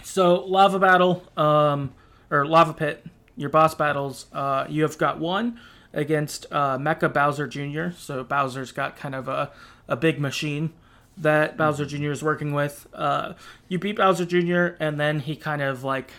so 0.04 0.46
lava 0.46 0.80
battle, 0.80 1.24
um, 1.36 1.94
or 2.30 2.46
lava 2.46 2.74
pit. 2.74 3.06
Your 3.36 3.50
boss 3.50 3.74
battles. 3.76 4.26
Uh, 4.34 4.66
you 4.68 4.84
have 4.84 4.98
got 4.98 5.20
one 5.20 5.60
against 5.94 6.46
uh, 6.52 6.78
Mecha 6.78 7.12
Bowser 7.14 7.48
Jr. 7.48 7.96
So 7.98 8.24
Bowser's 8.24 8.72
got 8.72 8.96
kind 8.96 9.16
of 9.16 9.28
a 9.28 9.52
a 9.90 9.98
big 9.98 10.20
machine 10.20 10.72
that 11.18 11.58
Bowser 11.58 11.86
Jr. 11.86 12.12
is 12.12 12.24
working 12.24 12.54
with. 12.54 12.88
Uh, 12.94 13.34
you 13.68 13.78
beat 13.78 13.98
Bowser 13.98 14.26
Jr. 14.26 14.78
and 14.82 15.00
then 15.00 15.20
he 15.20 15.36
kind 15.36 15.62
of 15.62 15.84
like 15.84 16.12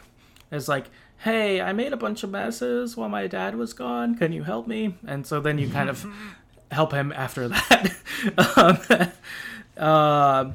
is 0.53 0.69
like, 0.69 0.91
"Hey, 1.19 1.61
I 1.61 1.73
made 1.73 1.93
a 1.93 1.97
bunch 1.97 2.23
of 2.23 2.31
messes 2.31 2.97
while 2.97 3.09
my 3.09 3.27
dad 3.27 3.55
was 3.55 3.73
gone. 3.73 4.15
Can 4.17 4.33
you 4.33 4.43
help 4.43 4.67
me?" 4.67 4.97
And 5.07 5.27
so 5.27 5.41
then 5.41 5.57
you 5.59 5.71
kind 5.71 5.89
of 5.89 6.05
help 6.71 6.93
him 6.93 7.13
after 7.13 7.49
that. 7.49 7.95
um, 8.57 9.09
uh, 9.77 10.51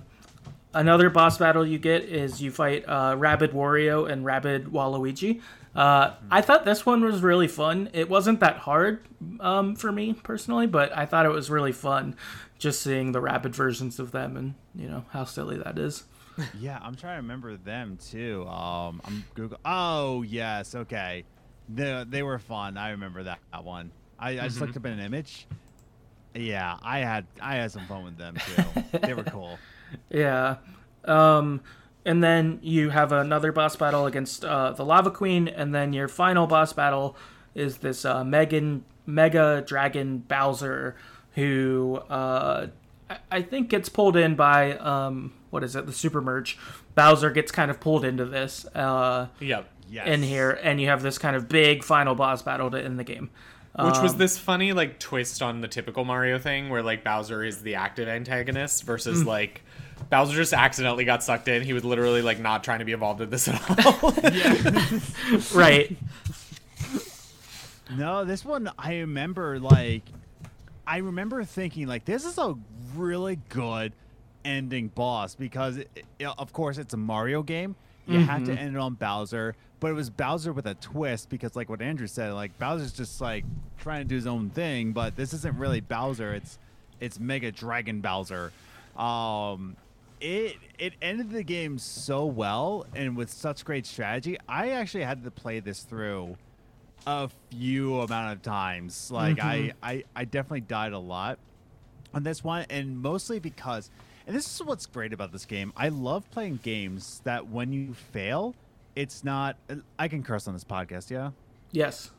another 0.74 1.09
boss 1.09 1.38
battle 1.38 1.66
you 1.66 1.80
get 1.80 2.03
is 2.03 2.41
you 2.41 2.51
fight 2.51 2.88
uh, 2.88 3.16
Rabbid 3.18 3.51
Wario 3.51 4.09
and 4.09 4.24
Rabbid 4.24 4.68
Waluigi. 4.68 5.41
Uh, 5.76 6.13
I 6.32 6.39
thought 6.39 6.63
this 6.63 6.86
one 6.86 7.03
was 7.03 7.22
really 7.22 7.49
fun. 7.49 7.89
It 7.91 8.09
wasn't 8.09 8.39
that 8.39 8.59
hard 8.59 9.05
um, 9.41 9.76
for 9.76 9.91
me 9.91 10.13
personally, 10.13 10.68
but 10.68 10.95
I 10.97 11.05
thought 11.05 11.26
it 11.26 11.34
was 11.34 11.49
really 11.49 11.74
fun 11.74 12.16
just 12.66 12.82
seeing 12.82 13.11
the 13.11 13.22
Rabbid 13.22 13.55
versions 13.55 13.99
of 13.99 14.11
them 14.11 14.36
and 14.36 14.55
you 14.74 14.89
know 14.89 15.05
how 15.11 15.24
silly 15.24 15.55
that 15.59 15.78
is. 15.78 16.05
yeah, 16.59 16.80
I'm 16.82 16.95
trying 16.95 17.18
to 17.18 17.22
remember 17.22 17.55
them 17.57 17.99
too. 18.03 18.43
Um, 18.47 19.01
I'm 19.05 19.24
Google. 19.36 19.59
Oh 19.63 20.24
yes, 20.24 20.74
okay. 20.74 21.26
They 21.70 22.03
they 22.09 22.24
were 22.24 22.39
fun. 22.39 22.76
I 22.76 22.89
remember 22.89 23.22
that, 23.22 23.38
that 23.51 23.63
one. 23.63 23.91
I, 24.18 24.32
I 24.32 24.47
just 24.47 24.59
looked 24.59 24.76
up 24.76 24.84
an 24.86 24.99
image. 24.99 25.45
Yeah, 26.34 26.78
I 26.82 26.99
had 26.99 27.28
I 27.39 27.57
had 27.57 27.72
some 27.72 27.86
fun 27.86 28.03
with 28.03 28.18
them 28.18 28.36
too. 28.36 28.97
they 29.03 29.13
were 29.13 29.24
cool. 29.24 29.59
Yeah. 30.09 30.55
Um, 31.03 31.61
and 32.03 32.24
then 32.24 32.59
you 32.63 32.89
have 32.89 33.11
another 33.11 33.51
boss 33.51 33.76
battle 33.76 34.07
against 34.07 34.43
uh, 34.43 34.72
the 34.72 34.84
Lava 34.84 35.11
Queen, 35.11 35.47
and 35.47 35.74
then 35.74 35.93
your 35.93 36.07
final 36.07 36.47
boss 36.47 36.74
battle 36.74 37.16
is 37.53 37.78
this 37.78 38.05
uh, 38.05 38.24
Megan 38.24 38.86
Mega 39.05 39.63
Dragon 39.66 40.18
Bowser, 40.18 40.95
who 41.36 42.02
uh, 42.10 42.68
I, 43.10 43.18
I 43.32 43.42
think 43.42 43.70
gets 43.70 43.88
pulled 43.90 44.18
in 44.18 44.36
by 44.36 44.78
um, 44.78 45.34
what 45.52 45.64
is 45.64 45.76
it, 45.76 45.86
the 45.86 45.94
Super 45.94 46.22
Merge. 46.22 46.58
Bowser 46.96 47.30
gets 47.30 47.52
kind 47.52 47.70
of 47.70 47.80
pulled 47.80 48.04
into 48.06 48.26
this 48.26 48.66
uh, 48.74 49.28
Yep. 49.40 49.70
Yes. 49.90 50.08
in 50.08 50.24
here, 50.24 50.52
and 50.64 50.82
you 50.82 50.88
have 50.88 51.02
this 51.04 51.18
kind 51.20 51.36
of 51.36 51.48
big 51.48 51.84
final 51.84 52.16
boss 52.16 52.42
battle 52.42 52.72
to 52.72 52.82
end 52.84 52.98
the 52.98 53.04
game. 53.04 53.30
Which 53.78 53.96
Um, 53.96 54.04
was 54.04 54.16
this 54.16 54.38
funny 54.38 54.72
like 54.74 55.00
twist 55.00 55.42
on 55.44 55.60
the 55.62 55.68
typical 55.68 56.06
Mario 56.06 56.40
thing 56.40 56.70
where 56.70 56.82
like 56.82 57.04
Bowser 57.04 57.44
is 57.44 57.62
the 57.62 57.76
active 57.76 58.08
antagonist 58.08 58.84
versus 58.86 59.24
Mm. 59.24 59.28
like 59.28 59.62
Bowser 60.10 60.34
just 60.36 60.54
accidentally 60.54 61.04
got 61.06 61.22
sucked 61.24 61.48
in. 61.50 61.62
He 61.62 61.74
was 61.74 61.84
literally 61.84 62.22
like 62.22 62.40
not 62.40 62.64
trying 62.64 62.80
to 62.80 62.86
be 62.86 62.94
involved 62.94 63.20
in 63.22 63.30
this 63.30 63.48
at 63.50 63.62
all. 63.86 64.12
right. 65.54 65.96
No, 67.96 68.26
this 68.26 68.44
one 68.44 68.72
I 68.80 69.00
remember 69.00 69.60
like 69.60 70.04
I 70.88 70.98
remember 70.98 71.44
thinking 71.44 71.88
like 71.88 72.06
this 72.06 72.26
is 72.26 72.38
a 72.38 72.56
really 72.96 73.38
good 73.50 73.94
ending 74.44 74.90
boss 74.90 75.36
because 75.36 75.78
it, 75.78 75.90
it- 76.20 76.28
of 76.38 76.54
course 76.54 76.78
it's 76.78 76.94
a 76.94 76.98
Mario 76.98 77.42
game. 77.44 77.76
You 78.08 78.20
have 78.20 78.44
to 78.46 78.52
end 78.54 78.76
it 78.76 78.80
on 78.80 78.94
Bowser, 78.94 79.56
but 79.80 79.88
it 79.90 79.94
was 79.94 80.12
Bowser 80.12 80.54
with 80.54 80.68
a 80.68 80.76
twist 80.76 81.28
because 81.30 81.56
like 81.56 81.70
what 81.70 81.82
Andrew 81.82 82.06
said, 82.06 82.34
like 82.34 82.56
Bowser's 82.60 82.92
just 82.94 83.20
like 83.20 83.44
trying 83.80 84.04
to 84.04 84.08
do 84.08 84.14
his 84.14 84.28
own 84.28 84.52
thing, 84.52 84.92
but 84.92 85.16
this 85.16 85.34
isn't 85.34 85.58
really 85.58 85.82
Bowser. 85.82 86.36
It's 86.36 86.60
it's 87.00 87.20
Mega 87.20 87.52
Dragon 87.52 88.02
Bowser. 88.02 88.52
Um 88.96 89.76
it 90.22 90.58
it 90.78 90.94
ended 91.02 91.32
the 91.32 91.42
game 91.44 91.78
so 91.80 92.26
well 92.26 92.86
and 92.96 93.18
with 93.18 93.32
such 93.32 93.66
great 93.66 93.86
strategy. 93.88 94.38
I 94.48 94.70
actually 94.70 95.04
had 95.04 95.24
to 95.24 95.32
play 95.32 95.60
this 95.60 95.82
through 95.82 96.38
a 97.06 97.30
few 97.51 97.99
amount 97.99 98.34
of 98.34 98.41
times. 98.41 99.12
Like 99.12 99.41
I, 99.41 99.58
mm-hmm. 99.58 99.78
I, 99.84 100.03
I 100.16 100.26
definitely 100.26 100.62
died 100.62 100.93
a 100.93 100.99
lot 100.99 101.39
on 102.14 102.24
this 102.24 102.43
one, 102.43 102.66
and 102.70 103.01
mostly 103.01 103.39
because, 103.39 103.89
and 104.26 104.36
this 104.36 104.53
is 104.53 104.64
what's 104.64 104.86
great 104.86 105.14
about 105.14 105.32
this 105.32 105.45
game. 105.45 105.74
I 105.76 105.89
love 105.89 106.30
playing 106.32 106.60
games 106.64 107.22
that 107.24 107.47
when 107.47 107.72
you 107.74 107.93
fail, 107.93 108.56
it's 108.95 109.24
not. 109.24 109.58
I 109.99 110.08
can 110.08 110.24
curse 110.24 110.47
on 110.47 110.53
this 110.53 110.64
podcast, 110.64 111.10
yeah. 111.10 111.32
Yes. 111.72 112.12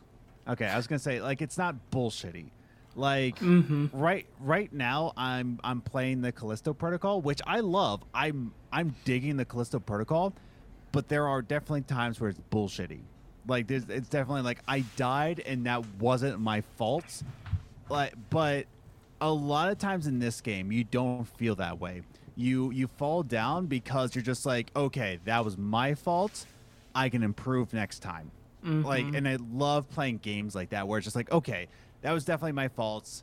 Okay, 0.49 0.67
I 0.67 0.77
was 0.77 0.87
gonna 0.87 0.99
say 0.99 1.21
like 1.21 1.43
it's 1.43 1.59
not 1.59 1.75
bullshitty. 1.91 2.47
Like 2.95 3.39
mm-hmm. 3.41 3.87
right 3.93 4.27
right 4.41 4.73
now 4.73 5.13
I'm 5.17 5.61
I'm 5.65 5.81
playing 5.81 6.23
the 6.23 6.33
Callisto 6.33 6.73
Protocol, 6.73 7.21
which 7.21 7.41
I 7.47 7.61
love. 7.61 8.03
I'm 8.15 8.53
I'm 8.73 8.95
digging 9.05 9.37
the 9.37 9.45
Callisto 9.45 9.79
Protocol, 9.79 10.33
but 10.93 11.09
there 11.09 11.27
are 11.27 11.43
definitely 11.43 11.83
times 11.83 12.21
where 12.21 12.31
it's 12.31 12.41
bullshitty. 12.51 13.01
Like 13.47 13.67
there's 13.67 13.85
it's 13.89 14.09
definitely 14.09 14.43
like 14.43 14.61
I 14.67 14.81
died 14.97 15.43
and 15.47 15.67
that 15.67 15.85
wasn't 15.99 16.41
my 16.41 16.63
fault. 16.77 17.23
Like 17.89 18.15
but 18.31 18.67
a 19.21 19.31
lot 19.31 19.71
of 19.71 19.79
times 19.79 20.07
in 20.07 20.19
this 20.19 20.41
game 20.41 20.73
you 20.73 20.85
don't 20.85 21.25
feel 21.25 21.55
that 21.57 21.79
way. 21.81 22.03
You 22.37 22.71
you 22.71 22.87
fall 22.87 23.23
down 23.23 23.67
because 23.67 24.15
you're 24.15 24.23
just 24.25 24.45
like, 24.47 24.71
okay, 24.77 25.19
that 25.25 25.45
was 25.45 25.57
my 25.57 25.95
fault. 25.95 26.47
I 26.95 27.09
can 27.09 27.23
improve 27.23 27.73
next 27.73 28.01
time. 28.01 28.31
Like, 28.67 29.05
mm-hmm. 29.05 29.15
and 29.15 29.29
I 29.29 29.37
love 29.53 29.89
playing 29.91 30.19
games 30.19 30.55
like 30.57 30.71
that 30.71 30.89
where 30.89 30.99
it's 30.99 31.05
just 31.05 31.15
like, 31.15 31.31
okay, 31.31 31.69
that 32.03 32.13
was 32.13 32.25
definitely 32.25 32.53
my 32.53 32.67
fault. 32.67 33.23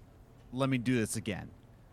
Let 0.54 0.70
me 0.70 0.78
do 0.78 0.96
this 0.96 1.18
again. 1.18 1.50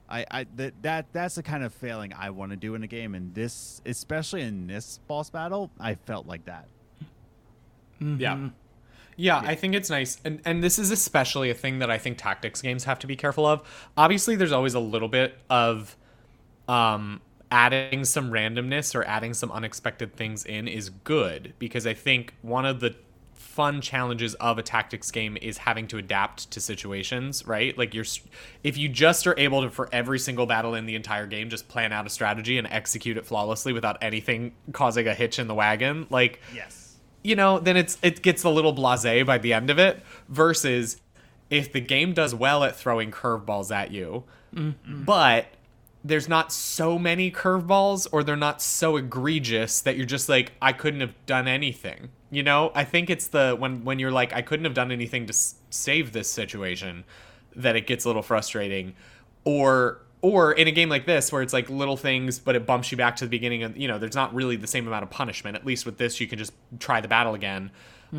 I, 0.09 0.27
I 0.31 0.47
that 0.57 0.83
that 0.83 1.07
that's 1.13 1.37
the 1.37 1.43
kind 1.43 1.65
of 1.65 1.73
failing 1.73 2.13
I 2.13 2.31
want 2.31 2.51
to 2.51 2.57
do 2.57 2.75
in 2.75 2.83
a 2.83 2.87
game, 2.87 3.15
and 3.15 3.35
this, 3.35 3.81
especially 3.87 4.43
in 4.43 4.67
this 4.67 4.99
boss 5.07 5.31
battle, 5.31 5.71
I 5.81 5.95
felt 5.95 6.27
like 6.27 6.45
that. 6.47 6.69
Yeah. 8.01 8.49
Yeah, 9.17 9.39
I 9.39 9.55
think 9.55 9.75
it's 9.75 9.91
nice. 9.91 10.19
And 10.25 10.41
and 10.45 10.63
this 10.63 10.79
is 10.79 10.91
especially 10.91 11.51
a 11.51 11.55
thing 11.55 11.79
that 11.81 11.91
I 11.91 11.99
think 11.99 12.17
tactics 12.17 12.63
games 12.63 12.85
have 12.85 12.99
to 13.01 13.07
be 13.07 13.17
careful 13.17 13.45
of. 13.45 13.63
Obviously 13.97 14.35
there's 14.35 14.53
always 14.53 14.75
a 14.75 14.81
little 14.81 15.09
bit 15.09 15.37
of 15.51 15.97
um 16.69 17.21
adding 17.53 18.05
some 18.05 18.31
randomness 18.31 18.95
or 18.95 19.05
adding 19.05 19.35
some 19.35 19.51
unexpected 19.53 20.15
things 20.15 20.45
in 20.47 20.69
is 20.69 20.89
good 20.89 21.53
because 21.59 21.87
I 21.87 21.95
think 21.95 22.35
one 22.43 22.65
of 22.65 22.81
the 22.81 22.95
fun 23.35 23.81
challenges 23.81 24.35
of 24.37 24.59
a 24.59 24.63
tactics 24.63 25.11
game 25.11 25.37
is 25.43 25.59
having 25.59 25.87
to 25.89 25.99
adapt 25.99 26.51
to 26.53 26.61
situations, 26.61 27.47
right? 27.47 27.77
Like 27.77 27.93
you're 27.93 28.05
if 28.63 28.79
you 28.79 28.89
just 28.89 29.27
are 29.27 29.39
able 29.39 29.63
to 29.63 29.71
for 29.71 29.89
every 29.93 30.19
single 30.19 30.47
battle 30.47 30.75
in 30.75 30.87
the 30.87 30.95
entire 30.95 31.27
game 31.27 31.51
just 31.51 31.69
plan 31.69 31.93
out 31.93 32.07
a 32.07 32.11
strategy 32.11 32.57
and 32.57 32.67
execute 32.69 33.17
it 33.19 33.27
flawlessly 33.27 33.73
without 33.73 33.99
anything 34.01 34.53
causing 34.73 35.09
a 35.09 35.15
hitch 35.15 35.39
in 35.39 35.47
the 35.47 35.55
wagon, 35.55 36.07
like 36.09 36.41
Yes. 36.55 36.80
You 37.23 37.37
know, 37.37 37.59
then 37.59 37.77
it's 37.77 37.99
it 38.03 38.23
gets 38.23 38.45
a 38.45 38.51
little 38.51 38.75
blasé 38.75 39.25
by 39.25 39.39
the 39.39 39.53
end 39.53 39.71
of 39.71 39.79
it. 39.79 40.03
Versus 40.29 41.01
if 41.49 41.73
the 41.73 41.81
game 41.81 42.13
does 42.13 42.35
well 42.35 42.65
at 42.65 42.77
throwing 42.77 43.11
curveballs 43.11 43.75
at 43.75 43.91
you, 43.91 44.25
mm-hmm. 44.55 45.05
but 45.05 45.47
there's 46.03 46.29
not 46.29 46.51
so 46.53 46.99
many 46.99 47.31
curveballs 47.31 48.07
or 48.11 48.23
they're 48.23 48.37
not 48.37 48.63
so 48.63 48.97
egregious 48.97 49.81
that 49.83 49.97
you're 49.97 50.07
just 50.07 50.29
like 50.29 50.53
I 50.63 50.73
couldn't 50.73 51.01
have 51.01 51.15
done 51.27 51.47
anything. 51.47 52.11
You 52.31 52.43
know, 52.43 52.73
I 52.75 52.85
think 52.85 53.11
it's 53.11 53.27
the 53.27 53.57
when 53.59 53.85
when 53.85 53.99
you're 53.99 54.13
like 54.13 54.33
I 54.33 54.43
couldn't 54.43 54.65
have 54.65 54.75
done 54.75 54.91
anything 54.93 55.27
to 55.27 55.33
s- 55.33 55.57
save 55.69 56.13
this 56.13 56.31
situation 56.31 57.05
that 57.55 57.77
it 57.77 57.87
gets 57.87 58.05
a 58.05 58.09
little 58.09 58.23
frustrating 58.23 58.95
or 59.45 60.01
or 60.23 60.53
in 60.53 60.69
a 60.69 60.71
game 60.71 60.89
like 60.89 61.07
this 61.07 61.33
where 61.33 61.43
it's 61.43 61.53
like 61.53 61.71
little 61.71 61.97
things 61.97 62.39
but 62.39 62.55
it 62.55 62.67
bumps 62.67 62.91
you 62.91 62.97
back 62.99 63.17
to 63.17 63.25
the 63.25 63.31
beginning 63.31 63.63
of 63.63 63.77
you 63.77 63.89
know 63.89 63.99
there's 63.99 64.15
not 64.15 64.35
really 64.35 64.57
the 64.57 64.67
same 64.67 64.87
amount 64.87 65.03
of 65.03 65.11
punishment. 65.11 65.57
At 65.57 65.65
least 65.65 65.87
with 65.87 65.99
this 65.99 66.21
you 66.21 66.27
can 66.27 66.39
just 66.39 66.53
try 66.79 67.01
the 67.01 67.09
battle 67.09 67.35
again. 67.35 67.71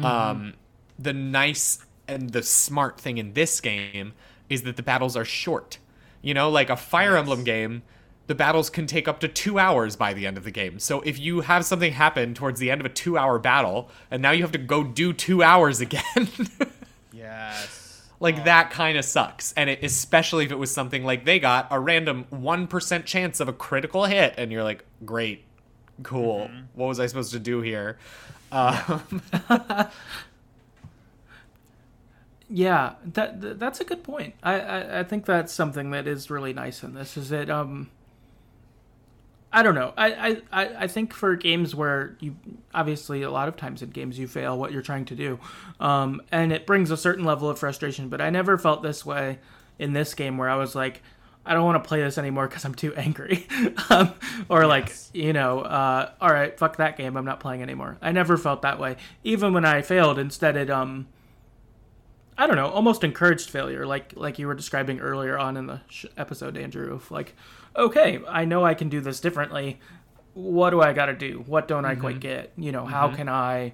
Um, 0.04 0.54
the 0.98 1.14
nice 1.14 1.86
and 2.08 2.30
the 2.30 2.44
smart 2.44 3.00
thing 3.00 3.18
in 3.18 3.34
this 3.34 3.60
game 3.60 4.14
is 4.50 4.64
that 4.64 4.78
the 4.78 4.84
battles 4.84 5.18
are 5.18 5.26
short. 5.26 5.78
You 6.22 6.34
know 6.34 6.50
like 6.50 6.70
a 6.70 6.78
fire 6.78 7.18
emblem 7.18 7.44
game 7.44 7.84
the 8.28 8.36
battles 8.36 8.70
can 8.70 8.88
take 8.88 9.10
up 9.10 9.20
to 9.20 9.28
two 9.28 9.60
hours 9.60 9.98
by 9.98 10.14
the 10.14 10.26
end 10.26 10.38
of 10.38 10.46
the 10.46 10.52
game. 10.52 10.80
So 10.80 11.02
if 11.02 11.20
you 11.20 11.42
have 11.42 11.66
something 11.66 11.92
happen 11.92 12.34
towards 12.34 12.60
the 12.62 12.72
end 12.72 12.80
of 12.80 12.86
a 12.86 12.90
two 12.90 13.18
hour 13.18 13.40
battle 13.40 13.90
and 14.10 14.22
now 14.22 14.32
you 14.32 14.42
have 14.44 14.54
to 14.54 14.58
go 14.58 14.84
do 14.84 15.12
two 15.12 15.44
hours 15.44 15.82
again. 15.82 16.02
Yes. 17.14 17.91
Like 18.22 18.46
that 18.46 18.70
kind 18.70 18.98
of 18.98 19.04
sucks, 19.04 19.52
and 19.54 19.70
it, 19.70 19.84
especially 19.84 20.46
if 20.46 20.52
it 20.52 20.58
was 20.58 20.74
something 20.74 21.04
like 21.04 21.26
they 21.26 21.40
got 21.40 21.68
a 21.72 21.80
random 21.80 22.26
one 22.30 22.68
percent 22.68 23.06
chance 23.06 23.40
of 23.42 23.50
a 23.50 23.54
critical 23.54 24.06
hit, 24.06 24.36
and 24.38 24.52
you're 24.52 24.64
like, 24.64 24.86
great, 25.04 25.44
cool. 26.04 26.50
What 26.76 26.86
was 26.88 27.00
I 27.02 27.08
supposed 27.08 27.32
to 27.34 27.40
do 27.40 27.62
here? 27.62 27.98
Um, 28.52 29.22
Yeah, 32.54 32.96
that 33.06 33.42
th- 33.42 33.58
that's 33.58 33.80
a 33.80 33.86
good 33.86 34.04
point. 34.04 34.36
I, 34.44 34.60
I 34.60 35.00
I 35.00 35.04
think 35.04 35.26
that's 35.26 35.54
something 35.54 35.92
that 35.92 36.06
is 36.06 36.30
really 36.30 36.52
nice 36.54 36.84
in 36.84 36.94
this. 36.94 37.16
Is 37.18 37.30
that 37.30 37.50
um. 37.50 37.90
I 39.54 39.64
don't 39.64 39.76
know. 39.76 39.94
I, 39.98 40.42
I, 40.52 40.66
I 40.84 40.88
think 40.88 41.14
for 41.14 41.36
games 41.36 41.76
where 41.76 42.16
you 42.22 42.38
obviously 42.74 43.22
a 43.22 43.30
lot 43.30 43.50
of 43.50 43.58
times 43.58 43.82
in 43.82 43.90
games 43.90 44.18
you 44.18 44.28
fail 44.28 44.58
what 44.58 44.72
you're 44.72 44.82
trying 44.82 45.06
to 45.06 45.16
do, 45.16 45.40
um, 45.80 46.22
and 46.32 46.54
it 46.54 46.66
brings 46.66 46.90
a 46.90 46.98
certain 46.98 47.26
level 47.26 47.50
of 47.50 47.60
frustration. 47.60 48.08
But 48.08 48.22
I 48.22 48.30
never 48.30 48.58
felt 48.58 48.82
this 48.82 49.06
way 49.06 49.40
in 49.78 49.94
this 49.94 50.14
game 50.14 50.38
where 50.38 50.50
I 50.50 50.56
was 50.56 50.74
like, 50.74 51.02
I 51.46 51.54
don't 51.54 51.66
want 51.66 51.84
to 51.84 51.88
play 51.88 52.02
this 52.02 52.18
anymore 52.18 52.48
because 52.48 52.66
I'm 52.66 52.76
too 52.76 52.94
angry. 52.96 53.48
um, 53.90 54.14
or 54.48 54.68
like, 54.68 54.94
you 55.14 55.34
know, 55.34 55.62
uh, 55.62 56.12
all 56.22 56.32
right, 56.32 56.58
fuck 56.58 56.78
that 56.78 56.98
game. 56.98 57.18
I'm 57.18 57.26
not 57.26 57.40
playing 57.40 57.62
anymore. 57.62 57.98
I 58.02 58.12
never 58.12 58.38
felt 58.38 58.62
that 58.62 58.80
way. 58.80 58.98
Even 59.24 59.54
when 59.54 59.66
I 59.66 59.82
failed, 59.82 60.20
instead 60.20 60.56
it, 60.56 60.70
um, 60.70 61.08
I 62.38 62.48
don't 62.48 62.56
know, 62.56 62.70
almost 62.70 63.04
encouraged 63.04 63.50
failure, 63.50 63.86
like 63.86 64.14
like 64.16 64.40
you 64.40 64.48
were 64.48 64.54
describing 64.54 65.00
earlier 65.00 65.38
on 65.38 65.58
in 65.58 65.68
the 65.68 65.82
sh- 65.90 66.06
episode, 66.16 66.58
Andrew. 66.58 66.94
Of 66.94 67.12
like, 67.12 67.36
okay, 67.76 68.20
I 68.28 68.46
know 68.46 68.66
I 68.66 68.74
can 68.74 68.90
do 68.90 69.02
this 69.02 69.20
differently. 69.20 69.80
What 70.34 70.70
do 70.70 70.82
I 70.82 70.94
got 70.94 71.08
to 71.08 71.14
do? 71.14 71.44
What 71.46 71.68
don't 71.68 71.86
I 71.86 71.96
quite 71.96 72.20
get? 72.20 72.54
You 72.58 72.72
know, 72.72 72.86
how 72.86 73.10
can 73.10 73.28
I 73.28 73.74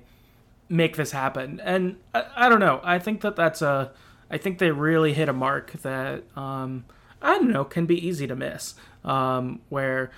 make 0.70 0.96
this 0.96 1.12
happen? 1.12 1.62
And 1.64 1.98
I, 2.14 2.26
I 2.36 2.50
don't 2.50 2.60
know. 2.60 2.82
I 2.84 3.00
think 3.00 3.22
that 3.22 3.36
that's 3.36 3.62
a. 3.62 3.92
I 4.30 4.38
think 4.38 4.60
they 4.60 4.72
really 4.72 5.14
hit 5.14 5.30
a 5.30 5.34
mark 5.34 5.72
that 5.84 6.24
um, 6.36 6.86
I 7.22 7.38
don't 7.38 7.50
know 7.50 7.64
can 7.64 7.86
be 7.86 8.06
easy 8.06 8.28
to 8.28 8.36
miss. 8.36 8.76
Um, 9.06 9.62
where 9.70 10.12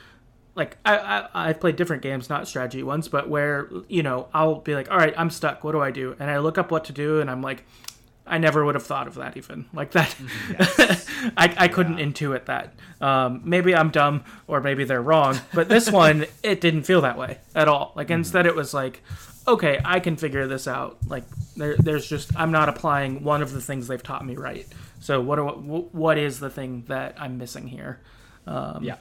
like 0.55 0.77
I, 0.85 0.97
I 0.97 1.49
I've 1.49 1.59
played 1.59 1.75
different 1.75 2.01
games, 2.01 2.29
not 2.29 2.47
strategy 2.47 2.83
ones, 2.83 3.07
but 3.07 3.29
where 3.29 3.69
you 3.87 4.03
know 4.03 4.27
I'll 4.33 4.55
be 4.55 4.75
like, 4.75 4.89
all 4.91 4.97
right, 4.97 5.13
I'm 5.17 5.29
stuck. 5.29 5.63
What 5.63 5.73
do 5.73 5.81
I 5.81 5.91
do? 5.91 6.15
And 6.19 6.29
I 6.29 6.39
look 6.39 6.57
up 6.57 6.71
what 6.71 6.85
to 6.85 6.93
do, 6.93 7.21
and 7.21 7.29
I'm 7.29 7.41
like, 7.41 7.65
I 8.29 8.37
never 8.37 8.63
would 8.63 8.75
have 8.75 8.85
thought 8.85 9.07
of 9.07 9.15
that 9.15 9.35
even 9.37 9.65
like 9.73 9.91
that. 9.91 10.15
I, 11.37 11.53
I 11.57 11.67
couldn't 11.67 11.97
intuit 11.97 12.45
that. 12.45 12.73
Um, 13.01 13.41
maybe 13.43 13.75
I'm 13.75 13.89
dumb, 13.89 14.23
or 14.47 14.61
maybe 14.61 14.83
they're 14.83 15.01
wrong. 15.01 15.39
But 15.53 15.67
this 15.67 15.89
one, 16.03 16.25
it 16.43 16.61
didn't 16.61 16.83
feel 16.83 17.01
that 17.01 17.17
way 17.17 17.39
at 17.55 17.67
all. 17.67 17.91
Like 17.95 18.09
instead, 18.11 18.45
it 18.45 18.55
was 18.55 18.73
like, 18.73 19.01
okay, 19.47 19.79
I 19.83 19.99
can 19.99 20.15
figure 20.15 20.47
this 20.47 20.67
out. 20.67 20.97
Like 21.07 21.23
there, 21.55 21.75
there's 21.77 22.07
just 22.07 22.31
I'm 22.37 22.51
not 22.51 22.69
applying 22.69 23.23
one 23.23 23.41
of 23.41 23.51
the 23.51 23.61
things 23.61 23.87
they've 23.87 24.03
taught 24.03 24.25
me 24.25 24.35
right. 24.35 24.67
So 24.99 25.21
what 25.21 25.37
do, 25.37 25.47
wh- 25.47 25.95
what 25.95 26.17
is 26.17 26.39
the 26.39 26.49
thing 26.49 26.83
that 26.87 27.15
I'm 27.19 27.37
missing 27.37 27.67
here? 27.67 27.99
Um, 28.45 28.83
Yeah. 28.83 28.95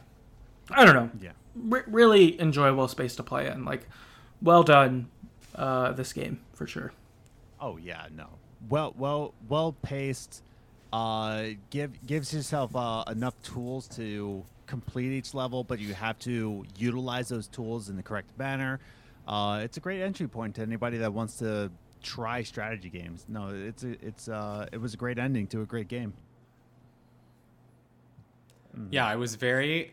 I 0.71 0.85
don't 0.85 0.95
know 0.95 1.11
Yeah. 1.21 1.33
re- 1.55 1.83
really 1.87 2.41
enjoyable 2.41 2.89
space 2.89 3.17
to 3.17 3.23
play 3.23 3.47
in. 3.49 3.65
Like, 3.65 3.89
well 4.43 4.63
done, 4.63 5.09
uh, 5.55 5.93
this 5.93 6.13
game 6.13 6.41
for 6.55 6.67
sure. 6.67 6.93
Oh 7.61 7.77
yeah, 7.79 8.07
no. 8.15 8.27
Well, 8.69 8.95
well, 8.97 9.35
well 9.49 9.73
paced. 9.83 10.43
Uh, 10.93 11.49
give 11.71 12.07
gives 12.07 12.33
yourself 12.33 12.75
uh, 12.75 13.05
enough 13.09 13.35
tools 13.43 13.87
to 13.89 14.45
complete 14.67 15.13
each 15.13 15.35
level, 15.35 15.63
but 15.65 15.79
you 15.79 15.95
have 15.95 16.19
to 16.21 16.65
utilize 16.77 17.29
those 17.29 17.47
tools 17.47 17.89
in 17.89 17.97
the 17.97 18.03
correct 18.03 18.31
manner. 18.39 18.81
Uh, 19.27 19.61
it's 19.63 19.77
a 19.77 19.81
great 19.81 20.01
entry 20.01 20.27
point 20.27 20.55
to 20.55 20.63
anybody 20.63 20.97
that 20.99 21.13
wants 21.13 21.37
to 21.39 21.71
try 22.03 22.43
strategy 22.43 22.89
games. 22.89 23.27
No, 23.29 23.49
it's 23.49 23.85
a, 23.85 23.91
it's 24.05 24.29
uh, 24.29 24.67
it 24.73 24.81
was 24.81 24.95
a 24.95 24.97
great 24.97 25.19
ending 25.19 25.47
to 25.49 25.61
a 25.61 25.67
great 25.67 25.89
game. 25.89 26.15
Yeah, 28.91 29.07
I 29.07 29.17
was 29.17 29.35
very. 29.35 29.93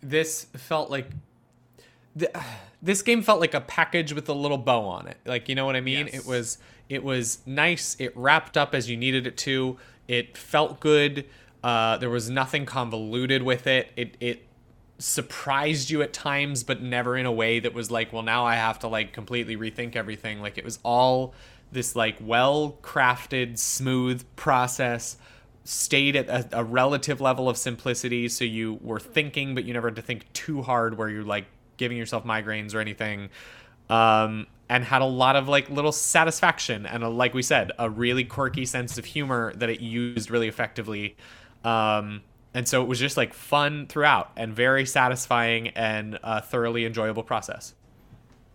This 0.00 0.44
felt 0.56 0.90
like. 0.90 1.10
th- 2.18 2.32
This 2.80 3.02
game 3.02 3.22
felt 3.22 3.40
like 3.40 3.54
a 3.54 3.60
package 3.60 4.12
with 4.12 4.28
a 4.28 4.32
little 4.32 4.56
bow 4.56 4.84
on 4.84 5.08
it. 5.08 5.16
Like, 5.26 5.48
you 5.48 5.56
know 5.56 5.66
what 5.66 5.74
I 5.74 5.80
mean? 5.80 6.06
Yes. 6.06 6.14
It 6.14 6.26
was 6.26 6.58
it 6.88 7.04
was 7.04 7.40
nice. 7.46 7.96
It 7.98 8.16
wrapped 8.16 8.56
up 8.56 8.74
as 8.74 8.88
you 8.88 8.96
needed 8.96 9.26
it 9.26 9.36
to. 9.38 9.76
It 10.06 10.36
felt 10.36 10.80
good. 10.80 11.26
Uh, 11.62 11.98
there 11.98 12.10
was 12.10 12.30
nothing 12.30 12.64
convoluted 12.64 13.42
with 13.42 13.66
it. 13.66 13.90
It 13.96 14.16
it 14.20 14.44
surprised 14.98 15.90
you 15.90 16.02
at 16.02 16.12
times, 16.12 16.64
but 16.64 16.82
never 16.82 17.16
in 17.16 17.26
a 17.26 17.32
way 17.32 17.60
that 17.60 17.72
was 17.72 17.90
like, 17.90 18.12
well, 18.12 18.22
now 18.22 18.44
I 18.44 18.56
have 18.56 18.78
to 18.80 18.88
like 18.88 19.12
completely 19.12 19.56
rethink 19.56 19.96
everything. 19.96 20.40
Like 20.40 20.58
it 20.58 20.64
was 20.64 20.78
all 20.82 21.34
this 21.70 21.94
like 21.94 22.16
well 22.20 22.78
crafted, 22.82 23.58
smooth 23.58 24.24
process. 24.36 25.16
Stayed 25.64 26.16
at 26.16 26.28
a, 26.28 26.60
a 26.60 26.64
relative 26.64 27.20
level 27.20 27.46
of 27.46 27.58
simplicity, 27.58 28.28
so 28.30 28.42
you 28.42 28.78
were 28.80 28.98
thinking, 28.98 29.54
but 29.54 29.64
you 29.64 29.74
never 29.74 29.88
had 29.88 29.96
to 29.96 30.02
think 30.02 30.32
too 30.32 30.62
hard, 30.62 30.96
where 30.96 31.10
you're 31.10 31.24
like 31.24 31.44
giving 31.76 31.98
yourself 31.98 32.24
migraines 32.24 32.74
or 32.74 32.80
anything. 32.80 33.28
Um, 33.90 34.46
and 34.68 34.84
had 34.84 35.02
a 35.02 35.06
lot 35.06 35.36
of 35.36 35.48
like 35.48 35.70
little 35.70 35.92
satisfaction 35.92 36.86
and 36.86 37.02
a, 37.02 37.08
like 37.08 37.34
we 37.34 37.42
said, 37.42 37.72
a 37.78 37.88
really 37.88 38.24
quirky 38.24 38.66
sense 38.66 38.98
of 38.98 39.04
humor 39.04 39.52
that 39.54 39.70
it 39.70 39.80
used 39.80 40.30
really 40.30 40.48
effectively. 40.48 41.16
Um, 41.64 42.22
and 42.54 42.66
so 42.68 42.82
it 42.82 42.88
was 42.88 42.98
just 42.98 43.16
like 43.16 43.34
fun 43.34 43.86
throughout 43.86 44.30
and 44.36 44.54
very 44.54 44.84
satisfying 44.84 45.68
and 45.68 46.18
a 46.22 46.42
thoroughly 46.42 46.84
enjoyable 46.84 47.22
process. 47.22 47.74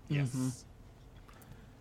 Yes. 0.10 0.66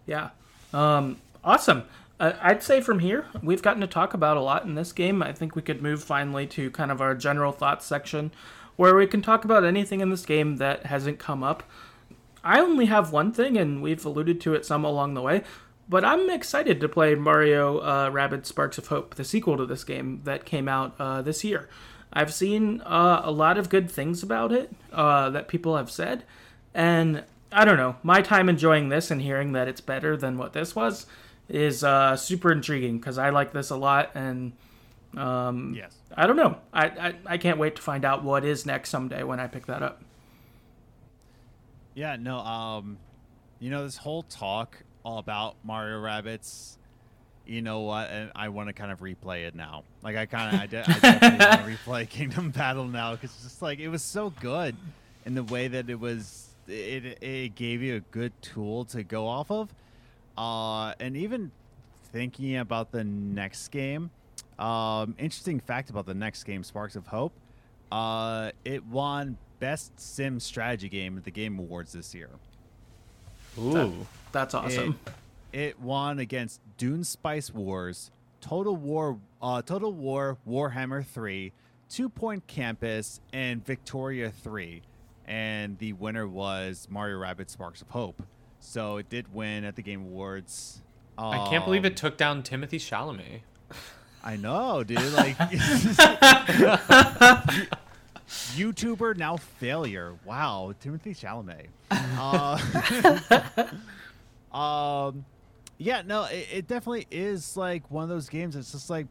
Yeah, 0.06 0.30
um, 0.72 1.18
awesome. 1.44 1.84
Uh, 2.18 2.32
I'd 2.40 2.62
say 2.62 2.80
from 2.80 3.00
here 3.00 3.26
we've 3.42 3.62
gotten 3.62 3.80
to 3.80 3.86
talk 3.86 4.14
about 4.14 4.36
a 4.36 4.40
lot 4.40 4.64
in 4.64 4.74
this 4.74 4.92
game. 4.92 5.22
I 5.22 5.32
think 5.32 5.54
we 5.54 5.62
could 5.62 5.82
move 5.82 6.02
finally 6.02 6.46
to 6.48 6.70
kind 6.70 6.90
of 6.90 7.00
our 7.00 7.14
general 7.14 7.52
thoughts 7.52 7.86
section, 7.86 8.32
where 8.76 8.94
we 8.94 9.06
can 9.06 9.22
talk 9.22 9.44
about 9.44 9.64
anything 9.64 10.00
in 10.00 10.10
this 10.10 10.24
game 10.24 10.56
that 10.56 10.86
hasn't 10.86 11.18
come 11.18 11.42
up. 11.42 11.62
I 12.44 12.60
only 12.60 12.86
have 12.86 13.12
one 13.12 13.32
thing, 13.32 13.56
and 13.56 13.82
we've 13.82 14.04
alluded 14.04 14.40
to 14.42 14.54
it 14.54 14.66
some 14.66 14.84
along 14.84 15.14
the 15.14 15.22
way. 15.22 15.42
But 15.88 16.04
I'm 16.04 16.30
excited 16.30 16.80
to 16.80 16.88
play 16.88 17.14
Mario 17.14 17.78
uh, 17.78 18.10
Rabbids 18.10 18.46
Sparks 18.46 18.78
of 18.78 18.86
Hope, 18.86 19.14
the 19.14 19.24
sequel 19.24 19.56
to 19.56 19.66
this 19.66 19.84
game 19.84 20.20
that 20.24 20.44
came 20.44 20.68
out 20.68 20.94
uh, 20.98 21.22
this 21.22 21.44
year. 21.44 21.68
I've 22.12 22.32
seen 22.32 22.80
uh, 22.82 23.22
a 23.24 23.30
lot 23.30 23.58
of 23.58 23.68
good 23.68 23.90
things 23.90 24.22
about 24.22 24.52
it 24.52 24.72
uh, 24.92 25.30
that 25.30 25.48
people 25.48 25.76
have 25.76 25.90
said, 25.90 26.24
and 26.74 27.24
I 27.50 27.64
don't 27.64 27.76
know. 27.76 27.96
My 28.02 28.22
time 28.22 28.48
enjoying 28.48 28.88
this 28.88 29.10
and 29.10 29.20
hearing 29.20 29.52
that 29.52 29.68
it's 29.68 29.80
better 29.80 30.16
than 30.16 30.38
what 30.38 30.52
this 30.52 30.74
was 30.74 31.06
is 31.48 31.84
uh, 31.84 32.16
super 32.16 32.52
intriguing 32.52 32.98
because 32.98 33.18
I 33.18 33.30
like 33.30 33.52
this 33.52 33.70
a 33.70 33.76
lot, 33.76 34.10
and 34.14 34.52
um, 35.16 35.74
Yes. 35.76 35.94
I 36.16 36.26
don't 36.26 36.36
know. 36.36 36.58
I, 36.72 36.86
I 36.86 37.14
I 37.26 37.38
can't 37.38 37.58
wait 37.58 37.76
to 37.76 37.82
find 37.82 38.04
out 38.04 38.22
what 38.22 38.44
is 38.44 38.66
next 38.66 38.90
someday 38.90 39.22
when 39.22 39.40
I 39.40 39.46
pick 39.46 39.66
that 39.66 39.82
up. 39.82 40.02
Yeah, 41.94 42.16
no, 42.16 42.38
um, 42.38 42.98
you 43.60 43.70
know, 43.70 43.84
this 43.84 43.96
whole 43.96 44.22
talk 44.24 44.76
all 45.04 45.18
about 45.18 45.56
Mario 45.64 45.98
Rabbids, 46.00 46.76
you 47.46 47.60
know 47.60 47.80
what? 47.80 48.10
And 48.10 48.30
I 48.34 48.48
want 48.48 48.68
to 48.68 48.72
kind 48.72 48.90
of 48.92 49.00
replay 49.00 49.46
it 49.46 49.54
now. 49.54 49.84
Like, 50.02 50.16
I 50.16 50.26
kind 50.26 50.54
of, 50.54 50.62
I, 50.62 50.66
de- 50.66 50.80
I 50.80 50.92
definitely 51.18 51.46
want 51.46 51.64
to 51.84 51.90
replay 51.90 52.08
Kingdom 52.08 52.50
Battle 52.50 52.86
now 52.86 53.12
because 53.12 53.30
it's 53.34 53.42
just 53.42 53.62
like, 53.62 53.78
it 53.78 53.88
was 53.88 54.02
so 54.02 54.30
good 54.40 54.76
in 55.26 55.34
the 55.34 55.42
way 55.44 55.68
that 55.68 55.90
it 55.90 55.98
was, 55.98 56.48
it, 56.66 57.18
it 57.22 57.54
gave 57.54 57.82
you 57.82 57.96
a 57.96 58.00
good 58.00 58.32
tool 58.42 58.84
to 58.86 59.02
go 59.02 59.26
off 59.26 59.50
of. 59.50 59.74
Uh, 60.38 60.94
and 60.98 61.16
even 61.16 61.50
thinking 62.12 62.56
about 62.56 62.90
the 62.90 63.04
next 63.04 63.68
game, 63.68 64.10
um, 64.58 65.14
interesting 65.18 65.60
fact 65.60 65.90
about 65.90 66.06
the 66.06 66.14
next 66.14 66.44
game, 66.44 66.64
Sparks 66.64 66.96
of 66.96 67.06
Hope, 67.06 67.32
uh, 67.90 68.52
it 68.64 68.84
won 68.86 69.36
Best 69.62 69.92
Sim 70.00 70.40
Strategy 70.40 70.88
Game 70.88 71.16
at 71.16 71.22
the 71.22 71.30
Game 71.30 71.56
Awards 71.56 71.92
this 71.92 72.16
year. 72.16 72.30
Ooh. 73.56 73.94
That's 74.32 74.54
awesome. 74.54 74.98
It, 75.52 75.58
it 75.58 75.80
won 75.80 76.18
against 76.18 76.60
Dune 76.78 77.04
Spice 77.04 77.54
Wars, 77.54 78.10
Total 78.40 78.74
War, 78.74 79.20
uh, 79.40 79.62
Total 79.62 79.92
War, 79.92 80.36
Warhammer 80.48 81.06
Three, 81.06 81.52
Two 81.88 82.08
Point 82.08 82.44
Campus, 82.48 83.20
and 83.32 83.64
Victoria 83.64 84.32
Three, 84.32 84.82
and 85.28 85.78
the 85.78 85.92
winner 85.92 86.26
was 86.26 86.88
Mario 86.90 87.18
Rabbid 87.18 87.48
Sparks 87.48 87.82
of 87.82 87.90
Hope. 87.90 88.20
So 88.58 88.96
it 88.96 89.08
did 89.08 89.32
win 89.32 89.62
at 89.62 89.76
the 89.76 89.82
Game 89.82 90.00
Awards. 90.00 90.82
I 91.16 91.46
can't 91.48 91.64
believe 91.64 91.82
Um, 91.84 91.92
it 91.92 91.96
took 91.96 92.16
down 92.16 92.42
Timothée 92.42 92.80
Chalamet. 92.80 93.42
I 94.24 94.36
know, 94.36 94.82
dude. 94.82 94.98
Like, 95.12 95.36
YouTuber 98.32 99.16
now 99.16 99.36
failure. 99.36 100.14
Wow, 100.24 100.74
Timothée 100.82 101.16
Chalamet. 101.16 101.66
Uh, 102.18 102.58
um, 104.56 105.24
yeah, 105.78 106.02
no, 106.06 106.24
it, 106.24 106.48
it 106.52 106.66
definitely 106.66 107.06
is 107.10 107.56
like 107.56 107.90
one 107.90 108.02
of 108.02 108.08
those 108.08 108.28
games. 108.28 108.56
It's 108.56 108.72
just 108.72 108.88
like 108.88 109.06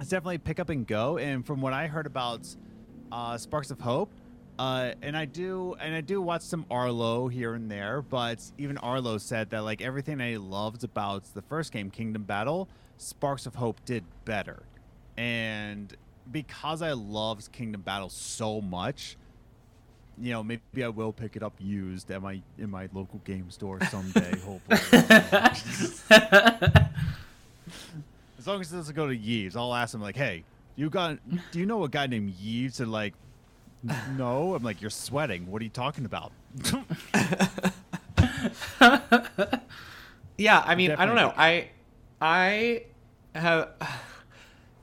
it's 0.00 0.10
definitely 0.10 0.38
pick 0.38 0.60
up 0.60 0.68
and 0.70 0.86
go. 0.86 1.18
And 1.18 1.44
from 1.44 1.60
what 1.60 1.72
I 1.72 1.86
heard 1.88 2.06
about 2.06 2.46
uh, 3.10 3.36
Sparks 3.38 3.70
of 3.70 3.80
Hope, 3.80 4.10
uh, 4.58 4.92
and 5.02 5.16
I 5.16 5.24
do, 5.24 5.74
and 5.80 5.94
I 5.94 6.00
do 6.00 6.20
watch 6.22 6.42
some 6.42 6.64
Arlo 6.70 7.28
here 7.28 7.54
and 7.54 7.70
there, 7.70 8.02
but 8.02 8.40
even 8.56 8.78
Arlo 8.78 9.18
said 9.18 9.50
that 9.50 9.60
like 9.64 9.82
everything 9.82 10.18
he 10.18 10.38
loved 10.38 10.84
about 10.84 11.24
the 11.34 11.42
first 11.42 11.72
game, 11.72 11.90
Kingdom 11.90 12.22
Battle, 12.22 12.68
Sparks 12.96 13.46
of 13.46 13.56
Hope 13.56 13.84
did 13.84 14.04
better. 14.24 14.62
And 15.16 15.94
because 16.30 16.82
I 16.82 16.92
love 16.92 17.50
Kingdom 17.52 17.82
Battle 17.82 18.08
so 18.08 18.60
much, 18.60 19.16
you 20.18 20.32
know, 20.32 20.42
maybe 20.42 20.82
I 20.82 20.88
will 20.88 21.12
pick 21.12 21.36
it 21.36 21.42
up 21.42 21.54
used 21.58 22.10
at 22.10 22.22
my 22.22 22.40
in 22.58 22.70
my 22.70 22.88
local 22.92 23.20
game 23.24 23.50
store 23.50 23.78
someday. 23.86 24.36
hopefully, 24.38 24.78
as 28.38 28.46
long 28.46 28.60
as 28.60 28.72
it 28.72 28.76
doesn't 28.76 28.94
go 28.94 29.06
to 29.06 29.14
Yves, 29.14 29.56
I'll 29.56 29.74
ask 29.74 29.94
him 29.94 30.00
like, 30.00 30.16
"Hey, 30.16 30.44
you 30.76 30.90
got? 30.90 31.18
Do 31.52 31.58
you 31.58 31.66
know 31.66 31.84
a 31.84 31.88
guy 31.88 32.06
named 32.06 32.34
Yves?" 32.40 32.80
And 32.80 32.90
like, 32.90 33.14
no, 34.16 34.54
I'm 34.54 34.62
like, 34.62 34.80
"You're 34.80 34.90
sweating. 34.90 35.50
What 35.50 35.60
are 35.60 35.64
you 35.64 35.70
talking 35.70 36.06
about?" 36.06 36.32
Yeah, 40.38 40.62
I 40.64 40.74
mean, 40.74 40.92
I 40.92 41.06
don't 41.06 41.16
know. 41.16 41.32
I 41.36 41.70
I 42.20 42.84
have 43.34 43.70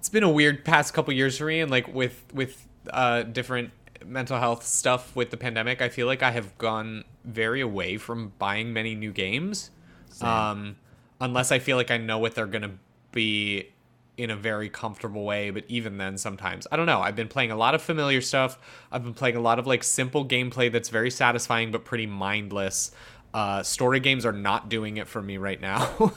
it's 0.03 0.09
been 0.09 0.23
a 0.23 0.29
weird 0.29 0.65
past 0.65 0.93
couple 0.93 1.13
years 1.13 1.37
for 1.37 1.45
me, 1.45 1.61
and 1.61 1.71
like 1.71 1.87
with 1.87 2.25
with 2.33 2.67
uh, 2.89 3.23
different 3.23 3.71
mental 4.05 4.37
health 4.37 4.65
stuff 4.65 5.15
with 5.15 5.31
the 5.31 5.37
pandemic, 5.37 5.81
I 5.81 5.87
feel 5.87 6.07
like 6.07 6.21
I 6.21 6.31
have 6.31 6.57
gone 6.57 7.05
very 7.23 7.61
away 7.61 7.95
from 7.95 8.33
buying 8.37 8.73
many 8.73 8.95
new 8.95 9.13
games, 9.13 9.71
um, 10.19 10.75
unless 11.21 11.53
I 11.53 11.59
feel 11.59 11.77
like 11.77 11.89
I 11.89 11.95
know 11.95 12.17
what 12.17 12.35
they're 12.35 12.47
gonna 12.47 12.71
be 13.13 13.69
in 14.17 14.29
a 14.29 14.35
very 14.35 14.67
comfortable 14.67 15.23
way. 15.23 15.51
But 15.51 15.63
even 15.69 15.97
then, 15.97 16.17
sometimes 16.17 16.67
I 16.69 16.75
don't 16.75 16.85
know. 16.85 16.99
I've 16.99 17.15
been 17.15 17.29
playing 17.29 17.51
a 17.51 17.55
lot 17.55 17.73
of 17.73 17.81
familiar 17.81 18.19
stuff. 18.19 18.59
I've 18.91 19.05
been 19.05 19.13
playing 19.13 19.37
a 19.37 19.41
lot 19.41 19.57
of 19.57 19.67
like 19.67 19.85
simple 19.85 20.25
gameplay 20.25 20.69
that's 20.69 20.89
very 20.89 21.11
satisfying 21.11 21.71
but 21.71 21.85
pretty 21.85 22.07
mindless. 22.07 22.91
Uh, 23.33 23.63
story 23.63 24.01
games 24.01 24.25
are 24.25 24.33
not 24.33 24.67
doing 24.67 24.97
it 24.97 25.07
for 25.07 25.21
me 25.21 25.37
right 25.37 25.61
now. 25.61 26.11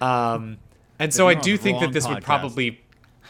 um, 0.00 0.58
and 0.98 1.12
so 1.12 1.28
I 1.28 1.34
do 1.34 1.56
think 1.56 1.78
that 1.80 1.86
wrong 1.86 1.92
this 1.92 2.08
would 2.08 2.22
probably 2.22 2.80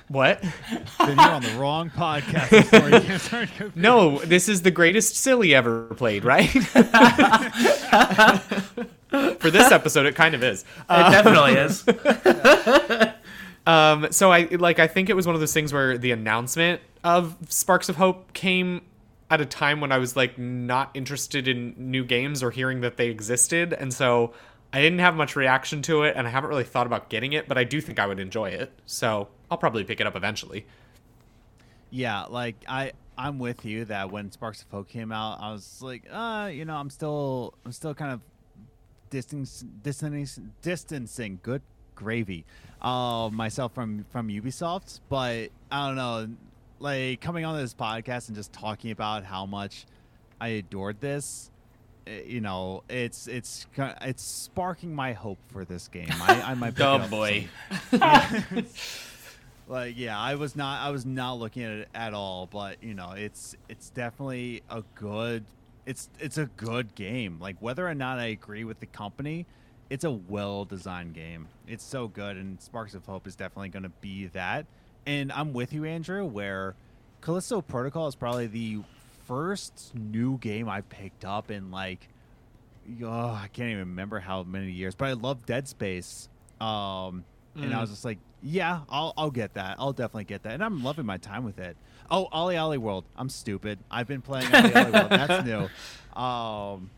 what? 0.08 0.42
then 0.98 1.16
you're 1.16 1.30
on 1.30 1.42
the 1.42 1.56
wrong 1.58 1.90
podcast. 1.90 2.50
The 2.50 2.62
story 2.62 3.00
games 3.00 3.32
aren't 3.32 3.58
good. 3.58 3.76
No, 3.76 4.18
this 4.18 4.48
is 4.48 4.62
the 4.62 4.70
greatest 4.70 5.16
silly 5.16 5.54
ever 5.54 5.86
played, 5.94 6.24
right? 6.24 6.48
For 9.38 9.50
this 9.50 9.70
episode, 9.70 10.06
it 10.06 10.14
kind 10.14 10.34
of 10.34 10.42
is. 10.42 10.62
It 10.90 11.10
definitely 11.10 11.54
is. 11.54 11.84
Um, 13.66 14.08
so 14.10 14.30
I 14.30 14.42
like 14.50 14.78
I 14.78 14.86
think 14.86 15.08
it 15.08 15.16
was 15.16 15.26
one 15.26 15.34
of 15.34 15.40
those 15.40 15.54
things 15.54 15.72
where 15.72 15.96
the 15.96 16.12
announcement 16.12 16.82
of 17.02 17.36
Sparks 17.48 17.88
of 17.88 17.96
Hope 17.96 18.32
came 18.34 18.82
at 19.30 19.40
a 19.40 19.46
time 19.46 19.80
when 19.80 19.90
I 19.90 19.98
was 19.98 20.16
like 20.16 20.38
not 20.38 20.90
interested 20.92 21.48
in 21.48 21.74
new 21.78 22.04
games 22.04 22.42
or 22.42 22.50
hearing 22.50 22.82
that 22.82 22.98
they 22.98 23.08
existed, 23.08 23.72
and 23.72 23.92
so 23.92 24.34
I 24.74 24.80
didn't 24.80 24.98
have 24.98 25.14
much 25.14 25.36
reaction 25.36 25.82
to 25.82 26.02
it, 26.02 26.16
and 26.16 26.26
I 26.26 26.30
haven't 26.30 26.50
really 26.50 26.64
thought 26.64 26.88
about 26.88 27.08
getting 27.08 27.32
it, 27.32 27.46
but 27.46 27.56
I 27.56 27.62
do 27.62 27.80
think 27.80 28.00
I 28.00 28.08
would 28.08 28.18
enjoy 28.18 28.48
it, 28.48 28.72
so 28.86 29.28
I'll 29.48 29.56
probably 29.56 29.84
pick 29.84 30.00
it 30.00 30.06
up 30.08 30.16
eventually. 30.16 30.66
Yeah, 31.90 32.24
like 32.24 32.56
I 32.66 32.90
I'm 33.16 33.38
with 33.38 33.64
you 33.64 33.84
that 33.84 34.10
when 34.10 34.32
Sparks 34.32 34.62
of 34.62 34.70
Hope 34.72 34.88
came 34.88 35.12
out, 35.12 35.38
I 35.40 35.52
was 35.52 35.80
like, 35.80 36.02
uh, 36.10 36.50
you 36.52 36.64
know, 36.64 36.74
I'm 36.74 36.90
still 36.90 37.54
I'm 37.64 37.70
still 37.70 37.94
kind 37.94 38.10
of 38.10 38.20
distance 39.10 39.64
distancing 39.84 40.50
distancing 40.60 41.38
good 41.44 41.62
gravy 41.94 42.44
uh 42.82 43.30
myself 43.32 43.72
from 43.74 44.04
from 44.10 44.26
Ubisoft, 44.26 44.98
but 45.08 45.50
I 45.70 45.86
don't 45.86 45.94
know, 45.94 46.26
like 46.80 47.20
coming 47.20 47.44
on 47.44 47.56
this 47.56 47.74
podcast 47.74 48.26
and 48.26 48.34
just 48.34 48.52
talking 48.52 48.90
about 48.90 49.22
how 49.22 49.46
much 49.46 49.86
I 50.40 50.48
adored 50.48 51.00
this 51.00 51.52
Eh, 52.06 52.22
you 52.26 52.40
know, 52.40 52.82
it's 52.88 53.26
it's 53.26 53.66
it's 53.76 54.22
sparking 54.22 54.94
my 54.94 55.12
hope 55.12 55.38
for 55.48 55.64
this 55.64 55.88
game. 55.88 56.08
I, 56.10 56.42
I 56.42 56.54
might 56.54 56.74
Oh, 56.80 57.06
boy. 57.08 57.48
like 59.66 59.94
yeah 59.96 60.18
i 60.18 60.34
was 60.34 60.54
not 60.54 60.82
i 60.82 60.90
was 60.90 61.06
not 61.06 61.38
looking 61.38 61.62
at 61.62 61.70
it 61.72 61.88
at 61.94 62.12
all 62.12 62.46
but 62.46 62.82
you 62.82 62.94
know 62.94 63.12
it's 63.12 63.56
it's 63.68 63.88
definitely 63.90 64.62
a 64.68 64.82
good 64.94 65.44
it's 65.86 66.08
it's 66.20 66.36
a 66.36 66.46
good 66.56 66.94
game 66.94 67.38
like 67.40 67.56
whether 67.60 67.88
or 67.88 67.94
not 67.94 68.18
i 68.18 68.26
agree 68.26 68.64
with 68.64 68.78
the 68.80 68.86
company 68.86 69.46
it's 69.88 70.04
a 70.04 70.10
well 70.10 70.64
designed 70.64 71.14
game 71.14 71.48
it's 71.66 71.84
so 71.84 72.08
good 72.08 72.36
and 72.36 72.60
sparks 72.60 72.94
of 72.94 73.06
hope 73.06 73.26
is 73.26 73.36
definitely 73.36 73.70
going 73.70 73.82
to 73.82 73.92
be 74.02 74.26
that 74.26 74.66
and 75.06 75.32
i'm 75.32 75.52
with 75.54 75.72
you 75.72 75.84
andrew 75.84 76.24
where 76.26 76.74
callisto 77.22 77.62
protocol 77.62 78.06
is 78.06 78.14
probably 78.14 78.46
the 78.46 78.78
first 79.26 79.92
new 79.94 80.38
game 80.38 80.68
i 80.68 80.80
picked 80.82 81.24
up 81.24 81.50
in 81.50 81.70
like 81.70 82.08
oh, 83.02 83.08
I 83.30 83.48
can't 83.52 83.68
even 83.70 83.78
remember 83.78 84.20
how 84.20 84.42
many 84.42 84.70
years, 84.70 84.94
but 84.94 85.08
I 85.08 85.12
love 85.14 85.46
Dead 85.46 85.66
Space. 85.66 86.28
Um, 86.60 87.24
and 87.54 87.72
I 87.72 87.78
Mm. 87.78 87.80
was 87.80 87.88
just 87.88 88.04
like, 88.04 88.18
yeah, 88.42 88.80
I'll 88.90 89.14
I'll 89.16 89.30
get 89.30 89.54
that. 89.54 89.76
I'll 89.78 89.94
definitely 89.94 90.24
get 90.24 90.42
that, 90.42 90.52
and 90.52 90.62
I'm 90.62 90.84
loving 90.84 91.06
my 91.06 91.16
time 91.16 91.44
with 91.44 91.58
it. 91.58 91.78
Oh, 92.10 92.28
OlliOlli 92.30 92.76
World. 92.76 93.06
I'm 93.16 93.30
stupid. 93.30 93.78
I've 93.90 94.06
been 94.06 94.20
playing 94.20 94.48
OlliOlli 94.50 94.92
World. 94.92 95.10
That's 95.10 95.46
new. 95.46 95.70
Um, 96.22 96.90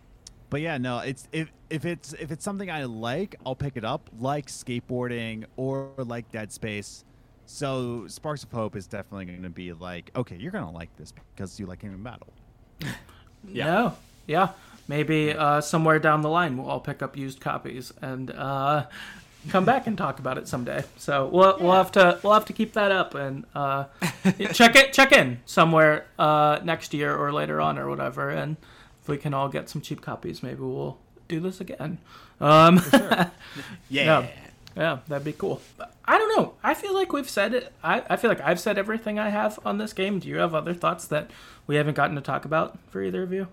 but 0.50 0.60
yeah, 0.60 0.76
no, 0.78 0.98
it's 0.98 1.28
if 1.32 1.52
if 1.70 1.84
it's 1.84 2.12
if 2.14 2.30
it's 2.32 2.44
something 2.44 2.68
I 2.70 2.82
like, 2.84 3.36
I'll 3.46 3.54
pick 3.54 3.76
it 3.76 3.84
up, 3.84 4.10
like 4.18 4.46
skateboarding 4.48 5.44
or 5.56 5.92
like 5.98 6.30
Dead 6.32 6.50
Space. 6.52 7.04
So 7.46 8.06
Sparks 8.08 8.42
of 8.42 8.50
Hope 8.52 8.76
is 8.76 8.86
definitely 8.86 9.26
going 9.26 9.42
to 9.42 9.48
be 9.48 9.72
like, 9.72 10.10
okay, 10.16 10.36
you're 10.36 10.52
gonna 10.52 10.70
like 10.70 10.94
this 10.96 11.12
because 11.34 11.58
you 11.58 11.66
like 11.66 11.80
Kingdom 11.80 12.02
Battle. 12.02 12.28
Yeah. 13.48 13.64
No. 13.64 13.94
Yeah. 14.26 14.48
Maybe 14.88 15.32
uh, 15.32 15.60
somewhere 15.60 15.98
down 15.98 16.22
the 16.22 16.28
line 16.28 16.56
we'll 16.56 16.68
all 16.68 16.80
pick 16.80 17.02
up 17.02 17.16
used 17.16 17.40
copies 17.40 17.92
and 18.02 18.30
uh, 18.32 18.86
come 19.48 19.64
back 19.64 19.86
and 19.86 19.96
talk 19.96 20.18
about 20.18 20.38
it 20.38 20.48
someday. 20.48 20.84
So 20.96 21.26
we'll 21.28 21.56
we'll 21.60 21.72
have 21.72 21.92
to 21.92 22.18
we'll 22.22 22.34
have 22.34 22.44
to 22.46 22.52
keep 22.52 22.72
that 22.74 22.90
up 22.92 23.14
and 23.14 23.44
uh, 23.54 23.84
check 24.52 24.76
it 24.76 24.92
check 24.92 25.12
in 25.12 25.40
somewhere 25.44 26.06
uh, 26.18 26.58
next 26.64 26.92
year 26.94 27.16
or 27.16 27.32
later 27.32 27.60
on 27.60 27.78
or 27.78 27.88
whatever. 27.88 28.30
And 28.30 28.56
if 29.02 29.08
we 29.08 29.16
can 29.18 29.34
all 29.34 29.48
get 29.48 29.68
some 29.68 29.80
cheap 29.82 30.00
copies, 30.02 30.42
maybe 30.42 30.60
we'll 30.62 30.98
do 31.28 31.40
this 31.40 31.60
again. 31.60 31.98
Um, 32.40 32.80
Yeah. 32.92 33.30
Yeah. 33.88 34.26
Yeah, 34.76 34.98
that'd 35.08 35.24
be 35.24 35.32
cool. 35.32 35.62
I 36.04 36.18
don't 36.18 36.36
know. 36.36 36.52
I 36.62 36.74
feel 36.74 36.92
like 36.92 37.10
we've 37.12 37.30
said 37.30 37.54
it. 37.54 37.72
I, 37.82 38.02
I 38.10 38.16
feel 38.16 38.28
like 38.30 38.42
I've 38.42 38.60
said 38.60 38.76
everything 38.76 39.18
I 39.18 39.30
have 39.30 39.58
on 39.64 39.78
this 39.78 39.94
game. 39.94 40.18
Do 40.18 40.28
you 40.28 40.36
have 40.36 40.54
other 40.54 40.74
thoughts 40.74 41.06
that 41.08 41.30
we 41.66 41.76
haven't 41.76 41.94
gotten 41.94 42.14
to 42.16 42.20
talk 42.22 42.44
about 42.44 42.78
for 42.90 43.02
either 43.02 43.22
of 43.22 43.32
you? 43.32 43.48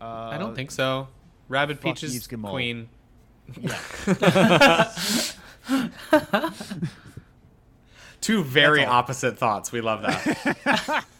I 0.00 0.36
don't 0.38 0.56
think 0.56 0.72
so. 0.72 1.06
Rabbid 1.48 1.80
Peaches 1.80 2.10
Peach 2.10 2.10
is 2.10 2.16
Yves 2.16 2.26
Guillemot. 2.26 2.50
queen. 2.50 2.88
Two 8.20 8.44
very 8.44 8.84
opposite 8.84 9.38
thoughts. 9.38 9.72
We 9.72 9.80
love 9.80 10.02
that. 10.02 11.04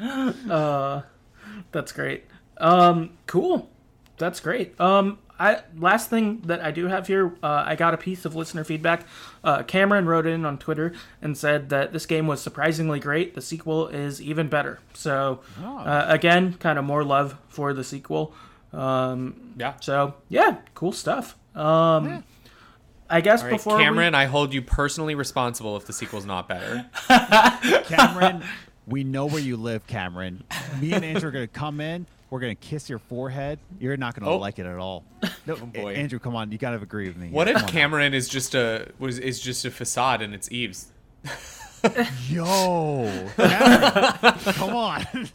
Uh, 0.00 1.02
that's 1.72 1.90
great. 1.90 2.24
Um, 2.58 3.18
cool. 3.26 3.68
That's 4.16 4.38
great. 4.38 4.80
Um, 4.80 5.18
I 5.38 5.62
last 5.76 6.10
thing 6.10 6.40
that 6.46 6.60
I 6.60 6.70
do 6.70 6.86
have 6.86 7.06
here, 7.06 7.32
uh, 7.42 7.62
I 7.66 7.76
got 7.76 7.94
a 7.94 7.96
piece 7.96 8.24
of 8.24 8.34
listener 8.34 8.64
feedback. 8.64 9.06
Uh, 9.44 9.62
Cameron 9.62 10.06
wrote 10.06 10.26
in 10.26 10.44
on 10.44 10.58
Twitter 10.58 10.92
and 11.22 11.36
said 11.36 11.68
that 11.70 11.92
this 11.92 12.06
game 12.06 12.26
was 12.26 12.40
surprisingly 12.40 12.98
great. 12.98 13.34
The 13.34 13.40
sequel 13.40 13.86
is 13.88 14.20
even 14.20 14.48
better. 14.48 14.80
So, 14.94 15.40
Oh. 15.62 15.78
uh, 15.78 16.06
again, 16.08 16.54
kind 16.54 16.78
of 16.78 16.84
more 16.84 17.04
love 17.04 17.36
for 17.48 17.72
the 17.72 17.84
sequel. 17.84 18.34
Um, 18.72 19.54
yeah. 19.56 19.74
so 19.80 20.14
yeah, 20.28 20.56
cool 20.74 20.92
stuff. 20.92 21.36
Um, 21.56 22.24
I 23.10 23.20
guess 23.22 23.40
All 23.40 23.46
right, 23.46 23.52
before 23.56 23.78
Cameron, 23.78 24.14
I 24.14 24.26
hold 24.26 24.52
you 24.52 24.60
personally 24.60 25.14
responsible 25.14 25.76
if 25.76 25.86
the 25.86 25.92
sequel's 25.94 26.26
not 26.26 26.46
better. 26.48 26.84
Cameron, 27.84 28.42
we 28.86 29.04
know 29.04 29.26
where 29.26 29.40
you 29.40 29.56
live, 29.56 29.86
Cameron. 29.86 30.44
Me 30.80 30.92
and 30.92 31.04
Andrew 31.04 31.28
are 31.28 31.32
gonna 31.32 31.46
come 31.46 31.80
in. 31.80 32.06
We're 32.30 32.40
gonna 32.40 32.54
kiss 32.54 32.90
your 32.90 32.98
forehead. 32.98 33.58
You're 33.80 33.96
not 33.96 34.14
gonna 34.14 34.30
Oh. 34.30 34.36
like 34.38 34.58
it 34.58 34.66
at 34.66 34.76
all. 34.76 35.04
No, 35.46 35.56
boy. 35.56 35.94
Andrew, 35.94 36.18
come 36.18 36.36
on. 36.36 36.52
You 36.52 36.58
gotta 36.58 36.76
agree 36.76 37.08
with 37.08 37.16
me. 37.16 37.28
What 37.30 37.46
here. 37.46 37.56
if 37.56 37.60
Come 37.62 37.68
on. 37.68 37.72
Cameron 37.72 38.12
is 38.14 38.28
just 38.28 38.54
a 38.54 38.88
was 38.98 39.18
is 39.18 39.40
just 39.40 39.64
a 39.64 39.70
facade 39.70 40.20
and 40.20 40.34
it's 40.34 40.48
Yves? 40.52 40.88
Yo, 42.28 43.28
Cameron, 43.36 44.12
come 44.52 44.74
on. 44.76 45.06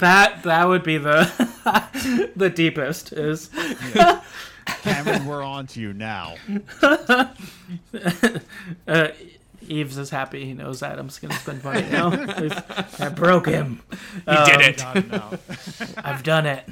that 0.00 0.42
that 0.42 0.68
would 0.68 0.82
be 0.82 0.98
the 0.98 2.30
the 2.36 2.50
deepest 2.50 3.12
is 3.14 3.48
Cameron, 4.82 5.24
we're 5.24 5.42
on 5.42 5.66
to 5.68 5.80
you 5.80 5.94
now. 5.94 6.34
uh, 8.86 9.08
Yves 9.70 9.96
is 9.98 10.10
happy. 10.10 10.44
He 10.44 10.54
knows 10.54 10.82
Adam's 10.82 11.18
gonna 11.18 11.34
spend 11.34 11.62
money 11.64 11.82
now. 11.90 12.10
We've- 12.40 12.56
I 12.98 13.08
broke 13.08 13.46
him. 13.46 13.80
He 14.28 14.36
did 14.44 14.60
it. 14.60 14.84
I've 16.04 16.22
done 16.22 16.46
it. 16.46 16.64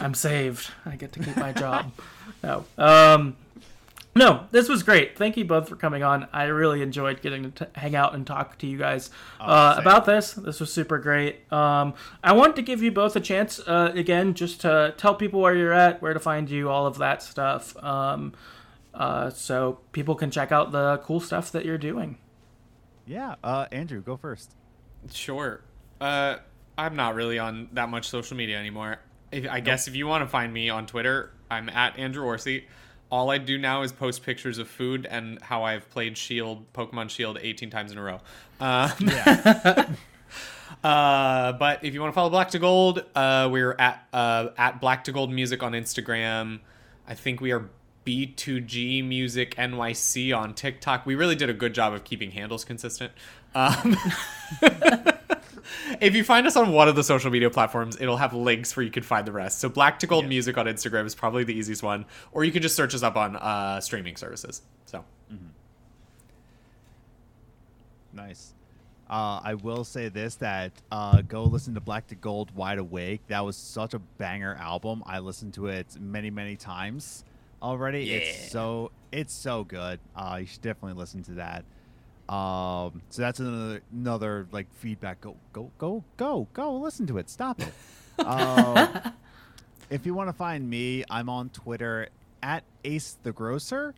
I'm 0.00 0.14
saved. 0.14 0.70
I 0.84 0.96
get 0.96 1.12
to 1.14 1.20
keep 1.20 1.36
my 1.36 1.52
job. 1.52 1.92
No. 2.44 2.64
Um, 2.76 3.36
no, 4.16 4.46
this 4.50 4.68
was 4.68 4.82
great. 4.82 5.16
Thank 5.16 5.36
you 5.36 5.44
both 5.44 5.68
for 5.68 5.76
coming 5.76 6.02
on. 6.02 6.26
I 6.32 6.44
really 6.46 6.82
enjoyed 6.82 7.22
getting 7.22 7.52
to 7.52 7.64
t- 7.66 7.70
hang 7.80 7.94
out 7.94 8.14
and 8.16 8.26
talk 8.26 8.58
to 8.58 8.66
you 8.66 8.76
guys 8.78 9.10
uh, 9.40 9.76
about 9.78 10.06
this. 10.06 10.32
This 10.32 10.58
was 10.58 10.72
super 10.72 10.98
great. 10.98 11.50
Um, 11.52 11.94
I 12.24 12.32
want 12.32 12.56
to 12.56 12.62
give 12.62 12.82
you 12.82 12.90
both 12.90 13.14
a 13.14 13.20
chance 13.20 13.60
uh, 13.60 13.92
again, 13.94 14.34
just 14.34 14.60
to 14.62 14.92
tell 14.96 15.14
people 15.14 15.40
where 15.40 15.54
you're 15.54 15.72
at, 15.72 16.02
where 16.02 16.12
to 16.14 16.20
find 16.20 16.50
you, 16.50 16.68
all 16.68 16.84
of 16.86 16.98
that 16.98 17.22
stuff. 17.22 17.76
Um, 17.82 18.32
uh, 18.94 19.30
so 19.30 19.78
people 19.92 20.14
can 20.14 20.30
check 20.30 20.52
out 20.52 20.72
the 20.72 20.98
cool 21.04 21.20
stuff 21.20 21.52
that 21.52 21.64
you're 21.64 21.78
doing. 21.78 22.18
Yeah, 23.06 23.36
uh, 23.42 23.66
Andrew, 23.72 24.00
go 24.00 24.16
first. 24.16 24.54
Sure. 25.12 25.62
Uh, 26.00 26.36
I'm 26.78 26.96
not 26.96 27.14
really 27.14 27.38
on 27.38 27.68
that 27.72 27.88
much 27.88 28.08
social 28.08 28.36
media 28.36 28.58
anymore. 28.58 28.98
If, 29.30 29.48
I 29.48 29.60
guess 29.60 29.88
if 29.88 29.96
you 29.96 30.06
want 30.06 30.22
to 30.22 30.28
find 30.28 30.52
me 30.52 30.68
on 30.70 30.86
Twitter, 30.86 31.32
I'm 31.50 31.68
at 31.68 31.98
Andrew 31.98 32.24
Orsie. 32.24 32.64
All 33.10 33.30
I 33.30 33.38
do 33.38 33.58
now 33.58 33.82
is 33.82 33.92
post 33.92 34.22
pictures 34.22 34.58
of 34.58 34.68
food 34.68 35.06
and 35.10 35.40
how 35.42 35.64
I've 35.64 35.88
played 35.90 36.16
Shield, 36.16 36.72
Pokemon 36.72 37.10
Shield, 37.10 37.38
18 37.40 37.70
times 37.70 37.92
in 37.92 37.98
a 37.98 38.02
row. 38.02 38.20
Uh, 38.60 38.90
Yeah, 39.00 39.86
Uh, 40.82 41.52
but 41.52 41.84
if 41.84 41.94
you 41.94 42.00
want 42.00 42.12
to 42.12 42.14
follow 42.14 42.30
Black 42.30 42.50
to 42.50 42.58
Gold, 42.58 43.04
uh, 43.14 43.48
we're 43.52 43.76
at 43.78 44.04
uh, 44.12 44.48
at 44.58 44.80
Black 44.80 45.04
to 45.04 45.12
Gold 45.12 45.30
Music 45.30 45.62
on 45.62 45.72
Instagram. 45.72 46.60
I 47.06 47.14
think 47.14 47.40
we 47.40 47.52
are 47.52 47.70
B2G 48.04 49.06
Music 49.06 49.54
NYC 49.56 50.36
on 50.36 50.54
TikTok. 50.54 51.06
We 51.06 51.14
really 51.14 51.36
did 51.36 51.50
a 51.50 51.54
good 51.54 51.74
job 51.74 51.92
of 51.92 52.04
keeping 52.04 52.32
handles 52.32 52.64
consistent. 52.64 53.12
Um, 53.54 53.96
if 56.00 56.14
you 56.14 56.24
find 56.24 56.46
us 56.46 56.56
on 56.56 56.72
one 56.72 56.88
of 56.88 56.96
the 56.96 57.04
social 57.04 57.30
media 57.30 57.50
platforms, 57.50 57.96
it'll 58.00 58.16
have 58.16 58.34
links 58.34 58.76
where 58.76 58.84
you 58.84 58.90
can 58.90 59.02
find 59.02 59.26
the 59.26 59.32
rest. 59.32 59.58
So 59.58 59.68
Black 59.68 59.98
to 60.00 60.06
Gold 60.06 60.26
Music 60.26 60.56
on 60.58 60.66
Instagram 60.66 61.06
is 61.06 61.14
probably 61.14 61.44
the 61.44 61.54
easiest 61.54 61.82
one, 61.82 62.04
or 62.32 62.44
you 62.44 62.52
can 62.52 62.62
just 62.62 62.76
search 62.76 62.94
us 62.94 63.02
up 63.02 63.16
on 63.16 63.36
uh, 63.36 63.80
streaming 63.80 64.16
services. 64.16 64.62
So 64.86 65.04
Nice. 68.12 68.54
Uh, 69.08 69.40
I 69.42 69.54
will 69.54 69.84
say 69.84 70.08
this: 70.08 70.36
that 70.36 70.72
uh, 70.90 71.22
go 71.22 71.44
listen 71.44 71.74
to 71.74 71.80
Black 71.80 72.06
to 72.08 72.14
Gold, 72.14 72.54
Wide 72.54 72.78
Awake. 72.78 73.20
That 73.28 73.44
was 73.44 73.56
such 73.56 73.94
a 73.94 73.98
banger 73.98 74.54
album. 74.54 75.02
I 75.06 75.18
listened 75.18 75.54
to 75.54 75.66
it 75.66 75.96
many, 76.00 76.30
many 76.30 76.56
times 76.56 77.24
already. 77.62 78.10
It's 78.12 78.50
so 78.50 78.90
it's 79.12 79.32
so 79.32 79.64
good. 79.64 80.00
Uh, 80.16 80.38
you 80.40 80.46
should 80.46 80.62
definitely 80.62 80.98
listen 80.98 81.22
to 81.24 81.32
that. 81.34 81.64
Um, 82.32 83.02
so 83.10 83.22
that's 83.22 83.40
another 83.40 83.82
another 83.92 84.46
like 84.52 84.72
feedback. 84.74 85.20
Go 85.20 85.36
go 85.52 85.70
go 85.78 86.04
go 86.16 86.48
go 86.52 86.76
listen 86.76 87.06
to 87.08 87.18
it. 87.18 87.30
Stop 87.30 87.60
it. 87.60 87.72
Um, 88.18 89.00
if 89.90 90.04
you 90.06 90.14
want 90.14 90.28
to 90.28 90.32
find 90.34 90.68
me, 90.68 91.02
I'm 91.10 91.28
on 91.30 91.48
Twitter 91.48 92.08
at 92.42 92.62
Ace 92.84 93.16
the 93.22 93.32
Grocer. 93.32 93.94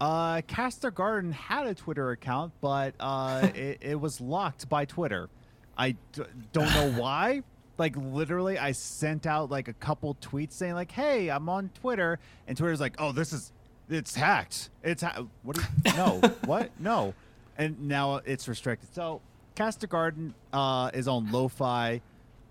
Uh, 0.00 0.42
Castor 0.42 0.90
Garden 0.90 1.30
had 1.32 1.66
a 1.68 1.74
Twitter 1.74 2.10
account, 2.10 2.52
but 2.60 2.94
uh, 3.00 3.48
it, 3.54 3.78
it 3.80 4.00
was 4.00 4.20
locked 4.20 4.68
by 4.68 4.84
Twitter. 4.84 5.30
I 5.78 5.92
d- 6.12 6.24
don't 6.52 6.74
know 6.74 6.92
why. 7.00 7.44
Like 7.78 7.96
literally, 7.96 8.58
I 8.58 8.72
sent 8.72 9.26
out 9.26 9.50
like 9.50 9.68
a 9.68 9.72
couple 9.72 10.14
tweets 10.16 10.52
saying 10.52 10.74
like, 10.74 10.92
"Hey, 10.92 11.30
I'm 11.30 11.48
on 11.48 11.70
Twitter," 11.80 12.18
and 12.46 12.56
Twitter's 12.56 12.80
like, 12.80 12.94
"Oh, 12.98 13.12
this 13.12 13.32
is 13.32 13.52
it's 13.88 14.14
hacked. 14.14 14.70
It's 14.82 15.02
ha- 15.02 15.24
what? 15.42 15.56
Do 15.56 15.62
you, 15.86 15.96
no, 15.96 16.20
what? 16.44 16.70
No." 16.78 17.14
And 17.58 17.88
now 17.88 18.16
it's 18.24 18.46
restricted. 18.48 18.94
So 18.94 19.20
Castor 19.54 19.86
Garden 19.86 20.34
uh, 20.52 20.90
is 20.94 21.06
on 21.08 21.30
Lo-Fi. 21.32 22.00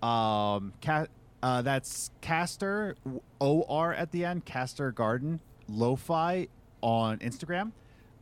Um, 0.02 0.72
ca- 0.80 1.06
uh, 1.42 1.62
that's 1.62 2.10
Castor 2.20 2.96
O 3.40 3.64
R 3.68 3.92
at 3.94 4.12
the 4.12 4.24
end. 4.24 4.44
Castor 4.44 4.92
Garden 4.92 5.40
Lo-Fi 5.68 6.48
on 6.82 7.18
Instagram. 7.18 7.72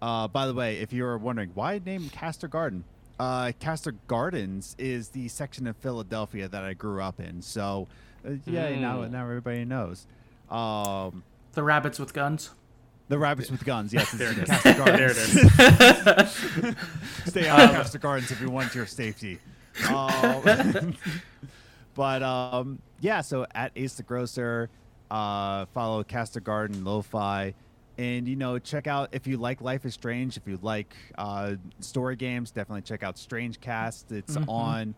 Uh, 0.00 0.28
by 0.28 0.46
the 0.46 0.54
way, 0.54 0.78
if 0.78 0.92
you're 0.92 1.18
wondering 1.18 1.50
why 1.54 1.80
name 1.84 2.08
Castor 2.10 2.48
Garden, 2.48 2.84
uh, 3.20 3.52
Castor 3.60 3.92
Gardens 4.06 4.74
is 4.78 5.10
the 5.10 5.28
section 5.28 5.66
of 5.66 5.76
Philadelphia 5.76 6.48
that 6.48 6.64
I 6.64 6.72
grew 6.72 7.02
up 7.02 7.20
in. 7.20 7.42
So, 7.42 7.86
uh, 8.26 8.30
yeah, 8.46 8.74
now 8.80 9.02
now 9.04 9.22
everybody 9.22 9.64
knows. 9.66 10.06
Um, 10.50 11.22
The 11.52 11.62
rabbits 11.62 11.98
with 11.98 12.14
guns. 12.14 12.50
the 13.08 13.18
rabbits 13.18 13.50
with 13.50 13.64
guns. 13.64 13.92
Yes, 13.92 14.10
There 14.12 14.30
it's 14.30 14.38
it 14.38 14.42
is. 14.44 14.48
Castor 14.48 14.74
Gardens. 14.74 15.32
there 15.34 15.46
it 16.18 16.26
is. 16.66 16.76
Stay 17.26 17.46
out 17.48 17.60
of 17.60 17.70
Castor 17.72 17.98
Gardens 17.98 18.30
if 18.30 18.40
you 18.40 18.48
want 18.48 18.74
your 18.74 18.86
safety. 18.86 19.38
Um, 19.92 20.96
but 21.94 22.22
um, 22.22 22.78
yeah, 23.00 23.20
so 23.20 23.46
at 23.54 23.72
Ace 23.76 23.94
the 23.94 24.02
Grocer, 24.02 24.70
uh, 25.10 25.66
follow 25.74 26.02
Castor 26.04 26.40
Garden 26.40 26.84
Lo-Fi, 26.84 27.54
and 28.00 28.26
you 28.26 28.34
know 28.34 28.58
check 28.58 28.86
out 28.86 29.10
if 29.12 29.26
you 29.26 29.36
like 29.36 29.60
Life 29.60 29.84
is 29.84 29.92
Strange, 29.92 30.38
if 30.38 30.46
you 30.46 30.58
like 30.62 30.94
uh, 31.18 31.56
story 31.80 32.16
games, 32.16 32.50
definitely 32.50 32.80
check 32.80 33.02
out 33.02 33.18
Strange 33.18 33.60
Cast. 33.60 34.10
It's 34.10 34.38
on. 34.48 34.94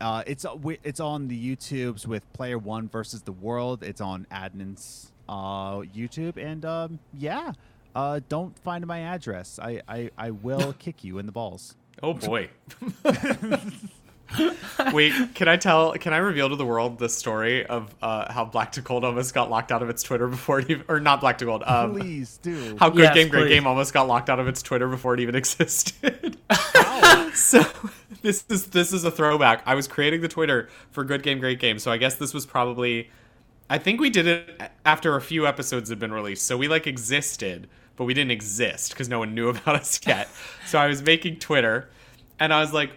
Uh, 0.00 0.22
it's 0.26 0.44
uh, 0.44 0.56
it's 0.84 1.00
on 1.00 1.26
the 1.26 1.56
YouTubes 1.56 2.06
with 2.06 2.30
Player 2.34 2.58
One 2.58 2.88
versus 2.88 3.22
the 3.22 3.32
World. 3.32 3.82
It's 3.82 4.00
on 4.00 4.26
Adnan's 4.30 5.10
uh, 5.28 5.78
YouTube, 5.78 6.36
and 6.36 6.64
um, 6.64 6.98
yeah, 7.12 7.52
uh, 7.96 8.20
don't 8.28 8.56
find 8.60 8.86
my 8.86 9.00
address. 9.00 9.58
I, 9.60 9.82
I, 9.88 10.10
I 10.16 10.30
will 10.30 10.72
kick 10.78 11.02
you 11.02 11.18
in 11.18 11.26
the 11.26 11.32
balls. 11.32 11.74
Oh 12.02 12.14
boy. 12.14 12.50
Wait, 14.92 15.12
can 15.34 15.48
I 15.48 15.56
tell? 15.56 15.92
Can 15.94 16.12
I 16.12 16.18
reveal 16.18 16.48
to 16.48 16.56
the 16.56 16.66
world 16.66 16.98
the 16.98 17.08
story 17.08 17.64
of 17.66 17.94
uh, 18.02 18.32
how 18.32 18.44
Black 18.44 18.72
to 18.72 18.80
Gold 18.80 19.04
almost 19.04 19.34
got 19.34 19.50
locked 19.50 19.70
out 19.72 19.82
of 19.82 19.88
its 19.90 20.02
Twitter 20.02 20.26
before 20.26 20.58
it 20.60 20.70
even, 20.70 20.84
or 20.88 21.00
not 21.00 21.20
Black 21.20 21.38
to 21.38 21.44
Gold? 21.44 21.62
Um, 21.64 21.92
Please 21.94 22.38
do. 22.38 22.76
how 22.78 22.90
Good 22.90 23.02
Yes, 23.04 23.14
Game 23.14 23.28
Great. 23.28 23.48
Game 23.48 23.66
almost 23.66 23.92
got 23.94 24.08
locked 24.08 24.28
out 24.28 24.40
of 24.40 24.48
its 24.48 24.62
Twitter 24.62 24.88
before 24.88 25.14
it 25.14 25.20
even 25.20 25.34
existed. 25.36 26.36
so 27.34 27.64
this 28.22 28.44
is 28.48 28.66
this 28.68 28.92
is 28.92 29.04
a 29.04 29.10
throwback. 29.10 29.62
I 29.66 29.74
was 29.74 29.86
creating 29.86 30.20
the 30.20 30.28
Twitter 30.28 30.68
for 30.90 31.04
Good 31.04 31.22
Game 31.22 31.38
Great 31.38 31.60
Game, 31.60 31.78
so 31.78 31.90
I 31.90 31.96
guess 31.96 32.16
this 32.16 32.34
was 32.34 32.46
probably 32.46 33.10
I 33.70 33.78
think 33.78 34.00
we 34.00 34.10
did 34.10 34.26
it 34.26 34.60
after 34.84 35.16
a 35.16 35.20
few 35.20 35.46
episodes 35.46 35.88
had 35.90 35.98
been 35.98 36.12
released. 36.12 36.46
So 36.46 36.56
we 36.56 36.68
like 36.68 36.86
existed, 36.86 37.68
but 37.96 38.04
we 38.04 38.14
didn't 38.14 38.30
exist 38.32 38.90
because 38.90 39.08
no 39.08 39.18
one 39.18 39.34
knew 39.34 39.48
about 39.48 39.76
us 39.76 40.00
yet. 40.06 40.28
so 40.66 40.78
I 40.78 40.86
was 40.86 41.02
making 41.02 41.36
Twitter 41.38 41.88
and 42.38 42.52
I 42.52 42.60
was 42.60 42.72
like, 42.72 42.90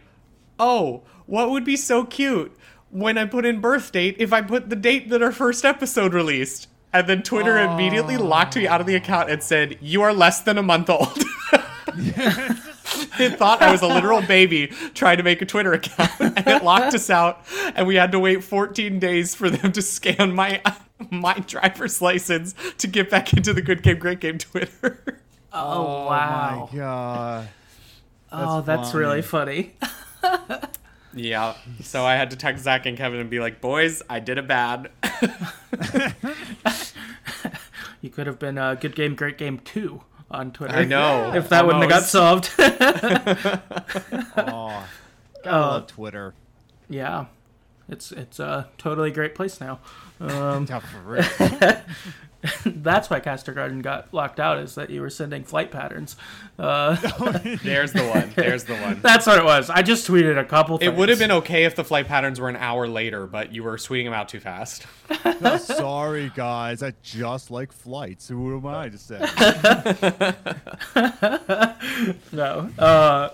"Oh, 0.60 1.04
what 1.30 1.50
would 1.52 1.64
be 1.64 1.78
so 1.78 2.04
cute 2.04 2.56
when 2.90 3.18
I 3.18 3.26
put 3.26 3.46
in 3.46 3.62
birth 3.62 3.92
date 3.92 4.16
if 4.20 4.34
I 4.34 4.42
put 4.42 4.70
the 4.70 4.76
date 4.76 5.10
that 5.10 5.22
our 5.22 5.32
first 5.32 5.64
episode 5.64 6.14
released?" 6.14 6.68
And 6.92 7.08
then 7.08 7.22
Twitter 7.22 7.58
immediately 7.58 8.18
locked 8.18 8.56
me 8.56 8.68
out 8.68 8.82
of 8.82 8.88
the 8.88 8.96
account 8.96 9.30
and 9.30 9.44
said, 9.44 9.78
"You 9.80 10.02
are 10.02 10.14
less 10.14 10.42
than 10.42 10.58
a 10.58 10.64
month 10.64 10.90
old." 10.90 11.24
it 13.20 13.38
thought 13.38 13.62
I 13.62 13.72
was 13.72 13.82
a 13.82 13.88
literal 13.88 14.22
baby 14.22 14.68
trying 14.94 15.18
to 15.18 15.24
make 15.24 15.42
a 15.42 15.46
Twitter 15.46 15.74
account, 15.74 16.12
and 16.20 16.48
it 16.48 16.64
locked 16.64 16.94
us 16.94 17.10
out. 17.10 17.46
And 17.76 17.88
we 17.88 17.96
had 17.96 18.12
to 18.14 18.20
wait 18.20 18.44
14 18.44 19.00
days 19.00 19.36
for 19.36 19.50
them 19.50 19.72
to 19.72 19.82
scan 19.82 20.34
my 20.34 20.62
my 21.10 21.34
driver's 21.40 22.02
license 22.02 22.56
to 22.78 22.88
get 22.88 23.10
back 23.10 23.34
into 23.34 23.54
the 23.54 23.62
Good 23.62 23.84
Game 23.84 24.00
Great 24.00 24.20
Game 24.20 24.38
Twitter. 24.38 25.22
Oh, 25.52 25.78
oh 25.78 26.06
wow. 26.06 26.70
my 26.72 26.78
god. 26.78 27.50
oh, 28.32 28.62
that's 28.62 28.92
funny. 28.92 29.00
really 29.00 29.22
funny. 29.22 29.76
Yeah, 31.14 31.56
so 31.82 32.04
I 32.06 32.16
had 32.16 32.32
to 32.32 32.36
text 32.38 32.64
Zach 32.64 32.86
and 32.86 32.98
Kevin 32.98 33.20
and 33.20 33.30
be 33.30 33.40
like, 33.40 33.62
"Boys, 33.62 34.02
I 34.10 34.20
did 34.20 34.38
it 34.38 34.48
bad." 34.48 34.90
You 38.02 38.10
could 38.10 38.28
have 38.28 38.40
been 38.40 38.58
uh, 38.58 38.76
Good 38.76 38.96
Game, 38.96 39.14
Great 39.14 39.38
Game 39.38 39.60
2 39.60 40.02
on 40.32 40.52
Twitter. 40.54 40.74
I 40.74 40.86
know. 40.86 41.32
If 41.36 41.50
that 41.50 41.66
wouldn't 41.66 41.84
have 41.84 41.90
got 41.92 42.04
solved. 42.04 42.50
Oh, 44.38 44.86
gotta 45.44 45.56
Uh, 45.56 45.60
love 45.72 45.88
Twitter. 45.88 46.34
yeah. 46.90 47.26
It's 47.90 48.12
it's 48.14 48.40
a 48.40 48.70
totally 48.78 49.12
great 49.12 49.34
place 49.36 49.60
now. 49.60 49.80
Um, 50.22 50.66
Yeah, 50.70 50.80
for 50.80 51.00
real. 51.02 51.24
that's 52.66 53.10
why 53.10 53.20
Castor 53.20 53.52
Garden 53.54 53.82
got 53.82 54.14
locked 54.14 54.40
out, 54.40 54.60
is 54.60 54.76
that 54.76 54.90
you 54.90 55.02
were 55.02 55.10
sending 55.10 55.44
flight 55.44 55.72
patterns. 55.72 56.16
Uh, 56.58 56.96
There's 57.64 57.92
the 57.92 58.04
one. 58.14 58.32
There's 58.36 58.64
the 58.64 58.76
one. 58.78 59.02
that's 59.02 59.28
what 59.28 59.38
it 59.38 59.44
was. 59.44 59.70
I 59.70 59.82
just 59.82 60.08
tweeted 60.08 60.40
a 60.40 60.46
couple 60.46 60.78
It 60.78 60.86
things. 60.86 60.98
would 60.98 61.10
have 61.10 61.20
been 61.20 61.32
okay 61.32 61.66
if 61.66 61.76
the 61.76 61.84
flight 61.84 62.08
patterns 62.08 62.40
were 62.40 62.48
an 62.48 62.56
hour 62.56 62.88
later, 62.88 63.28
but 63.28 63.52
you 63.54 63.64
were 63.64 63.76
tweeting 63.76 64.06
them 64.06 64.14
out 64.14 64.30
too 64.30 64.40
fast. 64.40 64.86
No, 65.42 65.58
sorry, 65.58 66.32
guys. 66.36 66.84
I 66.84 66.94
just 67.02 67.50
like 67.50 67.72
flights. 67.72 68.28
Who 68.28 68.58
am 68.58 68.66
I 68.66 68.90
to 68.90 68.98
say? 68.98 69.20
No. 72.32 72.70
Uh, 72.78 73.30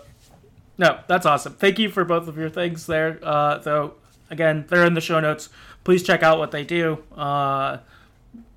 no, 0.77 0.99
that's 1.07 1.25
awesome. 1.25 1.53
Thank 1.53 1.79
you 1.79 1.89
for 1.89 2.03
both 2.05 2.27
of 2.27 2.37
your 2.37 2.49
things 2.49 2.85
there. 2.85 3.19
Uh, 3.23 3.57
though, 3.59 3.93
again, 4.29 4.65
they're 4.69 4.85
in 4.85 4.93
the 4.93 5.01
show 5.01 5.19
notes. 5.19 5.49
Please 5.83 6.03
check 6.03 6.23
out 6.23 6.37
what 6.37 6.51
they 6.51 6.63
do. 6.63 7.03
Uh, 7.15 7.77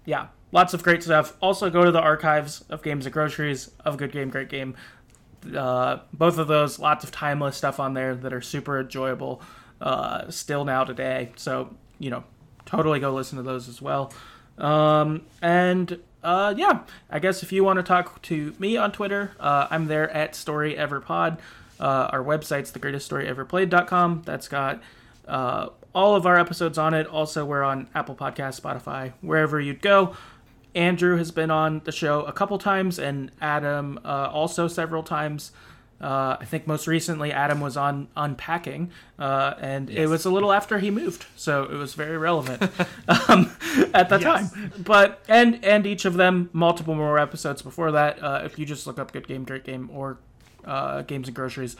yeah, 0.04 0.26
lots 0.52 0.74
of 0.74 0.82
great 0.82 1.02
stuff. 1.02 1.36
Also, 1.40 1.70
go 1.70 1.84
to 1.84 1.90
the 1.90 2.00
archives 2.00 2.64
of 2.68 2.82
Games 2.82 3.06
and 3.06 3.12
Groceries 3.12 3.70
of 3.84 3.96
Good 3.96 4.12
Game, 4.12 4.30
Great 4.30 4.48
Game. 4.48 4.74
Uh, 5.54 5.98
both 6.12 6.38
of 6.38 6.48
those, 6.48 6.78
lots 6.78 7.04
of 7.04 7.10
timeless 7.10 7.56
stuff 7.56 7.78
on 7.78 7.94
there 7.94 8.14
that 8.14 8.32
are 8.32 8.40
super 8.40 8.80
enjoyable 8.80 9.40
uh, 9.80 10.30
still 10.30 10.64
now 10.64 10.84
today. 10.84 11.32
So, 11.36 11.74
you 11.98 12.10
know, 12.10 12.24
totally 12.66 13.00
go 13.00 13.12
listen 13.12 13.36
to 13.36 13.42
those 13.42 13.68
as 13.68 13.80
well. 13.80 14.12
Um, 14.58 15.22
and 15.40 16.00
uh, 16.22 16.54
yeah, 16.56 16.80
I 17.08 17.18
guess 17.18 17.42
if 17.42 17.52
you 17.52 17.62
want 17.62 17.78
to 17.78 17.82
talk 17.82 18.20
to 18.22 18.54
me 18.58 18.76
on 18.76 18.92
Twitter, 18.92 19.32
uh, 19.38 19.68
I'm 19.70 19.86
there 19.86 20.10
at 20.10 20.32
StoryEverPod. 20.32 21.38
Uh, 21.80 22.08
our 22.12 22.22
website's 22.22 22.72
thegreateststoryeverplayed.com. 22.72 24.22
That's 24.24 24.48
got 24.48 24.82
uh, 25.28 25.68
all 25.94 26.16
of 26.16 26.26
our 26.26 26.36
episodes 26.38 26.76
on 26.76 26.92
it. 26.92 27.06
Also, 27.06 27.44
we're 27.44 27.62
on 27.62 27.88
Apple 27.94 28.16
Podcasts, 28.16 28.60
Spotify, 28.60 29.12
wherever 29.20 29.60
you'd 29.60 29.80
go. 29.80 30.16
Andrew 30.74 31.16
has 31.16 31.30
been 31.30 31.50
on 31.50 31.80
the 31.84 31.92
show 31.92 32.22
a 32.22 32.32
couple 32.32 32.58
times, 32.58 32.98
and 32.98 33.30
Adam 33.40 33.98
uh, 34.04 34.28
also 34.32 34.68
several 34.68 35.02
times. 35.02 35.52
Uh, 36.00 36.36
I 36.40 36.44
think 36.44 36.68
most 36.68 36.86
recently 36.86 37.32
Adam 37.32 37.60
was 37.60 37.76
on 37.76 38.06
unpacking, 38.16 38.92
uh, 39.18 39.54
and 39.60 39.90
it 39.90 40.06
was 40.06 40.24
a 40.24 40.30
little 40.30 40.52
after 40.52 40.78
he 40.78 40.92
moved, 40.92 41.26
so 41.34 41.64
it 41.64 41.74
was 41.74 41.94
very 41.94 42.16
relevant 42.16 42.62
um, 43.28 43.50
at 43.92 44.08
the 44.08 44.18
Yes. 44.20 44.52
time. 44.52 44.72
But 44.78 45.24
and 45.28 45.64
and 45.64 45.84
each 45.86 46.04
of 46.04 46.14
them 46.14 46.50
multiple 46.52 46.94
more 46.94 47.18
episodes 47.18 47.62
before 47.62 47.90
that. 47.92 48.22
Uh, 48.22 48.42
if 48.44 48.60
you 48.60 48.64
just 48.64 48.86
look 48.86 49.00
up 49.00 49.10
"Good 49.10 49.26
Game, 49.26 49.42
Great 49.42 49.64
Game" 49.64 49.90
or 49.92 50.18
uh, 50.64 51.02
"Games 51.02 51.26
and 51.26 51.34
Groceries" 51.34 51.76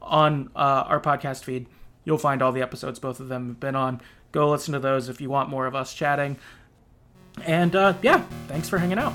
on 0.00 0.50
uh, 0.56 0.58
our 0.88 0.98
podcast 0.98 1.44
feed, 1.44 1.66
you'll 2.04 2.18
find 2.18 2.42
all 2.42 2.50
the 2.50 2.62
episodes 2.62 2.98
both 2.98 3.20
of 3.20 3.28
them 3.28 3.46
have 3.46 3.60
been 3.60 3.76
on. 3.76 4.00
Go 4.32 4.50
listen 4.50 4.72
to 4.72 4.80
those 4.80 5.08
if 5.08 5.20
you 5.20 5.30
want 5.30 5.50
more 5.50 5.66
of 5.66 5.76
us 5.76 5.94
chatting. 5.94 6.36
And 7.44 7.74
uh, 7.74 7.94
yeah, 8.02 8.22
thanks 8.48 8.68
for 8.68 8.78
hanging 8.78 8.98
out. 8.98 9.14